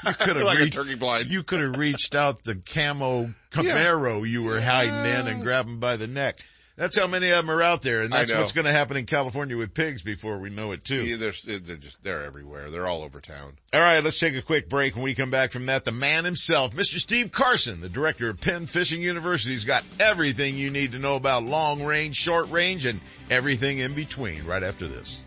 You 0.06 0.12
could 0.14 0.36
have 0.36 0.44
Like 0.44 0.58
reached, 0.58 0.74
turkey 0.74 0.94
blind. 0.94 1.26
You 1.26 1.42
could 1.42 1.60
have 1.60 1.76
reached 1.76 2.14
out 2.14 2.44
the 2.44 2.56
camo 2.56 3.30
Camaro 3.50 4.28
you 4.28 4.42
were 4.42 4.60
hiding 4.60 4.94
in 4.94 5.26
and 5.26 5.42
grabbed 5.42 5.68
him 5.68 5.80
by 5.80 5.96
the 5.96 6.06
neck. 6.06 6.38
That's 6.78 6.96
how 6.96 7.08
many 7.08 7.30
of 7.30 7.38
them 7.44 7.50
are 7.50 7.60
out 7.60 7.82
there, 7.82 8.02
and 8.02 8.12
that's 8.12 8.32
what's 8.32 8.52
going 8.52 8.66
to 8.66 8.70
happen 8.70 8.96
in 8.96 9.04
California 9.04 9.56
with 9.56 9.74
pigs 9.74 10.00
before 10.00 10.38
we 10.38 10.48
know 10.48 10.70
it 10.70 10.84
too. 10.84 11.04
Yeah, 11.04 11.16
they're, 11.16 11.58
they're 11.58 11.76
just, 11.76 12.04
they're 12.04 12.22
everywhere. 12.22 12.70
They're 12.70 12.86
all 12.86 13.02
over 13.02 13.20
town. 13.20 13.54
All 13.72 13.80
right, 13.80 14.02
let's 14.02 14.20
take 14.20 14.36
a 14.36 14.42
quick 14.42 14.68
break. 14.68 14.94
When 14.94 15.02
we 15.02 15.16
come 15.16 15.32
back 15.32 15.50
from 15.50 15.66
that, 15.66 15.84
the 15.84 15.90
man 15.90 16.24
himself, 16.24 16.70
Mr. 16.76 16.98
Steve 16.98 17.32
Carson, 17.32 17.80
the 17.80 17.88
director 17.88 18.30
of 18.30 18.40
Penn 18.40 18.66
Fishing 18.66 19.02
University, 19.02 19.54
has 19.54 19.64
got 19.64 19.82
everything 19.98 20.54
you 20.54 20.70
need 20.70 20.92
to 20.92 21.00
know 21.00 21.16
about 21.16 21.42
long 21.42 21.82
range, 21.82 22.14
short 22.14 22.48
range, 22.52 22.86
and 22.86 23.00
everything 23.28 23.78
in 23.78 23.94
between 23.94 24.46
right 24.46 24.62
after 24.62 24.86
this. 24.86 25.24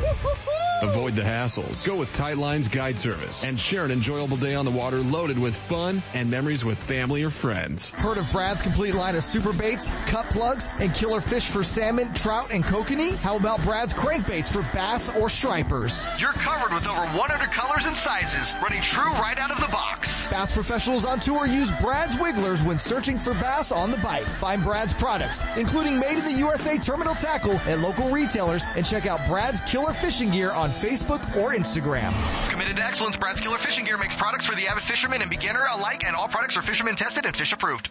Avoid 0.82 1.14
the 1.14 1.22
hassles. 1.22 1.86
Go 1.86 1.96
with 1.96 2.12
Tight 2.14 2.38
Lines 2.38 2.68
Guide 2.68 2.98
Service 2.98 3.44
and 3.44 3.58
share 3.58 3.84
an 3.84 3.90
enjoyable 3.90 4.36
day 4.36 4.54
on 4.54 4.64
the 4.64 4.70
water 4.70 4.98
loaded 4.98 5.38
with 5.38 5.54
fun 5.54 6.02
and 6.14 6.30
memories 6.30 6.64
with 6.64 6.78
family 6.78 7.22
or 7.22 7.30
friends. 7.30 7.92
Heard 7.92 8.16
of 8.16 8.30
Brad's 8.32 8.62
complete 8.62 8.94
line 8.94 9.14
of 9.14 9.22
super 9.22 9.52
baits, 9.52 9.90
cut 10.06 10.28
plugs, 10.30 10.68
and 10.78 10.94
killer 10.94 11.20
fish 11.20 11.48
for 11.48 11.62
salmon, 11.62 12.12
trout, 12.14 12.52
and 12.52 12.64
kokanee? 12.64 13.16
How 13.16 13.36
about 13.36 13.62
Brad's 13.62 13.92
crankbaits 13.92 14.52
for 14.52 14.62
bass 14.74 15.14
or 15.16 15.28
stripers? 15.28 16.06
You're 16.18 16.32
covered 16.32 16.72
with 16.74 16.86
over 16.86 17.00
100 17.00 17.50
colors 17.50 17.86
and 17.86 17.96
sizes, 17.96 18.54
running 18.62 18.80
true 18.80 19.10
right 19.12 19.38
out 19.38 19.50
of 19.50 19.60
the 19.60 19.70
box. 19.70 20.28
Bass 20.30 20.52
professionals 20.52 21.04
on 21.04 21.20
tour 21.20 21.46
use 21.46 21.70
Brad's 21.80 22.18
Wigglers 22.18 22.62
when 22.62 22.78
searching 22.78 23.18
for 23.18 23.34
bass 23.34 23.72
on 23.72 23.90
the 23.90 23.96
bite. 23.98 24.24
Find 24.24 24.62
Brad's 24.62 24.94
products, 24.94 25.44
including 25.56 25.98
made 25.98 26.18
in 26.18 26.24
the 26.24 26.32
USA 26.32 26.78
terminal 26.78 27.14
tackle 27.14 27.54
at 27.66 27.80
local 27.80 28.08
retailers, 28.08 28.64
and 28.76 28.86
check 28.86 29.06
out 29.06 29.20
Brad's 29.28 29.60
killer 29.62 29.92
fishing 29.92 30.30
gear 30.30 30.52
on 30.52 30.69
Facebook 30.70 31.20
or 31.36 31.52
Instagram. 31.52 32.12
Committed 32.50 32.76
to 32.76 32.84
excellence, 32.84 33.16
Brad's 33.16 33.40
Killer 33.40 33.58
Fishing 33.58 33.84
Gear 33.84 33.98
makes 33.98 34.14
products 34.14 34.46
for 34.46 34.54
the 34.54 34.68
avid 34.68 34.82
fisherman 34.82 35.20
and 35.20 35.30
beginner 35.30 35.62
alike, 35.74 36.04
and 36.06 36.16
all 36.16 36.28
products 36.28 36.56
are 36.56 36.62
fisherman 36.62 36.96
tested 36.96 37.26
and 37.26 37.36
fish 37.36 37.52
approved. 37.52 37.90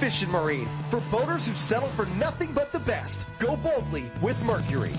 Fishing 0.01 0.31
Marine. 0.31 0.67
For 0.89 0.99
boaters 1.11 1.47
who 1.47 1.53
settle 1.53 1.89
for 1.89 2.07
nothing 2.17 2.53
but 2.53 2.71
the 2.71 2.79
best. 2.79 3.27
Go 3.37 3.55
boldly 3.55 4.11
with 4.19 4.41
Mercury. 4.43 4.93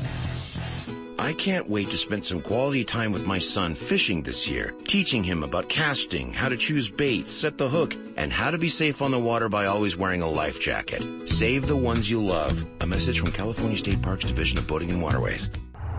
I 1.18 1.32
can't 1.32 1.68
wait 1.68 1.90
to 1.90 1.96
spend 1.96 2.24
some 2.24 2.40
quality 2.40 2.84
time 2.84 3.10
with 3.10 3.26
my 3.26 3.40
son 3.40 3.74
fishing 3.74 4.22
this 4.22 4.46
year, 4.46 4.72
teaching 4.86 5.24
him 5.24 5.42
about 5.42 5.68
casting, 5.68 6.32
how 6.32 6.48
to 6.48 6.56
choose 6.56 6.88
baits, 6.88 7.32
set 7.32 7.58
the 7.58 7.68
hook, 7.68 7.96
and 8.16 8.32
how 8.32 8.52
to 8.52 8.58
be 8.58 8.68
safe 8.68 9.02
on 9.02 9.10
the 9.10 9.18
water 9.18 9.48
by 9.48 9.66
always 9.66 9.96
wearing 9.96 10.22
a 10.22 10.30
life 10.30 10.60
jacket. 10.60 11.28
Save 11.28 11.66
the 11.66 11.76
ones 11.76 12.08
you 12.08 12.24
love. 12.24 12.64
A 12.80 12.86
message 12.86 13.18
from 13.18 13.32
California 13.32 13.78
State 13.78 14.02
Parks 14.02 14.24
Division 14.24 14.58
of 14.58 14.68
Boating 14.68 14.90
and 14.90 15.02
Waterways. 15.02 15.50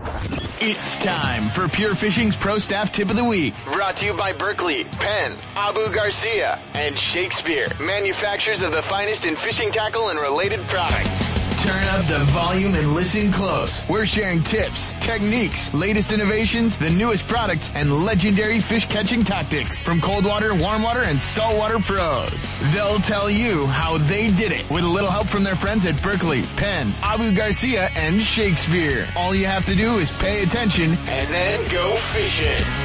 It's 0.06 0.98
time 0.98 1.48
for 1.48 1.66
Pure 1.66 1.94
Fishing's 1.94 2.36
Pro 2.36 2.58
Staff 2.58 2.92
Tip 2.92 3.08
of 3.08 3.16
the 3.16 3.24
Week. 3.24 3.54
Brought 3.64 3.96
to 3.96 4.06
you 4.06 4.14
by 4.14 4.34
Berkley, 4.34 4.84
Penn, 4.84 5.36
Abu 5.56 5.90
Garcia, 5.94 6.60
and 6.74 6.96
Shakespeare, 6.96 7.68
manufacturers 7.80 8.62
of 8.62 8.72
the 8.72 8.82
finest 8.82 9.26
in 9.26 9.34
fishing 9.34 9.70
tackle 9.70 10.10
and 10.10 10.18
related 10.18 10.60
products. 10.66 11.32
Turn 11.64 11.84
up 11.84 12.04
the 12.04 12.18
volume 12.26 12.74
and 12.74 12.92
listen 12.92 13.32
close. 13.32 13.88
We're 13.88 14.04
sharing 14.04 14.42
tips, 14.42 14.92
techniques, 15.00 15.72
latest 15.72 16.12
innovations, 16.12 16.76
the 16.76 16.90
newest 16.90 17.26
products, 17.26 17.72
and 17.74 18.04
legendary 18.04 18.60
fish 18.60 18.86
catching 18.86 19.24
tactics 19.24 19.80
from 19.80 19.98
cold 19.98 20.26
water, 20.26 20.54
warm 20.54 20.82
water, 20.82 21.04
and 21.04 21.18
saltwater 21.18 21.78
pros. 21.78 22.30
They'll 22.74 22.98
tell 22.98 23.30
you 23.30 23.66
how 23.66 23.96
they 23.96 24.30
did 24.30 24.52
it 24.52 24.68
with 24.68 24.84
a 24.84 24.88
little 24.88 25.10
help 25.10 25.26
from 25.26 25.42
their 25.42 25.56
friends 25.56 25.86
at 25.86 26.02
Berkley, 26.02 26.42
Penn, 26.56 26.94
Abu 27.00 27.32
Garcia, 27.32 27.88
and 27.94 28.20
Shakespeare. 28.20 29.08
All 29.16 29.34
you 29.34 29.46
have 29.46 29.64
to 29.64 29.74
do 29.74 29.96
is 29.96 30.12
pay 30.12 30.42
attention 30.42 30.90
and 30.90 31.28
then 31.28 31.68
go 31.70 31.96
fishing. 31.96 32.83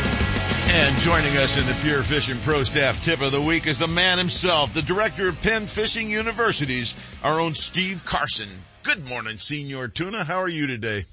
And 0.71 0.95
joining 0.97 1.35
us 1.37 1.57
in 1.57 1.65
the 1.65 1.73
Pure 1.81 2.03
Fishing 2.03 2.39
Pro 2.41 2.61
Staff 2.61 3.01
Tip 3.01 3.21
of 3.21 3.31
the 3.31 3.41
Week 3.41 3.65
is 3.65 3.79
the 3.79 3.87
man 3.87 4.19
himself, 4.19 4.71
the 4.71 4.83
director 4.83 5.27
of 5.27 5.41
Penn 5.41 5.65
Fishing 5.65 6.11
Universities, 6.11 6.95
our 7.23 7.39
own 7.39 7.55
Steve 7.55 8.05
Carson. 8.05 8.49
Good 8.83 9.03
morning, 9.03 9.39
Senior 9.39 9.87
Tuna. 9.87 10.23
How 10.23 10.39
are 10.39 10.47
you 10.47 10.67
today? 10.67 11.05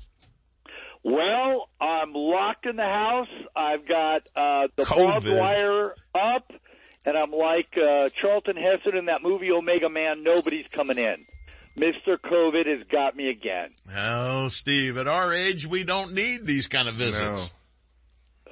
Well, 1.02 1.70
I'm 1.80 2.12
locked 2.12 2.66
in 2.66 2.76
the 2.76 2.82
house. 2.82 3.28
I've 3.56 3.88
got 3.88 4.26
uh, 4.36 4.68
the 4.76 4.84
barbed 4.94 5.26
wire 5.26 5.94
up, 6.14 6.52
and 7.06 7.16
I'm 7.16 7.30
like 7.30 7.68
uh, 7.78 8.10
Charlton 8.20 8.56
Heston 8.56 8.94
in 8.94 9.06
that 9.06 9.22
movie 9.22 9.50
Omega 9.50 9.88
Man. 9.88 10.22
Nobody's 10.22 10.66
coming 10.70 10.98
in. 10.98 11.24
Mr. 11.78 12.18
COVID 12.18 12.66
has 12.66 12.86
got 12.92 13.16
me 13.16 13.30
again. 13.30 13.70
Oh, 13.96 14.48
Steve, 14.48 14.98
at 14.98 15.08
our 15.08 15.32
age, 15.32 15.66
we 15.66 15.82
don't 15.82 16.12
need 16.12 16.44
these 16.44 16.68
kind 16.68 16.88
of 16.88 16.96
visits. 16.96 17.54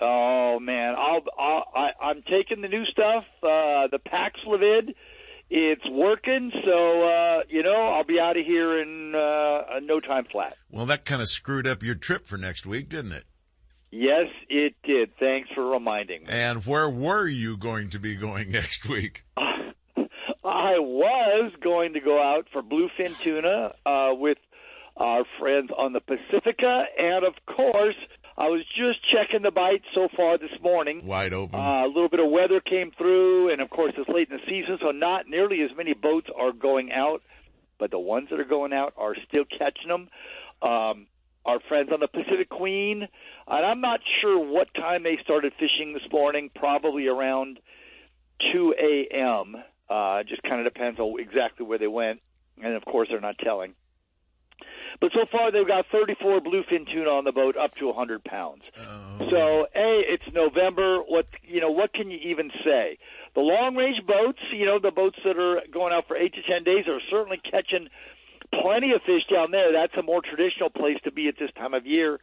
Oh 0.01 0.59
man, 0.61 0.95
I'll, 0.97 1.23
I'll 1.39 1.65
I, 1.75 1.91
I'm 2.01 2.23
taking 2.23 2.61
the 2.61 2.69
new 2.69 2.85
stuff, 2.87 3.25
uh, 3.43 3.89
the 3.91 3.99
Paxlovid. 3.99 4.95
It's 5.51 5.89
working, 5.89 6.51
so 6.65 7.03
uh, 7.03 7.43
you 7.49 7.63
know 7.63 7.77
I'll 7.77 8.05
be 8.05 8.19
out 8.19 8.37
of 8.37 8.45
here 8.45 8.81
in 8.81 9.15
uh, 9.15 9.81
no 9.83 10.01
time 10.01 10.25
flat. 10.31 10.57
Well, 10.71 10.87
that 10.87 11.05
kind 11.05 11.23
of 11.23 11.29
screwed 11.29 11.67
up 11.67 11.83
your 11.83 11.95
trip 11.95 12.27
for 12.27 12.37
next 12.37 12.67
week, 12.67 12.89
didn't 12.89 13.13
it? 13.13 13.25
Yes, 13.91 14.27
it 14.49 14.75
did. 14.83 15.17
Thanks 15.21 15.51
for 15.55 15.71
reminding 15.71 16.23
me. 16.23 16.27
And 16.29 16.67
where 16.67 16.91
were 16.91 17.29
you 17.29 17.57
going 17.57 17.91
to 17.91 18.01
be 18.01 18.17
going 18.17 18.51
next 18.51 18.89
week? 18.89 19.23
I 20.45 20.79
was 20.79 21.53
going 21.63 21.95
to 21.95 22.01
go 22.01 22.21
out 22.21 22.49
for 22.53 22.63
bluefin 22.63 23.17
tuna 23.21 23.75
uh, 23.87 24.15
with 24.15 24.39
our 24.97 25.25
friends 25.39 25.71
on 25.77 25.93
the 25.93 26.01
Pacifica, 26.01 26.85
and 26.99 27.25
of 27.25 27.35
course, 27.47 27.97
I 28.37 28.49
was 28.49 28.63
just 28.77 28.99
checking 29.13 29.43
the 29.43 29.53
bites 29.53 29.85
so 29.95 30.09
far 30.17 30.39
this 30.39 30.51
morning. 30.61 31.07
Wide 31.07 31.33
open. 31.33 31.59
Uh, 31.59 31.87
a 31.87 31.87
little 31.87 32.09
bit 32.09 32.21
of 32.21 32.31
weather 32.31 32.61
came 32.61 32.91
through, 32.99 33.53
and 33.53 33.61
of 33.61 33.71
course, 33.71 33.93
it's 33.97 34.09
late 34.09 34.29
in 34.29 34.39
the 34.39 34.43
season, 34.47 34.79
so 34.81 34.91
not 34.91 35.29
nearly 35.29 35.63
as 35.63 35.71
many 35.77 35.95
boats 35.95 36.27
are 36.37 36.53
going 36.53 36.91
out, 36.91 37.23
but 37.79 37.91
the 37.93 37.99
ones 37.99 38.29
that 38.31 38.41
are 38.41 38.45
going 38.45 38.73
out 38.73 38.93
are 38.97 39.15
still 39.29 39.45
catching 39.45 39.89
them. 39.89 40.09
Um, 40.63 41.07
our 41.47 41.61
friends 41.69 41.91
on 41.93 42.01
the 42.01 42.09
Pacific 42.09 42.49
Queen, 42.49 43.07
and 43.47 43.67
I'm 43.67 43.81
not 43.81 44.01
sure 44.21 44.39
what 44.39 44.73
time 44.75 45.03
they 45.03 45.19
started 45.23 45.53
fishing 45.59 45.93
this 45.93 46.11
morning, 46.11 46.51
probably 46.55 47.07
around 47.07 47.59
2 48.53 48.75
a.m. 48.81 49.55
Uh, 49.89 50.23
just 50.23 50.43
kind 50.43 50.67
of 50.67 50.73
depends 50.73 50.99
on 50.99 51.21
exactly 51.21 51.67
where 51.67 51.79
they 51.79 51.87
went, 51.87 52.21
and 52.63 52.75
of 52.75 52.85
course, 52.85 53.09
they're 53.11 53.21
not 53.21 53.39
telling. 53.39 53.75
But 55.01 55.13
so 55.13 55.27
far, 55.31 55.51
they've 55.51 55.67
got 55.67 55.87
34 55.91 56.41
bluefin 56.41 56.91
tuna 56.91 57.11
on 57.11 57.25
the 57.25 57.33
boat, 57.33 57.57
up 57.57 57.75
to 57.77 57.87
100 57.87 58.25
pounds. 58.25 58.71
Oh. 58.79 59.29
So, 59.31 59.67
a, 59.75 60.03
it's 60.07 60.33
November. 60.33 60.97
What 61.07 61.27
you 61.43 61.61
know? 61.61 61.71
What 61.71 61.93
can 61.93 62.11
you 62.11 62.19
even 62.19 62.51
say? 62.65 62.99
The 63.35 63.41
long 63.41 63.77
range 63.77 64.05
boats, 64.07 64.39
you 64.53 64.67
know, 64.67 64.79
the 64.79 64.91
boats 64.91 65.19
that 65.25 65.39
are 65.39 65.63
going 65.73 65.93
out 65.93 66.07
for 66.07 66.17
eight 66.17 66.35
to 66.35 66.43
ten 66.43 66.65
days, 66.65 66.87
are 66.89 67.01
certainly 67.11 67.41
catching 67.51 67.89
plenty 68.63 68.93
of 68.93 69.03
fish 69.03 69.23
down 69.33 69.51
there. 69.51 69.73
That's 69.73 69.95
a 69.99 70.03
more 70.03 70.23
traditional 70.23 70.71
place 70.71 70.99
to 71.05 71.13
be 71.13 71.29
at 71.29 71.35
this 71.39 71.51
time 71.57 71.75
of 71.75 71.87
year. 71.87 72.21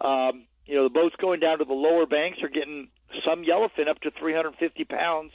Um, 0.00 0.44
you 0.66 0.76
know, 0.76 0.84
the 0.84 0.94
boats 0.94 1.14
going 1.20 1.40
down 1.40 1.58
to 1.58 1.64
the 1.64 1.74
lower 1.74 2.06
banks 2.06 2.38
are 2.42 2.48
getting 2.48 2.88
some 3.26 3.44
yellowfin 3.44 3.88
up 3.88 4.00
to 4.00 4.10
350 4.10 4.84
pounds, 4.84 5.32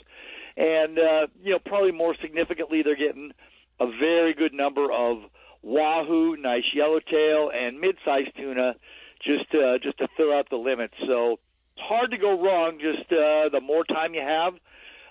and 0.56 0.98
uh, 0.98 1.28
you 1.44 1.52
know, 1.52 1.60
probably 1.60 1.92
more 1.92 2.16
significantly, 2.22 2.82
they're 2.84 2.96
getting 2.96 3.32
a 3.80 3.86
very 3.86 4.34
good 4.34 4.54
number 4.54 4.92
of 4.92 5.20
wahoo, 5.68 6.38
nice 6.38 6.64
yellowtail, 6.74 7.52
and 7.54 7.80
mid-sized 7.80 8.36
tuna, 8.38 8.74
just 9.22 9.54
uh, 9.54 9.78
just 9.84 9.98
to 9.98 10.08
fill 10.16 10.34
out 10.34 10.50
the 10.50 10.56
limits. 10.56 10.94
So 11.06 11.40
hard 11.78 12.12
to 12.12 12.18
go 12.18 12.42
wrong. 12.42 12.80
Just 12.80 13.12
uh, 13.12 13.50
the 13.52 13.60
more 13.62 13.84
time 13.84 14.14
you 14.14 14.22
have, 14.22 14.54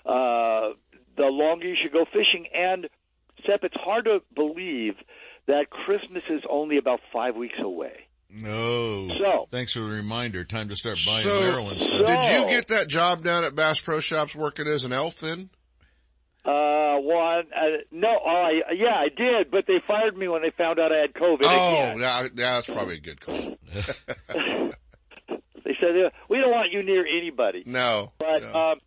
uh, 0.05 0.73
the 1.15 1.25
longer 1.27 1.67
you 1.67 1.75
should 1.81 1.93
go 1.93 2.05
fishing. 2.05 2.47
And 2.53 2.87
Sep, 3.45 3.63
it's 3.63 3.75
hard 3.77 4.05
to 4.05 4.19
believe 4.35 4.95
that 5.47 5.69
Christmas 5.69 6.23
is 6.29 6.41
only 6.49 6.77
about 6.77 6.99
five 7.13 7.35
weeks 7.35 7.59
away. 7.61 7.93
No. 8.29 9.09
So- 9.17 9.45
thanks 9.49 9.73
for 9.73 9.79
the 9.79 9.85
reminder. 9.95 10.43
Time 10.43 10.67
to 10.69 10.75
start 10.75 10.97
buying 11.05 11.23
So, 11.23 11.39
Maryland 11.41 11.81
stuff. 11.81 12.05
did 12.07 12.23
you 12.23 12.47
get 12.49 12.67
that 12.67 12.87
job 12.89 13.23
down 13.23 13.45
at 13.45 13.55
Bass 13.55 13.79
Pro 13.79 13.99
Shops 14.01 14.35
working 14.35 14.67
as 14.67 14.83
an 14.85 14.91
elf 14.91 15.19
then? 15.19 15.49
Uh, 16.47 16.95
one, 16.99 17.43
uh, 17.53 17.83
no, 17.91 18.19
oh, 18.25 18.29
I, 18.29 18.71
yeah, 18.73 18.95
I 18.95 19.09
did, 19.09 19.51
but 19.51 19.65
they 19.67 19.81
fired 19.85 20.15
me 20.15 20.29
when 20.29 20.41
they 20.41 20.51
found 20.57 20.79
out 20.79 20.93
I 20.93 20.99
had 20.99 21.13
COVID. 21.13 21.39
Oh, 21.43 21.97
yeah, 21.97 22.21
yeah, 22.23 22.27
that's 22.33 22.69
probably 22.69 22.95
a 22.95 23.01
good 23.01 23.19
call. 23.19 23.57
They 25.67 25.75
said 25.81 26.11
we 26.29 26.37
don't 26.37 26.51
want 26.51 26.71
you 26.71 26.81
near 26.81 27.05
anybody. 27.05 27.63
No, 27.65 28.13
but 28.17 28.41
um, 28.55 28.79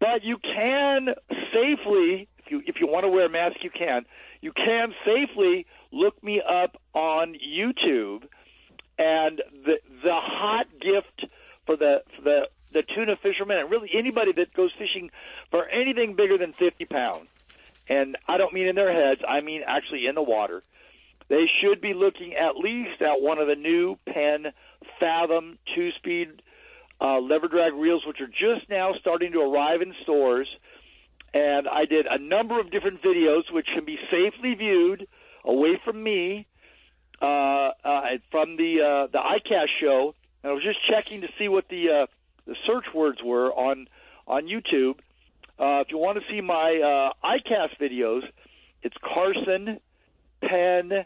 but 0.00 0.24
you 0.24 0.36
can 0.38 1.14
safely, 1.52 2.28
if 2.38 2.50
you 2.50 2.60
if 2.66 2.76
you 2.80 2.88
want 2.88 3.04
to 3.04 3.08
wear 3.08 3.26
a 3.26 3.30
mask, 3.30 3.58
you 3.62 3.70
can. 3.70 4.02
You 4.40 4.52
can 4.52 4.92
safely 5.06 5.64
look 5.92 6.20
me 6.24 6.42
up 6.42 6.76
on 6.92 7.34
YouTube, 7.34 8.24
and 8.98 9.40
the 9.64 9.78
the 10.02 10.12
hot 10.12 10.66
gift 10.80 11.30
for 11.66 11.76
the 11.76 12.02
for 12.16 12.22
the 12.22 12.40
the 12.74 12.82
tuna 12.82 13.16
fishermen 13.16 13.56
and 13.58 13.70
really 13.70 13.90
anybody 13.94 14.32
that 14.32 14.52
goes 14.52 14.72
fishing 14.78 15.10
for 15.50 15.66
anything 15.66 16.14
bigger 16.14 16.36
than 16.36 16.52
fifty 16.52 16.84
pounds. 16.84 17.28
And 17.88 18.18
I 18.28 18.36
don't 18.36 18.52
mean 18.52 18.66
in 18.66 18.76
their 18.76 18.92
heads; 18.92 19.22
I 19.26 19.40
mean 19.40 19.62
actually 19.66 20.06
in 20.06 20.14
the 20.14 20.22
water. 20.22 20.62
They 21.28 21.46
should 21.60 21.80
be 21.80 21.94
looking 21.94 22.34
at 22.34 22.56
least 22.56 23.00
at 23.00 23.22
one 23.22 23.38
of 23.38 23.46
the 23.46 23.54
new 23.54 23.96
Penn 24.06 24.52
Fathom 25.00 25.58
two-speed 25.74 26.42
uh, 27.00 27.18
lever 27.18 27.48
drag 27.48 27.72
reels, 27.72 28.04
which 28.06 28.20
are 28.20 28.26
just 28.26 28.68
now 28.68 28.92
starting 29.00 29.32
to 29.32 29.40
arrive 29.40 29.80
in 29.80 29.94
stores. 30.02 30.48
And 31.32 31.66
I 31.66 31.86
did 31.86 32.06
a 32.06 32.18
number 32.18 32.60
of 32.60 32.70
different 32.70 33.02
videos, 33.02 33.50
which 33.50 33.66
can 33.74 33.84
be 33.84 33.98
safely 34.10 34.54
viewed 34.54 35.08
away 35.44 35.80
from 35.84 36.02
me 36.02 36.46
uh, 37.20 37.70
uh, 37.84 38.00
from 38.30 38.56
the 38.56 38.80
uh, 38.82 39.06
the 39.10 39.18
iCast 39.18 39.68
show. 39.80 40.14
And 40.42 40.50
I 40.50 40.54
was 40.54 40.62
just 40.62 40.78
checking 40.88 41.22
to 41.22 41.28
see 41.38 41.48
what 41.48 41.68
the 41.68 41.88
uh, 41.88 42.06
the 42.46 42.56
search 42.66 42.86
words 42.94 43.18
were 43.24 43.52
on 43.52 43.88
on 44.26 44.44
YouTube. 44.44 44.98
Uh, 45.58 45.80
if 45.80 45.88
you 45.90 45.98
want 45.98 46.18
to 46.18 46.24
see 46.30 46.40
my 46.40 47.12
uh, 47.12 47.28
iCast 47.28 47.78
videos, 47.80 48.22
it's 48.82 48.96
Carson 49.02 49.80
Penn 50.42 51.04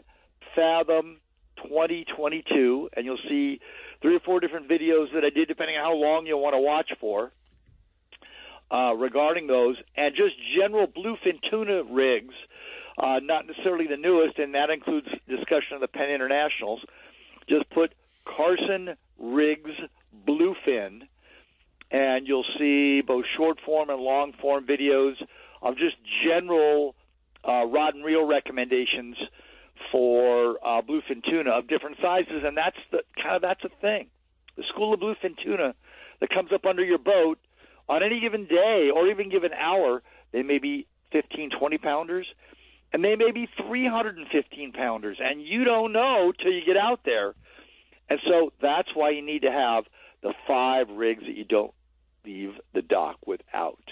Fathom 0.55 1.17
2022, 1.63 2.89
and 2.95 3.05
you'll 3.05 3.17
see 3.29 3.59
three 4.01 4.15
or 4.15 4.19
four 4.21 4.39
different 4.39 4.69
videos 4.69 5.13
that 5.13 5.23
I 5.23 5.29
did, 5.29 5.47
depending 5.47 5.77
on 5.77 5.83
how 5.83 5.93
long 5.93 6.25
you 6.25 6.37
want 6.37 6.53
to 6.53 6.59
watch 6.59 6.91
for, 6.99 7.31
uh, 8.71 8.93
regarding 8.95 9.47
those, 9.47 9.77
and 9.95 10.15
just 10.15 10.35
general 10.57 10.87
bluefin 10.87 11.39
tuna 11.49 11.83
rigs, 11.83 12.33
uh, 12.97 13.19
not 13.21 13.47
necessarily 13.47 13.87
the 13.87 13.97
newest, 13.97 14.39
and 14.39 14.55
that 14.55 14.69
includes 14.69 15.07
discussion 15.27 15.75
of 15.75 15.81
the 15.81 15.87
Penn 15.87 16.09
Internationals. 16.09 16.81
Just 17.47 17.69
put 17.69 17.93
Carson 18.25 18.95
Riggs 19.17 19.71
Bluefin, 20.27 21.01
and 21.91 22.27
you'll 22.27 22.45
see 22.57 23.01
both 23.01 23.25
short 23.35 23.59
form 23.65 23.89
and 23.89 23.99
long 23.99 24.33
form 24.41 24.65
videos 24.65 25.15
of 25.61 25.77
just 25.77 25.95
general 26.23 26.95
uh, 27.47 27.65
rod 27.65 27.95
and 27.95 28.05
reel 28.05 28.25
recommendations 28.25 29.17
for 29.91 30.57
uh, 30.65 30.81
bluefin 30.81 31.23
tuna 31.23 31.51
of 31.51 31.67
different 31.67 31.97
sizes, 32.01 32.43
and 32.43 32.55
that's 32.55 32.77
the 32.91 32.99
kind 33.21 33.35
of 33.35 33.41
that's 33.41 33.63
a 33.63 33.69
thing. 33.81 34.07
The 34.57 34.63
school 34.69 34.93
of 34.93 34.99
bluefin 34.99 35.35
tuna 35.43 35.73
that 36.19 36.29
comes 36.29 36.51
up 36.53 36.65
under 36.65 36.83
your 36.83 36.97
boat 36.97 37.39
on 37.87 38.03
any 38.03 38.19
given 38.19 38.45
day 38.45 38.91
or 38.93 39.07
even 39.07 39.29
given 39.29 39.51
hour, 39.53 40.03
they 40.31 40.43
may 40.43 40.59
be 40.59 40.85
15, 41.11 41.51
20 41.57 41.77
pounders, 41.79 42.27
and 42.93 43.03
they 43.03 43.15
may 43.15 43.31
be 43.31 43.47
315 43.67 44.73
pounders, 44.73 45.17
and 45.21 45.41
you 45.41 45.63
don't 45.63 45.91
know 45.91 46.31
till 46.39 46.51
you 46.51 46.61
get 46.65 46.77
out 46.77 47.01
there. 47.05 47.33
And 48.09 48.19
so 48.27 48.51
that's 48.61 48.89
why 48.93 49.11
you 49.11 49.21
need 49.21 49.43
to 49.43 49.51
have 49.51 49.85
the 50.21 50.33
five 50.47 50.89
rigs 50.89 51.23
that 51.25 51.35
you 51.35 51.45
don't 51.45 51.73
leave 52.25 52.51
the 52.73 52.81
dock 52.81 53.17
without. 53.25 53.83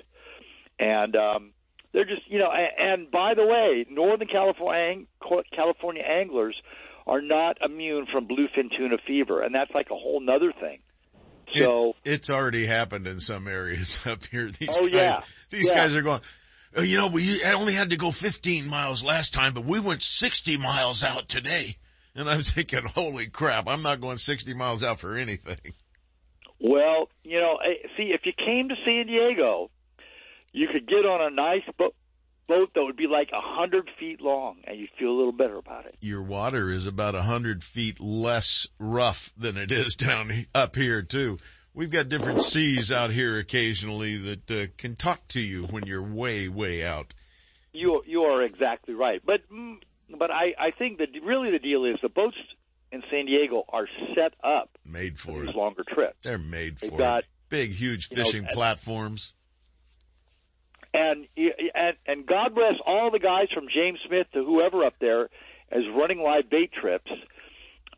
And 0.79 1.15
um, 1.15 1.53
they're 1.93 2.05
just, 2.05 2.29
you 2.29 2.39
know, 2.39 2.51
and, 2.51 2.91
and 3.03 3.11
by 3.11 3.33
the 3.33 3.45
way, 3.45 3.85
Northern 3.89 4.27
California 4.27 5.05
California 5.53 6.03
anglers 6.03 6.55
are 7.05 7.21
not 7.21 7.57
immune 7.63 8.05
from 8.11 8.27
bluefin 8.27 8.69
tuna 8.77 8.97
fever, 9.05 9.41
and 9.41 9.55
that's 9.55 9.71
like 9.73 9.87
a 9.91 9.95
whole 9.95 10.19
nother 10.19 10.51
thing. 10.59 10.79
So 11.55 11.95
it, 12.03 12.11
it's 12.13 12.29
already 12.29 12.65
happened 12.65 13.07
in 13.07 13.19
some 13.19 13.47
areas 13.47 14.05
up 14.07 14.23
here. 14.25 14.49
These 14.49 14.69
oh 14.73 14.83
guys, 14.83 14.93
yeah, 14.93 15.21
these 15.49 15.69
yeah. 15.69 15.75
guys 15.77 15.95
are 15.95 16.01
going. 16.01 16.21
"Oh, 16.75 16.81
You 16.81 16.97
know, 16.97 17.07
we 17.07 17.43
only 17.45 17.73
had 17.73 17.91
to 17.91 17.97
go 17.97 18.11
15 18.11 18.67
miles 18.67 19.03
last 19.03 19.33
time, 19.33 19.53
but 19.53 19.63
we 19.63 19.79
went 19.79 20.03
60 20.03 20.57
miles 20.57 21.03
out 21.03 21.29
today. 21.29 21.69
And 22.15 22.29
I'm 22.29 22.41
thinking, 22.43 22.83
holy 22.83 23.27
crap, 23.27 23.67
I'm 23.67 23.83
not 23.83 24.01
going 24.01 24.17
60 24.17 24.53
miles 24.55 24.83
out 24.83 24.99
for 24.99 25.15
anything. 25.15 25.73
Well, 26.59 27.09
you 27.23 27.39
know, 27.39 27.59
see, 27.95 28.13
if 28.13 28.21
you 28.25 28.33
came 28.33 28.69
to 28.69 28.75
San 28.85 29.07
Diego, 29.07 29.69
you 30.53 30.67
could 30.71 30.87
get 30.87 31.05
on 31.05 31.21
a 31.21 31.35
nice 31.35 31.63
boat 31.77 31.95
boat 32.47 32.69
that 32.73 32.83
would 32.83 32.95
be 32.95 33.07
like 33.07 33.29
a 33.33 33.41
hundred 33.41 33.89
feet 33.99 34.21
long, 34.21 34.57
and 34.63 34.79
you'd 34.79 34.89
feel 34.97 35.09
a 35.09 35.17
little 35.17 35.33
better 35.33 35.57
about 35.57 35.85
it. 35.85 35.95
Your 35.99 36.23
water 36.23 36.71
is 36.71 36.87
about 36.87 37.13
a 37.13 37.23
hundred 37.23 37.63
feet 37.63 37.99
less 37.99 38.67
rough 38.79 39.31
than 39.37 39.57
it 39.57 39.71
is 39.71 39.95
down 39.95 40.31
up 40.55 40.75
here 40.75 41.01
too. 41.01 41.37
We've 41.73 41.91
got 41.91 42.09
different 42.09 42.41
seas 42.41 42.91
out 42.91 43.11
here 43.11 43.37
occasionally 43.37 44.17
that 44.17 44.51
uh, 44.51 44.67
can 44.77 44.95
talk 44.95 45.27
to 45.29 45.39
you 45.39 45.65
when 45.65 45.85
you're 45.85 46.01
way, 46.01 46.47
way 46.47 46.83
out. 46.83 47.13
You 47.71 48.01
you 48.07 48.21
are 48.21 48.41
exactly 48.41 48.95
right, 48.95 49.21
but 49.23 49.41
mm, 49.51 49.75
but 50.17 50.31
I 50.31 50.53
I 50.57 50.71
think 50.71 50.97
that 50.97 51.09
really 51.23 51.51
the 51.51 51.59
deal 51.59 51.85
is 51.85 51.97
the 52.01 52.09
boats 52.09 52.37
in 52.91 53.03
San 53.11 53.25
Diego 53.25 53.63
are 53.69 53.87
set 54.15 54.33
up 54.43 54.69
Made 54.85 55.17
for 55.17 55.41
these 55.41 55.49
it. 55.49 55.55
longer 55.55 55.83
trips. 55.87 56.23
They're 56.23 56.37
made 56.37 56.77
They've 56.77 56.89
for 56.91 56.97
got- 56.97 57.23
it. 57.23 57.29
Big, 57.49 57.71
huge 57.71 58.09
you 58.11 58.17
know, 58.17 58.23
fishing 58.25 58.45
platforms. 58.51 59.33
and 60.93 61.27
and 61.37 61.97
and 62.05 62.25
God 62.25 62.53
bless 62.55 62.75
all 62.85 63.11
the 63.11 63.19
guys 63.19 63.47
from 63.53 63.67
James 63.73 63.99
Smith 64.07 64.27
to 64.33 64.43
whoever 64.43 64.83
up 64.85 64.95
there 64.99 65.29
is 65.71 65.85
running 65.95 66.19
live 66.21 66.49
bait 66.49 66.71
trips. 66.73 67.11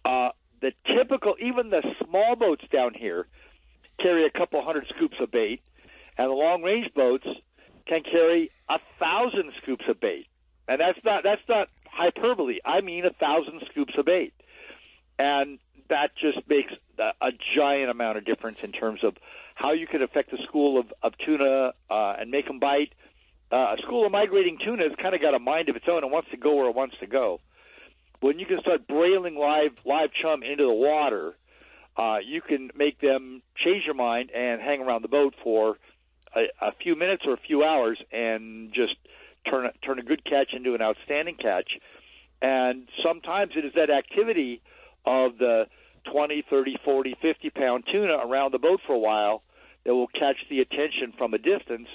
Uh, 0.06 0.30
the 0.62 0.72
typical, 0.86 1.36
even 1.40 1.70
the 1.70 1.82
small 2.06 2.36
boats 2.36 2.64
down 2.72 2.94
here 2.94 3.28
carry 4.02 4.26
a 4.26 4.30
couple 4.30 4.64
hundred 4.64 4.86
scoops 4.96 5.18
of 5.20 5.32
bait, 5.32 5.62
and 6.18 6.30
the 6.30 6.34
long 6.34 6.62
range 6.62 6.94
boats 6.94 7.26
can 7.88 8.04
carry 8.04 8.52
a 8.70 8.78
thousand 9.00 9.52
scoops 9.62 9.86
of 9.88 10.00
bait. 10.00 10.28
And 10.68 10.80
that's 10.80 11.00
not 11.04 11.24
that's 11.24 11.42
not 11.50 11.70
hyperbole. 11.92 12.60
I 12.66 12.82
mean 12.82 13.06
a 13.06 13.12
thousand 13.14 13.62
scoops 13.72 13.94
of 13.98 14.06
bait, 14.06 14.34
and 15.20 15.60
that 15.90 16.12
just 16.16 16.40
makes 16.48 16.72
a, 16.98 17.32
giant 17.56 17.92
amount 17.92 18.18
of 18.18 18.26
difference 18.26 18.60
in 18.64 18.72
terms 18.72 19.04
of 19.04 19.16
how 19.54 19.74
you 19.74 19.86
could 19.86 20.02
affect 20.02 20.32
the 20.32 20.38
school 20.48 20.80
of, 20.80 20.92
of 21.04 21.14
tuna 21.24 21.74
uh, 21.90 22.16
and 22.18 22.32
make 22.32 22.48
them 22.48 22.60
bite. 22.60 22.94
Uh, 23.52 23.76
a 23.78 23.78
school 23.82 24.06
of 24.06 24.12
migrating 24.12 24.58
tuna 24.64 24.84
has 24.84 24.94
kind 25.02 25.14
of 25.14 25.22
got 25.22 25.34
a 25.34 25.40
mind 25.40 25.68
of 25.68 25.76
its 25.76 25.86
own 25.90 26.04
and 26.04 26.12
wants 26.12 26.30
to 26.32 26.38
go 26.38 26.56
where 26.56 26.70
it 26.70 26.76
wants 26.76 26.96
to 27.00 27.08
go. 27.08 27.42
When 28.22 28.40
you 28.40 28.46
can 28.46 28.60
start 28.62 28.88
brailing 28.88 29.36
live 29.36 29.74
live 29.86 30.12
chum 30.22 30.44
into 30.44 30.64
the 30.64 30.74
water, 30.74 31.36
uh, 31.98 32.18
you 32.24 32.42
can 32.42 32.70
make 32.76 33.00
them 33.02 33.42
change 33.56 33.86
their 33.86 33.94
mind 33.94 34.32
and 34.34 34.62
hang 34.62 34.82
around 34.82 35.02
the 35.02 35.08
boat 35.08 35.36
for 35.44 35.78
a, 36.36 36.44
a 36.62 36.72
few 36.74 36.96
minutes 36.96 37.24
or 37.26 37.34
a 37.34 37.38
few 37.38 37.64
hours 37.64 38.00
and 38.12 38.74
just 38.74 38.96
turn 39.50 39.70
turn 39.84 40.00
a 40.00 40.04
good 40.04 40.24
catch 40.24 40.54
into 40.54 40.76
an 40.76 40.82
outstanding 40.82 41.36
catch. 41.36 41.72
And 42.42 42.88
sometimes 43.04 43.54
it 43.56 43.66
is 43.66 43.74
that 43.74 43.90
activity 43.90 44.62
of 45.06 45.38
the 45.38 45.66
20, 46.12 46.44
30, 46.50 46.78
40, 46.84 47.16
50 47.22 47.50
pound 47.52 47.84
tuna 47.92 48.18
around 48.26 48.54
the 48.54 48.60
boat 48.60 48.80
for 48.86 48.94
a 48.94 49.00
while 49.00 49.44
that 49.86 49.94
will 49.94 50.08
catch 50.08 50.38
the 50.50 50.60
attention 50.60 51.14
from 51.18 51.34
a 51.34 51.38
distance 51.38 51.88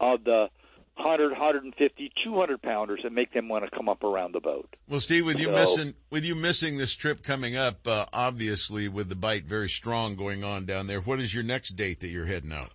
of 0.00 0.24
the 0.24 0.48
100, 0.96 1.30
150, 1.32 2.12
200 2.24 2.62
pounders 2.62 3.00
and 3.04 3.14
make 3.14 3.32
them 3.32 3.48
want 3.48 3.64
to 3.64 3.70
come 3.74 3.88
up 3.88 4.02
around 4.04 4.32
the 4.34 4.40
boat. 4.40 4.68
Well, 4.88 5.00
Steve, 5.00 5.24
with 5.24 5.40
you 5.40 5.46
So- 5.46 5.52
missing 5.52 5.94
with 6.10 6.24
you 6.24 6.34
missing 6.34 6.76
this 6.76 6.94
trip 6.94 7.22
coming 7.22 7.56
up, 7.56 7.86
uh, 7.86 8.06
obviously 8.12 8.88
with 8.88 9.08
the 9.08 9.16
bite 9.16 9.44
very 9.44 9.68
strong 9.68 10.16
going 10.16 10.44
on 10.44 10.66
down 10.66 10.86
there. 10.86 11.00
What 11.00 11.20
is 11.20 11.34
your 11.34 11.44
next 11.44 11.70
date 11.70 12.00
that 12.00 12.08
you're 12.08 12.26
heading 12.26 12.52
out? 12.52 12.72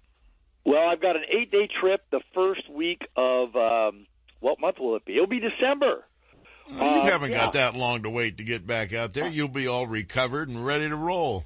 Well, 0.65 0.87
I've 0.87 1.01
got 1.01 1.15
an 1.15 1.23
eight 1.29 1.51
day 1.51 1.67
trip 1.79 2.01
the 2.09 2.21
first 2.33 2.67
week 2.69 3.01
of, 3.15 3.55
um, 3.55 4.07
what 4.39 4.59
month 4.59 4.79
will 4.79 4.95
it 4.95 5.05
be? 5.05 5.13
It'll 5.15 5.27
be 5.27 5.39
December. 5.39 6.05
You 6.67 6.75
Uh, 6.79 7.05
haven't 7.05 7.31
yeah. 7.31 7.37
got 7.37 7.53
that 7.53 7.75
long 7.75 8.03
to 8.03 8.09
wait 8.09 8.37
to 8.37 8.43
get 8.43 8.65
back 8.65 8.93
out 8.93 9.13
there. 9.13 9.27
You'll 9.27 9.47
be 9.47 9.67
all 9.67 9.87
recovered 9.87 10.49
and 10.49 10.65
ready 10.65 10.89
to 10.89 10.95
roll. 10.95 11.43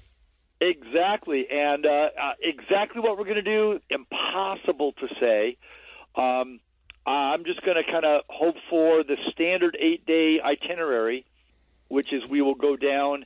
Exactly, 0.62 1.48
and 1.50 1.86
uh, 1.86 1.90
uh, 1.90 2.34
exactly 2.42 3.02
what 3.02 3.18
we're 3.18 3.24
going 3.24 3.36
to 3.36 3.42
do, 3.42 3.80
impossible 3.90 4.92
to 4.94 5.08
say. 5.20 5.58
Um, 6.16 6.60
I'm 7.06 7.46
just 7.46 7.62
going 7.64 7.78
to 7.78 7.90
kind 7.90 8.04
of 8.06 8.24
hope 8.28 8.56
for 8.70 9.04
the 9.04 9.16
standard 9.32 9.78
eight 9.80 10.06
day 10.06 10.40
itinerary, 10.44 11.26
which 11.88 12.12
is 12.12 12.24
we 12.30 12.42
will 12.42 12.56
go 12.56 12.76
down 12.76 13.26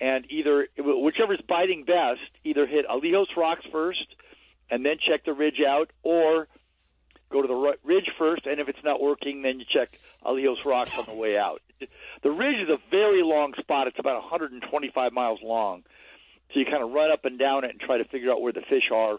and 0.00 0.24
either, 0.30 0.68
whichever's 0.78 1.42
biting 1.46 1.84
best, 1.84 2.20
either 2.44 2.66
hit 2.66 2.86
Alijos 2.88 3.26
Rocks 3.36 3.64
first 3.70 4.06
and 4.70 4.84
then 4.84 4.96
check 5.06 5.26
the 5.26 5.34
ridge 5.34 5.60
out, 5.66 5.90
or 6.02 6.48
go 7.30 7.42
to 7.42 7.48
the 7.48 7.76
ridge 7.84 8.10
first, 8.18 8.46
and 8.46 8.60
if 8.60 8.68
it's 8.68 8.82
not 8.84 9.00
working, 9.00 9.42
then 9.42 9.60
you 9.60 9.66
check 9.72 9.98
Alijos 10.24 10.64
Rocks 10.64 10.96
on 10.98 11.06
the 11.06 11.14
way 11.14 11.36
out. 11.36 11.62
The 12.22 12.30
ridge 12.30 12.60
is 12.62 12.68
a 12.68 12.78
very 12.90 13.22
long 13.22 13.54
spot. 13.58 13.86
It's 13.86 13.98
about 13.98 14.20
125 14.22 15.12
miles 15.12 15.40
long. 15.42 15.82
So 16.52 16.58
you 16.60 16.66
kind 16.66 16.82
of 16.82 16.90
run 16.90 17.10
up 17.10 17.24
and 17.24 17.38
down 17.38 17.64
it 17.64 17.70
and 17.70 17.80
try 17.80 17.98
to 17.98 18.04
figure 18.04 18.32
out 18.32 18.42
where 18.42 18.52
the 18.52 18.62
fish 18.68 18.90
are, 18.92 19.14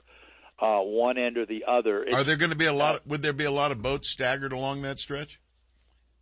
uh, 0.60 0.82
one 0.84 1.18
end 1.18 1.38
or 1.38 1.46
the 1.46 1.64
other. 1.68 2.04
It's, 2.04 2.16
Are 2.16 2.24
there 2.24 2.36
going 2.36 2.52
to 2.52 2.58
be 2.58 2.66
a 2.66 2.74
lot? 2.74 3.08
would 3.08 3.22
there 3.22 3.34
be 3.34 3.46
a 3.46 3.52
lot 3.52 3.72
of 3.72 3.82
boats 3.82 4.10
staggered 4.10 4.54
along 4.54 4.82
that 4.84 5.00
stretch? 5.00 5.40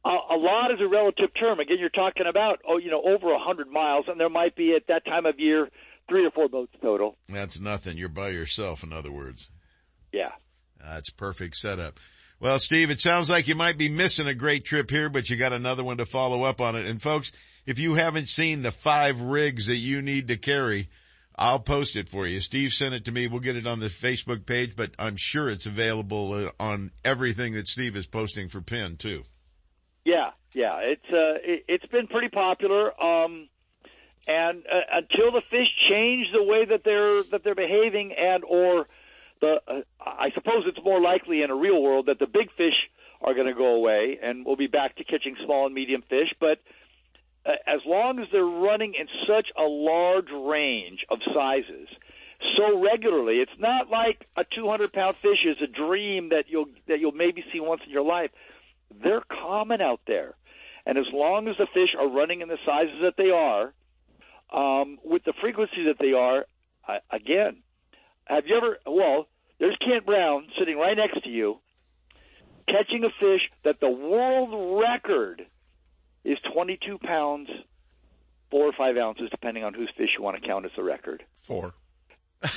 a, 0.06 0.10
a 0.10 0.38
lot 0.38 0.72
is 0.72 0.80
a 0.82 0.88
relative 0.88 1.30
term. 1.40 1.60
Again, 1.60 1.78
you're 1.80 1.90
talking 1.90 2.26
about 2.28 2.60
oh, 2.68 2.78
you 2.78 2.90
know, 2.90 3.02
over 3.02 3.34
a 3.34 3.40
hundred 3.40 3.70
miles, 3.70 4.06
and 4.08 4.20
there 4.20 4.30
might 4.30 4.56
be 4.56 4.74
at 4.76 4.88
that 4.88 5.06
time 5.06 5.26
of 5.26 5.40
year 5.40 5.70
three 6.08 6.26
or 6.26 6.32
four 6.32 6.48
boats 6.48 6.74
total. 6.82 7.18
That's 7.28 7.60
nothing. 7.60 7.98
You're 7.98 8.10
by 8.10 8.30
yourself, 8.30 8.84
in 8.84 8.94
other 8.94 9.12
words. 9.12 9.52
Yeah. 10.12 10.32
That's 10.84 11.10
perfect 11.10 11.56
setup. 11.56 12.00
Well, 12.40 12.58
Steve, 12.58 12.90
it 12.90 13.02
sounds 13.02 13.30
like 13.30 13.48
you 13.48 13.56
might 13.56 13.78
be 13.78 13.90
missing 13.90 14.28
a 14.28 14.34
great 14.34 14.64
trip 14.64 14.90
here, 14.90 15.10
but 15.10 15.30
you 15.30 15.36
got 15.36 15.52
another 15.52 15.84
one 15.84 15.98
to 15.98 16.06
follow 16.06 16.44
up 16.44 16.62
on 16.62 16.76
it. 16.76 16.86
And 16.86 17.02
folks, 17.02 17.34
if 17.66 17.80
you 17.80 17.96
haven't 17.96 18.30
seen 18.30 18.62
the 18.62 18.72
five 18.72 19.20
rigs 19.20 19.68
that 19.68 19.76
you 19.76 20.02
need 20.02 20.30
to 20.30 20.38
carry, 20.38 20.88
I'll 21.36 21.60
post 21.60 21.96
it 21.96 22.10
for 22.10 22.26
you. 22.26 22.40
Steve 22.40 22.72
sent 22.72 22.94
it 22.94 23.06
to 23.06 23.12
me. 23.12 23.28
We'll 23.28 23.40
get 23.42 23.58
it 23.58 23.68
on 23.68 23.80
the 23.80 23.88
Facebook 23.88 24.46
page, 24.46 24.76
but 24.76 24.92
I'm 24.98 25.16
sure 25.18 25.50
it's 25.50 25.66
available 25.66 26.34
uh, 26.34 26.52
on 26.60 26.92
everything 27.04 27.54
that 27.54 27.68
Steve 27.68 27.96
is 27.96 28.08
posting 28.08 28.50
for 28.50 28.62
Penn 28.62 28.96
too. 28.98 29.24
Yeah, 30.06 30.32
yeah, 30.54 30.80
it's 30.82 31.06
uh, 31.12 31.40
it, 31.44 31.66
it's 31.68 31.86
been 31.88 32.08
pretty 32.08 32.30
popular. 32.30 32.92
Um, 33.02 33.50
and 34.28 34.64
uh, 34.66 34.98
until 34.98 35.32
the 35.32 35.42
fish 35.50 35.68
change 35.90 36.28
the 36.34 36.44
way 36.44 36.66
that 36.66 36.84
they're 36.84 37.24
that 37.24 37.44
they're 37.44 37.56
behaving, 37.56 38.14
and 38.18 38.44
or 38.44 38.88
the 39.42 39.62
uh, 39.68 39.82
I 40.00 40.32
suppose 40.34 40.64
it's 40.66 40.84
more 40.84 41.02
likely 41.02 41.42
in 41.42 41.50
a 41.50 41.56
real 41.56 41.82
world 41.82 42.08
that 42.08 42.20
the 42.20 42.28
big 42.28 42.52
fish 42.54 42.90
are 43.22 43.34
going 43.34 43.48
to 43.48 43.54
go 43.54 43.76
away, 43.76 44.20
and 44.22 44.46
we'll 44.46 44.56
be 44.56 44.68
back 44.68 44.96
to 44.98 45.04
catching 45.04 45.36
small 45.44 45.66
and 45.66 45.76
medium 45.76 46.02
fish. 46.10 46.34
But 46.40 46.60
uh, 47.46 47.52
as 47.68 47.82
long 47.86 48.20
as 48.20 48.28
they're 48.32 48.44
running 48.44 48.94
in 49.00 49.08
such 49.28 49.48
a 49.58 49.64
large 49.64 50.30
range 50.32 51.06
of 51.10 51.20
sizes 51.34 51.90
so 52.58 52.80
regularly, 52.80 53.40
it's 53.40 53.60
not 53.60 53.90
like 53.90 54.26
a 54.38 54.46
200 54.56 54.94
pound 54.94 55.18
fish 55.18 55.46
is 55.46 55.58
a 55.62 55.68
dream 55.68 56.30
that 56.30 56.46
you'll 56.48 56.70
that 56.88 57.00
you'll 57.00 57.12
maybe 57.12 57.44
see 57.52 57.60
once 57.60 57.82
in 57.86 57.92
your 57.92 58.06
life. 58.06 58.32
They're 59.04 59.24
common 59.30 59.82
out 59.82 60.02
there, 60.08 60.36
and 60.86 60.98
as 60.98 61.06
long 61.12 61.48
as 61.48 61.58
the 61.58 61.68
fish 61.74 61.96
are 61.98 62.08
running 62.08 62.42
in 62.42 62.48
the 62.48 62.58
sizes 62.66 63.02
that 63.02 63.16
they 63.18 63.30
are, 63.30 63.74
um, 64.52 65.00
with 65.04 65.24
the 65.26 65.34
frequency 65.42 65.86
that 65.86 66.00
they 66.00 66.14
are, 66.14 66.46
uh, 66.88 67.00
again, 67.12 67.58
have 68.30 68.46
you 68.48 68.56
ever? 68.58 68.78
Well, 68.86 69.28
there's 69.60 69.76
Kent 69.86 70.06
Brown 70.06 70.48
sitting 70.58 70.78
right 70.78 70.96
next 70.96 71.24
to 71.24 71.30
you, 71.30 71.60
catching 72.68 73.04
a 73.04 73.10
fish 73.20 73.42
that 73.64 73.80
the 73.80 73.90
world 73.90 74.80
record 74.82 75.46
is 76.24 76.38
22 76.54 76.98
pounds, 77.00 77.50
four 78.52 78.66
or 78.66 78.74
five 78.78 78.98
ounces, 78.98 79.30
depending 79.32 79.64
on 79.64 79.74
whose 79.74 79.90
fish 79.98 80.10
you 80.18 80.24
want 80.24 80.42
to 80.42 80.48
count 80.48 80.66
as 80.66 80.72
the 80.76 80.84
record. 80.84 81.24
Four. 81.36 81.74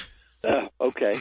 Uh, 0.45 0.67
okay. 0.81 1.21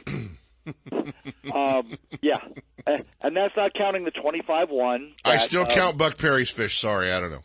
um, 1.54 1.96
yeah, 2.24 2.40
Uh, 2.88 2.98
and 3.22 3.38
that's 3.38 3.56
not 3.56 3.72
counting 3.76 4.04
the 4.04 4.10
25 4.10 4.70
one. 4.72 5.14
I 5.24 5.34
that, 5.34 5.42
still 5.42 5.62
um, 5.62 5.68
count 5.68 5.98
Buck 6.00 6.18
Perry's 6.18 6.50
fish. 6.50 6.80
Sorry, 6.80 7.12
I 7.12 7.20
don't 7.20 7.30
know. 7.30 7.44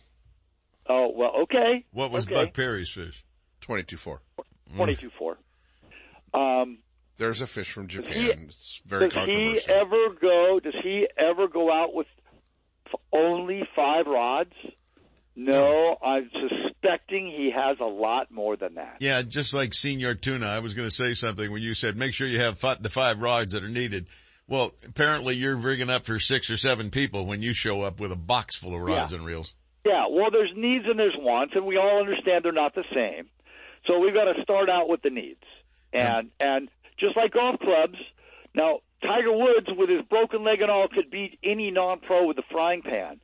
Oh 0.88 1.12
well, 1.14 1.32
okay. 1.42 1.84
What 1.92 2.10
was 2.10 2.24
okay. 2.26 2.34
Buck 2.34 2.54
Perry's 2.54 2.90
fish? 2.90 3.24
Twenty-two 3.60 3.98
four. 3.98 4.22
22 4.74 5.10
four. 5.18 5.36
Um, 6.32 6.78
There's 7.16 7.40
a 7.40 7.46
fish 7.46 7.70
from 7.70 7.86
Japan. 7.88 8.12
he- 8.14 8.30
it's 8.30 8.82
very 8.86 9.08
does 9.08 9.24
he 9.26 9.58
ever 9.68 10.10
go? 10.20 10.60
Does 10.62 10.74
he 10.82 11.06
ever 11.16 11.48
go 11.48 11.72
out 11.72 11.94
with 11.94 12.06
f- 12.86 13.00
only 13.12 13.62
five 13.74 14.06
rods? 14.06 14.52
No, 15.34 15.96
I'm 16.02 16.30
suspecting 16.32 17.26
he 17.26 17.50
has 17.54 17.78
a 17.80 17.84
lot 17.84 18.30
more 18.30 18.56
than 18.56 18.74
that. 18.74 18.96
Yeah, 19.00 19.20
just 19.22 19.54
like 19.54 19.74
Senior 19.74 20.14
Tuna, 20.14 20.46
I 20.46 20.60
was 20.60 20.72
going 20.74 20.88
to 20.88 20.94
say 20.94 21.12
something 21.14 21.50
when 21.52 21.60
you 21.62 21.74
said 21.74 21.96
make 21.96 22.14
sure 22.14 22.26
you 22.26 22.40
have 22.40 22.58
fi- 22.58 22.76
the 22.80 22.88
five 22.88 23.20
rods 23.20 23.52
that 23.52 23.62
are 23.62 23.68
needed. 23.68 24.08
Well, 24.48 24.72
apparently 24.86 25.34
you're 25.34 25.56
rigging 25.56 25.90
up 25.90 26.04
for 26.06 26.18
six 26.18 26.48
or 26.50 26.56
seven 26.56 26.90
people 26.90 27.26
when 27.26 27.42
you 27.42 27.52
show 27.52 27.82
up 27.82 28.00
with 28.00 28.12
a 28.12 28.16
box 28.16 28.56
full 28.56 28.74
of 28.74 28.80
rods 28.80 29.12
Yeah. 29.12 29.18
and 29.18 29.26
reels. 29.26 29.54
Yeah, 29.84 30.06
well, 30.10 30.30
there's 30.30 30.52
needs 30.56 30.84
and 30.88 30.98
there's 30.98 31.16
wants, 31.18 31.54
and 31.54 31.66
we 31.66 31.76
all 31.76 31.98
understand 32.00 32.44
they're 32.44 32.52
not 32.52 32.74
the 32.74 32.84
same. 32.94 33.28
So 33.86 33.98
we've 34.00 34.14
got 34.14 34.24
to 34.32 34.42
start 34.42 34.68
out 34.70 34.88
with 34.88 35.02
the 35.02 35.10
needs, 35.10 35.42
and 35.92 36.30
and 36.40 36.68
just 36.98 37.16
like 37.16 37.32
golf 37.32 37.58
clubs. 37.60 37.98
Now, 38.54 38.80
Tiger 39.02 39.32
Woods, 39.32 39.66
with 39.76 39.90
his 39.90 40.02
broken 40.08 40.44
leg 40.44 40.60
and 40.62 40.70
all, 40.70 40.88
could 40.88 41.10
beat 41.10 41.38
any 41.44 41.70
non-pro 41.70 42.26
with 42.26 42.38
a 42.38 42.42
frying 42.50 42.82
pan, 42.82 43.20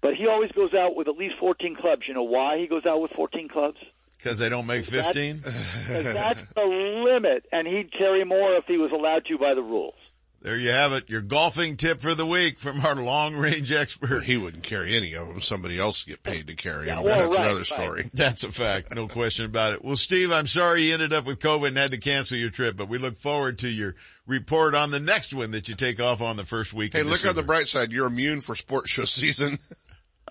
but 0.00 0.14
he 0.14 0.26
always 0.26 0.52
goes 0.52 0.72
out 0.74 0.94
with 0.96 1.08
at 1.08 1.16
least 1.16 1.34
14 1.40 1.74
clubs. 1.74 2.02
You 2.06 2.14
know 2.14 2.22
why 2.22 2.58
he 2.58 2.66
goes 2.66 2.86
out 2.86 3.00
with 3.00 3.10
14 3.12 3.48
clubs? 3.48 3.78
Cause 4.22 4.38
they 4.38 4.48
don't 4.48 4.66
make 4.66 4.84
15? 4.84 5.42
'Cause 5.42 6.12
that's 6.12 6.44
the 6.54 6.62
limit, 6.64 7.46
and 7.52 7.68
he'd 7.68 7.92
carry 7.92 8.24
more 8.24 8.54
if 8.56 8.64
he 8.66 8.76
was 8.76 8.90
allowed 8.90 9.24
to 9.26 9.38
by 9.38 9.54
the 9.54 9.62
rules. 9.62 9.94
There 10.40 10.56
you 10.56 10.70
have 10.70 10.92
it. 10.92 11.10
Your 11.10 11.20
golfing 11.20 11.76
tip 11.76 12.00
for 12.00 12.14
the 12.14 12.24
week 12.24 12.60
from 12.60 12.80
our 12.86 12.94
long 12.94 13.34
range 13.34 13.72
expert. 13.72 14.22
He 14.22 14.36
wouldn't 14.36 14.62
carry 14.62 14.94
any 14.94 15.14
of 15.14 15.26
them. 15.26 15.40
Somebody 15.40 15.80
else 15.80 16.04
get 16.04 16.22
paid 16.22 16.46
to 16.46 16.54
carry 16.54 16.86
them. 16.86 17.02
well, 17.02 17.18
That's 17.18 17.34
right, 17.34 17.44
another 17.44 17.56
right. 17.58 17.66
story. 17.66 18.10
That's 18.14 18.44
a 18.44 18.52
fact. 18.52 18.94
No 18.94 19.08
question 19.08 19.46
about 19.46 19.72
it. 19.72 19.84
Well, 19.84 19.96
Steve, 19.96 20.30
I'm 20.30 20.46
sorry 20.46 20.84
you 20.84 20.94
ended 20.94 21.12
up 21.12 21.26
with 21.26 21.40
COVID 21.40 21.68
and 21.68 21.76
had 21.76 21.90
to 21.90 21.98
cancel 21.98 22.38
your 22.38 22.50
trip, 22.50 22.76
but 22.76 22.88
we 22.88 22.98
look 22.98 23.16
forward 23.16 23.58
to 23.60 23.68
your 23.68 23.96
report 24.28 24.76
on 24.76 24.92
the 24.92 25.00
next 25.00 25.34
one 25.34 25.50
that 25.50 25.68
you 25.68 25.74
take 25.74 26.00
off 26.00 26.20
on 26.22 26.36
the 26.36 26.44
first 26.44 26.72
week. 26.72 26.92
Hey, 26.92 27.00
of 27.00 27.08
look 27.08 27.26
on 27.26 27.34
the 27.34 27.42
bright 27.42 27.66
side. 27.66 27.90
You're 27.90 28.06
immune 28.06 28.40
for 28.40 28.54
sports 28.54 28.90
show 28.90 29.04
season. 29.06 29.58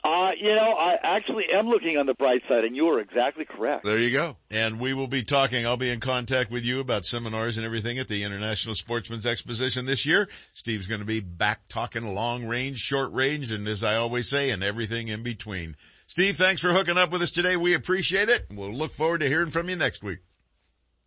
Uh, 0.07 0.31
you 0.39 0.55
know, 0.55 0.73
I 0.73 0.95
actually 1.03 1.47
am 1.53 1.67
looking 1.67 1.97
on 1.97 2.05
the 2.05 2.13
bright 2.13 2.41
side, 2.47 2.63
and 2.63 2.73
you 2.73 2.88
are 2.88 3.01
exactly 3.01 3.43
correct. 3.43 3.84
There 3.84 3.99
you 3.99 4.09
go. 4.09 4.38
And 4.49 4.79
we 4.79 4.93
will 4.93 5.07
be 5.07 5.21
talking, 5.21 5.65
I'll 5.65 5.75
be 5.75 5.89
in 5.89 5.99
contact 5.99 6.49
with 6.49 6.63
you 6.63 6.79
about 6.79 7.05
seminars 7.05 7.57
and 7.57 7.65
everything 7.65 7.99
at 7.99 8.07
the 8.07 8.23
International 8.23 8.73
Sportsman's 8.73 9.25
Exposition 9.25 9.85
this 9.85 10.05
year. 10.05 10.29
Steve's 10.53 10.88
going 10.88 11.01
to 11.01 11.05
be 11.05 11.19
back 11.19 11.67
talking 11.67 12.07
long 12.15 12.47
range, 12.47 12.77
short 12.77 13.11
range, 13.11 13.51
and 13.51 13.67
as 13.67 13.84
I 13.84 13.95
always 13.95 14.29
say, 14.29 14.51
and 14.51 14.63
everything 14.63 15.09
in 15.09 15.23
between. 15.23 15.75
Steve, 16.05 16.38
thanks 16.38 16.61
for 16.61 16.71
hooking 16.71 16.97
up 16.97 17.11
with 17.11 17.21
us 17.21 17.31
today. 17.31 17.57
We 17.57 17.73
appreciate 17.73 18.29
it. 18.29 18.45
We'll 18.49 18.71
look 18.71 18.93
forward 18.93 19.19
to 19.19 19.27
hearing 19.27 19.51
from 19.51 19.67
you 19.67 19.75
next 19.75 20.03
week. 20.03 20.19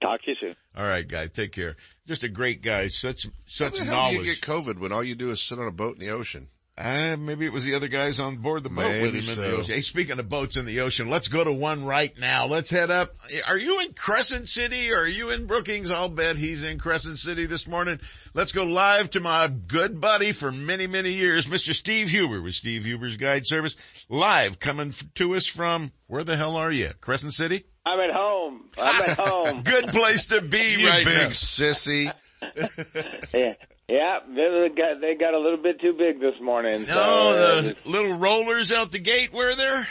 Talk 0.02 0.20
to 0.24 0.30
you 0.30 0.36
soon. 0.38 0.56
All 0.76 0.84
right, 0.86 1.08
guys, 1.08 1.30
take 1.30 1.52
care. 1.52 1.76
Just 2.06 2.22
a 2.22 2.28
great 2.28 2.60
guy. 2.60 2.88
Such, 2.88 3.24
How 3.24 3.30
such 3.46 3.78
the 3.78 3.84
hell 3.86 4.08
do 4.10 4.16
you 4.16 4.24
get 4.24 4.42
COVID 4.42 4.78
when 4.78 4.92
all 4.92 5.02
you 5.02 5.14
do 5.14 5.30
is 5.30 5.40
sit 5.40 5.58
on 5.58 5.66
a 5.66 5.72
boat 5.72 5.94
in 5.94 6.00
the 6.00 6.10
ocean? 6.10 6.48
Uh, 6.82 7.14
maybe 7.18 7.44
it 7.44 7.52
was 7.52 7.64
the 7.64 7.74
other 7.74 7.88
guys 7.88 8.18
on 8.18 8.36
board 8.36 8.62
the 8.62 8.70
boat 8.70 8.86
with 9.02 9.12
Maybe 9.12 9.18
him 9.20 9.32
in 9.34 9.40
the 9.50 9.56
ocean. 9.58 9.74
Hey, 9.74 9.80
speaking 9.82 10.18
of 10.18 10.28
boats 10.30 10.56
in 10.56 10.64
the 10.64 10.80
ocean, 10.80 11.10
let's 11.10 11.28
go 11.28 11.44
to 11.44 11.52
one 11.52 11.84
right 11.84 12.18
now. 12.18 12.46
Let's 12.46 12.70
head 12.70 12.90
up. 12.90 13.12
Are 13.46 13.58
you 13.58 13.80
in 13.80 13.92
Crescent 13.92 14.48
City 14.48 14.90
or 14.90 15.00
are 15.00 15.06
you 15.06 15.28
in 15.30 15.46
Brookings? 15.46 15.90
I'll 15.90 16.08
bet 16.08 16.38
he's 16.38 16.64
in 16.64 16.78
Crescent 16.78 17.18
City 17.18 17.44
this 17.44 17.66
morning. 17.68 18.00
Let's 18.32 18.52
go 18.52 18.64
live 18.64 19.10
to 19.10 19.20
my 19.20 19.48
good 19.48 20.00
buddy 20.00 20.32
for 20.32 20.50
many, 20.50 20.86
many 20.86 21.10
years, 21.10 21.46
Mr. 21.46 21.74
Steve 21.74 22.08
Huber 22.08 22.40
with 22.40 22.54
Steve 22.54 22.86
Huber's 22.86 23.18
Guide 23.18 23.46
Service. 23.46 23.76
Live 24.08 24.58
coming 24.58 24.94
to 25.16 25.34
us 25.34 25.46
from, 25.46 25.92
where 26.06 26.24
the 26.24 26.38
hell 26.38 26.56
are 26.56 26.72
you? 26.72 26.88
Crescent 27.02 27.34
City? 27.34 27.64
I'm 27.84 28.00
at 28.00 28.14
home. 28.14 28.70
I'm 28.80 29.02
at 29.02 29.18
home. 29.18 29.62
Good 29.64 29.88
place 29.88 30.26
to 30.26 30.40
be 30.40 30.76
You 30.78 30.86
right 30.88 31.04
big 31.04 31.14
now. 31.14 31.26
sissy. 31.28 32.10
yeah, 33.34 33.52
yeah. 33.90 34.18
They 34.28 34.68
got 34.76 35.00
they 35.00 35.14
got 35.14 35.34
a 35.34 35.38
little 35.38 35.62
bit 35.62 35.80
too 35.80 35.92
big 35.92 36.20
this 36.20 36.40
morning. 36.40 36.84
So, 36.86 36.94
No, 36.94 37.00
uh, 37.00 37.62
the 37.62 37.76
little 37.84 38.14
rollers 38.14 38.72
out 38.72 38.92
the 38.92 38.98
gate 38.98 39.32
were 39.32 39.54
there? 39.54 39.86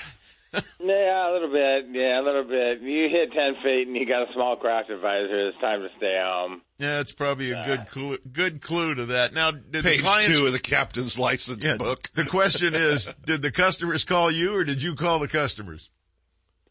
yeah, 0.53 1.29
a 1.29 1.33
little 1.33 1.51
bit. 1.51 1.85
Yeah, 1.91 2.21
a 2.21 2.23
little 2.23 2.43
bit. 2.43 2.81
You 2.81 3.07
hit 3.09 3.31
ten 3.33 3.61
feet 3.63 3.87
and 3.87 3.95
you 3.95 4.07
got 4.07 4.27
a 4.27 4.33
small 4.33 4.55
craft 4.55 4.89
advisor. 4.89 5.49
It's 5.49 5.59
time 5.59 5.81
to 5.81 5.89
stay 5.97 6.19
home. 6.19 6.61
Yeah, 6.79 6.97
that's 6.97 7.11
probably 7.11 7.51
a 7.51 7.61
good 7.63 7.85
clue, 7.87 8.17
good 8.31 8.61
clue 8.61 8.95
to 8.95 9.05
that. 9.07 9.33
Now, 9.33 9.51
did 9.51 9.83
Page 9.83 9.97
the 9.97 10.03
clients, 10.03 10.39
two 10.39 10.45
of 10.45 10.53
the 10.53 10.59
captain's 10.59 11.19
license 11.19 11.67
book. 11.77 12.09
the 12.13 12.25
question 12.25 12.73
is, 12.73 13.09
did 13.25 13.41
the 13.41 13.51
customers 13.51 14.05
call 14.05 14.31
you 14.31 14.55
or 14.55 14.63
did 14.63 14.81
you 14.81 14.95
call 14.95 15.19
the 15.19 15.27
customers? 15.27 15.91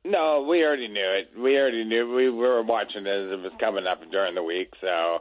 No, 0.04 0.46
we 0.48 0.64
already 0.64 0.88
knew 0.88 1.20
it. 1.20 1.38
We 1.38 1.56
already 1.58 1.84
knew. 1.84 2.14
We 2.14 2.30
were 2.30 2.62
watching 2.62 3.02
it 3.02 3.06
as 3.06 3.30
it 3.30 3.40
was 3.42 3.52
coming 3.60 3.86
up 3.86 4.00
during 4.10 4.34
the 4.34 4.42
week, 4.42 4.72
so 4.80 5.18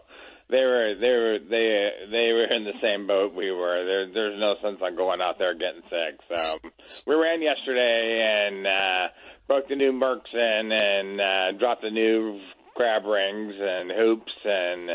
they 0.49 0.63
were 0.63 0.95
they 0.99 1.09
were 1.09 1.39
they 1.39 1.89
they 2.09 2.31
were 2.31 2.47
in 2.55 2.63
the 2.63 2.79
same 2.81 3.05
boat 3.05 3.33
we 3.33 3.51
were. 3.51 3.83
There 3.83 4.07
there's 4.13 4.39
no 4.39 4.55
sense 4.61 4.79
on 4.81 4.95
going 4.95 5.21
out 5.21 5.37
there 5.37 5.53
getting 5.53 5.81
sick. 5.89 6.21
So 6.29 6.69
we 7.05 7.15
ran 7.15 7.41
yesterday 7.41 8.47
and 8.47 8.65
uh 8.65 9.07
broke 9.47 9.67
the 9.67 9.75
new 9.75 9.91
Mercs 9.91 10.33
in 10.33 10.71
and 10.71 11.19
uh 11.21 11.59
dropped 11.59 11.81
the 11.81 11.91
new 11.91 12.39
crab 12.75 13.05
rings 13.05 13.55
and 13.59 13.91
hoops 13.91 14.31
and 14.45 14.91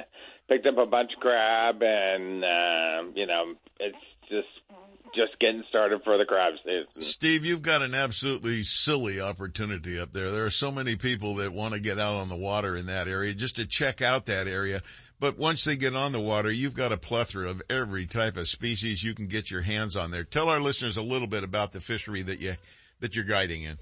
picked 0.48 0.66
up 0.66 0.78
a 0.78 0.86
bunch 0.86 1.10
of 1.14 1.20
crab 1.20 1.82
and 1.82 2.44
uh 2.44 3.12
you 3.14 3.26
know, 3.26 3.54
it's 3.78 3.96
just 4.30 4.48
just 5.14 5.38
getting 5.40 5.62
started 5.68 6.00
for 6.04 6.16
the 6.16 6.24
crab 6.24 6.54
season. 6.64 7.02
Steve, 7.02 7.44
you've 7.44 7.60
got 7.60 7.82
an 7.82 7.94
absolutely 7.94 8.62
silly 8.62 9.20
opportunity 9.20 10.00
up 10.00 10.12
there. 10.12 10.30
There 10.30 10.46
are 10.46 10.50
so 10.50 10.72
many 10.72 10.96
people 10.96 11.34
that 11.36 11.52
want 11.52 11.74
to 11.74 11.80
get 11.80 11.98
out 11.98 12.14
on 12.14 12.30
the 12.30 12.36
water 12.36 12.74
in 12.76 12.86
that 12.86 13.08
area 13.08 13.34
just 13.34 13.56
to 13.56 13.66
check 13.66 14.00
out 14.00 14.24
that 14.26 14.46
area. 14.46 14.80
But 15.22 15.38
once 15.38 15.62
they 15.62 15.76
get 15.76 15.94
on 15.94 16.10
the 16.10 16.18
water, 16.18 16.50
you've 16.50 16.74
got 16.74 16.90
a 16.90 16.96
plethora 16.96 17.48
of 17.48 17.62
every 17.70 18.06
type 18.06 18.36
of 18.36 18.48
species 18.48 19.04
you 19.04 19.14
can 19.14 19.28
get 19.28 19.52
your 19.52 19.60
hands 19.60 19.96
on 19.96 20.10
there. 20.10 20.24
Tell 20.24 20.48
our 20.48 20.58
listeners 20.58 20.96
a 20.96 21.02
little 21.02 21.28
bit 21.28 21.44
about 21.44 21.70
the 21.70 21.80
fishery 21.80 22.22
that 22.22 22.40
you, 22.40 22.54
that 22.98 23.14
you're 23.14 23.24
guiding 23.24 23.62
in. 23.62 23.78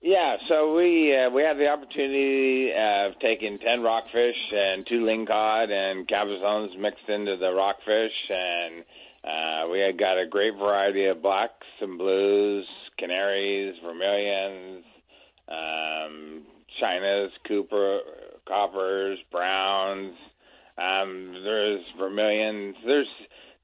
Yeah, 0.00 0.36
so 0.48 0.76
we 0.76 1.12
uh, 1.12 1.28
we 1.30 1.42
had 1.42 1.58
the 1.58 1.66
opportunity 1.66 2.70
of 2.70 3.18
taking 3.18 3.56
ten 3.56 3.82
rockfish 3.82 4.36
and 4.52 4.86
two 4.86 5.00
lingcod 5.00 5.72
and 5.72 6.06
cabezones 6.06 6.78
mixed 6.78 7.08
into 7.08 7.36
the 7.36 7.50
rockfish, 7.50 8.14
and 8.28 8.84
uh, 9.24 9.68
we 9.72 9.80
had 9.80 9.98
got 9.98 10.18
a 10.18 10.26
great 10.28 10.54
variety 10.56 11.06
of 11.06 11.20
blacks 11.20 11.66
and 11.80 11.98
blues, 11.98 12.64
canaries, 12.96 13.74
vermilions, 13.84 14.84
um, 15.48 16.42
chinas, 16.80 17.30
cooper, 17.48 17.98
coppers, 18.46 19.18
browns. 19.32 20.14
Um, 20.78 21.34
there's 21.44 21.80
vermilions. 21.98 22.76
There's 22.84 23.08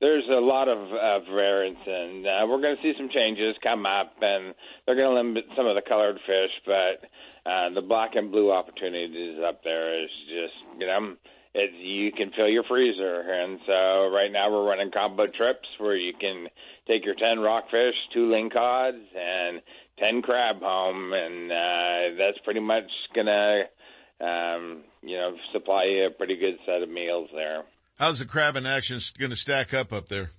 there's 0.00 0.24
a 0.28 0.40
lot 0.40 0.68
of, 0.68 0.78
of 0.92 1.22
variants, 1.24 1.80
and 1.86 2.26
uh, 2.26 2.46
we're 2.46 2.60
going 2.60 2.76
to 2.76 2.82
see 2.82 2.92
some 2.98 3.08
changes 3.08 3.56
come 3.62 3.86
up, 3.86 4.12
and 4.20 4.54
they're 4.84 4.94
going 4.94 5.08
to 5.08 5.16
limit 5.16 5.44
some 5.56 5.66
of 5.66 5.74
the 5.74 5.80
colored 5.80 6.18
fish, 6.26 6.50
but 6.66 7.08
uh, 7.50 7.70
the 7.74 7.80
black 7.80 8.10
and 8.14 8.30
blue 8.30 8.52
opportunities 8.52 9.38
up 9.46 9.64
there 9.64 10.02
is 10.04 10.10
just 10.28 10.80
you 10.80 10.86
know 10.86 11.16
it's 11.54 11.72
you 11.80 12.12
can 12.12 12.30
fill 12.36 12.48
your 12.48 12.64
freezer, 12.64 13.20
and 13.20 13.58
so 13.66 14.08
right 14.12 14.30
now 14.30 14.52
we're 14.52 14.68
running 14.68 14.90
combo 14.90 15.24
trips 15.24 15.68
where 15.78 15.96
you 15.96 16.12
can 16.20 16.48
take 16.86 17.04
your 17.06 17.14
ten 17.14 17.40
rockfish, 17.40 17.94
two 18.12 18.28
lingcods, 18.28 19.00
and 19.16 19.62
ten 19.98 20.20
crab 20.20 20.60
home, 20.60 21.14
and 21.14 21.50
uh, 21.50 22.18
that's 22.18 22.38
pretty 22.44 22.60
much 22.60 22.84
gonna 23.14 23.62
um, 24.20 24.84
you 25.02 25.16
know 25.16 25.36
supply 25.52 25.84
you 25.84 26.06
a 26.06 26.10
pretty 26.10 26.36
good 26.36 26.58
set 26.64 26.82
of 26.82 26.88
meals 26.88 27.30
there. 27.34 27.64
How's 27.98 28.18
the 28.18 28.26
crab 28.26 28.56
in 28.56 28.66
action 28.66 28.98
going 29.18 29.30
to 29.30 29.36
stack 29.36 29.72
up 29.72 29.92
up 29.92 30.08
there? 30.08 30.30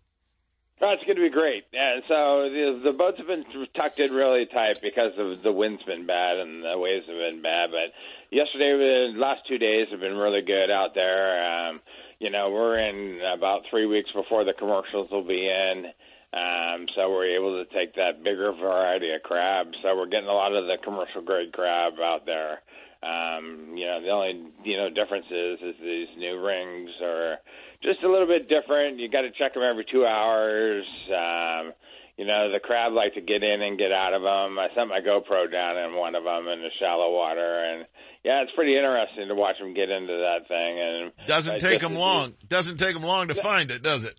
Oh, 0.79 0.93
it's 0.93 1.03
going 1.05 1.17
to 1.17 1.23
be 1.23 1.33
great. 1.33 1.63
Yeah, 1.73 2.01
so 2.07 2.49
the, 2.53 2.81
the 2.85 2.91
boats 2.91 3.17
have 3.17 3.25
been 3.25 3.45
tucked 3.75 3.99
in 3.99 4.13
really 4.13 4.45
tight 4.45 4.79
because 4.79 5.13
of 5.17 5.41
the 5.41 5.51
wind's 5.51 5.81
been 5.81 6.05
bad 6.05 6.37
and 6.37 6.63
the 6.63 6.77
waves 6.77 7.07
have 7.07 7.17
been 7.17 7.41
bad. 7.41 7.71
But 7.71 7.97
yesterday, 8.29 8.77
the 8.77 9.17
last 9.17 9.41
two 9.47 9.57
days 9.57 9.89
have 9.89 9.99
been 9.99 10.15
really 10.15 10.43
good 10.43 10.69
out 10.69 10.93
there. 10.93 11.41
Um, 11.43 11.81
you 12.19 12.29
know, 12.29 12.51
we're 12.51 12.77
in 12.77 13.21
about 13.25 13.63
three 13.71 13.87
weeks 13.87 14.11
before 14.13 14.43
the 14.43 14.53
commercials 14.53 15.09
will 15.09 15.25
be 15.25 15.49
in. 15.49 15.85
Um, 16.33 16.85
so 16.95 17.09
we're 17.09 17.35
able 17.35 17.63
to 17.63 17.73
take 17.73 17.95
that 17.95 18.23
bigger 18.23 18.51
variety 18.51 19.11
of 19.13 19.23
crab. 19.23 19.67
So 19.81 19.97
we're 19.97 20.05
getting 20.05 20.29
a 20.29 20.33
lot 20.33 20.53
of 20.53 20.65
the 20.65 20.77
commercial 20.83 21.23
grade 21.23 21.53
crab 21.53 21.93
out 21.99 22.27
there. 22.27 22.61
Um, 23.03 23.77
you 23.77 23.85
know, 23.85 24.01
the 24.01 24.09
only 24.09 24.51
you 24.63 24.77
know 24.77 24.89
difference 24.89 25.27
is 25.29 25.59
is 25.61 25.75
these 25.81 26.07
new 26.17 26.39
rings 26.41 26.89
are 27.01 27.37
just 27.83 28.03
a 28.03 28.09
little 28.09 28.27
bit 28.27 28.49
different. 28.49 28.99
You 28.99 29.09
got 29.09 29.21
to 29.21 29.31
check 29.31 29.53
them 29.53 29.63
every 29.63 29.85
two 29.85 30.05
hours. 30.05 30.85
Um, 31.09 31.73
you 32.17 32.25
know, 32.25 32.51
the 32.51 32.59
crab 32.59 32.93
like 32.93 33.13
to 33.13 33.21
get 33.21 33.43
in 33.43 33.61
and 33.61 33.77
get 33.77 33.91
out 33.91 34.13
of 34.13 34.23
them. 34.23 34.57
I 34.57 34.69
sent 34.73 34.89
my 34.89 34.99
GoPro 35.01 35.51
down 35.51 35.77
in 35.77 35.93
one 35.95 36.15
of 36.15 36.23
them 36.23 36.47
in 36.47 36.61
the 36.61 36.71
shallow 36.79 37.13
water, 37.13 37.63
and 37.63 37.85
yeah, 38.25 38.41
it's 38.41 38.51
pretty 38.55 38.75
interesting 38.75 39.27
to 39.27 39.35
watch 39.35 39.59
them 39.59 39.75
get 39.75 39.91
into 39.91 40.17
that 40.17 40.47
thing. 40.47 40.79
And 40.79 41.27
Doesn't 41.27 41.59
take 41.59 41.79
them 41.79 41.93
long. 41.93 42.33
Doesn't 42.47 42.77
take 42.77 42.95
them 42.95 43.03
long 43.03 43.27
to 43.27 43.35
find 43.35 43.69
it, 43.69 43.83
does 43.83 44.03
it? 44.03 44.15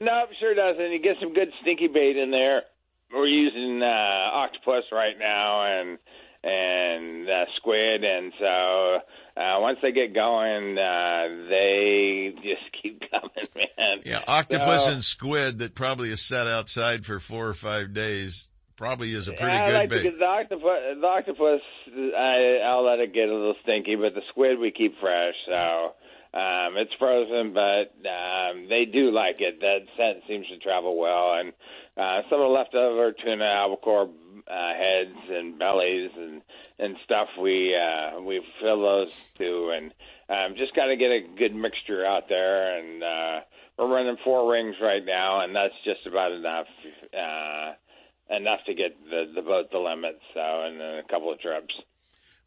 no, 0.00 0.24
it 0.30 0.36
sure 0.38 0.54
doesn't. 0.54 0.92
You 0.92 1.00
get 1.00 1.16
some 1.20 1.32
good 1.32 1.48
stinky 1.62 1.88
bait 1.88 2.16
in 2.16 2.30
there. 2.30 2.62
We're 3.12 3.26
using 3.26 3.82
uh, 3.82 3.86
octopus 3.86 4.84
right 4.92 5.18
now 5.18 5.80
and 5.80 5.98
and 6.44 7.28
uh, 7.28 7.44
squid, 7.56 8.04
and 8.04 8.32
so 8.38 8.98
uh, 9.36 9.60
once 9.60 9.78
they 9.82 9.92
get 9.92 10.14
going, 10.14 10.78
uh, 10.78 11.48
they 11.48 12.32
just 12.36 12.62
keep 12.82 13.02
coming, 13.10 13.46
man. 13.56 14.00
Yeah, 14.04 14.20
octopus 14.28 14.84
So- 14.84 14.92
and 14.92 15.04
squid 15.04 15.58
that 15.58 15.74
probably 15.74 16.10
is 16.10 16.20
set 16.20 16.46
outside 16.46 17.04
for 17.04 17.18
four 17.18 17.48
or 17.48 17.54
five 17.54 17.92
days 17.94 18.48
probably 18.76 19.14
is 19.14 19.28
a 19.28 19.32
pretty 19.32 19.56
good 19.56 19.74
I 19.74 19.78
like 19.78 19.88
bait. 19.90 20.02
To 20.02 20.16
the 20.18 20.24
octopus, 20.24 20.98
the 21.00 21.06
octopus, 21.06 21.60
I, 22.18 22.58
I'll 22.66 22.84
let 22.84 22.98
it 22.98 23.14
get 23.14 23.28
a 23.28 23.32
little 23.32 23.54
stinky, 23.62 23.96
but 23.96 24.14
the 24.14 24.22
squid 24.30 24.58
we 24.58 24.72
keep 24.72 24.98
fresh. 25.00 25.34
So 25.46 25.94
um, 26.34 26.76
it's 26.76 26.92
frozen, 26.98 27.54
but 27.54 27.94
um, 28.08 28.66
they 28.68 28.84
do 28.90 29.10
like 29.12 29.36
it. 29.38 29.60
That 29.60 29.86
scent 29.96 30.24
seems 30.28 30.46
to 30.48 30.58
travel 30.58 30.98
well, 30.98 31.34
and 31.38 31.52
uh, 31.96 32.22
some 32.28 32.40
of 32.40 32.48
the 32.48 32.54
leftover 32.54 33.12
tuna, 33.12 33.44
albacore 33.44 34.10
uh, 34.48 34.74
heads 34.74 35.18
and 35.30 35.58
bellies 35.58 36.10
and 36.16 36.42
and 36.78 36.96
stuff. 37.04 37.28
We 37.40 37.74
uh, 37.76 38.20
we 38.20 38.42
fill 38.60 38.82
those 38.82 39.14
too, 39.38 39.72
and 39.74 39.92
um, 40.28 40.56
just 40.56 40.74
got 40.74 40.86
to 40.86 40.96
get 40.96 41.10
a 41.10 41.26
good 41.38 41.54
mixture 41.54 42.04
out 42.04 42.28
there. 42.28 42.78
And 42.78 43.02
uh, 43.02 43.40
we're 43.78 43.94
running 43.94 44.16
four 44.24 44.50
rings 44.50 44.76
right 44.82 45.04
now, 45.04 45.40
and 45.42 45.54
that's 45.54 45.74
just 45.84 46.06
about 46.06 46.32
enough. 46.32 46.66
Uh, 47.12 47.74
enough 48.30 48.60
to 48.66 48.74
get 48.74 48.96
the 49.04 49.32
the 49.34 49.42
boat 49.42 49.70
the 49.70 49.78
limit. 49.78 50.18
So, 50.32 50.40
and 50.40 50.80
then 50.80 50.98
a 50.98 51.02
couple 51.08 51.32
of 51.32 51.40
trips. 51.40 51.74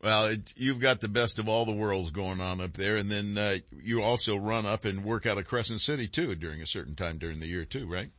Well, 0.01 0.25
it, 0.25 0.53
you've 0.55 0.79
got 0.79 1.01
the 1.01 1.07
best 1.07 1.39
of 1.39 1.49
all 1.49 1.65
the 1.65 1.71
worlds 1.71 2.11
going 2.11 2.39
on 2.39 2.61
up 2.61 2.73
there, 2.73 2.97
and 2.97 3.09
then 3.09 3.37
uh, 3.37 3.57
you 3.71 4.03
also 4.03 4.35
run 4.35 4.65
up 4.65 4.85
and 4.85 5.03
work 5.03 5.25
out 5.25 5.39
of 5.39 5.47
Crescent 5.47 5.81
City 5.81 6.07
too 6.07 6.35
during 6.35 6.61
a 6.61 6.67
certain 6.67 6.95
time 6.95 7.17
during 7.17 7.39
the 7.39 7.47
year 7.47 7.65
too, 7.65 7.87
right? 7.87 8.11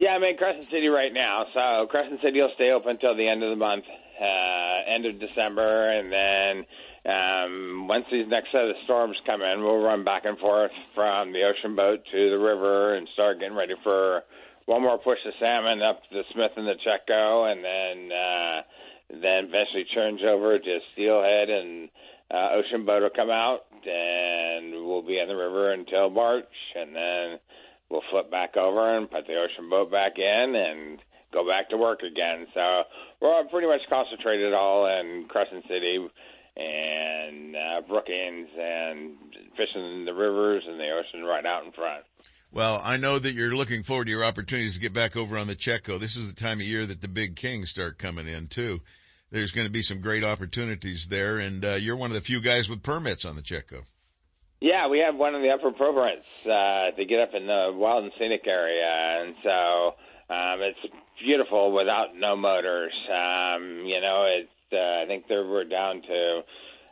Yeah, 0.00 0.16
I'm 0.16 0.24
in 0.24 0.38
Crescent 0.38 0.64
City 0.72 0.88
right 0.88 1.12
now. 1.12 1.44
So 1.52 1.86
Crescent 1.90 2.22
City 2.22 2.40
will 2.40 2.52
stay 2.54 2.70
open 2.70 2.92
until 2.92 3.14
the 3.14 3.28
end 3.28 3.42
of 3.42 3.50
the 3.50 3.56
month, 3.56 3.84
uh, 4.18 4.94
end 4.94 5.04
of 5.04 5.20
December, 5.20 5.92
and 5.92 6.10
then 6.10 6.64
um, 7.04 7.86
once 7.86 8.06
these 8.10 8.26
next 8.26 8.50
set 8.50 8.64
of 8.64 8.76
storms 8.84 9.18
come 9.26 9.42
in, 9.42 9.60
we'll 9.62 9.76
run 9.76 10.02
back 10.02 10.24
and 10.24 10.38
forth 10.38 10.72
from 10.94 11.34
the 11.34 11.42
ocean 11.44 11.76
boat 11.76 12.00
to 12.10 12.30
the 12.30 12.38
river 12.38 12.94
and 12.94 13.08
start 13.12 13.40
getting 13.40 13.54
ready 13.54 13.74
for 13.84 14.22
one 14.64 14.80
more 14.80 14.96
push 14.96 15.18
of 15.26 15.34
salmon 15.38 15.82
up 15.82 16.00
the 16.10 16.22
Smith 16.32 16.52
and 16.56 16.66
the 16.66 16.80
Chetco, 16.80 17.52
and 17.52 17.62
then 17.62 18.10
uh, 18.16 18.62
then 19.20 19.52
eventually 19.52 19.84
turns 19.92 20.22
over 20.26 20.58
to 20.58 20.78
steelhead 20.94 21.50
and 21.50 21.90
uh, 22.30 22.56
ocean 22.56 22.86
boat 22.86 23.02
will 23.02 23.10
come 23.14 23.28
out, 23.28 23.66
and 23.84 24.72
we'll 24.72 25.02
be 25.02 25.18
in 25.18 25.28
the 25.28 25.36
river 25.36 25.72
until 25.72 26.08
March, 26.08 26.48
and 26.74 26.96
then 26.96 27.38
we'll 27.90 28.02
flip 28.10 28.30
back 28.30 28.56
over 28.56 28.96
and 28.96 29.10
put 29.10 29.26
the 29.26 29.34
ocean 29.34 29.68
boat 29.68 29.90
back 29.90 30.12
in 30.18 30.54
and 30.54 30.98
go 31.32 31.46
back 31.46 31.70
to 31.70 31.76
work 31.76 32.00
again. 32.02 32.46
So 32.54 32.82
we're 33.20 33.44
pretty 33.44 33.66
much 33.66 33.82
concentrated 33.88 34.54
all 34.54 34.86
in 34.86 35.26
Crescent 35.28 35.64
City 35.68 36.08
and 36.56 37.56
uh, 37.56 37.80
Brookings 37.86 38.48
and 38.58 39.16
fishing 39.56 40.04
the 40.04 40.14
rivers 40.14 40.64
and 40.66 40.78
the 40.78 40.90
ocean 40.90 41.24
right 41.24 41.44
out 41.44 41.64
in 41.64 41.72
front. 41.72 42.04
Well, 42.52 42.80
I 42.84 42.96
know 42.96 43.18
that 43.18 43.32
you're 43.32 43.54
looking 43.54 43.84
forward 43.84 44.06
to 44.06 44.10
your 44.10 44.24
opportunities 44.24 44.74
to 44.74 44.80
get 44.80 44.92
back 44.92 45.16
over 45.16 45.38
on 45.38 45.46
the 45.46 45.54
Chetco. 45.54 46.00
This 46.00 46.16
is 46.16 46.32
the 46.32 46.40
time 46.40 46.58
of 46.58 46.66
year 46.66 46.84
that 46.84 47.00
the 47.00 47.08
big 47.08 47.36
kings 47.36 47.70
start 47.70 47.98
coming 47.98 48.26
in 48.26 48.48
too. 48.48 48.80
There's 49.30 49.52
going 49.52 49.68
to 49.68 49.72
be 49.72 49.82
some 49.82 50.00
great 50.00 50.24
opportunities 50.24 51.06
there, 51.06 51.38
and 51.38 51.64
uh, 51.64 51.74
you're 51.74 51.94
one 51.94 52.10
of 52.10 52.16
the 52.16 52.20
few 52.20 52.40
guys 52.40 52.68
with 52.68 52.82
permits 52.82 53.24
on 53.24 53.36
the 53.36 53.42
Chetco. 53.42 53.84
Yeah, 54.60 54.88
we 54.88 54.98
have 54.98 55.16
one 55.16 55.34
of 55.34 55.40
the 55.40 55.48
upper 55.48 55.70
Providence 55.72 56.26
uh, 56.44 56.90
to 56.94 57.04
get 57.06 57.18
up 57.20 57.30
in 57.32 57.46
the 57.46 57.72
wild 57.74 58.04
and 58.04 58.12
scenic 58.18 58.46
area, 58.46 58.84
and 58.84 59.34
so 59.42 59.94
um, 60.28 60.60
it's 60.60 60.78
beautiful 61.24 61.72
without 61.72 62.14
no 62.14 62.36
motors. 62.36 62.92
Um, 63.08 63.84
you 63.86 64.00
know, 64.02 64.28
it's 64.28 64.52
uh, 64.70 65.02
I 65.02 65.04
think 65.06 65.28
there 65.28 65.46
we're 65.46 65.64
down 65.64 66.02
to 66.02 66.42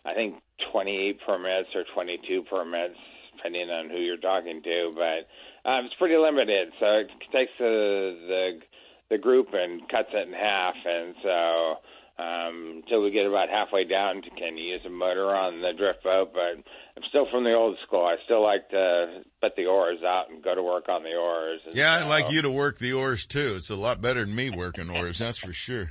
I 0.06 0.14
think 0.14 0.36
28 0.72 1.20
permits 1.26 1.68
or 1.74 1.84
22 1.92 2.44
permits, 2.48 2.96
depending 3.36 3.68
on 3.68 3.90
who 3.90 3.98
you're 3.98 4.16
talking 4.16 4.62
to, 4.62 4.94
but 4.96 5.68
um, 5.68 5.84
it's 5.84 5.94
pretty 5.98 6.16
limited. 6.16 6.72
So 6.80 6.86
it 6.86 7.08
takes 7.30 7.52
the 7.58 8.16
the 8.28 8.50
the 9.10 9.18
group 9.18 9.48
and 9.52 9.82
cuts 9.90 10.08
it 10.14 10.26
in 10.26 10.32
half, 10.32 10.74
and 10.86 11.14
so 11.22 11.74
um, 12.18 12.82
until 12.82 13.02
we 13.02 13.10
get 13.10 13.26
about 13.26 13.48
halfway 13.48 13.84
down 13.84 14.22
to 14.22 14.30
can 14.30 14.56
you 14.56 14.72
use 14.72 14.80
a 14.84 14.90
motor 14.90 15.34
on 15.34 15.60
the 15.60 15.72
drift 15.76 16.02
boat. 16.02 16.32
But 16.32 16.58
I'm 16.96 17.02
still 17.08 17.26
from 17.30 17.44
the 17.44 17.54
old 17.54 17.76
school. 17.86 18.04
I 18.04 18.16
still 18.24 18.42
like 18.42 18.68
to 18.70 19.22
put 19.40 19.54
the 19.56 19.66
oars 19.66 19.98
out 20.04 20.30
and 20.30 20.42
go 20.42 20.54
to 20.54 20.62
work 20.62 20.88
on 20.88 21.02
the 21.04 21.14
oars. 21.14 21.60
And 21.66 21.76
Yeah, 21.76 22.00
I'd 22.04 22.08
like 22.08 22.30
you 22.30 22.42
to 22.42 22.50
work 22.50 22.78
the 22.78 22.92
oars 22.94 23.26
too. 23.26 23.54
It's 23.56 23.70
a 23.70 23.76
lot 23.76 24.00
better 24.00 24.24
than 24.24 24.34
me 24.34 24.50
working 24.50 24.90
oars, 24.90 25.18
that's 25.18 25.38
for 25.38 25.52
sure. 25.52 25.90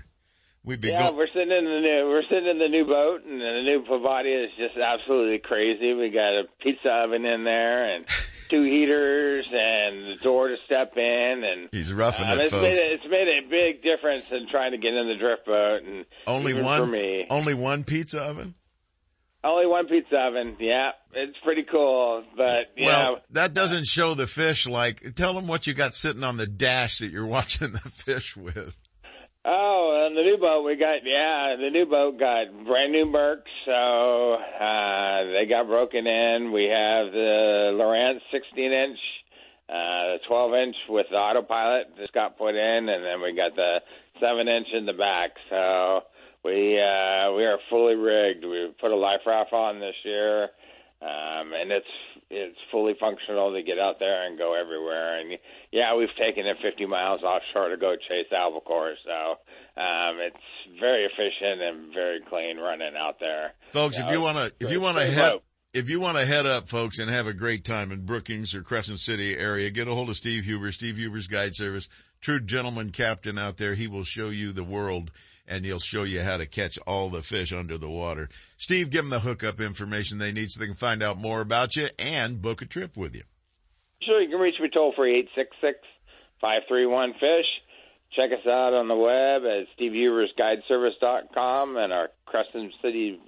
We'd 0.66 0.82
be 0.82 0.90
Yeah, 0.90 1.12
go- 1.12 1.16
we're 1.16 1.28
sitting 1.28 1.52
in 1.52 1.64
the 1.64 1.80
new 1.80 2.10
we're 2.10 2.24
sitting 2.24 2.50
in 2.50 2.60
the 2.60 2.68
new 2.68 2.84
boat, 2.86 3.24
and 3.24 3.40
the 3.40 3.64
new 3.64 3.86
Pavadia 3.90 4.44
is 4.46 4.52
just 4.58 4.76
absolutely 4.78 5.40
crazy. 5.40 5.94
We 5.94 6.10
got 6.10 6.34
a 6.40 6.44
pizza 6.62 6.90
oven 6.90 7.26
in 7.26 7.46
there, 7.46 7.96
and 7.96 8.06
two 8.50 8.64
heaters, 8.64 9.46
and 9.52 10.18
the 10.18 10.24
door 10.24 10.50
to 10.50 10.56
step 10.66 10.94
in, 10.96 11.44
and 11.44 11.70
He's 11.72 11.94
roughing 11.94 12.26
um, 12.26 12.40
it, 12.40 12.42
it's 12.42 12.50
folks. 12.52 12.64
made 12.64 12.78
a, 12.78 12.94
it's 12.94 13.06
made 13.10 13.28
a 13.28 13.50
big 13.50 13.84
difference 13.84 14.32
in 14.32 14.48
trying 14.50 14.72
to 14.72 14.78
get 14.78 14.94
in 14.94 15.08
the 15.08 15.16
drift 15.16 15.46
boat, 15.46 15.84
and 15.84 16.06
only 16.26 16.54
one, 16.54 16.80
for 16.80 16.88
me. 16.88 17.26
only 17.30 17.54
one 17.54 17.84
pizza 17.84 18.22
oven. 18.22 18.56
Only 19.44 19.68
one 19.68 19.88
pizza 19.88 20.18
oven. 20.18 20.58
Yeah, 20.60 20.92
it's 21.14 21.38
pretty 21.44 21.64
cool, 21.72 22.24
but 22.36 22.72
you 22.76 22.86
well, 22.86 23.14
know, 23.14 23.20
that 23.32 23.54
doesn't 23.54 23.86
show 23.86 24.14
the 24.14 24.28
fish. 24.28 24.68
Like, 24.68 25.16
tell 25.16 25.34
them 25.34 25.48
what 25.48 25.68
you 25.68 25.74
got 25.74 25.96
sitting 25.96 26.24
on 26.24 26.38
the 26.38 26.48
dash 26.48 27.00
that 27.00 27.12
you're 27.12 27.26
watching 27.38 27.72
the 27.72 27.80
fish 27.80 28.36
with. 28.36 28.78
Oh, 29.50 30.06
and 30.06 30.18
the 30.18 30.24
new 30.24 30.36
boat 30.36 30.64
we 30.66 30.76
got, 30.76 31.06
yeah, 31.06 31.56
the 31.56 31.70
new 31.70 31.86
boat 31.86 32.20
got 32.20 32.48
brand 32.66 32.92
new 32.92 33.06
Mercs, 33.06 33.48
so 33.64 34.34
uh, 34.36 35.24
they 35.32 35.48
got 35.48 35.68
broken 35.68 36.06
in. 36.06 36.52
We 36.52 36.64
have 36.64 37.14
the 37.14 37.72
Lowrance 37.72 38.20
16 38.30 38.74
inch, 38.74 39.00
uh, 39.70 39.72
the 39.72 40.18
12 40.28 40.54
inch 40.54 40.76
with 40.90 41.06
the 41.10 41.16
autopilot 41.16 41.96
just 41.98 42.12
got 42.12 42.38
put 42.38 42.56
in, 42.56 42.90
and 42.90 43.06
then 43.06 43.22
we 43.22 43.34
got 43.34 43.56
the 43.56 43.80
7 44.20 44.50
inch 44.50 44.68
in 44.74 44.86
the 44.86 44.92
back. 44.92 45.32
So 45.50 46.02
we 46.44 46.76
uh, 46.76 47.32
we 47.32 47.46
are 47.46 47.60
fully 47.70 47.96
rigged. 47.96 48.44
We 48.44 48.76
put 48.82 48.92
a 48.92 48.98
life 48.98 49.22
raft 49.26 49.54
on 49.54 49.80
this 49.80 49.96
year, 50.04 50.44
um, 51.02 51.54
and 51.56 51.72
it's 51.72 51.88
it's 52.30 52.58
fully 52.72 52.94
functional 53.00 53.54
to 53.54 53.64
get 53.64 53.80
out 53.80 54.00
there 54.00 54.28
and 54.28 54.38
go 54.38 54.54
everywhere. 54.54 55.20
And 55.20 55.38
yeah, 55.72 55.96
we've 55.96 56.14
taken 56.20 56.46
it 56.46 56.58
50 56.62 56.86
miles 56.86 57.22
offshore 57.24 57.70
to 57.70 57.78
go 57.78 57.96
chase 57.96 58.32
albacore. 58.32 58.96
So 59.06 59.82
um, 59.82 60.18
it's 60.20 60.80
very 60.80 61.06
efficient 61.06 61.62
and 61.62 61.94
very 61.94 62.20
clean 62.30 62.58
running 62.58 62.94
out 62.98 63.20
there. 63.20 63.54
Folks, 63.70 64.00
if 64.00 64.10
you 64.12 64.22
want 64.22 64.38
to, 64.38 64.66
if 64.66 64.72
you 64.72 64.82
want 64.82 64.98
to 64.98 65.06
head, 65.06 65.40
if 65.74 65.90
you 65.90 66.00
want 66.00 66.18
to 66.18 66.26
head 66.26 66.46
up, 66.46 66.68
folks, 66.68 67.00
and 67.00 67.10
have 67.10 67.28
a 67.28 67.34
great 67.34 67.64
time 67.64 67.92
in 67.92 68.06
Brookings 68.06 68.56
or 68.56 68.64
Crescent 68.64 69.00
City 69.00 69.38
area, 69.38 69.70
get 69.70 69.88
a 69.88 69.94
hold 69.94 70.10
of 70.10 70.16
Steve 70.16 70.44
Huber, 70.46 70.72
Steve 70.72 70.98
Huber's 70.98 71.28
Guide 71.28 71.56
Service, 71.56 71.88
true 72.20 72.40
gentleman 72.40 72.90
captain 72.90 73.38
out 73.38 73.58
there. 73.58 73.76
He 73.76 73.88
will 73.88 74.04
show 74.04 74.30
you 74.30 74.52
the 74.52 74.64
world 74.64 75.12
and 75.48 75.66
he'll 75.66 75.80
show 75.80 76.04
you 76.04 76.22
how 76.22 76.38
to 76.38 76.46
catch 76.46 76.78
all 76.86 77.10
the 77.10 77.22
fish 77.22 77.54
under 77.54 77.78
the 77.78 77.90
water. 77.90 78.30
Steve, 78.58 78.90
give 78.90 79.04
them 79.04 79.10
the 79.10 79.20
hookup 79.20 79.60
information 79.60 80.18
they 80.18 80.32
need 80.32 80.52
so 80.52 80.60
they 80.60 80.66
can 80.66 80.76
find 80.76 81.02
out 81.02 81.18
more 81.18 81.42
about 81.42 81.76
you 81.76 81.88
and 81.98 82.42
book 82.42 82.62
a 82.62 82.66
trip 82.66 82.98
with 82.98 83.16
you. 83.16 83.24
Sure, 84.02 84.22
you 84.22 84.30
can 84.30 84.40
reach 84.40 84.60
me 84.62 84.70
toll 84.74 84.94
free 84.96 85.20
eight 85.20 85.30
six 85.36 85.50
six 85.62 85.80
five 86.40 86.62
three 86.68 86.86
one 86.86 87.14
fish. 87.14 87.46
Check 88.16 88.32
us 88.32 88.46
out 88.48 88.74
on 88.74 88.88
the 88.88 88.96
web 88.96 89.44
at 89.44 89.68
stevehubersguideservice.com 89.78 91.78
and 91.78 91.92
our 91.92 92.10
Crescent 92.26 92.74
City 92.82 93.20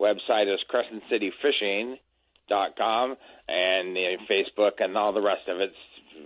website 0.00 0.52
is 0.52 0.58
crescentcityfishing.com 0.72 3.16
and 3.48 3.96
the 3.96 4.16
Facebook 4.28 4.80
and 4.80 4.96
all 4.96 5.12
the 5.12 5.20
rest 5.20 5.46
of 5.48 5.60
it 5.60 5.72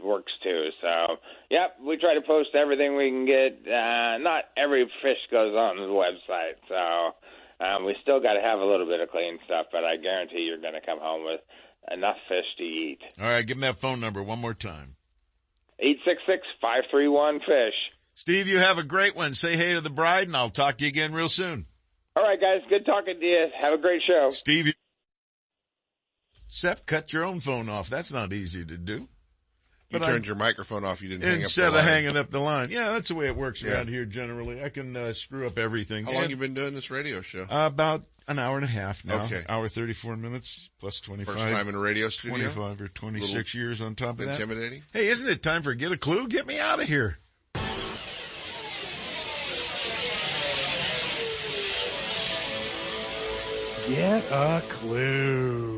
works 0.02 0.32
too. 0.42 0.68
So, 0.80 1.16
yep, 1.50 1.76
we 1.84 1.96
try 1.96 2.14
to 2.14 2.22
post 2.22 2.50
everything 2.54 2.96
we 2.96 3.10
can 3.10 3.26
get. 3.26 3.58
Uh, 3.66 4.18
not 4.18 4.44
every 4.56 4.84
fish 5.02 5.18
goes 5.30 5.54
on 5.54 5.76
the 5.76 5.90
website, 5.92 6.58
so 6.68 7.64
um, 7.64 7.84
we 7.84 7.96
still 8.02 8.20
got 8.20 8.34
to 8.34 8.40
have 8.40 8.58
a 8.58 8.64
little 8.64 8.86
bit 8.86 9.00
of 9.00 9.10
clean 9.10 9.38
stuff, 9.44 9.66
but 9.72 9.84
I 9.84 9.96
guarantee 9.96 10.46
you're 10.46 10.60
going 10.60 10.74
to 10.74 10.84
come 10.84 10.98
home 11.00 11.24
with 11.24 11.40
enough 11.90 12.16
fish 12.28 12.46
to 12.58 12.64
eat. 12.64 12.98
All 13.20 13.28
right, 13.28 13.46
give 13.46 13.56
them 13.56 13.62
that 13.62 13.80
phone 13.80 14.00
number 14.00 14.22
one 14.22 14.38
more 14.38 14.54
time. 14.54 14.96
866-531 15.82 17.38
fish. 17.40 17.74
Steve, 18.14 18.48
you 18.48 18.58
have 18.58 18.78
a 18.78 18.82
great 18.82 19.14
one. 19.14 19.32
Say 19.32 19.56
hey 19.56 19.74
to 19.74 19.80
the 19.80 19.90
bride 19.90 20.26
and 20.26 20.36
I'll 20.36 20.50
talk 20.50 20.78
to 20.78 20.84
you 20.84 20.88
again 20.88 21.12
real 21.12 21.28
soon. 21.28 21.66
All 22.16 22.24
right, 22.24 22.40
guys. 22.40 22.62
Good 22.68 22.84
talking 22.84 23.20
to 23.20 23.24
you. 23.24 23.46
Have 23.60 23.74
a 23.74 23.78
great 23.78 24.02
show. 24.04 24.30
Steve. 24.30 24.74
Seth, 26.48 26.84
cut 26.84 27.12
your 27.12 27.24
own 27.24 27.38
phone 27.38 27.68
off. 27.68 27.88
That's 27.88 28.12
not 28.12 28.32
easy 28.32 28.64
to 28.64 28.76
do. 28.76 29.08
You 29.90 29.98
But 29.98 30.04
turned 30.06 30.24
I- 30.24 30.26
your 30.26 30.36
microphone 30.36 30.84
off. 30.84 31.00
You 31.00 31.08
didn't 31.08 31.24
hang 31.24 31.32
up 31.36 31.40
Instead 31.40 31.62
the 31.62 31.68
of 31.68 31.74
line. 31.76 31.84
hanging 31.84 32.16
up 32.18 32.30
the 32.30 32.40
line. 32.40 32.70
Yeah, 32.70 32.90
that's 32.90 33.08
the 33.08 33.14
way 33.14 33.26
it 33.26 33.36
works 33.36 33.62
Yeah. 33.62 33.76
around 33.76 33.88
here 33.88 34.04
generally. 34.04 34.62
I 34.62 34.68
can 34.68 34.94
uh, 34.94 35.14
screw 35.14 35.46
up 35.46 35.56
everything. 35.56 36.04
How 36.04 36.12
long 36.12 36.28
you 36.28 36.36
been 36.36 36.52
doing 36.52 36.74
this 36.74 36.90
radio 36.90 37.22
show? 37.22 37.46
Uh, 37.50 37.66
about 37.68 38.04
an 38.26 38.38
hour 38.38 38.56
and 38.56 38.64
a 38.64 38.68
half 38.68 39.02
now. 39.06 39.24
Okay. 39.24 39.42
Hour 39.48 39.66
34 39.66 40.18
minutes 40.18 40.68
plus 40.78 41.00
25. 41.00 41.34
First 41.34 41.48
time 41.48 41.68
in 41.70 41.74
a 41.74 41.78
radio 41.78 42.08
studio? 42.08 42.36
25 42.50 42.82
or 42.82 42.88
26 42.88 43.54
years 43.54 43.80
on 43.80 43.94
top 43.94 44.18
of 44.20 44.26
that. 44.26 44.32
intimidating? 44.38 44.82
Hey, 44.92 45.06
isn't 45.06 45.26
it 45.26 45.42
time 45.42 45.62
for 45.62 45.72
Get 45.74 45.90
a 45.90 45.96
Clue? 45.96 46.28
Get 46.28 46.46
me 46.46 46.58
out 46.58 46.80
of 46.80 46.86
here. 46.86 47.16
Get 53.88 54.22
a 54.30 54.62
clue. 54.68 55.77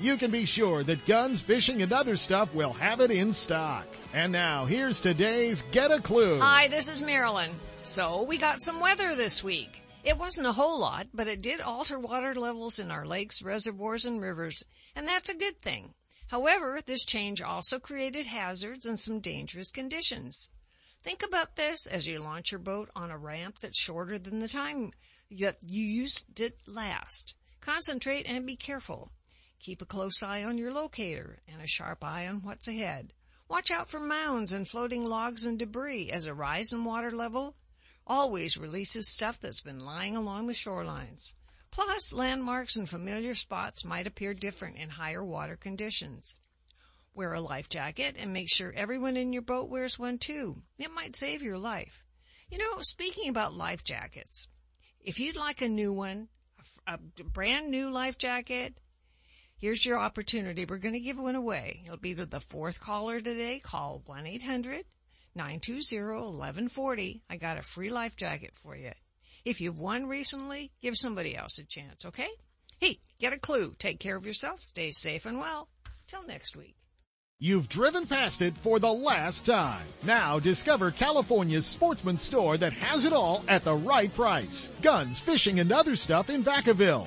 you 0.00 0.16
can 0.16 0.30
be 0.30 0.46
sure 0.46 0.82
that 0.84 1.04
guns, 1.04 1.42
fishing, 1.42 1.82
and 1.82 1.92
other 1.92 2.16
stuff 2.16 2.54
will 2.54 2.72
have 2.72 3.00
it 3.00 3.10
in 3.10 3.32
stock. 3.32 3.86
And 4.14 4.32
now, 4.32 4.64
here's 4.64 4.98
today's 4.98 5.62
Get 5.70 5.90
a 5.90 6.00
Clue. 6.00 6.38
Hi, 6.38 6.68
this 6.68 6.88
is 6.88 7.02
Marilyn. 7.02 7.52
So, 7.82 8.22
we 8.22 8.38
got 8.38 8.60
some 8.60 8.80
weather 8.80 9.14
this 9.14 9.44
week. 9.44 9.82
It 10.02 10.16
wasn't 10.16 10.46
a 10.46 10.52
whole 10.52 10.80
lot, 10.80 11.08
but 11.12 11.28
it 11.28 11.42
did 11.42 11.60
alter 11.60 11.98
water 11.98 12.34
levels 12.34 12.78
in 12.78 12.90
our 12.90 13.04
lakes, 13.06 13.42
reservoirs, 13.42 14.06
and 14.06 14.20
rivers, 14.20 14.64
and 14.96 15.06
that's 15.06 15.28
a 15.28 15.36
good 15.36 15.60
thing. 15.60 15.92
However, 16.28 16.80
this 16.84 17.04
change 17.04 17.42
also 17.42 17.78
created 17.78 18.24
hazards 18.24 18.86
and 18.86 18.98
some 18.98 19.20
dangerous 19.20 19.70
conditions. 19.70 20.50
Think 21.02 21.22
about 21.22 21.56
this 21.56 21.86
as 21.86 22.06
you 22.06 22.18
launch 22.20 22.52
your 22.52 22.60
boat 22.60 22.88
on 22.96 23.10
a 23.10 23.18
ramp 23.18 23.58
that's 23.60 23.80
shorter 23.80 24.18
than 24.18 24.38
the 24.38 24.48
time 24.48 24.92
that 25.30 25.56
you 25.62 25.84
used 25.84 26.40
it 26.40 26.56
last. 26.66 27.34
Concentrate 27.60 28.26
and 28.26 28.46
be 28.46 28.56
careful. 28.56 29.10
Keep 29.60 29.82
a 29.82 29.86
close 29.86 30.22
eye 30.22 30.42
on 30.42 30.56
your 30.56 30.72
locator 30.72 31.42
and 31.46 31.60
a 31.60 31.66
sharp 31.66 32.02
eye 32.02 32.26
on 32.26 32.42
what's 32.42 32.66
ahead. 32.66 33.12
Watch 33.46 33.70
out 33.70 33.90
for 33.90 34.00
mounds 34.00 34.52
and 34.54 34.66
floating 34.66 35.04
logs 35.04 35.46
and 35.46 35.58
debris 35.58 36.10
as 36.10 36.24
a 36.24 36.32
rise 36.32 36.72
in 36.72 36.84
water 36.84 37.10
level 37.10 37.56
always 38.06 38.56
releases 38.56 39.12
stuff 39.12 39.38
that's 39.38 39.60
been 39.60 39.78
lying 39.78 40.16
along 40.16 40.46
the 40.46 40.54
shorelines. 40.54 41.34
Plus, 41.70 42.12
landmarks 42.12 42.76
and 42.76 42.88
familiar 42.88 43.34
spots 43.34 43.84
might 43.84 44.06
appear 44.06 44.32
different 44.32 44.76
in 44.76 44.88
higher 44.88 45.24
water 45.24 45.56
conditions. 45.56 46.38
Wear 47.14 47.34
a 47.34 47.40
life 47.40 47.68
jacket 47.68 48.16
and 48.18 48.32
make 48.32 48.50
sure 48.50 48.72
everyone 48.72 49.16
in 49.16 49.32
your 49.32 49.42
boat 49.42 49.68
wears 49.68 49.98
one 49.98 50.18
too. 50.18 50.62
It 50.78 50.90
might 50.90 51.14
save 51.14 51.42
your 51.42 51.58
life. 51.58 52.06
You 52.50 52.58
know, 52.58 52.78
speaking 52.78 53.28
about 53.28 53.54
life 53.54 53.84
jackets, 53.84 54.48
if 55.00 55.20
you'd 55.20 55.36
like 55.36 55.60
a 55.60 55.68
new 55.68 55.92
one, 55.92 56.28
a 56.86 56.98
brand 56.98 57.70
new 57.70 57.90
life 57.90 58.16
jacket, 58.18 58.74
Here's 59.60 59.84
your 59.84 59.98
opportunity. 59.98 60.64
We're 60.64 60.78
going 60.78 60.94
to 60.94 61.00
give 61.00 61.18
one 61.18 61.34
away. 61.34 61.82
It'll 61.84 61.98
be 61.98 62.14
to 62.14 62.24
the 62.24 62.40
fourth 62.40 62.80
caller 62.80 63.20
today. 63.20 63.60
Call 63.62 64.02
1-800-920-1140. 65.36 67.20
I 67.28 67.36
got 67.36 67.58
a 67.58 67.62
free 67.62 67.90
life 67.90 68.16
jacket 68.16 68.52
for 68.54 68.74
you. 68.74 68.92
If 69.44 69.60
you've 69.60 69.78
won 69.78 70.06
recently, 70.06 70.72
give 70.80 70.96
somebody 70.96 71.36
else 71.36 71.58
a 71.58 71.66
chance, 71.66 72.06
okay? 72.06 72.30
Hey, 72.78 73.00
get 73.18 73.34
a 73.34 73.38
clue. 73.38 73.74
Take 73.78 74.00
care 74.00 74.16
of 74.16 74.24
yourself. 74.24 74.62
Stay 74.62 74.92
safe 74.92 75.26
and 75.26 75.38
well. 75.38 75.68
Till 76.06 76.22
next 76.22 76.56
week. 76.56 76.76
You've 77.38 77.68
driven 77.68 78.06
past 78.06 78.40
it 78.40 78.56
for 78.56 78.78
the 78.78 78.92
last 78.92 79.44
time. 79.44 79.84
Now 80.02 80.38
discover 80.38 80.90
California's 80.90 81.66
sportsman 81.66 82.16
store 82.16 82.56
that 82.56 82.72
has 82.72 83.04
it 83.04 83.12
all 83.12 83.44
at 83.46 83.64
the 83.64 83.74
right 83.74 84.14
price. 84.14 84.70
Guns, 84.80 85.20
fishing, 85.20 85.60
and 85.60 85.70
other 85.70 85.96
stuff 85.96 86.30
in 86.30 86.42
Vacaville. 86.42 87.06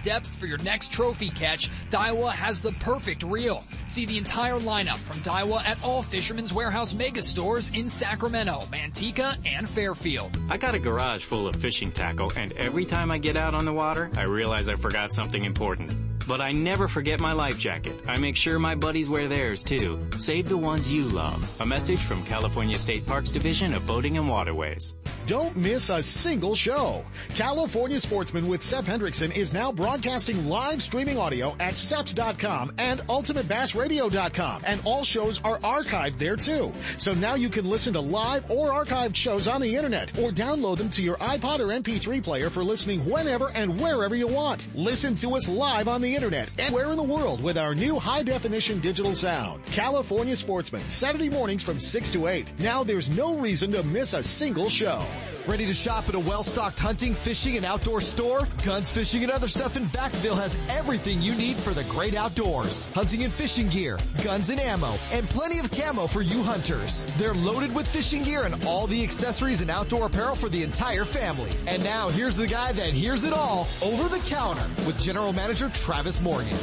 depths 0.03 0.35
for 0.35 0.45
your 0.45 0.57
next 0.59 0.91
trophy 0.91 1.29
catch, 1.29 1.69
Daiwa 1.89 2.31
has 2.31 2.61
the 2.61 2.71
perfect 2.73 3.23
reel. 3.23 3.63
See 3.87 4.05
the 4.05 4.17
entire 4.17 4.59
lineup 4.59 4.97
from 4.97 5.17
Daiwa 5.21 5.63
at 5.65 5.83
all 5.83 6.03
Fisherman's 6.03 6.53
Warehouse 6.53 6.93
mega 6.93 7.23
stores 7.23 7.69
in 7.75 7.89
Sacramento, 7.89 8.67
Manteca, 8.71 9.37
and 9.45 9.67
Fairfield. 9.67 10.37
I 10.49 10.57
got 10.57 10.75
a 10.75 10.79
garage 10.79 11.23
full 11.23 11.47
of 11.47 11.55
fishing 11.55 11.91
tackle 11.91 12.31
and 12.35 12.51
every 12.53 12.85
time 12.85 13.11
I 13.11 13.17
get 13.17 13.37
out 13.37 13.53
on 13.53 13.65
the 13.65 13.73
water, 13.73 14.09
I 14.15 14.23
realize 14.23 14.67
I 14.67 14.75
forgot 14.75 15.11
something 15.13 15.43
important. 15.43 15.91
But 16.31 16.39
I 16.39 16.53
never 16.53 16.87
forget 16.87 17.19
my 17.19 17.33
life 17.33 17.57
jacket. 17.57 17.93
I 18.07 18.17
make 18.17 18.37
sure 18.37 18.57
my 18.57 18.73
buddies 18.73 19.09
wear 19.09 19.27
theirs 19.27 19.65
too. 19.65 19.99
Save 20.17 20.47
the 20.47 20.55
ones 20.55 20.89
you 20.89 21.03
love. 21.03 21.43
A 21.59 21.65
message 21.65 21.99
from 21.99 22.23
California 22.23 22.79
State 22.79 23.05
Parks 23.05 23.33
Division 23.33 23.73
of 23.73 23.85
Boating 23.85 24.17
and 24.17 24.29
Waterways. 24.29 24.93
Don't 25.25 25.55
miss 25.57 25.89
a 25.89 26.01
single 26.01 26.55
show. 26.55 27.05
California 27.35 27.99
Sportsman 27.99 28.47
with 28.47 28.61
Seth 28.61 28.85
Hendrickson 28.85 29.35
is 29.35 29.53
now 29.53 29.73
broadcasting 29.73 30.47
live 30.47 30.81
streaming 30.81 31.17
audio 31.17 31.53
at 31.59 31.73
seps.com 31.73 32.73
and 32.77 33.01
ultimatebassradio.com 33.01 34.61
and 34.65 34.81
all 34.85 35.03
shows 35.03 35.41
are 35.41 35.59
archived 35.59 36.17
there 36.17 36.37
too. 36.37 36.71
So 36.97 37.13
now 37.13 37.35
you 37.35 37.49
can 37.49 37.69
listen 37.69 37.91
to 37.93 37.99
live 37.99 38.49
or 38.49 38.69
archived 38.69 39.17
shows 39.17 39.49
on 39.49 39.59
the 39.59 39.75
internet 39.75 40.17
or 40.17 40.31
download 40.31 40.77
them 40.77 40.89
to 40.91 41.03
your 41.03 41.17
iPod 41.17 41.59
or 41.59 41.67
MP3 41.67 42.23
player 42.23 42.49
for 42.49 42.63
listening 42.63 43.05
whenever 43.09 43.49
and 43.49 43.79
wherever 43.81 44.15
you 44.15 44.27
want. 44.27 44.69
Listen 44.73 45.13
to 45.15 45.35
us 45.35 45.49
live 45.49 45.89
on 45.89 46.01
the 46.01 46.07
internet 46.07 46.20
anywhere 46.23 46.91
in 46.91 46.97
the 46.97 47.03
world 47.03 47.41
with 47.41 47.57
our 47.57 47.73
new 47.73 47.97
high 47.97 48.21
definition 48.21 48.79
digital 48.79 49.15
sound. 49.15 49.65
California 49.65 50.35
Sportsman, 50.35 50.87
Saturday 50.89 51.29
mornings 51.29 51.63
from 51.63 51.79
6 51.79 52.11
to 52.11 52.27
8. 52.27 52.59
Now 52.59 52.83
there's 52.83 53.09
no 53.09 53.35
reason 53.37 53.71
to 53.71 53.83
miss 53.83 54.13
a 54.13 54.21
single 54.21 54.69
show. 54.69 55.03
Ready 55.47 55.65
to 55.65 55.73
shop 55.73 56.07
at 56.07 56.13
a 56.13 56.19
well-stocked 56.19 56.77
hunting, 56.77 57.15
fishing, 57.15 57.57
and 57.57 57.65
outdoor 57.65 57.99
store? 57.99 58.47
Guns, 58.63 58.91
Fishing, 58.91 59.23
and 59.23 59.31
Other 59.31 59.47
Stuff 59.47 59.75
in 59.75 59.85
Vacaville 59.85 60.39
has 60.39 60.59
everything 60.69 61.19
you 61.19 61.33
need 61.33 61.55
for 61.55 61.73
the 61.73 61.83
great 61.85 62.13
outdoors. 62.13 62.89
Hunting 62.89 63.23
and 63.23 63.33
fishing 63.33 63.67
gear, 63.67 63.97
guns 64.23 64.49
and 64.49 64.59
ammo, 64.59 64.93
and 65.11 65.27
plenty 65.27 65.57
of 65.57 65.71
camo 65.71 66.05
for 66.05 66.21
you 66.21 66.43
hunters. 66.43 67.07
They're 67.17 67.33
loaded 67.33 67.73
with 67.73 67.87
fishing 67.87 68.21
gear 68.21 68.43
and 68.43 68.63
all 68.65 68.85
the 68.85 69.03
accessories 69.03 69.61
and 69.61 69.71
outdoor 69.71 70.05
apparel 70.05 70.35
for 70.35 70.47
the 70.47 70.61
entire 70.61 71.05
family. 71.05 71.49
And 71.65 71.83
now 71.83 72.09
here's 72.09 72.37
the 72.37 72.47
guy 72.47 72.71
that 72.73 72.89
hears 72.89 73.23
it 73.23 73.33
all 73.33 73.67
over 73.81 74.07
the 74.15 74.23
counter 74.29 74.67
with 74.85 75.01
General 75.01 75.33
Manager 75.33 75.69
Travis 75.69 76.21
Morgan. 76.21 76.55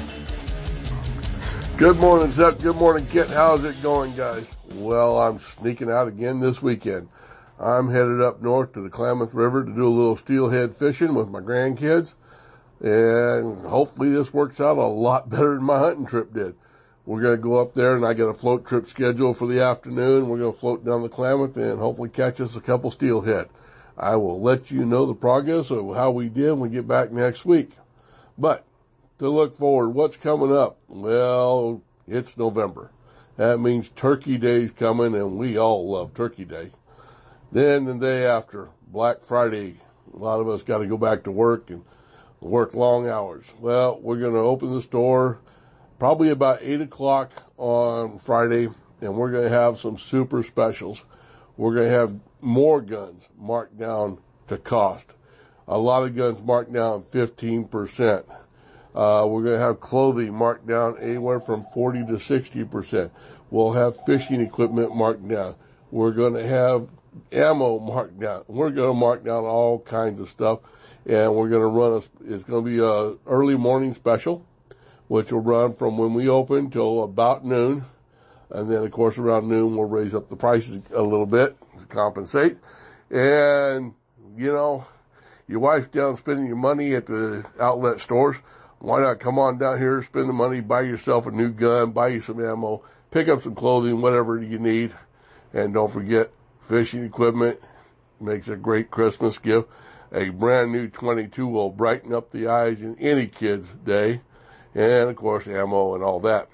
Good 1.76 1.96
morning, 1.96 2.30
Sep. 2.30 2.60
Good 2.60 2.76
morning, 2.76 3.06
Kit. 3.06 3.28
How's 3.28 3.64
it 3.64 3.82
going, 3.82 4.14
guys? 4.14 4.46
Well, 4.74 5.18
I'm 5.18 5.40
sneaking 5.40 5.90
out 5.90 6.06
again 6.06 6.38
this 6.38 6.62
weekend. 6.62 7.08
I'm 7.60 7.90
headed 7.90 8.20
up 8.20 8.40
north 8.40 8.72
to 8.74 8.80
the 8.80 8.90
Klamath 8.90 9.34
River 9.34 9.64
to 9.64 9.72
do 9.72 9.86
a 9.86 9.88
little 9.88 10.16
steelhead 10.16 10.72
fishing 10.72 11.14
with 11.14 11.28
my 11.28 11.40
grandkids. 11.40 12.14
And 12.80 13.66
hopefully 13.66 14.10
this 14.10 14.32
works 14.32 14.60
out 14.60 14.78
a 14.78 14.86
lot 14.86 15.28
better 15.30 15.54
than 15.54 15.64
my 15.64 15.78
hunting 15.78 16.06
trip 16.06 16.32
did. 16.32 16.54
We're 17.04 17.22
going 17.22 17.36
to 17.36 17.42
go 17.42 17.60
up 17.60 17.74
there 17.74 17.96
and 17.96 18.04
I 18.04 18.14
got 18.14 18.28
a 18.28 18.34
float 18.34 18.66
trip 18.66 18.86
scheduled 18.86 19.38
for 19.38 19.48
the 19.48 19.62
afternoon. 19.62 20.28
We're 20.28 20.38
going 20.38 20.52
to 20.52 20.58
float 20.58 20.84
down 20.84 21.02
the 21.02 21.08
Klamath 21.08 21.56
and 21.56 21.78
hopefully 21.78 22.10
catch 22.10 22.40
us 22.40 22.54
a 22.54 22.60
couple 22.60 22.90
steelhead. 22.90 23.48
I 23.96 24.14
will 24.16 24.40
let 24.40 24.70
you 24.70 24.84
know 24.84 25.06
the 25.06 25.14
progress 25.14 25.70
of 25.70 25.96
how 25.96 26.12
we 26.12 26.28
did 26.28 26.52
when 26.52 26.60
we 26.60 26.68
get 26.68 26.86
back 26.86 27.10
next 27.10 27.44
week. 27.44 27.72
But 28.36 28.64
to 29.18 29.28
look 29.28 29.56
forward, 29.56 29.88
what's 29.88 30.16
coming 30.16 30.54
up? 30.54 30.78
Well, 30.86 31.82
it's 32.06 32.36
November. 32.36 32.92
That 33.36 33.58
means 33.58 33.88
Turkey 33.88 34.38
Day's 34.38 34.70
coming 34.70 35.14
and 35.14 35.38
we 35.38 35.56
all 35.56 35.90
love 35.90 36.14
Turkey 36.14 36.44
Day. 36.44 36.70
Then 37.50 37.86
the 37.86 37.94
day 37.94 38.26
after, 38.26 38.68
Black 38.86 39.22
Friday, 39.22 39.76
a 40.12 40.16
lot 40.16 40.40
of 40.40 40.48
us 40.48 40.62
got 40.62 40.78
to 40.78 40.86
go 40.86 40.98
back 40.98 41.24
to 41.24 41.30
work 41.30 41.70
and 41.70 41.82
work 42.40 42.74
long 42.74 43.08
hours. 43.08 43.54
Well, 43.58 43.98
we're 44.00 44.18
going 44.18 44.34
to 44.34 44.40
open 44.40 44.74
the 44.74 44.82
store 44.82 45.40
probably 45.98 46.28
about 46.28 46.58
eight 46.60 46.80
o'clock 46.80 47.32
on 47.56 48.18
Friday 48.18 48.68
and 49.00 49.14
we're 49.14 49.30
going 49.30 49.44
to 49.44 49.50
have 49.50 49.78
some 49.78 49.96
super 49.96 50.42
specials. 50.42 51.04
We're 51.56 51.74
going 51.74 51.88
to 51.88 51.94
have 51.94 52.20
more 52.40 52.80
guns 52.80 53.28
marked 53.36 53.78
down 53.78 54.18
to 54.48 54.58
cost. 54.58 55.14
A 55.66 55.78
lot 55.78 56.04
of 56.04 56.14
guns 56.14 56.42
marked 56.42 56.72
down 56.72 57.02
15%. 57.02 58.24
Uh, 58.94 59.26
we're 59.28 59.42
going 59.42 59.58
to 59.58 59.64
have 59.64 59.80
clothing 59.80 60.34
marked 60.34 60.66
down 60.66 60.98
anywhere 60.98 61.40
from 61.40 61.62
40 61.62 62.06
to 62.06 62.12
60%. 62.12 63.10
We'll 63.50 63.72
have 63.72 63.96
fishing 64.04 64.40
equipment 64.40 64.94
marked 64.94 65.26
down. 65.26 65.56
We're 65.90 66.12
going 66.12 66.34
to 66.34 66.46
have 66.46 66.88
ammo 67.32 67.78
marked 67.78 68.18
down. 68.18 68.44
We're 68.48 68.70
going 68.70 68.90
to 68.90 68.94
mark 68.94 69.24
down 69.24 69.44
all 69.44 69.80
kinds 69.80 70.20
of 70.20 70.28
stuff 70.28 70.60
and 71.06 71.34
we're 71.34 71.48
going 71.48 71.62
to 71.62 71.66
run 71.66 71.92
a, 71.92 72.34
it's 72.34 72.44
going 72.44 72.64
to 72.64 72.70
be 72.70 72.78
a 72.78 73.16
early 73.30 73.56
morning 73.56 73.94
special, 73.94 74.44
which 75.08 75.32
will 75.32 75.40
run 75.40 75.72
from 75.72 75.96
when 75.96 76.14
we 76.14 76.28
open 76.28 76.70
till 76.70 77.02
about 77.02 77.44
noon. 77.44 77.84
And 78.50 78.70
then 78.70 78.84
of 78.84 78.90
course 78.90 79.18
around 79.18 79.48
noon 79.48 79.76
we'll 79.76 79.88
raise 79.88 80.14
up 80.14 80.28
the 80.28 80.36
prices 80.36 80.80
a 80.94 81.02
little 81.02 81.26
bit 81.26 81.56
to 81.78 81.84
compensate. 81.86 82.58
And, 83.10 83.94
you 84.36 84.52
know, 84.52 84.86
your 85.48 85.60
wife's 85.60 85.88
down 85.88 86.16
spending 86.16 86.46
your 86.46 86.56
money 86.56 86.94
at 86.94 87.06
the 87.06 87.44
outlet 87.58 88.00
stores. 88.00 88.36
Why 88.80 89.00
not 89.00 89.18
come 89.18 89.38
on 89.38 89.58
down 89.58 89.78
here, 89.78 90.02
spend 90.02 90.28
the 90.28 90.34
money, 90.34 90.60
buy 90.60 90.82
yourself 90.82 91.26
a 91.26 91.30
new 91.30 91.50
gun, 91.50 91.90
buy 91.90 92.08
you 92.08 92.20
some 92.20 92.44
ammo, 92.44 92.82
pick 93.10 93.28
up 93.28 93.42
some 93.42 93.54
clothing, 93.54 94.00
whatever 94.00 94.38
you 94.38 94.58
need. 94.58 94.92
And 95.52 95.72
don't 95.72 95.90
forget, 95.90 96.30
fishing 96.68 97.02
equipment 97.02 97.58
makes 98.20 98.48
a 98.48 98.56
great 98.56 98.90
Christmas 98.90 99.38
gift. 99.38 99.68
A 100.12 100.28
brand 100.28 100.70
new 100.70 100.88
22 100.88 101.46
will 101.46 101.70
brighten 101.70 102.14
up 102.14 102.30
the 102.30 102.48
eyes 102.48 102.82
in 102.82 102.98
any 102.98 103.26
kid's 103.26 103.68
day. 103.70 104.20
And 104.74 105.08
of 105.08 105.16
course, 105.16 105.48
ammo 105.48 105.94
and 105.94 106.04
all 106.04 106.20
that. 106.20 106.48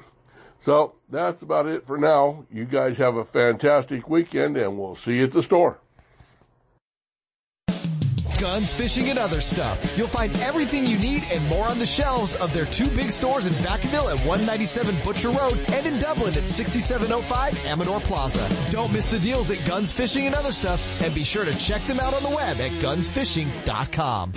So 0.60 0.94
that's 1.10 1.42
about 1.42 1.66
it 1.66 1.84
for 1.84 1.98
now. 1.98 2.46
You 2.50 2.64
guys 2.64 2.96
have 2.98 3.16
a 3.16 3.24
fantastic 3.24 4.08
weekend 4.08 4.56
and 4.56 4.78
we'll 4.78 4.96
see 4.96 5.18
you 5.18 5.24
at 5.24 5.32
the 5.32 5.42
store 5.42 5.78
guns, 8.38 8.72
fishing, 8.72 9.10
and 9.10 9.18
other 9.18 9.40
stuff. 9.40 9.96
You'll 9.96 10.08
find 10.08 10.34
everything 10.36 10.86
you 10.86 10.98
need 10.98 11.22
and 11.32 11.46
more 11.48 11.66
on 11.66 11.78
the 11.78 11.86
shelves 11.86 12.36
of 12.36 12.52
their 12.52 12.66
two 12.66 12.88
big 12.88 13.10
stores 13.10 13.46
in 13.46 13.52
Vacaville 13.54 14.12
at 14.12 14.18
197 14.26 14.94
Butcher 15.04 15.30
Road 15.30 15.58
and 15.72 15.86
in 15.86 15.98
Dublin 15.98 16.34
at 16.34 16.46
6705 16.46 17.66
Amador 17.66 18.00
Plaza. 18.00 18.48
Don't 18.70 18.92
miss 18.92 19.06
the 19.06 19.18
deals 19.18 19.50
at 19.50 19.64
Guns, 19.66 19.92
Fishing, 19.92 20.26
and 20.26 20.34
Other 20.34 20.52
Stuff 20.52 21.02
and 21.02 21.14
be 21.14 21.24
sure 21.24 21.44
to 21.44 21.56
check 21.58 21.80
them 21.82 22.00
out 22.00 22.14
on 22.14 22.22
the 22.22 22.34
web 22.34 22.60
at 22.60 22.70
gunsfishing.com. 22.82 24.32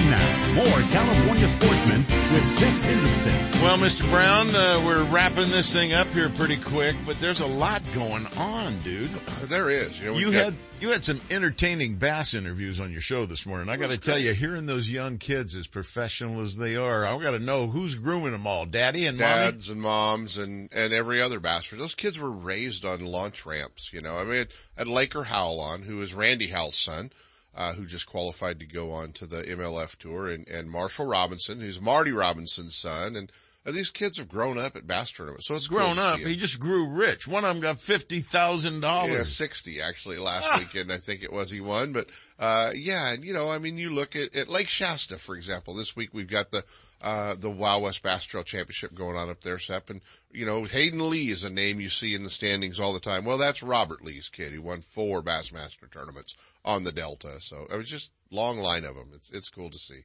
And 0.00 0.10
now, 0.10 0.54
more 0.54 0.80
California 0.92 1.46
sportsmen 1.46 2.00
with 2.32 2.50
Seth 2.50 2.82
Hendrickson. 2.84 3.62
Well, 3.62 3.76
Mr. 3.76 4.08
Brown, 4.08 4.48
uh, 4.48 4.82
we're 4.82 5.04
wrapping 5.04 5.50
this 5.50 5.70
thing 5.74 5.92
up 5.92 6.06
here 6.08 6.30
pretty 6.30 6.56
quick, 6.56 6.96
but 7.04 7.20
there's 7.20 7.40
a 7.40 7.46
lot 7.46 7.82
going 7.92 8.24
on, 8.38 8.78
dude. 8.78 9.10
There 9.50 9.68
is. 9.68 10.00
You, 10.00 10.06
know, 10.06 10.16
you 10.16 10.32
got, 10.32 10.44
had 10.44 10.56
you 10.80 10.88
had 10.88 11.04
some 11.04 11.20
entertaining 11.30 11.96
bass 11.96 12.32
interviews 12.32 12.80
on 12.80 12.92
your 12.92 13.02
show 13.02 13.26
this 13.26 13.44
morning. 13.44 13.68
I 13.68 13.76
got 13.76 13.90
to 13.90 13.98
tell 13.98 14.18
you, 14.18 14.32
hearing 14.32 14.64
those 14.64 14.88
young 14.88 15.18
kids 15.18 15.54
as 15.54 15.66
professional 15.66 16.40
as 16.40 16.56
they 16.56 16.76
are, 16.76 17.04
I 17.04 17.20
got 17.20 17.32
to 17.32 17.38
know 17.38 17.66
who's 17.66 17.94
grooming 17.94 18.32
them 18.32 18.46
all, 18.46 18.64
daddy 18.64 19.04
and 19.04 19.18
dads 19.18 19.68
mommy? 19.68 19.76
and 19.76 19.82
moms 19.82 20.36
and 20.38 20.72
and 20.72 20.94
every 20.94 21.20
other 21.20 21.40
bass. 21.40 21.68
Those 21.68 21.94
kids 21.94 22.18
were 22.18 22.30
raised 22.30 22.86
on 22.86 23.04
launch 23.04 23.44
ramps. 23.44 23.92
You 23.92 24.00
know, 24.00 24.16
I 24.16 24.24
mean, 24.24 24.46
at 24.78 24.86
Laker 24.86 25.24
Howell 25.24 25.60
on, 25.60 25.82
who 25.82 26.00
is 26.00 26.14
Randy 26.14 26.46
Howell's 26.46 26.76
son 26.76 27.10
uh, 27.54 27.72
who 27.72 27.86
just 27.86 28.06
qualified 28.06 28.58
to 28.60 28.66
go 28.66 28.90
on 28.92 29.12
to 29.12 29.26
the 29.26 29.42
MLF 29.42 29.96
tour, 29.96 30.30
and, 30.30 30.48
and 30.48 30.70
Marshall 30.70 31.06
Robinson, 31.06 31.60
who's 31.60 31.80
Marty 31.80 32.12
Robinson's 32.12 32.76
son, 32.76 33.16
and 33.16 33.30
these 33.66 33.90
kids 33.90 34.16
have 34.18 34.28
grown 34.28 34.58
up 34.58 34.74
at 34.76 34.86
bass 34.86 35.12
tournaments, 35.12 35.46
so 35.46 35.54
it's 35.54 35.66
grown 35.66 35.96
cool 35.96 36.04
up. 36.04 36.18
He 36.20 36.36
just 36.36 36.60
grew 36.60 36.88
rich. 36.88 37.28
One 37.28 37.44
of 37.44 37.54
them 37.54 37.60
got 37.60 37.78
fifty 37.78 38.20
thousand 38.20 38.80
dollars. 38.80 39.12
Yeah, 39.12 39.22
sixty 39.22 39.82
actually 39.82 40.18
last 40.18 40.48
ah. 40.50 40.56
weekend. 40.58 40.90
I 40.90 40.96
think 40.96 41.22
it 41.22 41.32
was 41.32 41.50
he 41.50 41.60
won, 41.60 41.92
but 41.92 42.08
uh, 42.38 42.70
yeah, 42.74 43.12
and 43.12 43.24
you 43.24 43.34
know, 43.34 43.50
I 43.50 43.58
mean, 43.58 43.76
you 43.76 43.90
look 43.90 44.16
at, 44.16 44.34
at 44.34 44.48
Lake 44.48 44.68
Shasta, 44.68 45.18
for 45.18 45.36
example. 45.36 45.74
This 45.74 45.94
week 45.94 46.10
we've 46.12 46.30
got 46.30 46.50
the 46.50 46.64
uh, 47.02 47.34
the 47.34 47.50
Wild 47.50 47.82
West 47.82 48.02
Bass 48.02 48.24
Trail 48.24 48.44
Championship 48.44 48.94
going 48.94 49.16
on 49.16 49.30
up 49.30 49.40
there, 49.40 49.58
Sep. 49.58 49.90
And, 49.90 50.00
you 50.30 50.44
know, 50.44 50.64
Hayden 50.64 51.10
Lee 51.10 51.30
is 51.30 51.44
a 51.44 51.50
name 51.50 51.80
you 51.80 51.88
see 51.88 52.14
in 52.14 52.22
the 52.22 52.30
standings 52.30 52.78
all 52.78 52.92
the 52.92 53.00
time. 53.00 53.24
Well, 53.24 53.38
that's 53.38 53.62
Robert 53.62 54.04
Lee's 54.04 54.28
kid. 54.28 54.52
He 54.52 54.58
won 54.58 54.80
four 54.80 55.22
Bassmaster 55.22 55.90
tournaments 55.90 56.36
on 56.64 56.84
the 56.84 56.92
Delta. 56.92 57.40
So 57.40 57.66
it 57.72 57.76
was 57.76 57.88
just 57.88 58.12
long 58.30 58.58
line 58.58 58.84
of 58.84 58.96
them. 58.96 59.10
It's, 59.14 59.30
it's 59.30 59.48
cool 59.48 59.70
to 59.70 59.78
see. 59.78 60.00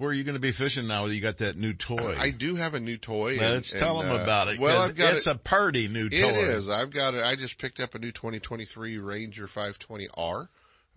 Where 0.00 0.10
are 0.10 0.14
you 0.14 0.24
going 0.24 0.34
to 0.34 0.40
be 0.40 0.52
fishing 0.52 0.86
now 0.86 1.06
that 1.06 1.14
you 1.14 1.20
got 1.20 1.36
that 1.38 1.58
new 1.58 1.74
toy? 1.74 2.14
I 2.18 2.30
do 2.30 2.54
have 2.54 2.72
a 2.72 2.80
new 2.80 2.96
toy. 2.96 3.36
Let's 3.38 3.72
and, 3.72 3.80
tell 3.80 4.00
and, 4.00 4.08
them 4.08 4.18
uh, 4.18 4.22
about 4.22 4.48
it. 4.48 4.58
Well, 4.58 4.80
I've 4.80 4.96
got 4.96 5.12
it's 5.12 5.26
it, 5.26 5.36
a 5.36 5.38
party 5.38 5.88
new 5.88 6.08
toy. 6.08 6.16
It 6.16 6.36
is. 6.36 6.70
I've 6.70 6.90
got 6.90 7.12
it. 7.12 7.22
I 7.22 7.36
just 7.36 7.58
picked 7.58 7.80
up 7.80 7.94
a 7.94 7.98
new 7.98 8.10
2023 8.10 8.96
Ranger 8.96 9.44
520R. 9.44 10.48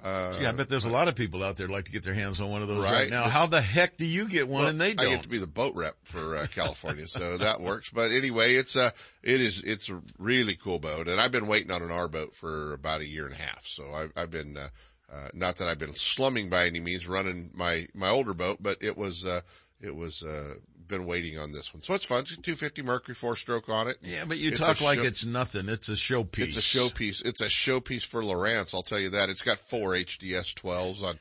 Uh, 0.04 0.36
yeah, 0.42 0.50
I 0.50 0.52
bet 0.52 0.68
there's 0.68 0.84
a 0.84 0.90
lot 0.90 1.08
of 1.08 1.16
people 1.16 1.44
out 1.44 1.56
there 1.56 1.70
like 1.70 1.86
to 1.86 1.92
get 1.92 2.04
their 2.04 2.14
hands 2.14 2.42
on 2.42 2.50
one 2.50 2.62
of 2.62 2.68
those 2.68 2.84
right, 2.84 2.92
right 2.92 3.10
now. 3.10 3.24
How 3.24 3.46
the 3.46 3.62
heck 3.62 3.96
do 3.96 4.06
you 4.06 4.28
get 4.28 4.50
one 4.50 4.62
well, 4.62 4.70
and 4.70 4.82
they 4.82 4.94
don't? 4.94 5.08
I 5.08 5.10
get 5.12 5.24
to 5.24 5.30
be 5.30 5.38
the 5.38 5.48
boat 5.48 5.76
rep 5.76 5.96
for 6.04 6.36
uh, 6.36 6.46
California, 6.54 7.08
so 7.08 7.38
that 7.40 7.62
works. 7.62 7.90
But 7.90 8.12
anyway, 8.12 8.56
it's 8.56 8.76
a, 8.76 8.92
it 9.22 9.40
is, 9.40 9.64
it's 9.64 9.90
a 9.90 10.02
really 10.18 10.56
cool 10.56 10.80
boat 10.80 11.08
and 11.08 11.22
I've 11.22 11.32
been 11.32 11.48
waiting 11.48 11.72
on 11.72 11.82
an 11.82 11.92
R 11.92 12.08
boat 12.08 12.36
for 12.36 12.74
about 12.74 13.02
a 13.02 13.08
year 13.08 13.26
and 13.26 13.34
a 13.34 13.38
half. 13.38 13.66
So 13.66 13.94
I've, 13.94 14.12
I've 14.16 14.32
been, 14.32 14.58
uh, 14.58 14.68
uh, 15.12 15.30
not 15.34 15.58
that 15.58 15.68
I've 15.68 15.80
been 15.80 15.96
slumming 15.96 16.50
by 16.50 16.66
any 16.66 16.80
means 16.80 17.08
running 17.08 17.52
my, 17.54 17.88
my 17.94 18.10
older 18.10 18.34
boat, 18.34 18.58
but 18.62 18.78
it 18.82 18.98
was, 18.98 19.26
uh, 19.26 19.42
it 19.80 19.96
was, 19.96 20.24
uh, 20.24 20.56
been 20.94 21.06
waiting 21.06 21.40
on 21.40 21.52
this 21.52 21.74
one. 21.74 21.82
So 21.82 21.94
it's 21.96 22.06
fun. 22.06 22.20
It's 22.20 22.34
a 22.34 22.42
250 22.42 22.84
Mercury 22.84 23.16
four 23.16 23.36
stroke 23.36 23.68
on 23.70 23.88
it. 23.88 23.98
Yeah, 24.02 24.26
but 24.28 24.38
you 24.38 24.50
it's 24.50 24.60
talk 24.60 24.80
like 24.82 25.00
show, 25.00 25.06
it's 25.06 25.26
nothing. 25.26 25.68
It's 25.70 25.90
a 25.90 25.94
showpiece. 25.94 26.40
It's 26.40 26.58
a 26.58 26.60
showpiece. 26.60 27.26
It's 27.26 27.42
a 27.42 27.46
showpiece 27.46 28.06
for 28.06 28.22
Lowrance. 28.22 28.76
I'll 28.76 28.84
tell 28.84 29.00
you 29.00 29.10
that. 29.10 29.30
It's 29.30 29.42
got 29.42 29.58
four 29.58 29.92
HDS 29.92 30.54
12s 30.54 31.04
on 31.04 31.16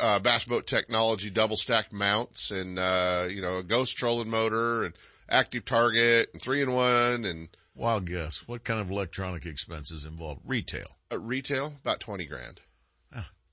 uh, 0.00 0.18
Bass 0.18 0.44
Boat 0.44 0.66
Technology 0.66 1.30
double 1.30 1.56
stacked 1.56 1.92
mounts 1.92 2.50
and, 2.50 2.78
uh, 2.78 3.26
you 3.30 3.42
know, 3.42 3.58
a 3.58 3.62
ghost 3.62 3.96
trolling 3.96 4.30
motor 4.30 4.84
and 4.84 4.94
active 5.28 5.64
target 5.64 6.30
and 6.32 6.42
three 6.42 6.62
in 6.62 6.72
one 6.72 7.24
and. 7.24 7.48
Wild 7.74 8.06
guess. 8.06 8.48
What 8.48 8.64
kind 8.64 8.80
of 8.80 8.90
electronic 8.90 9.44
expenses 9.44 10.06
involved? 10.06 10.40
Retail. 10.44 10.96
Uh, 11.12 11.18
retail, 11.20 11.74
about 11.82 12.00
20 12.00 12.24
grand. 12.24 12.60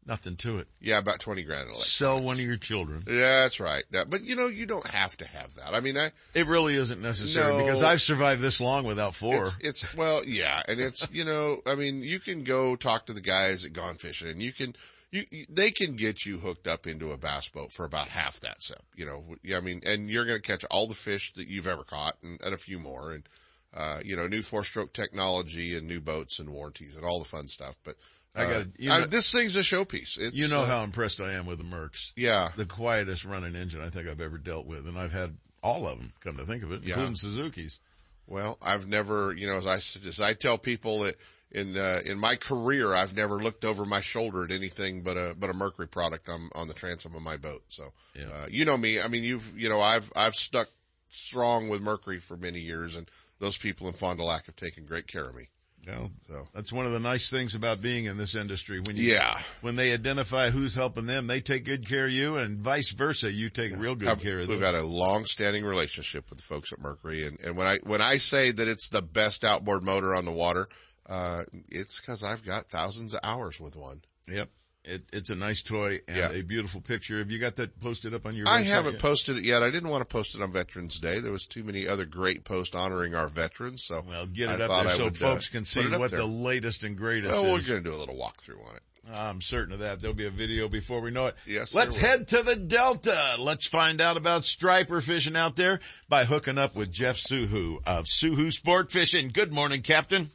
Nothing 0.05 0.35
to 0.37 0.57
it. 0.57 0.67
Yeah, 0.81 0.97
about 0.97 1.19
20 1.19 1.43
grand. 1.43 1.73
Sell 1.75 2.21
one 2.21 2.35
of 2.35 2.41
your 2.41 2.57
children. 2.57 3.03
Yeah, 3.07 3.43
that's 3.43 3.59
right. 3.61 3.83
Yeah, 3.89 4.03
but 4.09 4.23
you 4.23 4.35
know, 4.35 4.47
you 4.47 4.65
don't 4.65 4.87
have 4.89 5.15
to 5.17 5.27
have 5.27 5.55
that. 5.55 5.73
I 5.73 5.79
mean, 5.79 5.97
I. 5.97 6.09
It 6.33 6.45
really 6.47 6.75
isn't 6.75 7.01
necessary 7.01 7.53
no, 7.53 7.59
because 7.59 7.81
I've 7.81 8.01
survived 8.01 8.41
this 8.41 8.59
long 8.59 8.85
without 8.85 9.15
four. 9.15 9.45
It's, 9.45 9.57
it's, 9.61 9.95
well, 9.95 10.25
yeah. 10.25 10.61
And 10.67 10.81
it's, 10.81 11.09
you 11.13 11.23
know, 11.23 11.57
I 11.65 11.75
mean, 11.75 12.01
you 12.03 12.19
can 12.19 12.43
go 12.43 12.75
talk 12.75 13.05
to 13.05 13.13
the 13.13 13.21
guys 13.21 13.65
at 13.65 13.71
Gone 13.71 13.95
Fishing 13.95 14.29
and 14.29 14.41
you 14.41 14.51
can, 14.51 14.73
you, 15.11 15.23
they 15.49 15.71
can 15.71 15.95
get 15.95 16.25
you 16.25 16.37
hooked 16.37 16.67
up 16.67 16.85
into 16.85 17.13
a 17.13 17.17
bass 17.17 17.47
boat 17.49 17.71
for 17.71 17.85
about 17.85 18.09
half 18.09 18.41
that 18.41 18.61
stuff, 18.61 18.81
you 18.95 19.05
know, 19.05 19.23
yeah, 19.43 19.57
I 19.57 19.61
mean, 19.61 19.81
and 19.85 20.09
you're 20.09 20.25
going 20.25 20.41
to 20.41 20.47
catch 20.47 20.65
all 20.65 20.87
the 20.87 20.95
fish 20.95 21.33
that 21.33 21.47
you've 21.47 21.67
ever 21.67 21.83
caught 21.83 22.15
and, 22.23 22.41
and 22.41 22.53
a 22.53 22.57
few 22.57 22.79
more 22.79 23.13
and, 23.13 23.29
uh, 23.75 23.99
you 24.03 24.15
know, 24.15 24.27
new 24.27 24.41
four 24.41 24.63
stroke 24.63 24.91
technology 24.91 25.77
and 25.77 25.87
new 25.87 26.01
boats 26.01 26.39
and 26.39 26.49
warranties 26.49 26.97
and 26.97 27.05
all 27.05 27.19
the 27.19 27.25
fun 27.25 27.47
stuff. 27.47 27.77
But, 27.83 27.95
I 28.35 28.45
got 28.45 29.03
uh, 29.03 29.07
this 29.07 29.31
thing's 29.31 29.55
a 29.55 29.59
showpiece. 29.59 30.19
It's, 30.19 30.33
you 30.33 30.47
know 30.47 30.61
uh, 30.61 30.65
how 30.65 30.83
impressed 30.83 31.21
I 31.21 31.33
am 31.33 31.45
with 31.45 31.59
the 31.59 31.63
Mercs. 31.63 32.13
Yeah, 32.15 32.49
the 32.55 32.65
quietest 32.65 33.25
running 33.25 33.55
engine 33.55 33.81
I 33.81 33.89
think 33.89 34.07
I've 34.07 34.21
ever 34.21 34.37
dealt 34.37 34.65
with, 34.65 34.87
and 34.87 34.97
I've 34.97 35.13
had 35.13 35.35
all 35.61 35.87
of 35.87 35.99
them. 35.99 36.11
Come 36.21 36.37
to 36.37 36.45
think 36.45 36.63
of 36.63 36.71
it, 36.71 36.81
yeah. 36.81 36.89
including 36.89 37.15
Suzuki's. 37.15 37.79
Well, 38.27 38.57
I've 38.61 38.87
never, 38.87 39.33
you 39.33 39.47
know, 39.47 39.57
as 39.57 39.67
I 39.67 39.75
as 39.75 40.19
I 40.19 40.33
tell 40.33 40.57
people 40.57 41.01
that 41.01 41.15
in 41.51 41.77
uh, 41.77 41.99
in 42.05 42.17
my 42.17 42.35
career, 42.35 42.93
I've 42.93 43.15
never 43.15 43.35
looked 43.35 43.65
over 43.65 43.85
my 43.85 44.01
shoulder 44.01 44.43
at 44.43 44.51
anything 44.51 45.03
but 45.03 45.15
a 45.15 45.35
but 45.37 45.49
a 45.49 45.53
Mercury 45.53 45.87
product 45.87 46.27
on 46.29 46.49
on 46.55 46.67
the 46.67 46.73
transom 46.73 47.15
of 47.15 47.21
my 47.21 47.37
boat. 47.37 47.63
So, 47.67 47.93
yeah. 48.15 48.25
uh, 48.25 48.47
you 48.49 48.65
know 48.65 48.77
me. 48.77 48.99
I 48.99 49.07
mean, 49.07 49.23
you've 49.23 49.53
you 49.57 49.69
know, 49.69 49.79
I've 49.79 50.11
I've 50.15 50.35
stuck 50.35 50.69
strong 51.09 51.69
with 51.69 51.81
Mercury 51.81 52.19
for 52.19 52.35
many 52.35 52.59
years, 52.59 52.95
and 52.95 53.07
those 53.39 53.57
people 53.57 53.87
in 53.87 53.93
Fond 53.93 54.19
du 54.19 54.25
Lac 54.25 54.47
have 54.47 54.55
taken 54.55 54.85
great 54.85 55.07
care 55.07 55.25
of 55.25 55.35
me. 55.35 55.43
You 55.85 56.11
so 56.27 56.47
that's 56.53 56.71
one 56.71 56.85
of 56.85 56.93
the 56.93 56.99
nice 56.99 57.29
things 57.29 57.55
about 57.55 57.81
being 57.81 58.05
in 58.05 58.17
this 58.17 58.35
industry. 58.35 58.79
When 58.79 58.95
you, 58.95 59.13
yeah, 59.13 59.37
when 59.61 59.75
they 59.75 59.91
identify 59.93 60.49
who's 60.49 60.75
helping 60.75 61.05
them, 61.05 61.27
they 61.27 61.41
take 61.41 61.65
good 61.65 61.87
care 61.87 62.05
of 62.05 62.11
you, 62.11 62.37
and 62.37 62.57
vice 62.59 62.91
versa. 62.91 63.31
You 63.31 63.49
take 63.49 63.71
yeah. 63.71 63.79
real 63.79 63.95
good 63.95 64.07
I've, 64.07 64.21
care 64.21 64.39
of 64.39 64.47
them. 64.47 64.55
We've 64.55 64.61
got 64.61 64.75
a 64.75 64.83
long-standing 64.83 65.65
relationship 65.65 66.29
with 66.29 66.39
the 66.39 66.43
folks 66.43 66.71
at 66.71 66.79
Mercury, 66.79 67.25
and, 67.25 67.39
and 67.41 67.57
when 67.57 67.67
I 67.67 67.79
when 67.83 68.01
I 68.01 68.17
say 68.17 68.51
that 68.51 68.67
it's 68.67 68.89
the 68.89 69.01
best 69.01 69.43
outboard 69.43 69.83
motor 69.83 70.15
on 70.15 70.25
the 70.25 70.31
water, 70.31 70.67
uh, 71.07 71.43
it's 71.69 71.99
because 71.99 72.23
I've 72.23 72.45
got 72.45 72.65
thousands 72.65 73.13
of 73.13 73.19
hours 73.23 73.59
with 73.59 73.75
one. 73.75 74.01
Yep. 74.27 74.49
It, 74.85 75.03
it's 75.13 75.29
a 75.29 75.35
nice 75.35 75.63
toy 75.63 75.99
and 76.09 76.17
Yeah. 76.17 76.31
a 76.31 76.41
beautiful 76.43 76.81
picture. 76.81 77.19
Have 77.19 77.31
you 77.31 77.39
got 77.39 77.55
that 77.55 77.79
posted 77.79 78.13
up 78.13 78.25
on 78.25 78.35
your? 78.35 78.47
I 78.49 78.63
haven't 78.63 78.93
yet? 78.93 79.01
posted 79.01 79.37
it 79.37 79.45
yet. 79.45 79.63
I 79.63 79.71
didn't 79.71 79.89
want 79.89 80.01
to 80.01 80.13
post 80.13 80.35
it 80.35 80.41
on 80.41 80.51
Veterans 80.51 80.99
Day. 80.99 81.19
There 81.19 81.31
was 81.31 81.45
too 81.45 81.63
many 81.63 81.87
other 81.87 82.03
great 82.05 82.43
posts 82.43 82.75
honoring 82.75 83.15
our 83.15 83.27
veterans. 83.27 83.85
So 83.85 84.01
Well, 84.05 84.25
get 84.25 84.49
it 84.49 84.59
I 84.61 84.65
up 84.65 84.83
there 84.83 84.89
so 84.89 85.05
would, 85.05 85.17
folks 85.17 85.49
uh, 85.49 85.57
can 85.57 85.65
see 85.65 85.87
what 85.89 86.11
there. 86.11 86.19
the 86.19 86.25
latest 86.25 86.83
and 86.83 86.97
greatest 86.97 87.31
Well, 87.33 87.53
we're 87.53 87.59
is. 87.59 87.69
going 87.69 87.81
to 87.81 87.89
do 87.89 87.95
a 87.95 87.99
little 87.99 88.15
walkthrough 88.15 88.67
on 88.67 88.75
it. 88.75 88.81
I'm 89.13 89.39
certain 89.41 89.73
of 89.73 89.79
that. 89.79 89.99
There'll 90.01 90.15
be 90.15 90.27
a 90.27 90.29
video 90.31 90.67
before 90.69 91.01
we 91.01 91.11
know 91.11 91.27
it. 91.27 91.35
Yes, 91.45 91.73
Let's 91.75 91.97
head 91.97 92.27
to 92.29 92.41
the 92.43 92.55
Delta. 92.55 93.35
Let's 93.37 93.67
find 93.67 93.99
out 94.01 94.15
about 94.17 94.45
striper 94.45 94.99
fishing 95.01 95.35
out 95.35 95.55
there 95.57 95.79
by 96.09 96.23
hooking 96.25 96.57
up 96.57 96.73
with 96.75 96.89
Jeff 96.91 97.17
Soohoo 97.17 97.79
of 97.85 98.05
Soohoo 98.07 98.49
Sport 98.51 98.91
Fishing. 98.91 99.29
Good 99.33 99.51
morning, 99.53 99.81
Captain. 99.81 100.29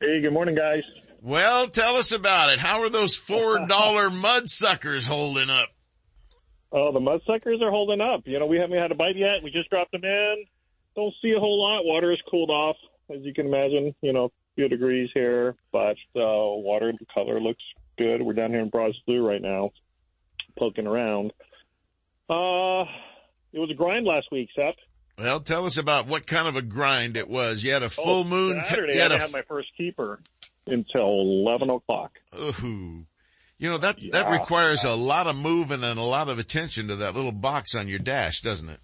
Hey, 0.00 0.20
good 0.22 0.32
morning, 0.32 0.54
guys. 0.54 0.82
Well, 1.22 1.68
tell 1.68 1.96
us 1.96 2.12
about 2.12 2.52
it. 2.52 2.58
How 2.58 2.82
are 2.82 2.88
those 2.88 3.16
four 3.16 3.66
dollar 3.66 4.10
mud 4.10 4.48
suckers 4.48 5.06
holding 5.06 5.50
up? 5.50 5.68
Oh, 6.72 6.92
the 6.92 7.00
mudsuckers 7.00 7.60
are 7.62 7.70
holding 7.70 8.00
up. 8.00 8.22
You 8.26 8.38
know, 8.38 8.46
we 8.46 8.58
haven't 8.58 8.78
had 8.78 8.92
a 8.92 8.94
bite 8.94 9.16
yet. 9.16 9.42
We 9.42 9.50
just 9.50 9.68
dropped 9.70 9.92
them 9.92 10.04
in. 10.04 10.44
Don't 10.94 11.12
see 11.20 11.32
a 11.32 11.40
whole 11.40 11.60
lot. 11.60 11.84
Water 11.84 12.10
has 12.10 12.20
cooled 12.30 12.50
off, 12.50 12.76
as 13.12 13.22
you 13.22 13.34
can 13.34 13.46
imagine. 13.46 13.94
You 14.02 14.12
know, 14.12 14.26
a 14.26 14.30
few 14.54 14.68
degrees 14.68 15.10
here, 15.12 15.56
but 15.72 15.96
uh, 16.14 16.54
water 16.62 16.92
color 17.12 17.40
looks 17.40 17.62
good. 17.98 18.22
We're 18.22 18.34
down 18.34 18.50
here 18.50 18.60
in 18.60 18.68
Broad 18.68 18.92
Slough 19.04 19.20
right 19.20 19.42
now, 19.42 19.70
poking 20.56 20.86
around. 20.86 21.32
Uh, 22.28 22.86
it 23.52 23.58
was 23.58 23.70
a 23.70 23.74
grind 23.74 24.06
last 24.06 24.28
week, 24.30 24.48
Seth. 24.54 24.76
Well, 25.18 25.40
tell 25.40 25.66
us 25.66 25.76
about 25.76 26.06
what 26.06 26.26
kind 26.26 26.46
of 26.46 26.54
a 26.54 26.62
grind 26.62 27.16
it 27.16 27.28
was. 27.28 27.64
You 27.64 27.72
had 27.72 27.82
a 27.82 27.88
full 27.88 28.20
oh, 28.20 28.24
moon. 28.24 28.62
Saturday, 28.64 28.94
you 28.94 29.00
I 29.00 29.02
had 29.02 29.12
a 29.12 29.18
didn't 29.18 29.32
my 29.32 29.42
first 29.42 29.68
keeper 29.76 30.20
until 30.66 31.20
eleven 31.20 31.70
o'clock. 31.70 32.12
Ooh. 32.34 33.06
You 33.58 33.68
know, 33.68 33.76
that, 33.76 33.98
that 34.12 34.30
requires 34.30 34.84
a 34.84 34.94
lot 34.94 35.26
of 35.26 35.36
moving 35.36 35.84
and 35.84 36.00
a 36.00 36.02
lot 36.02 36.30
of 36.30 36.38
attention 36.38 36.88
to 36.88 36.96
that 36.96 37.14
little 37.14 37.30
box 37.30 37.74
on 37.74 37.88
your 37.88 37.98
dash, 37.98 38.40
doesn't 38.40 38.70
it? 38.70 38.80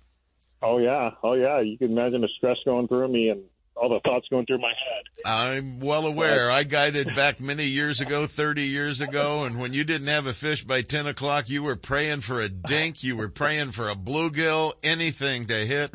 Oh 0.63 0.77
yeah, 0.77 1.13
oh 1.23 1.33
yeah. 1.33 1.61
You 1.61 1.79
can 1.79 1.93
imagine 1.93 2.21
the 2.21 2.29
stress 2.37 2.59
going 2.67 2.87
through 2.87 3.09
me 3.09 3.31
and 3.31 3.43
all 3.77 3.89
the 3.89 4.01
thoughts 4.01 4.27
going 4.31 4.47
through 4.47 4.59
my 4.59 4.69
head. 4.69 5.05
I'm 5.25 5.81
well 5.81 6.07
aware. 6.07 6.51
I 6.51 6.65
guided 6.65 7.15
back 7.15 7.41
many 7.41 7.65
years 7.65 8.01
ago, 8.01 8.27
30 8.27 8.63
years 8.63 9.01
ago, 9.01 9.45
and 9.45 9.59
when 9.59 9.73
you 9.73 9.85
didn't 9.85 10.09
have 10.09 10.27
a 10.27 10.33
fish 10.33 10.65
by 10.65 10.83
10 10.83 11.07
o'clock, 11.07 11.49
you 11.49 11.63
were 11.63 11.77
praying 11.77 12.21
for 12.21 12.41
a 12.41 12.49
dink, 12.49 13.03
you 13.03 13.17
were 13.17 13.29
praying 13.29 13.73
for 13.73 13.89
a 13.89 13.95
bluegill, 13.95 14.73
anything 14.83 15.47
to 15.47 15.55
hit. 15.55 15.91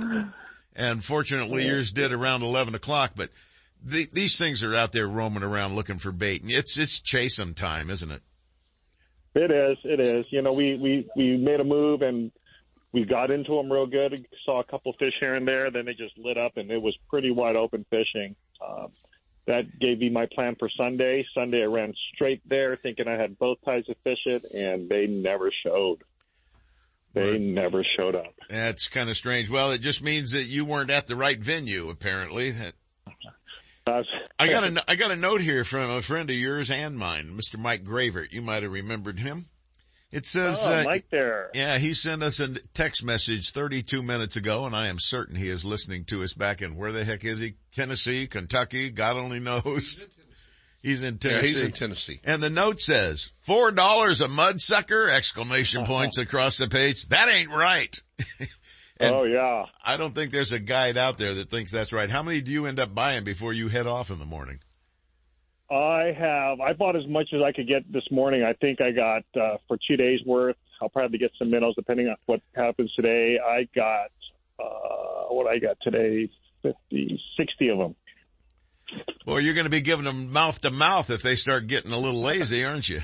And 0.75 1.03
fortunately 1.03 1.65
yours 1.65 1.91
did 1.91 2.13
around 2.13 2.43
11 2.43 2.75
o'clock, 2.75 3.11
but 3.15 3.29
the, 3.83 4.07
these 4.11 4.37
things 4.37 4.63
are 4.63 4.75
out 4.75 4.91
there 4.91 5.07
roaming 5.07 5.43
around 5.43 5.75
looking 5.75 5.97
for 5.97 6.11
bait. 6.11 6.41
And 6.41 6.51
it's, 6.51 6.77
it's 6.77 7.01
chasing 7.01 7.53
time, 7.53 7.89
isn't 7.89 8.11
it? 8.11 8.21
It 9.33 9.51
is. 9.51 9.77
It 9.83 9.99
is. 9.99 10.25
You 10.29 10.41
know, 10.41 10.51
we 10.51 10.75
we 10.75 11.07
we 11.15 11.37
made 11.37 11.61
a 11.61 11.63
move 11.63 12.01
and 12.01 12.31
we 12.91 13.05
got 13.05 13.31
into 13.31 13.55
them 13.55 13.71
real 13.71 13.85
good. 13.85 14.27
Saw 14.45 14.59
a 14.59 14.63
couple 14.65 14.93
fish 14.99 15.13
here 15.19 15.35
and 15.35 15.47
there. 15.47 15.71
Then 15.71 15.85
they 15.85 15.93
just 15.93 16.17
lit 16.17 16.37
up, 16.37 16.57
and 16.57 16.69
it 16.69 16.81
was 16.81 16.97
pretty 17.09 17.31
wide 17.31 17.55
open 17.55 17.85
fishing. 17.89 18.35
Um, 18.61 18.91
that 19.47 19.79
gave 19.79 19.99
me 19.99 20.09
my 20.09 20.27
plan 20.33 20.55
for 20.59 20.69
Sunday. 20.69 21.25
Sunday, 21.33 21.63
I 21.63 21.65
ran 21.65 21.93
straight 22.13 22.41
there, 22.47 22.75
thinking 22.75 23.07
I 23.07 23.19
had 23.19 23.39
both 23.39 23.57
ties 23.65 23.85
to 23.85 23.95
fish 24.03 24.19
it, 24.25 24.43
and 24.51 24.89
they 24.89 25.07
never 25.07 25.51
showed. 25.65 26.03
They 27.13 27.39
never 27.39 27.85
showed 27.97 28.15
up. 28.15 28.33
That's 28.49 28.87
kind 28.87 29.09
of 29.09 29.17
strange. 29.17 29.49
Well, 29.49 29.71
it 29.71 29.81
just 29.81 30.01
means 30.01 30.31
that 30.31 30.45
you 30.45 30.63
weren't 30.63 30.89
at 30.89 31.07
the 31.07 31.15
right 31.15 31.39
venue, 31.39 31.89
apparently. 31.89 32.53
That- 33.85 34.05
I 34.39 34.47
got 34.49 34.63
a, 34.63 34.83
I 34.87 34.95
got 34.95 35.11
a 35.11 35.15
note 35.15 35.41
here 35.41 35.63
from 35.63 35.89
a 35.89 36.01
friend 36.01 36.29
of 36.29 36.35
yours 36.35 36.69
and 36.71 36.97
mine, 36.97 37.37
Mr. 37.37 37.57
Mike 37.59 37.83
Gravert. 37.83 38.31
You 38.31 38.41
might 38.41 38.63
have 38.63 38.71
remembered 38.71 39.19
him. 39.19 39.45
It 40.11 40.25
says, 40.25 40.65
Oh, 40.67 40.73
uh, 40.73 40.83
Mike 40.83 41.05
there. 41.09 41.49
yeah, 41.53 41.77
he 41.77 41.93
sent 41.93 42.21
us 42.21 42.39
a 42.41 42.55
text 42.73 43.03
message 43.05 43.51
32 43.51 44.03
minutes 44.03 44.35
ago 44.35 44.65
and 44.65 44.75
I 44.75 44.87
am 44.87 44.97
certain 44.99 45.35
he 45.37 45.49
is 45.49 45.63
listening 45.63 46.03
to 46.05 46.21
us 46.21 46.33
back 46.33 46.61
in 46.61 46.75
where 46.75 46.91
the 46.91 47.05
heck 47.05 47.23
is 47.23 47.39
he? 47.39 47.53
Tennessee, 47.71 48.27
Kentucky, 48.27 48.89
God 48.89 49.15
only 49.15 49.39
knows. 49.39 50.07
He's 50.83 51.01
in 51.03 51.13
Yeah, 51.13 51.29
Tennessee. 51.29 51.47
he's 51.47 51.63
in 51.63 51.71
Tennessee. 51.71 52.19
And 52.25 52.43
the 52.43 52.49
note 52.49 52.81
says, 52.81 53.31
four 53.39 53.71
dollars 53.71 54.19
a 54.19 54.27
mud 54.27 54.59
sucker, 54.59 55.07
exclamation 55.09 55.83
points 55.85 56.17
across 56.17 56.57
the 56.57 56.67
page. 56.67 57.07
That 57.07 57.29
ain't 57.29 57.49
right. 57.51 57.95
And 59.01 59.15
oh 59.15 59.23
yeah. 59.23 59.65
I 59.83 59.97
don't 59.97 60.13
think 60.13 60.31
there's 60.31 60.51
a 60.51 60.59
guide 60.59 60.97
out 60.97 61.17
there 61.17 61.33
that 61.33 61.49
thinks 61.49 61.71
that's 61.71 61.91
right. 61.91 62.09
How 62.09 62.23
many 62.23 62.41
do 62.41 62.51
you 62.51 62.65
end 62.65 62.79
up 62.79 62.93
buying 62.93 63.23
before 63.23 63.53
you 63.53 63.67
head 63.67 63.87
off 63.87 64.11
in 64.11 64.19
the 64.19 64.25
morning? 64.25 64.59
I 65.71 66.13
have. 66.17 66.59
I 66.59 66.73
bought 66.73 66.97
as 66.97 67.07
much 67.07 67.29
as 67.33 67.41
I 67.41 67.53
could 67.53 67.67
get 67.67 67.91
this 67.91 68.03
morning. 68.11 68.43
I 68.43 68.53
think 68.53 68.81
I 68.81 68.91
got 68.91 69.23
uh, 69.39 69.57
for 69.67 69.77
two 69.87 69.95
days 69.95 70.19
worth. 70.25 70.57
I'll 70.81 70.89
probably 70.89 71.17
get 71.17 71.31
some 71.39 71.49
minnows 71.49 71.75
depending 71.75 72.07
on 72.07 72.15
what 72.25 72.41
happens 72.53 72.91
today. 72.93 73.37
I 73.39 73.67
got 73.73 74.11
uh, 74.59 75.33
what 75.33 75.47
I 75.47 75.59
got 75.59 75.77
today, 75.81 76.29
50, 76.61 77.21
60 77.37 77.69
of 77.69 77.77
them. 77.77 77.95
Well, 79.25 79.39
you're 79.39 79.53
going 79.53 79.65
to 79.65 79.71
be 79.71 79.81
giving 79.81 80.05
them 80.05 80.33
mouth 80.33 80.59
to 80.61 80.71
mouth 80.71 81.09
if 81.09 81.21
they 81.21 81.35
start 81.35 81.67
getting 81.67 81.93
a 81.93 81.97
little 81.97 82.21
lazy, 82.21 82.65
aren't 82.65 82.89
you? 82.89 82.99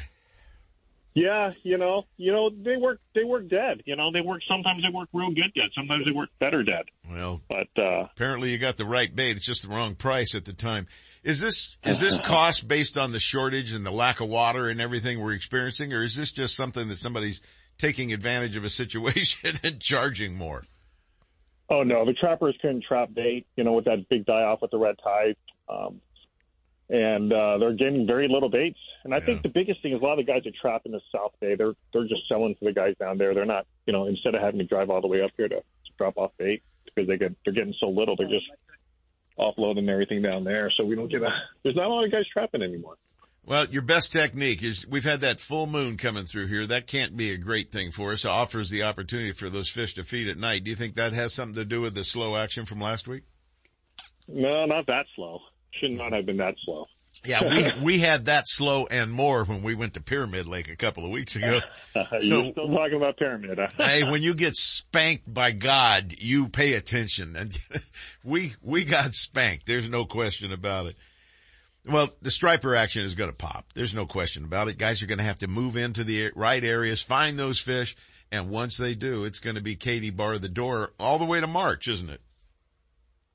Yeah, 1.18 1.54
you 1.64 1.80
know, 1.80 2.04
you 2.18 2.32
know 2.32 2.52
they 2.52 2.78
work. 2.78 3.00
They 3.16 3.24
work 3.24 3.50
dead. 3.50 3.82
You 3.86 3.96
know, 3.96 4.12
they 4.14 4.22
work. 4.22 4.42
Sometimes 4.48 4.84
they 4.84 4.96
work 4.96 5.10
real 5.14 5.30
good 5.30 5.52
dead. 5.56 5.72
Sometimes 5.76 6.06
they 6.06 6.12
work 6.12 6.30
better 6.40 6.62
dead. 6.62 6.84
Well, 7.10 7.42
but 7.50 7.70
uh, 7.76 8.04
apparently 8.04 8.52
you 8.52 8.60
got 8.60 8.78
the 8.78 8.86
right 8.86 9.14
bait. 9.16 9.36
It's 9.36 9.44
just 9.44 9.64
the 9.64 9.70
wrong 9.70 9.96
price 9.96 10.36
at 10.36 10.46
the 10.46 10.54
time. 10.54 10.86
Is 11.24 11.40
this 11.40 11.76
is 11.84 12.00
this 12.00 12.20
cost 12.24 12.68
based 12.68 13.00
on 13.00 13.14
the 13.14 13.20
shortage 13.20 13.74
and 13.74 13.84
the 13.84 13.90
lack 13.90 14.22
of 14.22 14.30
water 14.30 14.68
and 14.68 14.80
everything 14.80 15.20
we're 15.20 15.34
experiencing, 15.34 15.92
or 15.92 16.04
is 16.04 16.16
this 16.16 16.32
just 16.32 16.56
something 16.56 16.88
that 16.90 17.00
somebody's 17.00 17.42
taking 17.80 18.14
advantage 18.14 18.56
of 18.56 18.64
a 18.64 18.70
situation 18.70 19.58
and 19.64 19.80
charging 19.80 20.36
more? 20.36 20.66
Oh 21.68 21.82
no, 21.82 22.06
the 22.06 22.14
trappers 22.14 22.56
couldn't 22.62 22.84
trap 22.88 23.10
bait. 23.12 23.48
You 23.56 23.64
know, 23.64 23.74
with 23.74 23.86
that 23.86 24.08
big 24.08 24.28
die 24.28 24.44
off 24.44 24.62
with 24.62 24.70
the 24.70 24.78
red 24.78 24.98
tide, 25.04 25.36
um, 25.68 26.00
and 26.90 27.34
uh, 27.34 27.58
they're 27.58 27.74
getting 27.74 28.08
very 28.08 28.28
little 28.28 28.50
baits. 28.50 28.80
And 29.04 29.14
I 29.14 29.20
think 29.20 29.42
the 29.42 29.50
biggest 29.50 29.82
thing 29.82 29.94
is 29.94 30.02
a 30.02 30.04
lot 30.04 30.20
of 30.20 30.26
the 30.26 30.32
guys 30.32 30.46
are 30.46 30.52
trap 30.62 30.84
in 30.86 30.92
the 30.92 31.02
South 31.12 31.34
Bay, 31.40 31.56
they're 31.56 31.74
they're 31.94 32.08
just 32.08 32.28
selling 32.30 32.56
to 32.56 32.66
the 32.66 32.74
guys 32.74 32.96
down 33.00 33.18
there. 33.18 33.34
They're 33.34 33.46
not, 33.46 33.66
you 33.86 33.94
know, 33.94 34.06
instead 34.06 34.36
of 34.36 34.42
having 34.42 34.60
to 34.60 34.66
drive 34.66 34.90
all 34.90 35.02
the 35.02 35.08
way 35.08 35.22
up 35.22 35.32
here 35.38 35.48
to, 35.48 35.56
to 35.58 35.92
drop 35.98 36.18
off 36.18 36.32
bait 36.38 36.64
because 36.86 37.08
they 37.08 37.18
get 37.18 37.36
they're 37.44 37.54
getting 37.54 37.76
so 37.80 37.88
little, 37.90 38.16
they're 38.16 38.30
just 38.30 38.46
offloading 39.38 39.90
everything 39.90 40.22
down 40.22 40.44
there. 40.44 40.72
So 40.76 40.86
we 40.86 40.96
don't 40.96 41.10
get 41.10 41.22
a. 41.22 41.30
There's 41.64 41.76
not 41.76 41.86
a 41.86 41.90
lot 41.90 42.06
of 42.06 42.12
guys 42.12 42.26
trapping 42.32 42.62
anymore. 42.62 42.96
Well, 43.46 43.66
your 43.68 43.82
best 43.82 44.12
technique 44.12 44.62
is 44.62 44.86
we've 44.90 45.06
had 45.06 45.22
that 45.22 45.40
full 45.40 45.68
moon 45.68 45.96
coming 45.96 46.26
through 46.26 46.48
here. 46.48 46.68
That 46.68 46.86
can't 46.86 47.16
be 47.16 47.32
a 47.32 47.38
great 47.38 47.72
thing 47.72 47.92
for 47.92 48.12
us. 48.12 48.26
It 48.26 48.30
offers 48.30 48.70
the 48.70 48.84
opportunity 48.84 49.32
for 49.32 49.50
those 49.50 49.70
fish 49.70 49.94
to 49.94 50.04
feed 50.04 50.28
at 50.28 50.38
night. 50.38 50.66
Do 50.66 50.70
you 50.70 50.76
think 50.76 50.96
that 50.96 51.14
has 51.14 51.34
something 51.34 51.56
to 51.56 51.64
do 51.64 51.80
with 51.80 51.96
the 51.96 52.04
slow 52.04 52.36
action 52.36 52.66
from 52.66 52.82
last 52.82 53.08
week? 53.08 53.24
No, 54.28 54.66
not 54.66 54.88
that 54.88 55.06
slow. 55.16 55.40
Should 55.80 55.92
not 55.92 56.14
have 56.14 56.26
been 56.26 56.38
that 56.38 56.56
slow. 56.64 56.88
Yeah, 57.26 57.42
we 57.50 57.72
we 57.84 58.00
had 58.00 58.26
that 58.26 58.44
slow 58.48 58.86
and 58.88 59.12
more 59.12 59.44
when 59.44 59.64
we 59.64 59.76
went 59.76 59.96
to 59.96 60.02
Pyramid 60.02 60.48
Lake 60.48 60.70
a 60.70 60.76
couple 60.76 61.06
of 61.06 61.12
weeks 61.12 61.36
ago. 61.36 61.60
You're 61.96 62.52
still 62.52 62.54
talking 62.54 62.96
about 62.96 63.18
pyramid. 63.18 63.60
Huh? 63.60 63.86
hey, 63.86 64.04
when 64.10 64.22
you 64.22 64.34
get 64.34 64.56
spanked 64.56 65.32
by 65.32 65.52
God, 65.52 66.14
you 66.18 66.50
pay 66.50 66.74
attention, 66.74 67.36
and 67.36 67.58
we 68.24 68.54
we 68.62 68.86
got 68.86 69.14
spanked. 69.14 69.66
There's 69.66 69.90
no 69.90 70.06
question 70.06 70.52
about 70.52 70.88
it. 70.88 70.98
Well, 71.86 72.10
the 72.22 72.32
striper 72.32 72.76
action 72.76 73.04
is 73.04 73.16
going 73.16 73.30
to 73.30 73.36
pop. 73.36 73.72
There's 73.74 73.94
no 73.94 74.06
question 74.06 74.44
about 74.44 74.68
it. 74.68 74.78
Guys 74.78 75.02
are 75.02 75.08
going 75.08 75.20
to 75.20 75.24
have 75.24 75.40
to 75.40 75.48
move 75.48 75.78
into 75.78 76.04
the 76.04 76.32
right 76.36 76.62
areas, 76.62 77.02
find 77.02 77.40
those 77.40 77.62
fish, 77.62 77.96
and 78.30 78.50
once 78.50 78.78
they 78.78 78.94
do, 78.94 79.24
it's 79.24 79.40
going 79.40 79.56
to 79.56 79.62
be 79.62 79.78
Katie 79.78 80.10
bar 80.10 80.38
the 80.38 80.50
door 80.50 80.92
all 81.00 81.18
the 81.18 81.26
way 81.26 81.40
to 81.40 81.48
March, 81.48 81.88
isn't 81.88 82.10
it? 82.10 82.20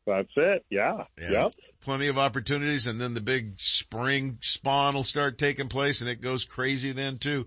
That's 0.07 0.29
it. 0.37 0.67
Yeah. 0.69 1.05
Yep. 1.19 1.55
Plenty 1.83 2.07
of 2.07 2.17
opportunities, 2.17 2.87
and 2.87 3.01
then 3.01 3.15
the 3.15 3.21
big 3.21 3.59
spring 3.59 4.39
spawn 4.41 4.95
will 4.95 5.03
start 5.03 5.37
taking 5.37 5.69
place, 5.69 6.01
and 6.01 6.09
it 6.09 6.21
goes 6.21 6.45
crazy 6.45 6.93
then 6.93 7.19
too. 7.19 7.47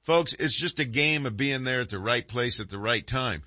Folks, 0.00 0.34
it's 0.34 0.58
just 0.58 0.80
a 0.80 0.84
game 0.84 1.26
of 1.26 1.36
being 1.36 1.64
there 1.64 1.82
at 1.82 1.90
the 1.90 1.98
right 1.98 2.26
place 2.26 2.60
at 2.60 2.70
the 2.70 2.78
right 2.78 3.06
time. 3.06 3.42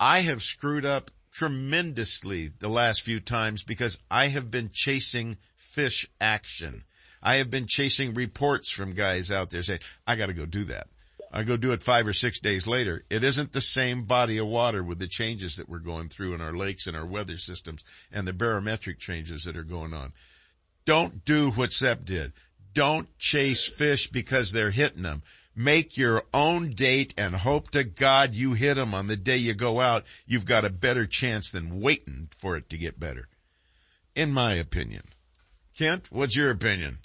I 0.00 0.20
have 0.20 0.42
screwed 0.42 0.84
up 0.84 1.10
tremendously 1.30 2.50
the 2.58 2.68
last 2.68 3.02
few 3.02 3.20
times 3.20 3.64
because 3.64 3.98
I 4.10 4.28
have 4.28 4.50
been 4.50 4.70
chasing 4.72 5.36
fish 5.56 6.06
action. 6.20 6.84
I 7.22 7.36
have 7.36 7.50
been 7.50 7.66
chasing 7.66 8.14
reports 8.14 8.70
from 8.70 8.94
guys 8.94 9.30
out 9.30 9.50
there 9.50 9.62
saying, 9.62 9.80
I 10.06 10.16
gotta 10.16 10.34
go 10.34 10.44
do 10.44 10.64
that. 10.64 10.88
I 11.32 11.44
go 11.44 11.56
do 11.56 11.72
it 11.72 11.82
five 11.82 12.06
or 12.06 12.12
six 12.12 12.38
days 12.38 12.66
later. 12.66 13.04
It 13.08 13.24
isn't 13.24 13.52
the 13.52 13.62
same 13.62 14.04
body 14.04 14.36
of 14.36 14.46
water 14.46 14.82
with 14.82 14.98
the 14.98 15.06
changes 15.06 15.56
that 15.56 15.68
we're 15.68 15.78
going 15.78 16.08
through 16.08 16.34
in 16.34 16.42
our 16.42 16.52
lakes 16.52 16.86
and 16.86 16.94
our 16.94 17.06
weather 17.06 17.38
systems 17.38 17.82
and 18.12 18.28
the 18.28 18.34
barometric 18.34 18.98
changes 18.98 19.44
that 19.44 19.56
are 19.56 19.64
going 19.64 19.94
on. 19.94 20.12
Don't 20.84 21.24
do 21.24 21.50
what 21.52 21.72
Sep 21.72 22.04
did. 22.04 22.34
Don't 22.74 23.16
chase 23.18 23.66
fish 23.68 24.08
because 24.08 24.52
they're 24.52 24.70
hitting 24.70 25.02
them. 25.02 25.22
Make 25.54 25.96
your 25.96 26.22
own 26.34 26.70
date 26.70 27.14
and 27.16 27.34
hope 27.34 27.70
to 27.70 27.84
God 27.84 28.34
you 28.34 28.52
hit 28.52 28.74
them 28.74 28.94
on 28.94 29.06
the 29.06 29.16
day 29.16 29.36
you 29.36 29.54
go 29.54 29.80
out. 29.80 30.04
You've 30.26 30.46
got 30.46 30.64
a 30.64 30.70
better 30.70 31.06
chance 31.06 31.50
than 31.50 31.80
waiting 31.80 32.28
for 32.34 32.56
it 32.56 32.68
to 32.70 32.78
get 32.78 33.00
better. 33.00 33.28
In 34.14 34.32
my 34.32 34.54
opinion. 34.54 35.04
Kent, 35.76 36.08
what's 36.10 36.36
your 36.36 36.50
opinion? 36.50 36.98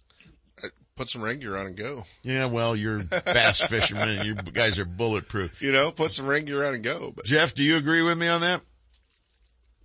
Put 0.97 1.09
some 1.09 1.21
rain 1.23 1.39
gear 1.39 1.55
on 1.55 1.67
and 1.67 1.77
go. 1.77 2.03
Yeah, 2.23 2.45
well, 2.47 2.75
you're 2.75 2.99
bass 3.03 3.61
fishermen 3.69 4.09
and 4.09 4.25
you 4.25 4.33
guys 4.35 4.79
are 4.79 4.85
bulletproof. 4.85 5.61
You 5.61 5.71
know, 5.71 5.91
put 5.91 6.11
some 6.11 6.27
rain 6.27 6.45
gear 6.45 6.65
on 6.65 6.73
and 6.73 6.83
go. 6.83 7.13
But 7.15 7.25
Jeff, 7.25 7.53
do 7.53 7.63
you 7.63 7.77
agree 7.77 8.01
with 8.01 8.17
me 8.17 8.27
on 8.27 8.41
that? 8.41 8.61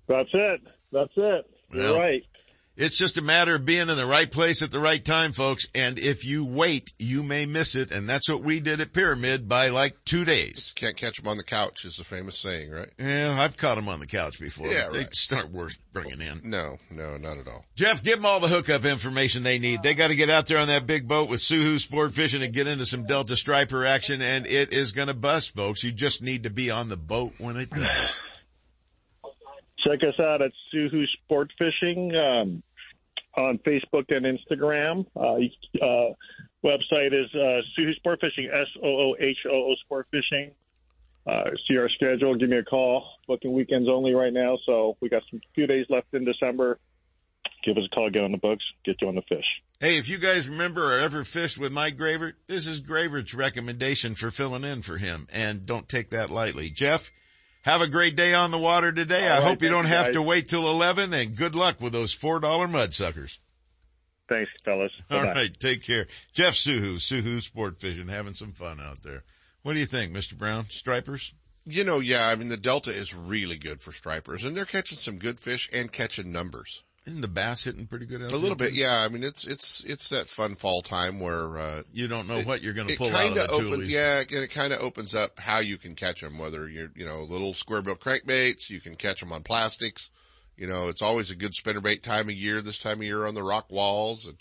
That's 0.08 0.30
it. 0.32 0.60
That's 0.90 1.12
it. 1.16 1.46
You're 1.72 1.84
Well, 1.84 1.98
right. 2.00 2.24
It's 2.76 2.96
just 2.96 3.18
a 3.18 3.22
matter 3.22 3.54
of 3.54 3.66
being 3.66 3.90
in 3.90 3.96
the 3.96 4.06
right 4.06 4.30
place 4.30 4.62
at 4.62 4.70
the 4.70 4.80
right 4.80 5.04
time, 5.04 5.32
folks. 5.32 5.66
And 5.74 5.98
if 5.98 6.24
you 6.24 6.46
wait, 6.46 6.92
you 6.98 7.22
may 7.22 7.44
miss 7.44 7.74
it. 7.74 7.90
And 7.90 8.08
that's 8.08 8.30
what 8.30 8.42
we 8.42 8.60
did 8.60 8.80
at 8.80 8.94
Pyramid 8.94 9.46
by 9.46 9.68
like 9.68 9.96
two 10.06 10.24
days. 10.24 10.72
can't 10.74 10.96
catch 10.96 11.18
them 11.18 11.28
on 11.28 11.36
the 11.36 11.44
couch 11.44 11.84
is 11.84 11.98
a 11.98 12.04
famous 12.04 12.38
saying, 12.38 12.70
right? 12.70 12.88
Yeah, 12.98 13.36
I've 13.38 13.56
caught 13.58 13.74
them 13.74 13.88
on 13.88 14.00
the 14.00 14.06
couch 14.06 14.40
before. 14.40 14.68
Yeah, 14.68 14.88
They 14.90 15.00
right. 15.00 15.14
start 15.14 15.50
worth 15.50 15.78
bringing 15.92 16.22
in. 16.22 16.40
No, 16.44 16.78
no, 16.90 17.18
not 17.18 17.36
at 17.38 17.46
all. 17.46 17.66
Jeff, 17.76 18.02
give 18.02 18.16
them 18.16 18.26
all 18.26 18.40
the 18.40 18.48
hookup 18.48 18.84
information 18.86 19.42
they 19.42 19.58
need. 19.58 19.82
They 19.82 19.92
got 19.94 20.08
to 20.08 20.16
get 20.16 20.30
out 20.30 20.46
there 20.46 20.58
on 20.58 20.68
that 20.68 20.86
big 20.86 21.06
boat 21.06 21.28
with 21.28 21.40
Soohoo 21.40 21.78
Sport 21.78 22.14
Fishing 22.14 22.42
and 22.42 22.54
get 22.54 22.66
into 22.66 22.86
some 22.86 23.04
Delta 23.04 23.36
Striper 23.36 23.84
action, 23.84 24.22
and 24.22 24.46
it 24.46 24.72
is 24.72 24.92
going 24.92 25.08
to 25.08 25.14
bust, 25.14 25.54
folks. 25.54 25.84
You 25.84 25.92
just 25.92 26.22
need 26.22 26.44
to 26.44 26.50
be 26.50 26.70
on 26.70 26.88
the 26.88 26.96
boat 26.96 27.34
when 27.38 27.56
it 27.58 27.68
does. 27.70 28.22
Check 29.84 30.00
us 30.02 30.18
out 30.20 30.42
at 30.42 30.52
Soohoo 30.72 31.06
Sport 31.06 31.50
Fishing 31.58 32.14
um, 32.14 32.62
on 33.36 33.58
Facebook 33.58 34.04
and 34.10 34.26
Instagram. 34.26 35.06
Uh, 35.16 35.84
uh, 35.84 36.14
website 36.64 37.12
is 37.12 37.34
uh, 37.34 37.62
Soohoo 37.76 37.94
Sport 37.94 38.20
Fishing, 38.20 38.50
S 38.52 38.68
O 38.82 38.86
O 38.86 39.16
H 39.18 39.38
O 39.50 39.70
O 39.70 39.74
Sport 39.84 40.06
Fishing. 40.10 40.52
Uh, 41.26 41.50
see 41.68 41.76
our 41.76 41.88
schedule. 41.88 42.34
Give 42.36 42.48
me 42.48 42.58
a 42.58 42.64
call. 42.64 43.04
Booking 43.28 43.52
weekends 43.52 43.88
only 43.88 44.12
right 44.12 44.32
now, 44.32 44.58
so 44.64 44.96
we 45.00 45.08
got 45.08 45.22
some 45.30 45.40
few 45.54 45.66
days 45.66 45.86
left 45.88 46.12
in 46.12 46.24
December. 46.24 46.78
Give 47.64 47.76
us 47.76 47.84
a 47.90 47.94
call. 47.94 48.10
Get 48.10 48.24
on 48.24 48.32
the 48.32 48.38
books. 48.38 48.64
Get 48.84 48.96
you 49.00 49.08
on 49.08 49.14
the 49.14 49.22
fish. 49.22 49.44
Hey, 49.78 49.98
if 49.98 50.08
you 50.08 50.18
guys 50.18 50.48
remember 50.48 50.82
or 50.82 51.00
ever 51.00 51.22
fished 51.22 51.58
with 51.58 51.72
Mike 51.72 51.96
Graver, 51.96 52.34
this 52.48 52.66
is 52.66 52.80
Graver's 52.80 53.34
recommendation 53.34 54.14
for 54.14 54.30
filling 54.30 54.64
in 54.64 54.82
for 54.82 54.96
him, 54.96 55.28
and 55.32 55.64
don't 55.64 55.88
take 55.88 56.10
that 56.10 56.30
lightly. 56.30 56.70
Jeff, 56.70 57.12
have 57.62 57.80
a 57.80 57.88
great 57.88 58.16
day 58.16 58.34
on 58.34 58.50
the 58.50 58.58
water 58.58 58.92
today. 58.92 59.26
I 59.26 59.34
All 59.36 59.40
right, 59.40 59.48
hope 59.48 59.62
you 59.62 59.68
don't 59.68 59.84
you, 59.84 59.90
have 59.90 60.06
guys. 60.06 60.14
to 60.14 60.22
wait 60.22 60.48
till 60.48 60.68
11, 60.68 61.12
and 61.12 61.36
good 61.36 61.54
luck 61.54 61.80
with 61.80 61.92
those 61.92 62.16
$4 62.16 62.70
mud 62.70 62.94
suckers. 62.94 63.40
Thanks, 64.28 64.50
fellas. 64.64 64.92
All 65.10 65.20
Bye-bye. 65.20 65.32
right, 65.32 65.60
take 65.60 65.82
care. 65.82 66.06
Jeff 66.32 66.54
Soohoo, 66.54 66.98
Soohoo 67.00 67.40
Sport 67.40 67.78
Fishing, 67.78 68.08
having 68.08 68.34
some 68.34 68.52
fun 68.52 68.78
out 68.80 69.02
there. 69.02 69.24
What 69.62 69.74
do 69.74 69.80
you 69.80 69.86
think, 69.86 70.12
Mr. 70.12 70.36
Brown? 70.36 70.66
Stripers? 70.70 71.34
You 71.64 71.84
know, 71.84 72.00
yeah, 72.00 72.28
I 72.28 72.34
mean, 72.34 72.48
the 72.48 72.56
Delta 72.56 72.90
is 72.90 73.14
really 73.14 73.56
good 73.56 73.80
for 73.80 73.92
stripers 73.92 74.44
and 74.44 74.56
they're 74.56 74.64
catching 74.64 74.98
some 74.98 75.18
good 75.18 75.38
fish 75.38 75.70
and 75.72 75.92
catching 75.92 76.32
numbers. 76.32 76.82
Isn't 77.04 77.20
the 77.20 77.28
bass 77.28 77.64
hitting 77.64 77.86
pretty 77.86 78.06
good 78.06 78.22
out 78.22 78.28
there? 78.28 78.38
A 78.38 78.40
little 78.40 78.56
bit, 78.56 78.70
too? 78.70 78.76
yeah. 78.76 79.04
I 79.04 79.08
mean, 79.08 79.24
it's, 79.24 79.44
it's, 79.44 79.82
it's 79.84 80.10
that 80.10 80.26
fun 80.26 80.54
fall 80.54 80.82
time 80.82 81.18
where, 81.18 81.58
uh, 81.58 81.82
You 81.92 82.06
don't 82.06 82.28
know 82.28 82.40
what 82.42 82.62
you're 82.62 82.74
going 82.74 82.86
to 82.86 82.92
it 82.92 82.98
pull 82.98 83.14
out 83.14 83.26
of 83.26 83.34
the 83.34 83.50
opens, 83.50 83.70
tules. 83.70 83.84
yeah, 83.92 84.20
and 84.20 84.30
it 84.44 84.50
kind 84.52 84.72
of 84.72 84.80
opens 84.80 85.12
up 85.14 85.38
how 85.38 85.58
you 85.58 85.78
can 85.78 85.96
catch 85.96 86.20
them, 86.20 86.38
whether 86.38 86.68
you're, 86.68 86.92
you 86.94 87.04
know, 87.04 87.22
little 87.22 87.54
square 87.54 87.82
bill 87.82 87.96
crankbaits, 87.96 88.70
you 88.70 88.80
can 88.80 88.94
catch 88.94 89.18
them 89.18 89.32
on 89.32 89.42
plastics. 89.42 90.10
You 90.56 90.68
know, 90.68 90.88
it's 90.88 91.02
always 91.02 91.32
a 91.32 91.36
good 91.36 91.52
spinnerbait 91.52 92.02
time 92.02 92.28
of 92.28 92.34
year, 92.34 92.60
this 92.60 92.78
time 92.78 92.98
of 92.98 93.02
year 93.04 93.26
on 93.26 93.34
the 93.34 93.42
rock 93.42 93.72
walls 93.72 94.26
and, 94.26 94.36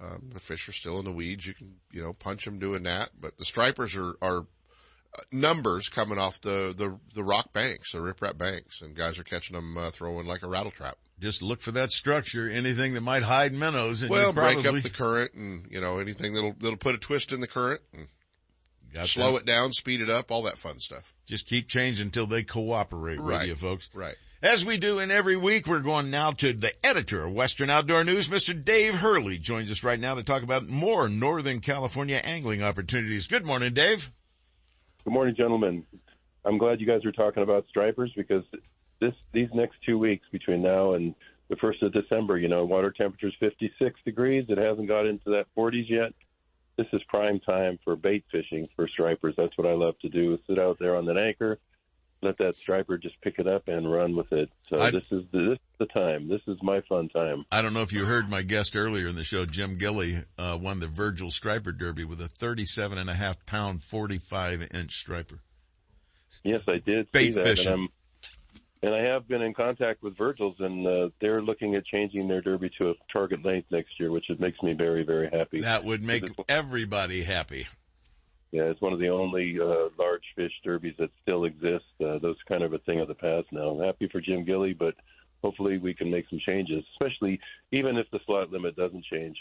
um, 0.00 0.30
the 0.32 0.40
fish 0.40 0.68
are 0.68 0.72
still 0.72 0.98
in 0.98 1.04
the 1.04 1.12
weeds. 1.12 1.46
You 1.46 1.54
can, 1.54 1.74
you 1.92 2.02
know, 2.02 2.12
punch 2.14 2.44
them 2.44 2.58
doing 2.58 2.84
that, 2.84 3.10
but 3.20 3.36
the 3.38 3.44
stripers 3.44 3.94
are, 3.94 4.14
are 4.22 4.38
uh, 4.38 5.20
numbers 5.30 5.88
coming 5.88 6.18
off 6.18 6.40
the, 6.40 6.74
the, 6.76 6.98
the 7.14 7.22
rock 7.22 7.52
banks, 7.52 7.92
the 7.92 7.98
riprap 7.98 8.36
banks, 8.38 8.80
and 8.80 8.96
guys 8.96 9.18
are 9.18 9.24
catching 9.24 9.54
them, 9.54 9.76
uh, 9.76 9.90
throwing 9.90 10.26
like 10.26 10.42
a 10.42 10.48
rattle 10.48 10.70
trap. 10.72 10.96
Just 11.20 11.42
look 11.42 11.60
for 11.60 11.70
that 11.72 11.92
structure, 11.92 12.48
anything 12.48 12.94
that 12.94 13.02
might 13.02 13.22
hide 13.22 13.52
minnows. 13.52 14.00
And 14.02 14.10
Well, 14.10 14.32
probably, 14.32 14.62
break 14.62 14.74
up 14.74 14.82
the 14.82 14.90
current 14.90 15.34
and, 15.34 15.66
you 15.70 15.80
know, 15.80 15.98
anything 15.98 16.32
that'll, 16.34 16.54
that'll 16.58 16.76
put 16.78 16.94
a 16.94 16.98
twist 16.98 17.30
in 17.32 17.40
the 17.40 17.46
current 17.46 17.80
and 17.92 18.06
Got 18.94 19.06
slow 19.06 19.32
that. 19.32 19.42
it 19.42 19.46
down, 19.46 19.72
speed 19.72 20.00
it 20.00 20.08
up, 20.10 20.30
all 20.30 20.42
that 20.44 20.56
fun 20.58 20.78
stuff. 20.80 21.14
Just 21.26 21.46
keep 21.46 21.68
changing 21.68 22.06
until 22.06 22.26
they 22.26 22.42
cooperate 22.42 23.20
with 23.20 23.30
Right. 23.34 23.48
you, 23.48 23.54
folks. 23.54 23.90
Right. 23.94 24.16
As 24.42 24.64
we 24.64 24.78
do 24.78 24.98
in 24.98 25.10
every 25.10 25.36
week, 25.36 25.66
we're 25.66 25.80
going 25.82 26.08
now 26.10 26.30
to 26.30 26.54
the 26.54 26.72
editor 26.84 27.26
of 27.26 27.34
Western 27.34 27.68
Outdoor 27.68 28.02
News, 28.04 28.30
Mr. 28.30 28.54
Dave 28.64 28.94
Hurley, 28.94 29.36
joins 29.36 29.70
us 29.70 29.84
right 29.84 30.00
now 30.00 30.14
to 30.14 30.22
talk 30.22 30.42
about 30.42 30.66
more 30.66 31.10
Northern 31.10 31.60
California 31.60 32.16
angling 32.24 32.62
opportunities. 32.62 33.26
Good 33.26 33.44
morning, 33.44 33.74
Dave. 33.74 34.10
Good 35.04 35.12
morning, 35.12 35.34
gentlemen. 35.36 35.84
I'm 36.46 36.56
glad 36.56 36.80
you 36.80 36.86
guys 36.86 37.04
are 37.04 37.12
talking 37.12 37.42
about 37.42 37.66
stripers 37.68 38.10
because 38.16 38.42
this 39.00 39.14
these 39.32 39.48
next 39.54 39.78
two 39.84 39.98
weeks 39.98 40.26
between 40.30 40.62
now 40.62 40.94
and 40.94 41.14
the 41.48 41.56
first 41.56 41.82
of 41.82 41.92
December, 41.92 42.38
you 42.38 42.48
know, 42.48 42.64
water 42.64 42.92
temperature's 42.92 43.34
56 43.40 43.98
degrees. 44.04 44.44
It 44.48 44.58
hasn't 44.58 44.86
got 44.86 45.06
into 45.06 45.30
that 45.30 45.46
40s 45.56 45.88
yet. 45.90 46.12
This 46.76 46.86
is 46.92 47.02
prime 47.08 47.40
time 47.40 47.78
for 47.84 47.96
bait 47.96 48.24
fishing 48.30 48.68
for 48.76 48.86
stripers. 48.86 49.34
That's 49.36 49.56
what 49.58 49.66
I 49.66 49.72
love 49.72 49.98
to 50.00 50.08
do. 50.08 50.38
Sit 50.46 50.62
out 50.62 50.78
there 50.78 50.94
on 50.96 51.06
that 51.06 51.18
anchor, 51.18 51.58
let 52.22 52.38
that 52.38 52.54
striper 52.54 52.96
just 52.98 53.20
pick 53.20 53.38
it 53.38 53.48
up 53.48 53.66
and 53.66 53.90
run 53.90 54.14
with 54.14 54.32
it. 54.32 54.48
So 54.72 54.78
I- 54.80 54.90
this 54.92 55.02
is 55.10 55.24
the, 55.32 55.38
this 55.40 55.58
is 55.58 55.78
the 55.78 55.86
time. 55.86 56.28
This 56.28 56.40
is 56.46 56.56
my 56.62 56.80
fun 56.88 57.08
time. 57.08 57.44
I 57.50 57.62
don't 57.62 57.74
know 57.74 57.82
if 57.82 57.92
you 57.92 58.04
heard 58.04 58.30
my 58.30 58.42
guest 58.42 58.76
earlier 58.76 59.08
in 59.08 59.16
the 59.16 59.24
show, 59.24 59.44
Jim 59.44 59.76
Gilly, 59.76 60.18
uh, 60.38 60.56
won 60.60 60.78
the 60.78 60.86
Virgil 60.86 61.30
Striper 61.30 61.72
Derby 61.72 62.04
with 62.04 62.20
a 62.20 62.28
37 62.28 62.96
and 62.96 63.10
a 63.10 63.14
half 63.14 63.44
pound, 63.44 63.82
45 63.82 64.68
inch 64.72 64.92
striper. 64.92 65.40
Yes, 66.44 66.62
I 66.68 66.78
did 66.78 67.10
Bait 67.10 67.34
fishing. 67.34 67.88
And 68.82 68.94
I 68.94 69.02
have 69.02 69.28
been 69.28 69.42
in 69.42 69.52
contact 69.52 70.02
with 70.02 70.16
Virgil's, 70.16 70.56
and 70.58 70.86
uh, 70.86 71.08
they're 71.20 71.42
looking 71.42 71.74
at 71.74 71.84
changing 71.84 72.28
their 72.28 72.40
derby 72.40 72.70
to 72.78 72.90
a 72.90 72.94
target 73.12 73.44
length 73.44 73.70
next 73.70 74.00
year, 74.00 74.10
which 74.10 74.30
it 74.30 74.40
makes 74.40 74.62
me 74.62 74.72
very, 74.72 75.04
very 75.04 75.28
happy. 75.30 75.60
That 75.60 75.84
would 75.84 76.02
make 76.02 76.24
everybody 76.48 77.22
happy. 77.22 77.66
Yeah, 78.52 78.64
it's 78.64 78.80
one 78.80 78.92
of 78.92 78.98
the 78.98 79.10
only 79.10 79.60
uh, 79.60 79.90
large 79.98 80.24
fish 80.34 80.52
derbies 80.64 80.94
that 80.98 81.10
still 81.22 81.44
exist. 81.44 81.84
Uh, 82.02 82.18
those 82.18 82.36
kind 82.48 82.62
of 82.62 82.72
a 82.72 82.78
thing 82.78 83.00
of 83.00 83.08
the 83.08 83.14
past 83.14 83.46
now. 83.52 83.68
I'm 83.68 83.84
happy 83.84 84.08
for 84.08 84.20
Jim 84.20 84.44
Gilly, 84.44 84.72
but 84.72 84.94
hopefully 85.42 85.78
we 85.78 85.94
can 85.94 86.10
make 86.10 86.28
some 86.28 86.40
changes, 86.40 86.82
especially 86.94 87.38
even 87.70 87.96
if 87.96 88.10
the 88.10 88.18
slot 88.26 88.50
limit 88.50 88.76
doesn't 88.76 89.04
change. 89.04 89.36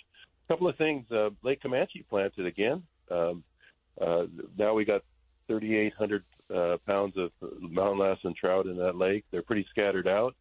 A 0.47 0.53
couple 0.53 0.67
of 0.67 0.75
things. 0.75 1.09
Uh, 1.11 1.29
Lake 1.43 1.61
Camanche 1.61 2.05
planted 2.09 2.45
again. 2.45 2.83
Um, 3.09 3.43
uh, 3.99 4.25
now 4.57 4.73
we 4.73 4.85
got 4.85 5.03
3,800 5.47 6.23
uh, 6.53 6.77
pounds 6.85 7.15
of 7.17 7.31
mountain 7.59 7.99
lassen 7.99 8.33
trout 8.39 8.65
in 8.67 8.77
that 8.77 8.95
lake. 8.95 9.25
They're 9.31 9.41
pretty 9.43 9.65
scattered 9.69 10.07
out. 10.07 10.35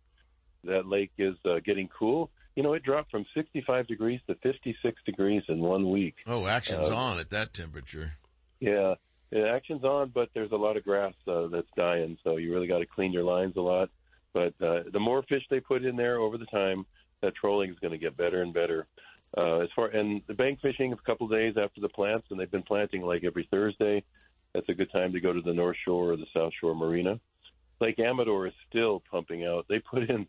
That 0.64 0.86
lake 0.86 1.12
is 1.18 1.36
uh, 1.44 1.60
getting 1.64 1.88
cool. 1.88 2.30
You 2.56 2.62
know, 2.64 2.72
it 2.72 2.82
dropped 2.82 3.10
from 3.10 3.24
65 3.34 3.86
degrees 3.86 4.20
to 4.26 4.34
56 4.36 5.00
degrees 5.06 5.42
in 5.48 5.60
one 5.60 5.90
week. 5.90 6.16
Oh, 6.26 6.46
action's 6.46 6.90
Uh, 6.90 6.96
on 6.96 7.18
at 7.20 7.30
that 7.30 7.52
temperature. 7.54 8.12
yeah, 8.60 8.94
yeah, 9.30 9.44
action's 9.54 9.84
on, 9.84 10.08
but 10.08 10.30
there's 10.34 10.50
a 10.52 10.56
lot 10.56 10.76
of 10.76 10.82
grass 10.84 11.12
uh, 11.28 11.46
that's 11.48 11.68
dying, 11.76 12.16
so 12.24 12.36
you 12.36 12.52
really 12.52 12.66
got 12.66 12.78
to 12.78 12.86
clean 12.86 13.12
your 13.12 13.24
lines 13.24 13.54
a 13.56 13.60
lot. 13.60 13.90
But 14.32 14.54
uh, 14.60 14.84
the 14.92 14.98
more 15.00 15.22
fish 15.22 15.42
they 15.50 15.60
put 15.60 15.84
in 15.84 15.96
there 15.96 16.18
over 16.18 16.36
the 16.38 16.46
time, 16.46 16.86
that 17.20 17.34
trolling 17.36 17.70
is 17.70 17.78
going 17.78 17.92
to 17.92 17.98
get 17.98 18.16
better 18.16 18.42
and 18.42 18.52
better. 18.52 18.86
Uh, 19.36 19.58
as 19.58 19.68
far 19.76 19.88
and 19.88 20.22
the 20.26 20.34
bank 20.34 20.58
fishing, 20.62 20.92
a 20.92 20.96
couple 20.96 21.26
of 21.26 21.32
days 21.32 21.54
after 21.62 21.80
the 21.80 21.88
plants, 21.90 22.26
and 22.30 22.40
they've 22.40 22.50
been 22.50 22.62
planting 22.62 23.02
like 23.02 23.22
every 23.24 23.46
Thursday. 23.50 24.02
That's 24.58 24.70
a 24.70 24.74
good 24.74 24.90
time 24.90 25.12
to 25.12 25.20
go 25.20 25.32
to 25.32 25.40
the 25.40 25.54
North 25.54 25.76
Shore 25.84 26.14
or 26.14 26.16
the 26.16 26.26
South 26.34 26.52
Shore 26.60 26.74
Marina. 26.74 27.20
Lake 27.80 28.00
Amador 28.00 28.48
is 28.48 28.52
still 28.68 29.04
pumping 29.08 29.46
out. 29.46 29.66
They 29.68 29.78
put 29.78 30.10
in 30.10 30.26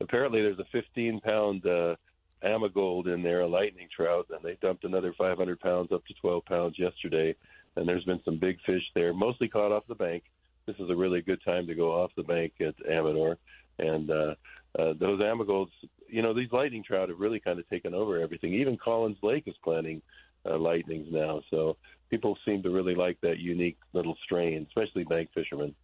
apparently 0.00 0.40
there's 0.40 0.60
a 0.60 0.64
15 0.70 1.18
pound 1.18 1.66
uh, 1.66 1.96
Amagold 2.44 3.12
in 3.12 3.24
there, 3.24 3.40
a 3.40 3.48
lightning 3.48 3.88
trout, 3.92 4.28
and 4.30 4.38
they 4.40 4.56
dumped 4.62 4.84
another 4.84 5.12
500 5.18 5.58
pounds 5.58 5.90
up 5.90 6.06
to 6.06 6.14
12 6.14 6.44
pounds 6.44 6.78
yesterday. 6.78 7.34
And 7.74 7.88
there's 7.88 8.04
been 8.04 8.20
some 8.24 8.38
big 8.38 8.58
fish 8.64 8.84
there, 8.94 9.12
mostly 9.12 9.48
caught 9.48 9.72
off 9.72 9.82
the 9.88 9.96
bank. 9.96 10.22
This 10.64 10.76
is 10.76 10.88
a 10.88 10.94
really 10.94 11.20
good 11.20 11.42
time 11.44 11.66
to 11.66 11.74
go 11.74 11.90
off 11.90 12.12
the 12.16 12.22
bank 12.22 12.52
at 12.60 12.76
Amador. 12.88 13.36
And 13.80 14.08
uh, 14.12 14.34
uh, 14.78 14.92
those 15.00 15.20
Amagolds, 15.20 15.72
you 16.06 16.22
know, 16.22 16.32
these 16.32 16.52
lightning 16.52 16.84
trout 16.86 17.08
have 17.08 17.18
really 17.18 17.40
kind 17.40 17.58
of 17.58 17.68
taken 17.68 17.94
over 17.94 18.20
everything. 18.20 18.54
Even 18.54 18.76
Collins 18.76 19.18
Lake 19.24 19.48
is 19.48 19.56
planting 19.64 20.02
uh, 20.46 20.56
lightnings 20.56 21.08
now. 21.10 21.42
So 21.50 21.76
people 22.12 22.36
seem 22.44 22.62
to 22.62 22.68
really 22.68 22.94
like 22.94 23.18
that 23.22 23.38
unique 23.38 23.78
little 23.94 24.14
strain, 24.22 24.66
especially 24.68 25.02
bank 25.04 25.30
fishermen. 25.34 25.74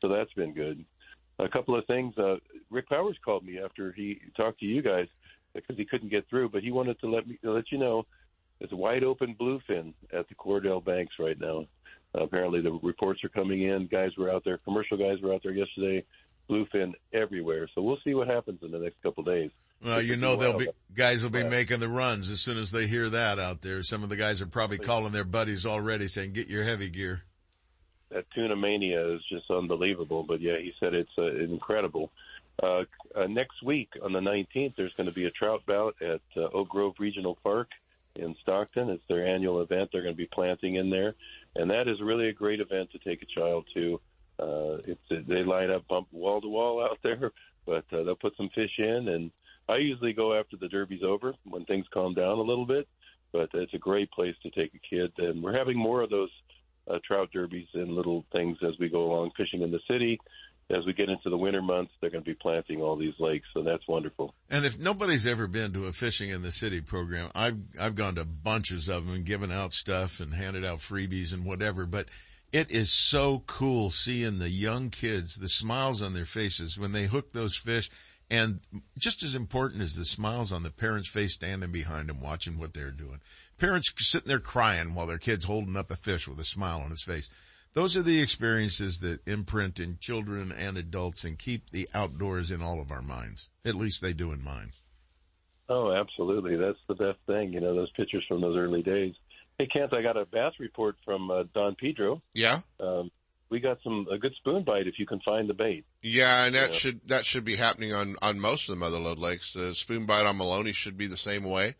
So 0.00 0.08
that's 0.08 0.32
been 0.32 0.54
good. 0.54 0.82
A 1.38 1.48
couple 1.48 1.78
of 1.78 1.84
things. 1.84 2.16
Uh, 2.16 2.36
Rick 2.70 2.88
Powers 2.88 3.18
called 3.22 3.44
me 3.44 3.58
after 3.62 3.92
he 3.92 4.18
talked 4.34 4.60
to 4.60 4.66
you 4.66 4.80
guys 4.80 5.08
because 5.52 5.76
he 5.76 5.84
couldn't 5.84 6.08
get 6.08 6.26
through, 6.30 6.48
but 6.48 6.62
he 6.62 6.70
wanted 6.70 6.98
to 7.00 7.06
let 7.06 7.28
me 7.28 7.38
let 7.42 7.70
you 7.70 7.76
know 7.76 8.06
a 8.62 8.74
wide 8.74 9.04
open 9.04 9.36
bluefin 9.38 9.92
at 10.18 10.26
the 10.28 10.34
Cordell 10.34 10.82
Banks 10.82 11.14
right 11.18 11.38
now. 11.38 11.66
Uh, 12.14 12.22
apparently, 12.22 12.62
the 12.62 12.78
reports 12.82 13.22
are 13.22 13.28
coming 13.28 13.64
in. 13.64 13.86
Guys 13.92 14.12
were 14.16 14.30
out 14.30 14.42
there. 14.42 14.56
Commercial 14.58 14.96
guys 14.96 15.20
were 15.22 15.34
out 15.34 15.42
there 15.42 15.52
yesterday. 15.52 16.02
Bluefin 16.48 16.92
everywhere. 17.12 17.68
So 17.74 17.82
we'll 17.82 17.98
see 18.04 18.14
what 18.14 18.28
happens 18.28 18.60
in 18.62 18.70
the 18.70 18.78
next 18.78 19.02
couple 19.02 19.20
of 19.20 19.26
days. 19.26 19.50
Well, 19.82 20.00
you 20.00 20.16
know 20.16 20.36
they'll 20.36 20.58
be 20.58 20.68
guys 20.94 21.22
will 21.22 21.30
be 21.30 21.44
making 21.44 21.80
the 21.80 21.88
runs 21.88 22.30
as 22.30 22.40
soon 22.40 22.58
as 22.58 22.70
they 22.70 22.86
hear 22.86 23.10
that 23.10 23.38
out 23.38 23.60
there. 23.60 23.82
Some 23.82 24.02
of 24.02 24.08
the 24.08 24.16
guys 24.16 24.40
are 24.40 24.46
probably 24.46 24.78
calling 24.78 25.12
their 25.12 25.24
buddies 25.24 25.66
already 25.66 26.08
saying, 26.08 26.32
"Get 26.32 26.48
your 26.48 26.64
heavy 26.64 26.90
gear." 26.90 27.22
that 28.14 28.24
tuna 28.32 28.54
mania 28.54 29.14
is 29.14 29.20
just 29.28 29.50
unbelievable. 29.50 30.22
But 30.22 30.40
yeah, 30.40 30.56
he 30.58 30.72
said 30.80 30.94
it's 30.94 31.10
uh, 31.18 31.34
incredible. 31.34 32.10
Uh, 32.62 32.84
uh, 33.14 33.26
next 33.26 33.62
week 33.62 33.90
on 34.02 34.12
the 34.12 34.20
19th, 34.20 34.74
there's 34.76 34.94
going 34.96 35.08
to 35.08 35.14
be 35.14 35.26
a 35.26 35.30
trout 35.32 35.62
bout 35.66 35.96
at 36.00 36.20
uh, 36.36 36.48
Oak 36.54 36.68
Grove 36.68 36.94
Regional 37.00 37.36
Park 37.42 37.68
in 38.14 38.36
Stockton. 38.42 38.88
It's 38.90 39.02
their 39.08 39.26
annual 39.26 39.60
event. 39.60 39.90
They're 39.92 40.02
going 40.02 40.14
to 40.14 40.18
be 40.18 40.28
planting 40.32 40.76
in 40.76 40.88
there, 40.90 41.14
and 41.56 41.70
that 41.70 41.88
is 41.88 42.00
really 42.00 42.28
a 42.28 42.32
great 42.32 42.60
event 42.60 42.92
to 42.92 42.98
take 42.98 43.22
a 43.22 43.26
child 43.26 43.66
to. 43.74 44.00
Uh, 44.38 44.78
it's 44.86 45.26
they 45.28 45.42
line 45.44 45.70
up 45.70 45.86
bump 45.88 46.08
wall 46.12 46.40
to 46.40 46.48
wall 46.48 46.82
out 46.82 46.98
there, 47.02 47.32
but 47.66 47.84
uh, 47.92 48.04
they'll 48.04 48.14
put 48.14 48.36
some 48.36 48.50
fish 48.54 48.78
in, 48.78 49.08
and 49.08 49.30
I 49.68 49.76
usually 49.76 50.12
go 50.12 50.38
after 50.38 50.56
the 50.56 50.68
derby's 50.68 51.02
over 51.02 51.34
when 51.44 51.64
things 51.64 51.86
calm 51.92 52.14
down 52.14 52.38
a 52.38 52.42
little 52.42 52.66
bit. 52.66 52.88
But 53.32 53.50
it's 53.52 53.74
a 53.74 53.78
great 53.78 54.10
place 54.12 54.36
to 54.44 54.50
take 54.50 54.72
a 54.74 54.78
kid, 54.78 55.12
and 55.18 55.42
we're 55.42 55.58
having 55.58 55.76
more 55.76 56.02
of 56.02 56.10
those 56.10 56.30
uh, 56.88 56.98
trout 57.04 57.30
derbies 57.32 57.66
and 57.74 57.90
little 57.90 58.24
things 58.30 58.58
as 58.62 58.78
we 58.78 58.88
go 58.88 59.10
along 59.10 59.32
fishing 59.36 59.62
in 59.62 59.72
the 59.72 59.80
city 59.88 60.20
as 60.70 60.86
we 60.86 60.92
get 60.92 61.08
into 61.08 61.28
the 61.28 61.36
winter 61.36 61.60
months, 61.60 61.92
they're 62.00 62.10
going 62.10 62.24
to 62.24 62.30
be 62.30 62.34
planting 62.34 62.80
all 62.80 62.96
these 62.96 63.14
lakes, 63.18 63.46
so 63.52 63.62
that's 63.62 63.86
wonderful. 63.86 64.34
And 64.48 64.64
if 64.64 64.78
nobody's 64.78 65.26
ever 65.26 65.46
been 65.46 65.72
to 65.74 65.86
a 65.86 65.92
fishing 65.92 66.30
in 66.30 66.42
the 66.42 66.52
city 66.52 66.80
program, 66.80 67.30
I've 67.34 67.58
I've 67.78 67.94
gone 67.94 68.14
to 68.14 68.24
bunches 68.24 68.88
of 68.88 69.06
them 69.06 69.14
and 69.14 69.24
given 69.24 69.52
out 69.52 69.74
stuff 69.74 70.20
and 70.20 70.34
handed 70.34 70.64
out 70.64 70.78
freebies 70.78 71.34
and 71.34 71.44
whatever, 71.44 71.86
but 71.86 72.08
it 72.52 72.70
is 72.70 72.90
so 72.90 73.42
cool 73.46 73.90
seeing 73.90 74.38
the 74.38 74.48
young 74.48 74.88
kids, 74.88 75.36
the 75.36 75.48
smiles 75.48 76.00
on 76.00 76.14
their 76.14 76.24
faces 76.24 76.78
when 76.78 76.92
they 76.92 77.06
hook 77.06 77.32
those 77.32 77.56
fish. 77.56 77.90
And 78.30 78.60
just 78.98 79.22
as 79.22 79.34
important 79.34 79.82
as 79.82 79.96
the 79.96 80.04
smiles 80.04 80.52
on 80.52 80.62
the 80.62 80.70
parents' 80.70 81.10
face 81.10 81.34
standing 81.34 81.70
behind 81.70 82.08
them 82.08 82.20
watching 82.20 82.58
what 82.58 82.72
they're 82.72 82.90
doing. 82.90 83.20
Parents 83.58 83.92
sitting 83.96 84.28
there 84.28 84.40
crying 84.40 84.94
while 84.94 85.06
their 85.06 85.18
kid's 85.18 85.44
holding 85.44 85.76
up 85.76 85.90
a 85.90 85.96
fish 85.96 86.26
with 86.26 86.40
a 86.40 86.44
smile 86.44 86.80
on 86.80 86.90
his 86.90 87.04
face 87.04 87.28
those 87.74 87.96
are 87.96 88.02
the 88.02 88.22
experiences 88.22 89.00
that 89.00 89.26
imprint 89.26 89.80
in 89.80 89.98
children 90.00 90.52
and 90.52 90.78
adults 90.78 91.24
and 91.24 91.38
keep 91.38 91.70
the 91.70 91.88
outdoors 91.92 92.52
in 92.52 92.62
all 92.62 92.80
of 92.80 92.92
our 92.92 93.02
minds. 93.02 93.50
At 93.64 93.74
least 93.74 94.00
they 94.00 94.12
do 94.12 94.30
in 94.32 94.42
mine. 94.42 94.72
Oh, 95.68 95.92
absolutely. 95.92 96.56
That's 96.56 96.78
the 96.88 96.94
best 96.94 97.18
thing. 97.26 97.52
You 97.52 97.60
know, 97.60 97.74
those 97.74 97.90
pictures 97.92 98.24
from 98.28 98.40
those 98.40 98.56
early 98.56 98.82
days. 98.82 99.14
Hey, 99.58 99.66
Kent, 99.66 99.92
I 99.92 100.02
got 100.02 100.16
a 100.16 100.24
bass 100.24 100.52
report 100.60 100.96
from 101.04 101.30
uh, 101.30 101.44
Don 101.52 101.74
Pedro. 101.74 102.22
Yeah. 102.32 102.60
Um, 102.78 103.10
we 103.54 103.60
got 103.60 103.78
some 103.82 104.06
a 104.10 104.18
good 104.18 104.34
spoon 104.34 104.64
bite 104.64 104.86
if 104.86 104.98
you 104.98 105.06
can 105.06 105.20
find 105.20 105.48
the 105.48 105.54
bait. 105.54 105.84
Yeah, 106.02 106.44
and 106.44 106.54
that 106.54 106.70
yeah. 106.70 106.76
should 106.76 107.08
that 107.08 107.24
should 107.24 107.44
be 107.44 107.56
happening 107.56 107.92
on 107.92 108.16
on 108.20 108.40
most 108.40 108.68
of 108.68 108.74
the 108.74 108.80
mother 108.80 108.98
lode 108.98 109.18
lakes. 109.18 109.54
The 109.54 109.74
spoon 109.74 110.06
bite 110.06 110.26
on 110.26 110.36
Melones 110.38 110.74
should 110.74 110.96
be 110.96 111.06
the 111.06 111.16
same 111.16 111.44
way 111.44 111.74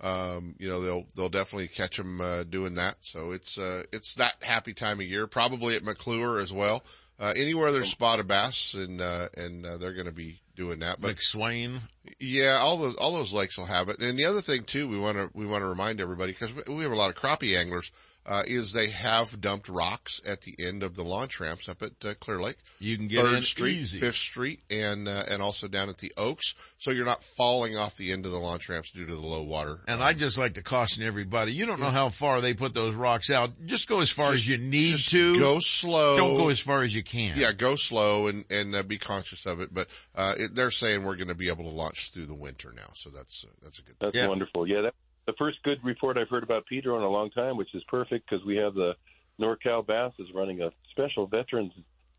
um, 0.00 0.54
you 0.58 0.68
know, 0.68 0.80
they'll, 0.80 1.06
they'll 1.14 1.28
definitely 1.28 1.68
catch 1.68 1.96
them, 1.96 2.20
uh, 2.20 2.44
doing 2.44 2.74
that. 2.74 2.96
So 3.00 3.32
it's, 3.32 3.58
uh, 3.58 3.84
it's 3.92 4.16
that 4.16 4.36
happy 4.42 4.74
time 4.74 5.00
of 5.00 5.06
year, 5.06 5.26
probably 5.26 5.74
at 5.76 5.84
McClure 5.84 6.40
as 6.40 6.52
well. 6.52 6.84
Uh, 7.18 7.32
anywhere 7.34 7.72
there's 7.72 7.88
spotted 7.88 8.28
bass 8.28 8.74
and, 8.74 9.00
uh, 9.00 9.28
and, 9.36 9.64
uh, 9.64 9.78
they're 9.78 9.94
going 9.94 10.06
to 10.06 10.12
be 10.12 10.40
doing 10.54 10.80
that. 10.80 11.00
But 11.00 11.16
McSwain. 11.16 11.80
Yeah, 12.20 12.58
all 12.60 12.76
those, 12.76 12.94
all 12.96 13.14
those 13.14 13.32
lakes 13.32 13.56
will 13.56 13.66
have 13.66 13.88
it. 13.88 14.00
And 14.00 14.18
the 14.18 14.26
other 14.26 14.42
thing 14.42 14.64
too, 14.64 14.86
we 14.86 14.98
want 14.98 15.16
to, 15.16 15.30
we 15.32 15.46
want 15.46 15.62
to 15.62 15.68
remind 15.68 16.00
everybody 16.00 16.32
because 16.32 16.54
we 16.68 16.82
have 16.82 16.92
a 16.92 16.96
lot 16.96 17.08
of 17.08 17.16
crappie 17.16 17.58
anglers 17.58 17.90
uh, 18.26 18.42
is 18.46 18.72
they 18.72 18.88
have 18.90 19.40
dumped 19.40 19.68
rocks 19.68 20.20
at 20.26 20.42
the 20.42 20.54
end 20.58 20.82
of 20.82 20.96
the 20.96 21.04
launch 21.04 21.38
ramps 21.40 21.68
up 21.68 21.82
at 21.82 21.92
uh, 22.04 22.14
Clear 22.20 22.40
Lake. 22.40 22.56
You 22.80 22.96
can 22.96 23.06
get 23.06 23.24
Third 23.24 23.36
in 23.36 23.42
Street, 23.42 23.76
easy. 23.76 23.98
Fifth 23.98 24.16
Street, 24.16 24.60
and 24.70 25.08
uh, 25.08 25.22
and 25.30 25.40
also 25.40 25.68
down 25.68 25.88
at 25.88 25.98
the 25.98 26.12
Oaks, 26.16 26.54
so 26.76 26.90
you're 26.90 27.06
not 27.06 27.22
falling 27.22 27.76
off 27.76 27.96
the 27.96 28.12
end 28.12 28.26
of 28.26 28.32
the 28.32 28.38
launch 28.38 28.68
ramps 28.68 28.90
due 28.92 29.06
to 29.06 29.14
the 29.14 29.24
low 29.26 29.42
water. 29.42 29.78
And 29.86 30.02
I 30.02 30.12
just 30.12 30.38
like 30.38 30.54
to 30.54 30.62
caution 30.62 31.04
everybody: 31.04 31.52
you 31.52 31.66
don't 31.66 31.80
know 31.80 31.86
how 31.86 32.08
far 32.08 32.40
they 32.40 32.54
put 32.54 32.74
those 32.74 32.94
rocks 32.94 33.30
out. 33.30 33.52
Just 33.64 33.88
go 33.88 34.00
as 34.00 34.10
far 34.10 34.32
Just- 34.32 34.44
as 34.44 34.48
you 34.48 34.58
need 34.58 34.92
just 34.92 35.10
to. 35.10 35.38
Go 35.38 35.60
slow. 35.60 36.16
Don't 36.16 36.36
go 36.36 36.48
as 36.48 36.60
far 36.60 36.82
as 36.82 36.94
you 36.94 37.02
can. 37.04 37.38
Yeah, 37.38 37.52
go 37.52 37.76
slow 37.76 38.26
and 38.26 38.44
and 38.50 38.74
uh, 38.74 38.82
be 38.82 38.98
conscious 38.98 39.46
of 39.46 39.60
it. 39.60 39.72
But 39.72 39.88
uh, 40.14 40.34
it, 40.36 40.54
they're 40.54 40.70
saying 40.70 41.04
we're 41.04 41.16
going 41.16 41.28
to 41.28 41.34
be 41.34 41.48
able 41.48 41.64
to 41.64 41.70
launch 41.70 42.12
through 42.12 42.26
the 42.26 42.34
winter 42.34 42.72
now, 42.74 42.88
so 42.94 43.10
that's 43.10 43.44
uh, 43.44 43.52
that's 43.62 43.78
a 43.78 43.82
good. 43.82 43.94
That's 44.00 44.28
wonderful. 44.28 44.66
Yeah, 44.66 44.82
that, 44.82 44.94
the 45.26 45.32
first 45.34 45.62
good 45.62 45.84
report 45.84 46.16
I've 46.16 46.28
heard 46.28 46.42
about 46.42 46.66
Pedro 46.66 46.96
in 46.96 47.02
a 47.02 47.08
long 47.08 47.30
time, 47.30 47.56
which 47.56 47.74
is 47.74 47.82
perfect 47.84 48.28
because 48.28 48.44
we 48.44 48.56
have 48.56 48.74
the 48.74 48.94
NorCal 49.40 49.86
Bass 49.86 50.12
is 50.18 50.28
running 50.34 50.62
a 50.62 50.70
special 50.90 51.26
veterans 51.26 51.72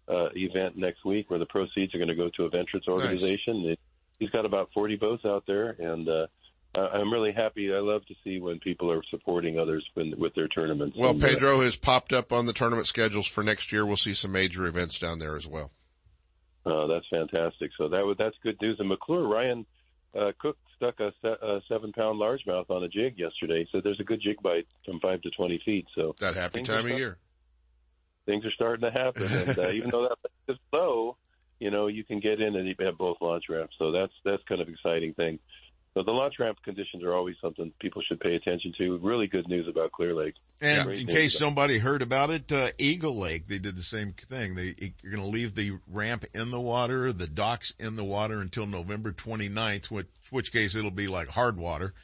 uh, 0.09 0.29
event 0.35 0.77
next 0.77 1.03
week 1.03 1.29
where 1.29 1.39
the 1.39 1.45
proceeds 1.45 1.93
are 1.95 1.97
going 1.97 2.09
to 2.09 2.15
go 2.15 2.29
to 2.35 2.43
a 2.43 2.49
veterans 2.49 2.87
organization. 2.87 3.65
It, 3.65 3.79
he's 4.19 4.29
got 4.29 4.45
about 4.45 4.69
40 4.73 4.97
boats 4.97 5.25
out 5.25 5.45
there, 5.47 5.69
and 5.79 6.07
uh, 6.07 6.27
I'm 6.75 7.11
really 7.11 7.31
happy. 7.31 7.73
I 7.73 7.79
love 7.79 8.05
to 8.07 8.15
see 8.23 8.39
when 8.39 8.59
people 8.59 8.91
are 8.91 9.01
supporting 9.09 9.57
others 9.57 9.85
when, 9.93 10.13
with 10.17 10.35
their 10.35 10.47
tournaments. 10.47 10.97
Well, 10.97 11.11
And, 11.11 11.23
uh, 11.23 11.27
Pedro 11.27 11.61
has 11.61 11.75
popped 11.75 12.13
up 12.13 12.31
on 12.31 12.45
the 12.45 12.53
tournament 12.53 12.87
schedules 12.87 13.27
for 13.27 13.43
next 13.43 13.71
year. 13.71 13.85
We'll 13.85 13.95
see 13.95 14.13
some 14.13 14.31
major 14.31 14.65
events 14.67 14.99
down 14.99 15.19
there 15.19 15.35
as 15.35 15.47
well. 15.47 15.71
Uh, 16.65 16.87
that's 16.87 17.05
fantastic. 17.09 17.71
So 17.77 17.87
that 17.87 18.15
that's 18.17 18.35
good 18.43 18.61
news. 18.61 18.77
And 18.79 18.89
McClure 18.89 19.25
Ryan 19.25 19.65
uh, 20.13 20.33
Cook 20.37 20.57
stuck 20.77 20.99
a, 20.99 21.11
se- 21.21 21.41
a 21.41 21.59
seven 21.67 21.91
pound 21.91 22.19
largemouth 22.19 22.69
on 22.69 22.83
a 22.83 22.87
jig 22.87 23.17
yesterday. 23.17 23.67
So 23.71 23.81
there's 23.81 23.99
a 23.99 24.03
good 24.03 24.21
jig 24.21 24.41
bite 24.41 24.67
from 24.85 24.99
five 24.99 25.21
to 25.23 25.29
twenty 25.31 25.61
feet. 25.65 25.85
So 25.95 26.15
that 26.19 26.35
happy 26.35 26.61
time 26.61 26.85
of 26.85 26.97
year. 26.97 27.17
Things 28.25 28.45
are 28.45 28.51
starting 28.51 28.89
to 28.89 28.91
happen, 28.91 29.23
and 29.31 29.57
uh, 29.59 29.69
even 29.69 29.89
though 29.89 30.09
that 30.09 30.53
is 30.53 30.59
low, 30.71 31.17
you 31.59 31.71
know 31.71 31.87
you 31.87 32.03
can 32.03 32.19
get 32.19 32.41
in 32.41 32.55
and 32.55 32.67
you 32.67 32.75
have 32.79 32.97
both 32.97 33.17
launch 33.21 33.45
ramps. 33.49 33.75
So 33.77 33.91
that's 33.91 34.13
that's 34.23 34.43
kind 34.43 34.61
of 34.61 34.69
exciting 34.69 35.13
thing. 35.13 35.39
So 35.97 36.03
the 36.03 36.11
launch 36.11 36.35
ramp 36.37 36.59
conditions 36.63 37.03
are 37.03 37.15
always 37.15 37.37
something 37.41 37.73
people 37.79 38.03
should 38.07 38.19
pay 38.19 38.35
attention 38.35 38.71
to. 38.77 38.99
Really 38.99 39.25
good 39.25 39.47
news 39.47 39.67
about 39.67 39.91
Clear 39.91 40.13
Lake. 40.13 40.35
And 40.61 40.85
Great 40.85 40.99
in 40.99 41.07
case 41.07 41.35
somebody 41.35 41.79
heard 41.79 42.03
about 42.03 42.29
it, 42.29 42.51
uh, 42.51 42.69
Eagle 42.77 43.17
Lake, 43.17 43.47
they 43.47 43.57
did 43.57 43.75
the 43.75 43.81
same 43.81 44.13
thing. 44.13 44.53
They, 44.53 44.75
you're 45.01 45.15
going 45.15 45.23
to 45.23 45.35
leave 45.35 45.55
the 45.55 45.79
ramp 45.87 46.25
in 46.35 46.51
the 46.51 46.59
water, 46.59 47.11
the 47.11 47.25
docks 47.25 47.73
in 47.79 47.95
the 47.95 48.03
water 48.03 48.39
until 48.41 48.67
November 48.67 49.11
29th, 49.11 49.89
which, 49.89 50.05
which 50.29 50.53
case 50.53 50.75
it'll 50.75 50.91
be 50.91 51.07
like 51.07 51.29
hard 51.29 51.57
water. 51.57 51.95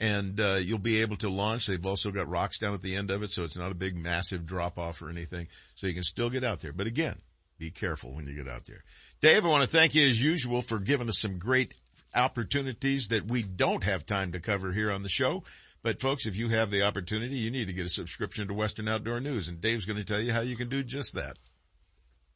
And, 0.00 0.40
uh, 0.40 0.58
you'll 0.60 0.78
be 0.78 1.02
able 1.02 1.16
to 1.18 1.30
launch. 1.30 1.68
They've 1.68 1.86
also 1.86 2.10
got 2.10 2.28
rocks 2.28 2.58
down 2.58 2.74
at 2.74 2.82
the 2.82 2.96
end 2.96 3.12
of 3.12 3.22
it, 3.22 3.30
so 3.30 3.44
it's 3.44 3.56
not 3.56 3.70
a 3.70 3.76
big 3.76 3.96
massive 3.96 4.46
drop 4.46 4.80
off 4.80 5.00
or 5.00 5.10
anything. 5.10 5.46
So 5.76 5.86
you 5.86 5.94
can 5.94 6.02
still 6.02 6.28
get 6.28 6.42
out 6.42 6.60
there. 6.60 6.72
But 6.72 6.88
again, 6.88 7.14
be 7.56 7.70
careful 7.70 8.16
when 8.16 8.26
you 8.26 8.34
get 8.34 8.48
out 8.48 8.66
there. 8.66 8.82
Dave, 9.20 9.44
I 9.44 9.48
want 9.48 9.62
to 9.62 9.70
thank 9.70 9.94
you 9.94 10.08
as 10.08 10.20
usual 10.20 10.60
for 10.60 10.80
giving 10.80 11.08
us 11.08 11.20
some 11.20 11.38
great 11.38 11.72
opportunities 12.18 13.08
that 13.08 13.30
we 13.30 13.42
don't 13.42 13.84
have 13.84 14.04
time 14.04 14.32
to 14.32 14.40
cover 14.40 14.72
here 14.72 14.90
on 14.90 15.02
the 15.02 15.08
show. 15.08 15.44
But 15.82 16.00
folks, 16.00 16.26
if 16.26 16.36
you 16.36 16.48
have 16.48 16.70
the 16.70 16.82
opportunity, 16.82 17.36
you 17.36 17.50
need 17.50 17.68
to 17.68 17.72
get 17.72 17.86
a 17.86 17.90
subscription 17.90 18.48
to 18.48 18.54
Western 18.54 18.88
Outdoor 18.88 19.20
News 19.20 19.48
and 19.48 19.60
Dave's 19.60 19.86
going 19.86 19.96
to 19.96 20.04
tell 20.04 20.20
you 20.20 20.32
how 20.32 20.40
you 20.40 20.56
can 20.56 20.68
do 20.68 20.82
just 20.82 21.14
that. 21.14 21.38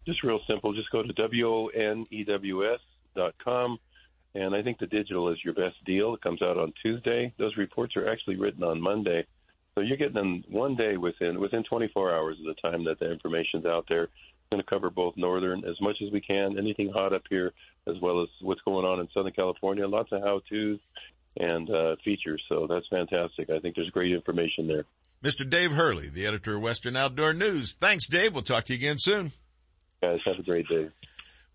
Just 0.07 0.23
real 0.23 0.41
simple. 0.49 0.73
Just 0.73 0.91
go 0.91 1.03
to 1.03 1.13
w 1.13 1.49
o 1.49 1.67
n 1.69 2.05
e 2.11 2.25
w 2.25 2.73
s 2.73 2.81
dot 3.15 3.35
com, 3.43 3.79
and 4.35 4.55
I 4.55 4.63
think 4.63 4.79
the 4.79 4.87
digital 4.87 5.31
is 5.31 5.39
your 5.45 5.55
best 5.55 5.77
deal. 5.85 6.15
It 6.15 6.23
comes 6.23 6.43
out 6.43 6.59
on 6.59 6.73
Tuesday. 6.83 7.33
Those 7.39 7.57
reports 7.57 7.97
are 7.97 8.09
actually 8.09 8.37
written 8.37 8.65
on 8.65 8.81
Monday, 8.81 9.27
so 9.75 9.81
you're 9.81 9.97
getting 9.97 10.15
them 10.15 10.45
one 10.49 10.75
day 10.75 10.97
within 10.97 11.39
within 11.39 11.63
24 11.63 12.13
hours 12.13 12.37
of 12.41 12.47
the 12.47 12.69
time 12.69 12.85
that 12.85 12.99
the 12.99 13.13
information's 13.13 13.65
out 13.65 13.87
there. 13.89 14.09
Going 14.53 14.63
to 14.63 14.69
cover 14.69 14.91
both 14.91 15.17
northern 15.17 15.65
as 15.65 15.81
much 15.81 15.97
as 16.05 16.13
we 16.13 16.21
can, 16.21 16.59
anything 16.59 16.91
hot 16.93 17.15
up 17.15 17.23
here, 17.31 17.55
as 17.89 17.95
well 18.03 18.23
as 18.23 18.29
what's 18.43 18.61
going 18.67 18.85
on 18.85 19.01
in 19.01 19.09
Southern 19.15 19.33
California. 19.33 19.89
Lots 19.89 20.13
of 20.13 20.21
how-tos 20.21 20.79
and 21.39 21.71
uh, 21.71 21.97
features, 22.05 22.43
so 22.51 22.67
that's 22.69 22.87
fantastic. 22.89 23.49
I 23.49 23.61
think 23.61 23.77
there's 23.77 23.89
great 23.89 24.13
information 24.13 24.67
there. 24.67 24.85
Mr. 25.25 25.49
Dave 25.49 25.73
Hurley, 25.73 26.11
the 26.11 26.27
editor 26.27 26.57
of 26.57 26.63
Western 26.63 26.97
Outdoor 26.97 27.33
News. 27.33 27.79
Thanks, 27.81 28.07
Dave. 28.09 28.35
We'll 28.35 28.43
talk 28.43 28.65
to 28.65 28.75
you 28.75 28.79
again 28.79 28.97
soon. 28.99 29.33
Guys, 30.03 30.19
have 30.27 30.39
a 30.39 30.43
great 30.43 30.69
day. 30.69 30.91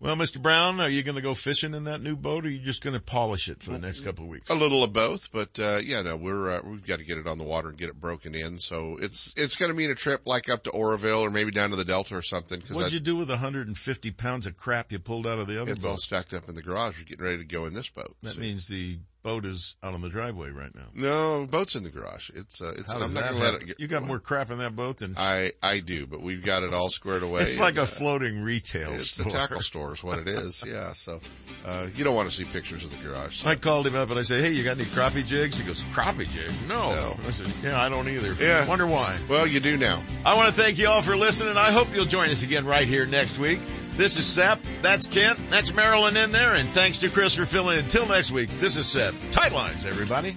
Well, 0.00 0.14
Mr. 0.14 0.40
Brown, 0.40 0.80
are 0.80 0.88
you 0.88 1.02
going 1.02 1.16
to 1.16 1.20
go 1.22 1.34
fishing 1.34 1.74
in 1.74 1.84
that 1.84 2.00
new 2.00 2.14
boat 2.14 2.44
or 2.44 2.48
are 2.48 2.50
you 2.52 2.60
just 2.60 2.84
going 2.84 2.94
to 2.94 3.00
polish 3.00 3.48
it 3.48 3.64
for 3.64 3.70
the 3.72 3.80
next 3.80 4.02
couple 4.02 4.24
of 4.24 4.30
weeks? 4.30 4.48
A 4.48 4.54
little 4.54 4.84
of 4.84 4.92
both, 4.92 5.32
but 5.32 5.58
uh, 5.58 5.80
yeah, 5.84 6.02
no, 6.02 6.16
we're 6.16 6.50
uh, 6.50 6.60
we've 6.64 6.86
got 6.86 7.00
to 7.00 7.04
get 7.04 7.18
it 7.18 7.26
on 7.26 7.36
the 7.38 7.44
water 7.44 7.68
and 7.68 7.76
get 7.76 7.88
it 7.88 7.98
broken 7.98 8.32
in. 8.36 8.58
So 8.58 8.96
it's 9.00 9.34
it's 9.36 9.56
going 9.56 9.72
to 9.72 9.76
mean 9.76 9.90
a 9.90 9.96
trip 9.96 10.22
like 10.24 10.48
up 10.48 10.62
to 10.64 10.70
Oroville 10.70 11.22
or 11.22 11.30
maybe 11.30 11.50
down 11.50 11.70
to 11.70 11.76
the 11.76 11.84
Delta 11.84 12.14
or 12.14 12.22
something. 12.22 12.60
Because 12.60 12.76
What'd 12.76 12.92
you 12.92 13.00
do 13.00 13.16
with 13.16 13.28
150 13.28 14.10
pounds 14.12 14.46
of 14.46 14.56
crap 14.56 14.92
you 14.92 15.00
pulled 15.00 15.26
out 15.26 15.40
of 15.40 15.48
the 15.48 15.60
other 15.60 15.72
it's 15.72 15.82
boat? 15.82 15.90
all 15.90 15.96
stacked 15.96 16.32
up 16.32 16.48
in 16.48 16.54
the 16.54 16.62
garage. 16.62 16.98
We're 17.00 17.04
getting 17.04 17.24
ready 17.24 17.38
to 17.38 17.44
go 17.44 17.66
in 17.66 17.74
this 17.74 17.90
boat. 17.90 18.14
That 18.22 18.30
So- 18.34 18.40
means 18.40 18.68
the 18.68 18.98
boat 19.22 19.44
is 19.44 19.76
out 19.82 19.94
on 19.94 20.00
the 20.00 20.08
driveway 20.08 20.50
right 20.50 20.74
now. 20.74 20.86
no 20.94 21.46
boat's 21.50 21.74
in 21.74 21.82
the 21.82 21.90
garage. 21.90 22.30
It's 22.34 22.60
uh, 22.60 22.72
it's. 22.76 22.92
How 22.92 23.00
I'm 23.00 23.12
not 23.12 23.24
going 23.30 23.34
to 23.34 23.40
let 23.40 23.54
it 23.62 23.66
get. 23.66 23.80
You 23.80 23.86
got 23.88 24.02
more 24.02 24.18
crap 24.18 24.50
in 24.50 24.58
that 24.58 24.74
boat 24.76 24.98
than 24.98 25.14
I 25.16 25.52
I 25.62 25.80
do, 25.80 26.06
but 26.06 26.20
we've 26.22 26.44
got 26.44 26.62
it 26.62 26.72
all 26.72 26.88
squared 26.88 27.22
away. 27.22 27.42
It's 27.42 27.58
like 27.60 27.76
a 27.76 27.82
uh, 27.82 27.86
floating 27.86 28.40
retail 28.42 28.92
It's 28.92 29.10
store. 29.12 29.26
a 29.26 29.30
tackle 29.30 29.60
store 29.60 29.92
is 29.92 30.02
what 30.04 30.18
it 30.18 30.28
is. 30.28 30.64
Yeah. 30.78 30.92
So 30.92 31.20
uh, 31.64 31.86
you 31.96 32.04
don't 32.04 32.14
want 32.14 32.28
to 32.30 32.34
see 32.34 32.44
pictures 32.44 32.84
of 32.84 32.90
the 32.90 32.98
garage. 32.98 33.36
So. 33.36 33.48
I 33.48 33.56
called 33.56 33.86
him 33.86 33.94
up 33.94 34.10
and 34.10 34.18
I 34.18 34.22
said, 34.22 34.42
"Hey, 34.44 34.50
you 34.52 34.64
got 34.64 34.76
any 34.76 34.84
crappie 34.84 35.26
jigs?" 35.26 35.58
He 35.58 35.66
goes, 35.66 35.82
"Crappie 35.94 36.28
jig? 36.28 36.50
No." 36.68 36.90
No. 36.90 37.16
I 37.26 37.30
said, 37.30 37.50
"Yeah, 37.62 37.80
I 37.80 37.88
don't 37.88 38.08
either." 38.08 38.34
Yeah. 38.34 38.66
Wonder 38.68 38.86
why. 38.86 39.16
Well, 39.28 39.46
you 39.46 39.60
do 39.60 39.76
now. 39.76 40.02
I 40.24 40.36
want 40.36 40.48
to 40.48 40.54
thank 40.54 40.78
you 40.78 40.88
all 40.88 41.02
for 41.02 41.16
listening. 41.16 41.56
I 41.56 41.72
hope 41.72 41.88
you'll 41.94 42.04
join 42.04 42.28
us 42.30 42.42
again 42.42 42.66
right 42.66 42.86
here 42.86 43.06
next 43.06 43.38
week. 43.38 43.60
This 43.98 44.16
is 44.16 44.24
Sep. 44.24 44.60
That's 44.80 45.06
Kent. 45.06 45.40
That's 45.50 45.74
Marilyn 45.74 46.16
in 46.16 46.30
there. 46.30 46.54
And 46.54 46.68
thanks 46.68 46.98
to 46.98 47.08
Chris 47.08 47.34
for 47.34 47.44
filling 47.44 47.78
in. 47.78 47.84
Until 47.84 48.06
next 48.06 48.30
week, 48.30 48.48
this 48.60 48.76
is 48.76 48.86
Sep. 48.86 49.12
Tight 49.32 49.50
lines, 49.50 49.84
everybody. 49.84 50.36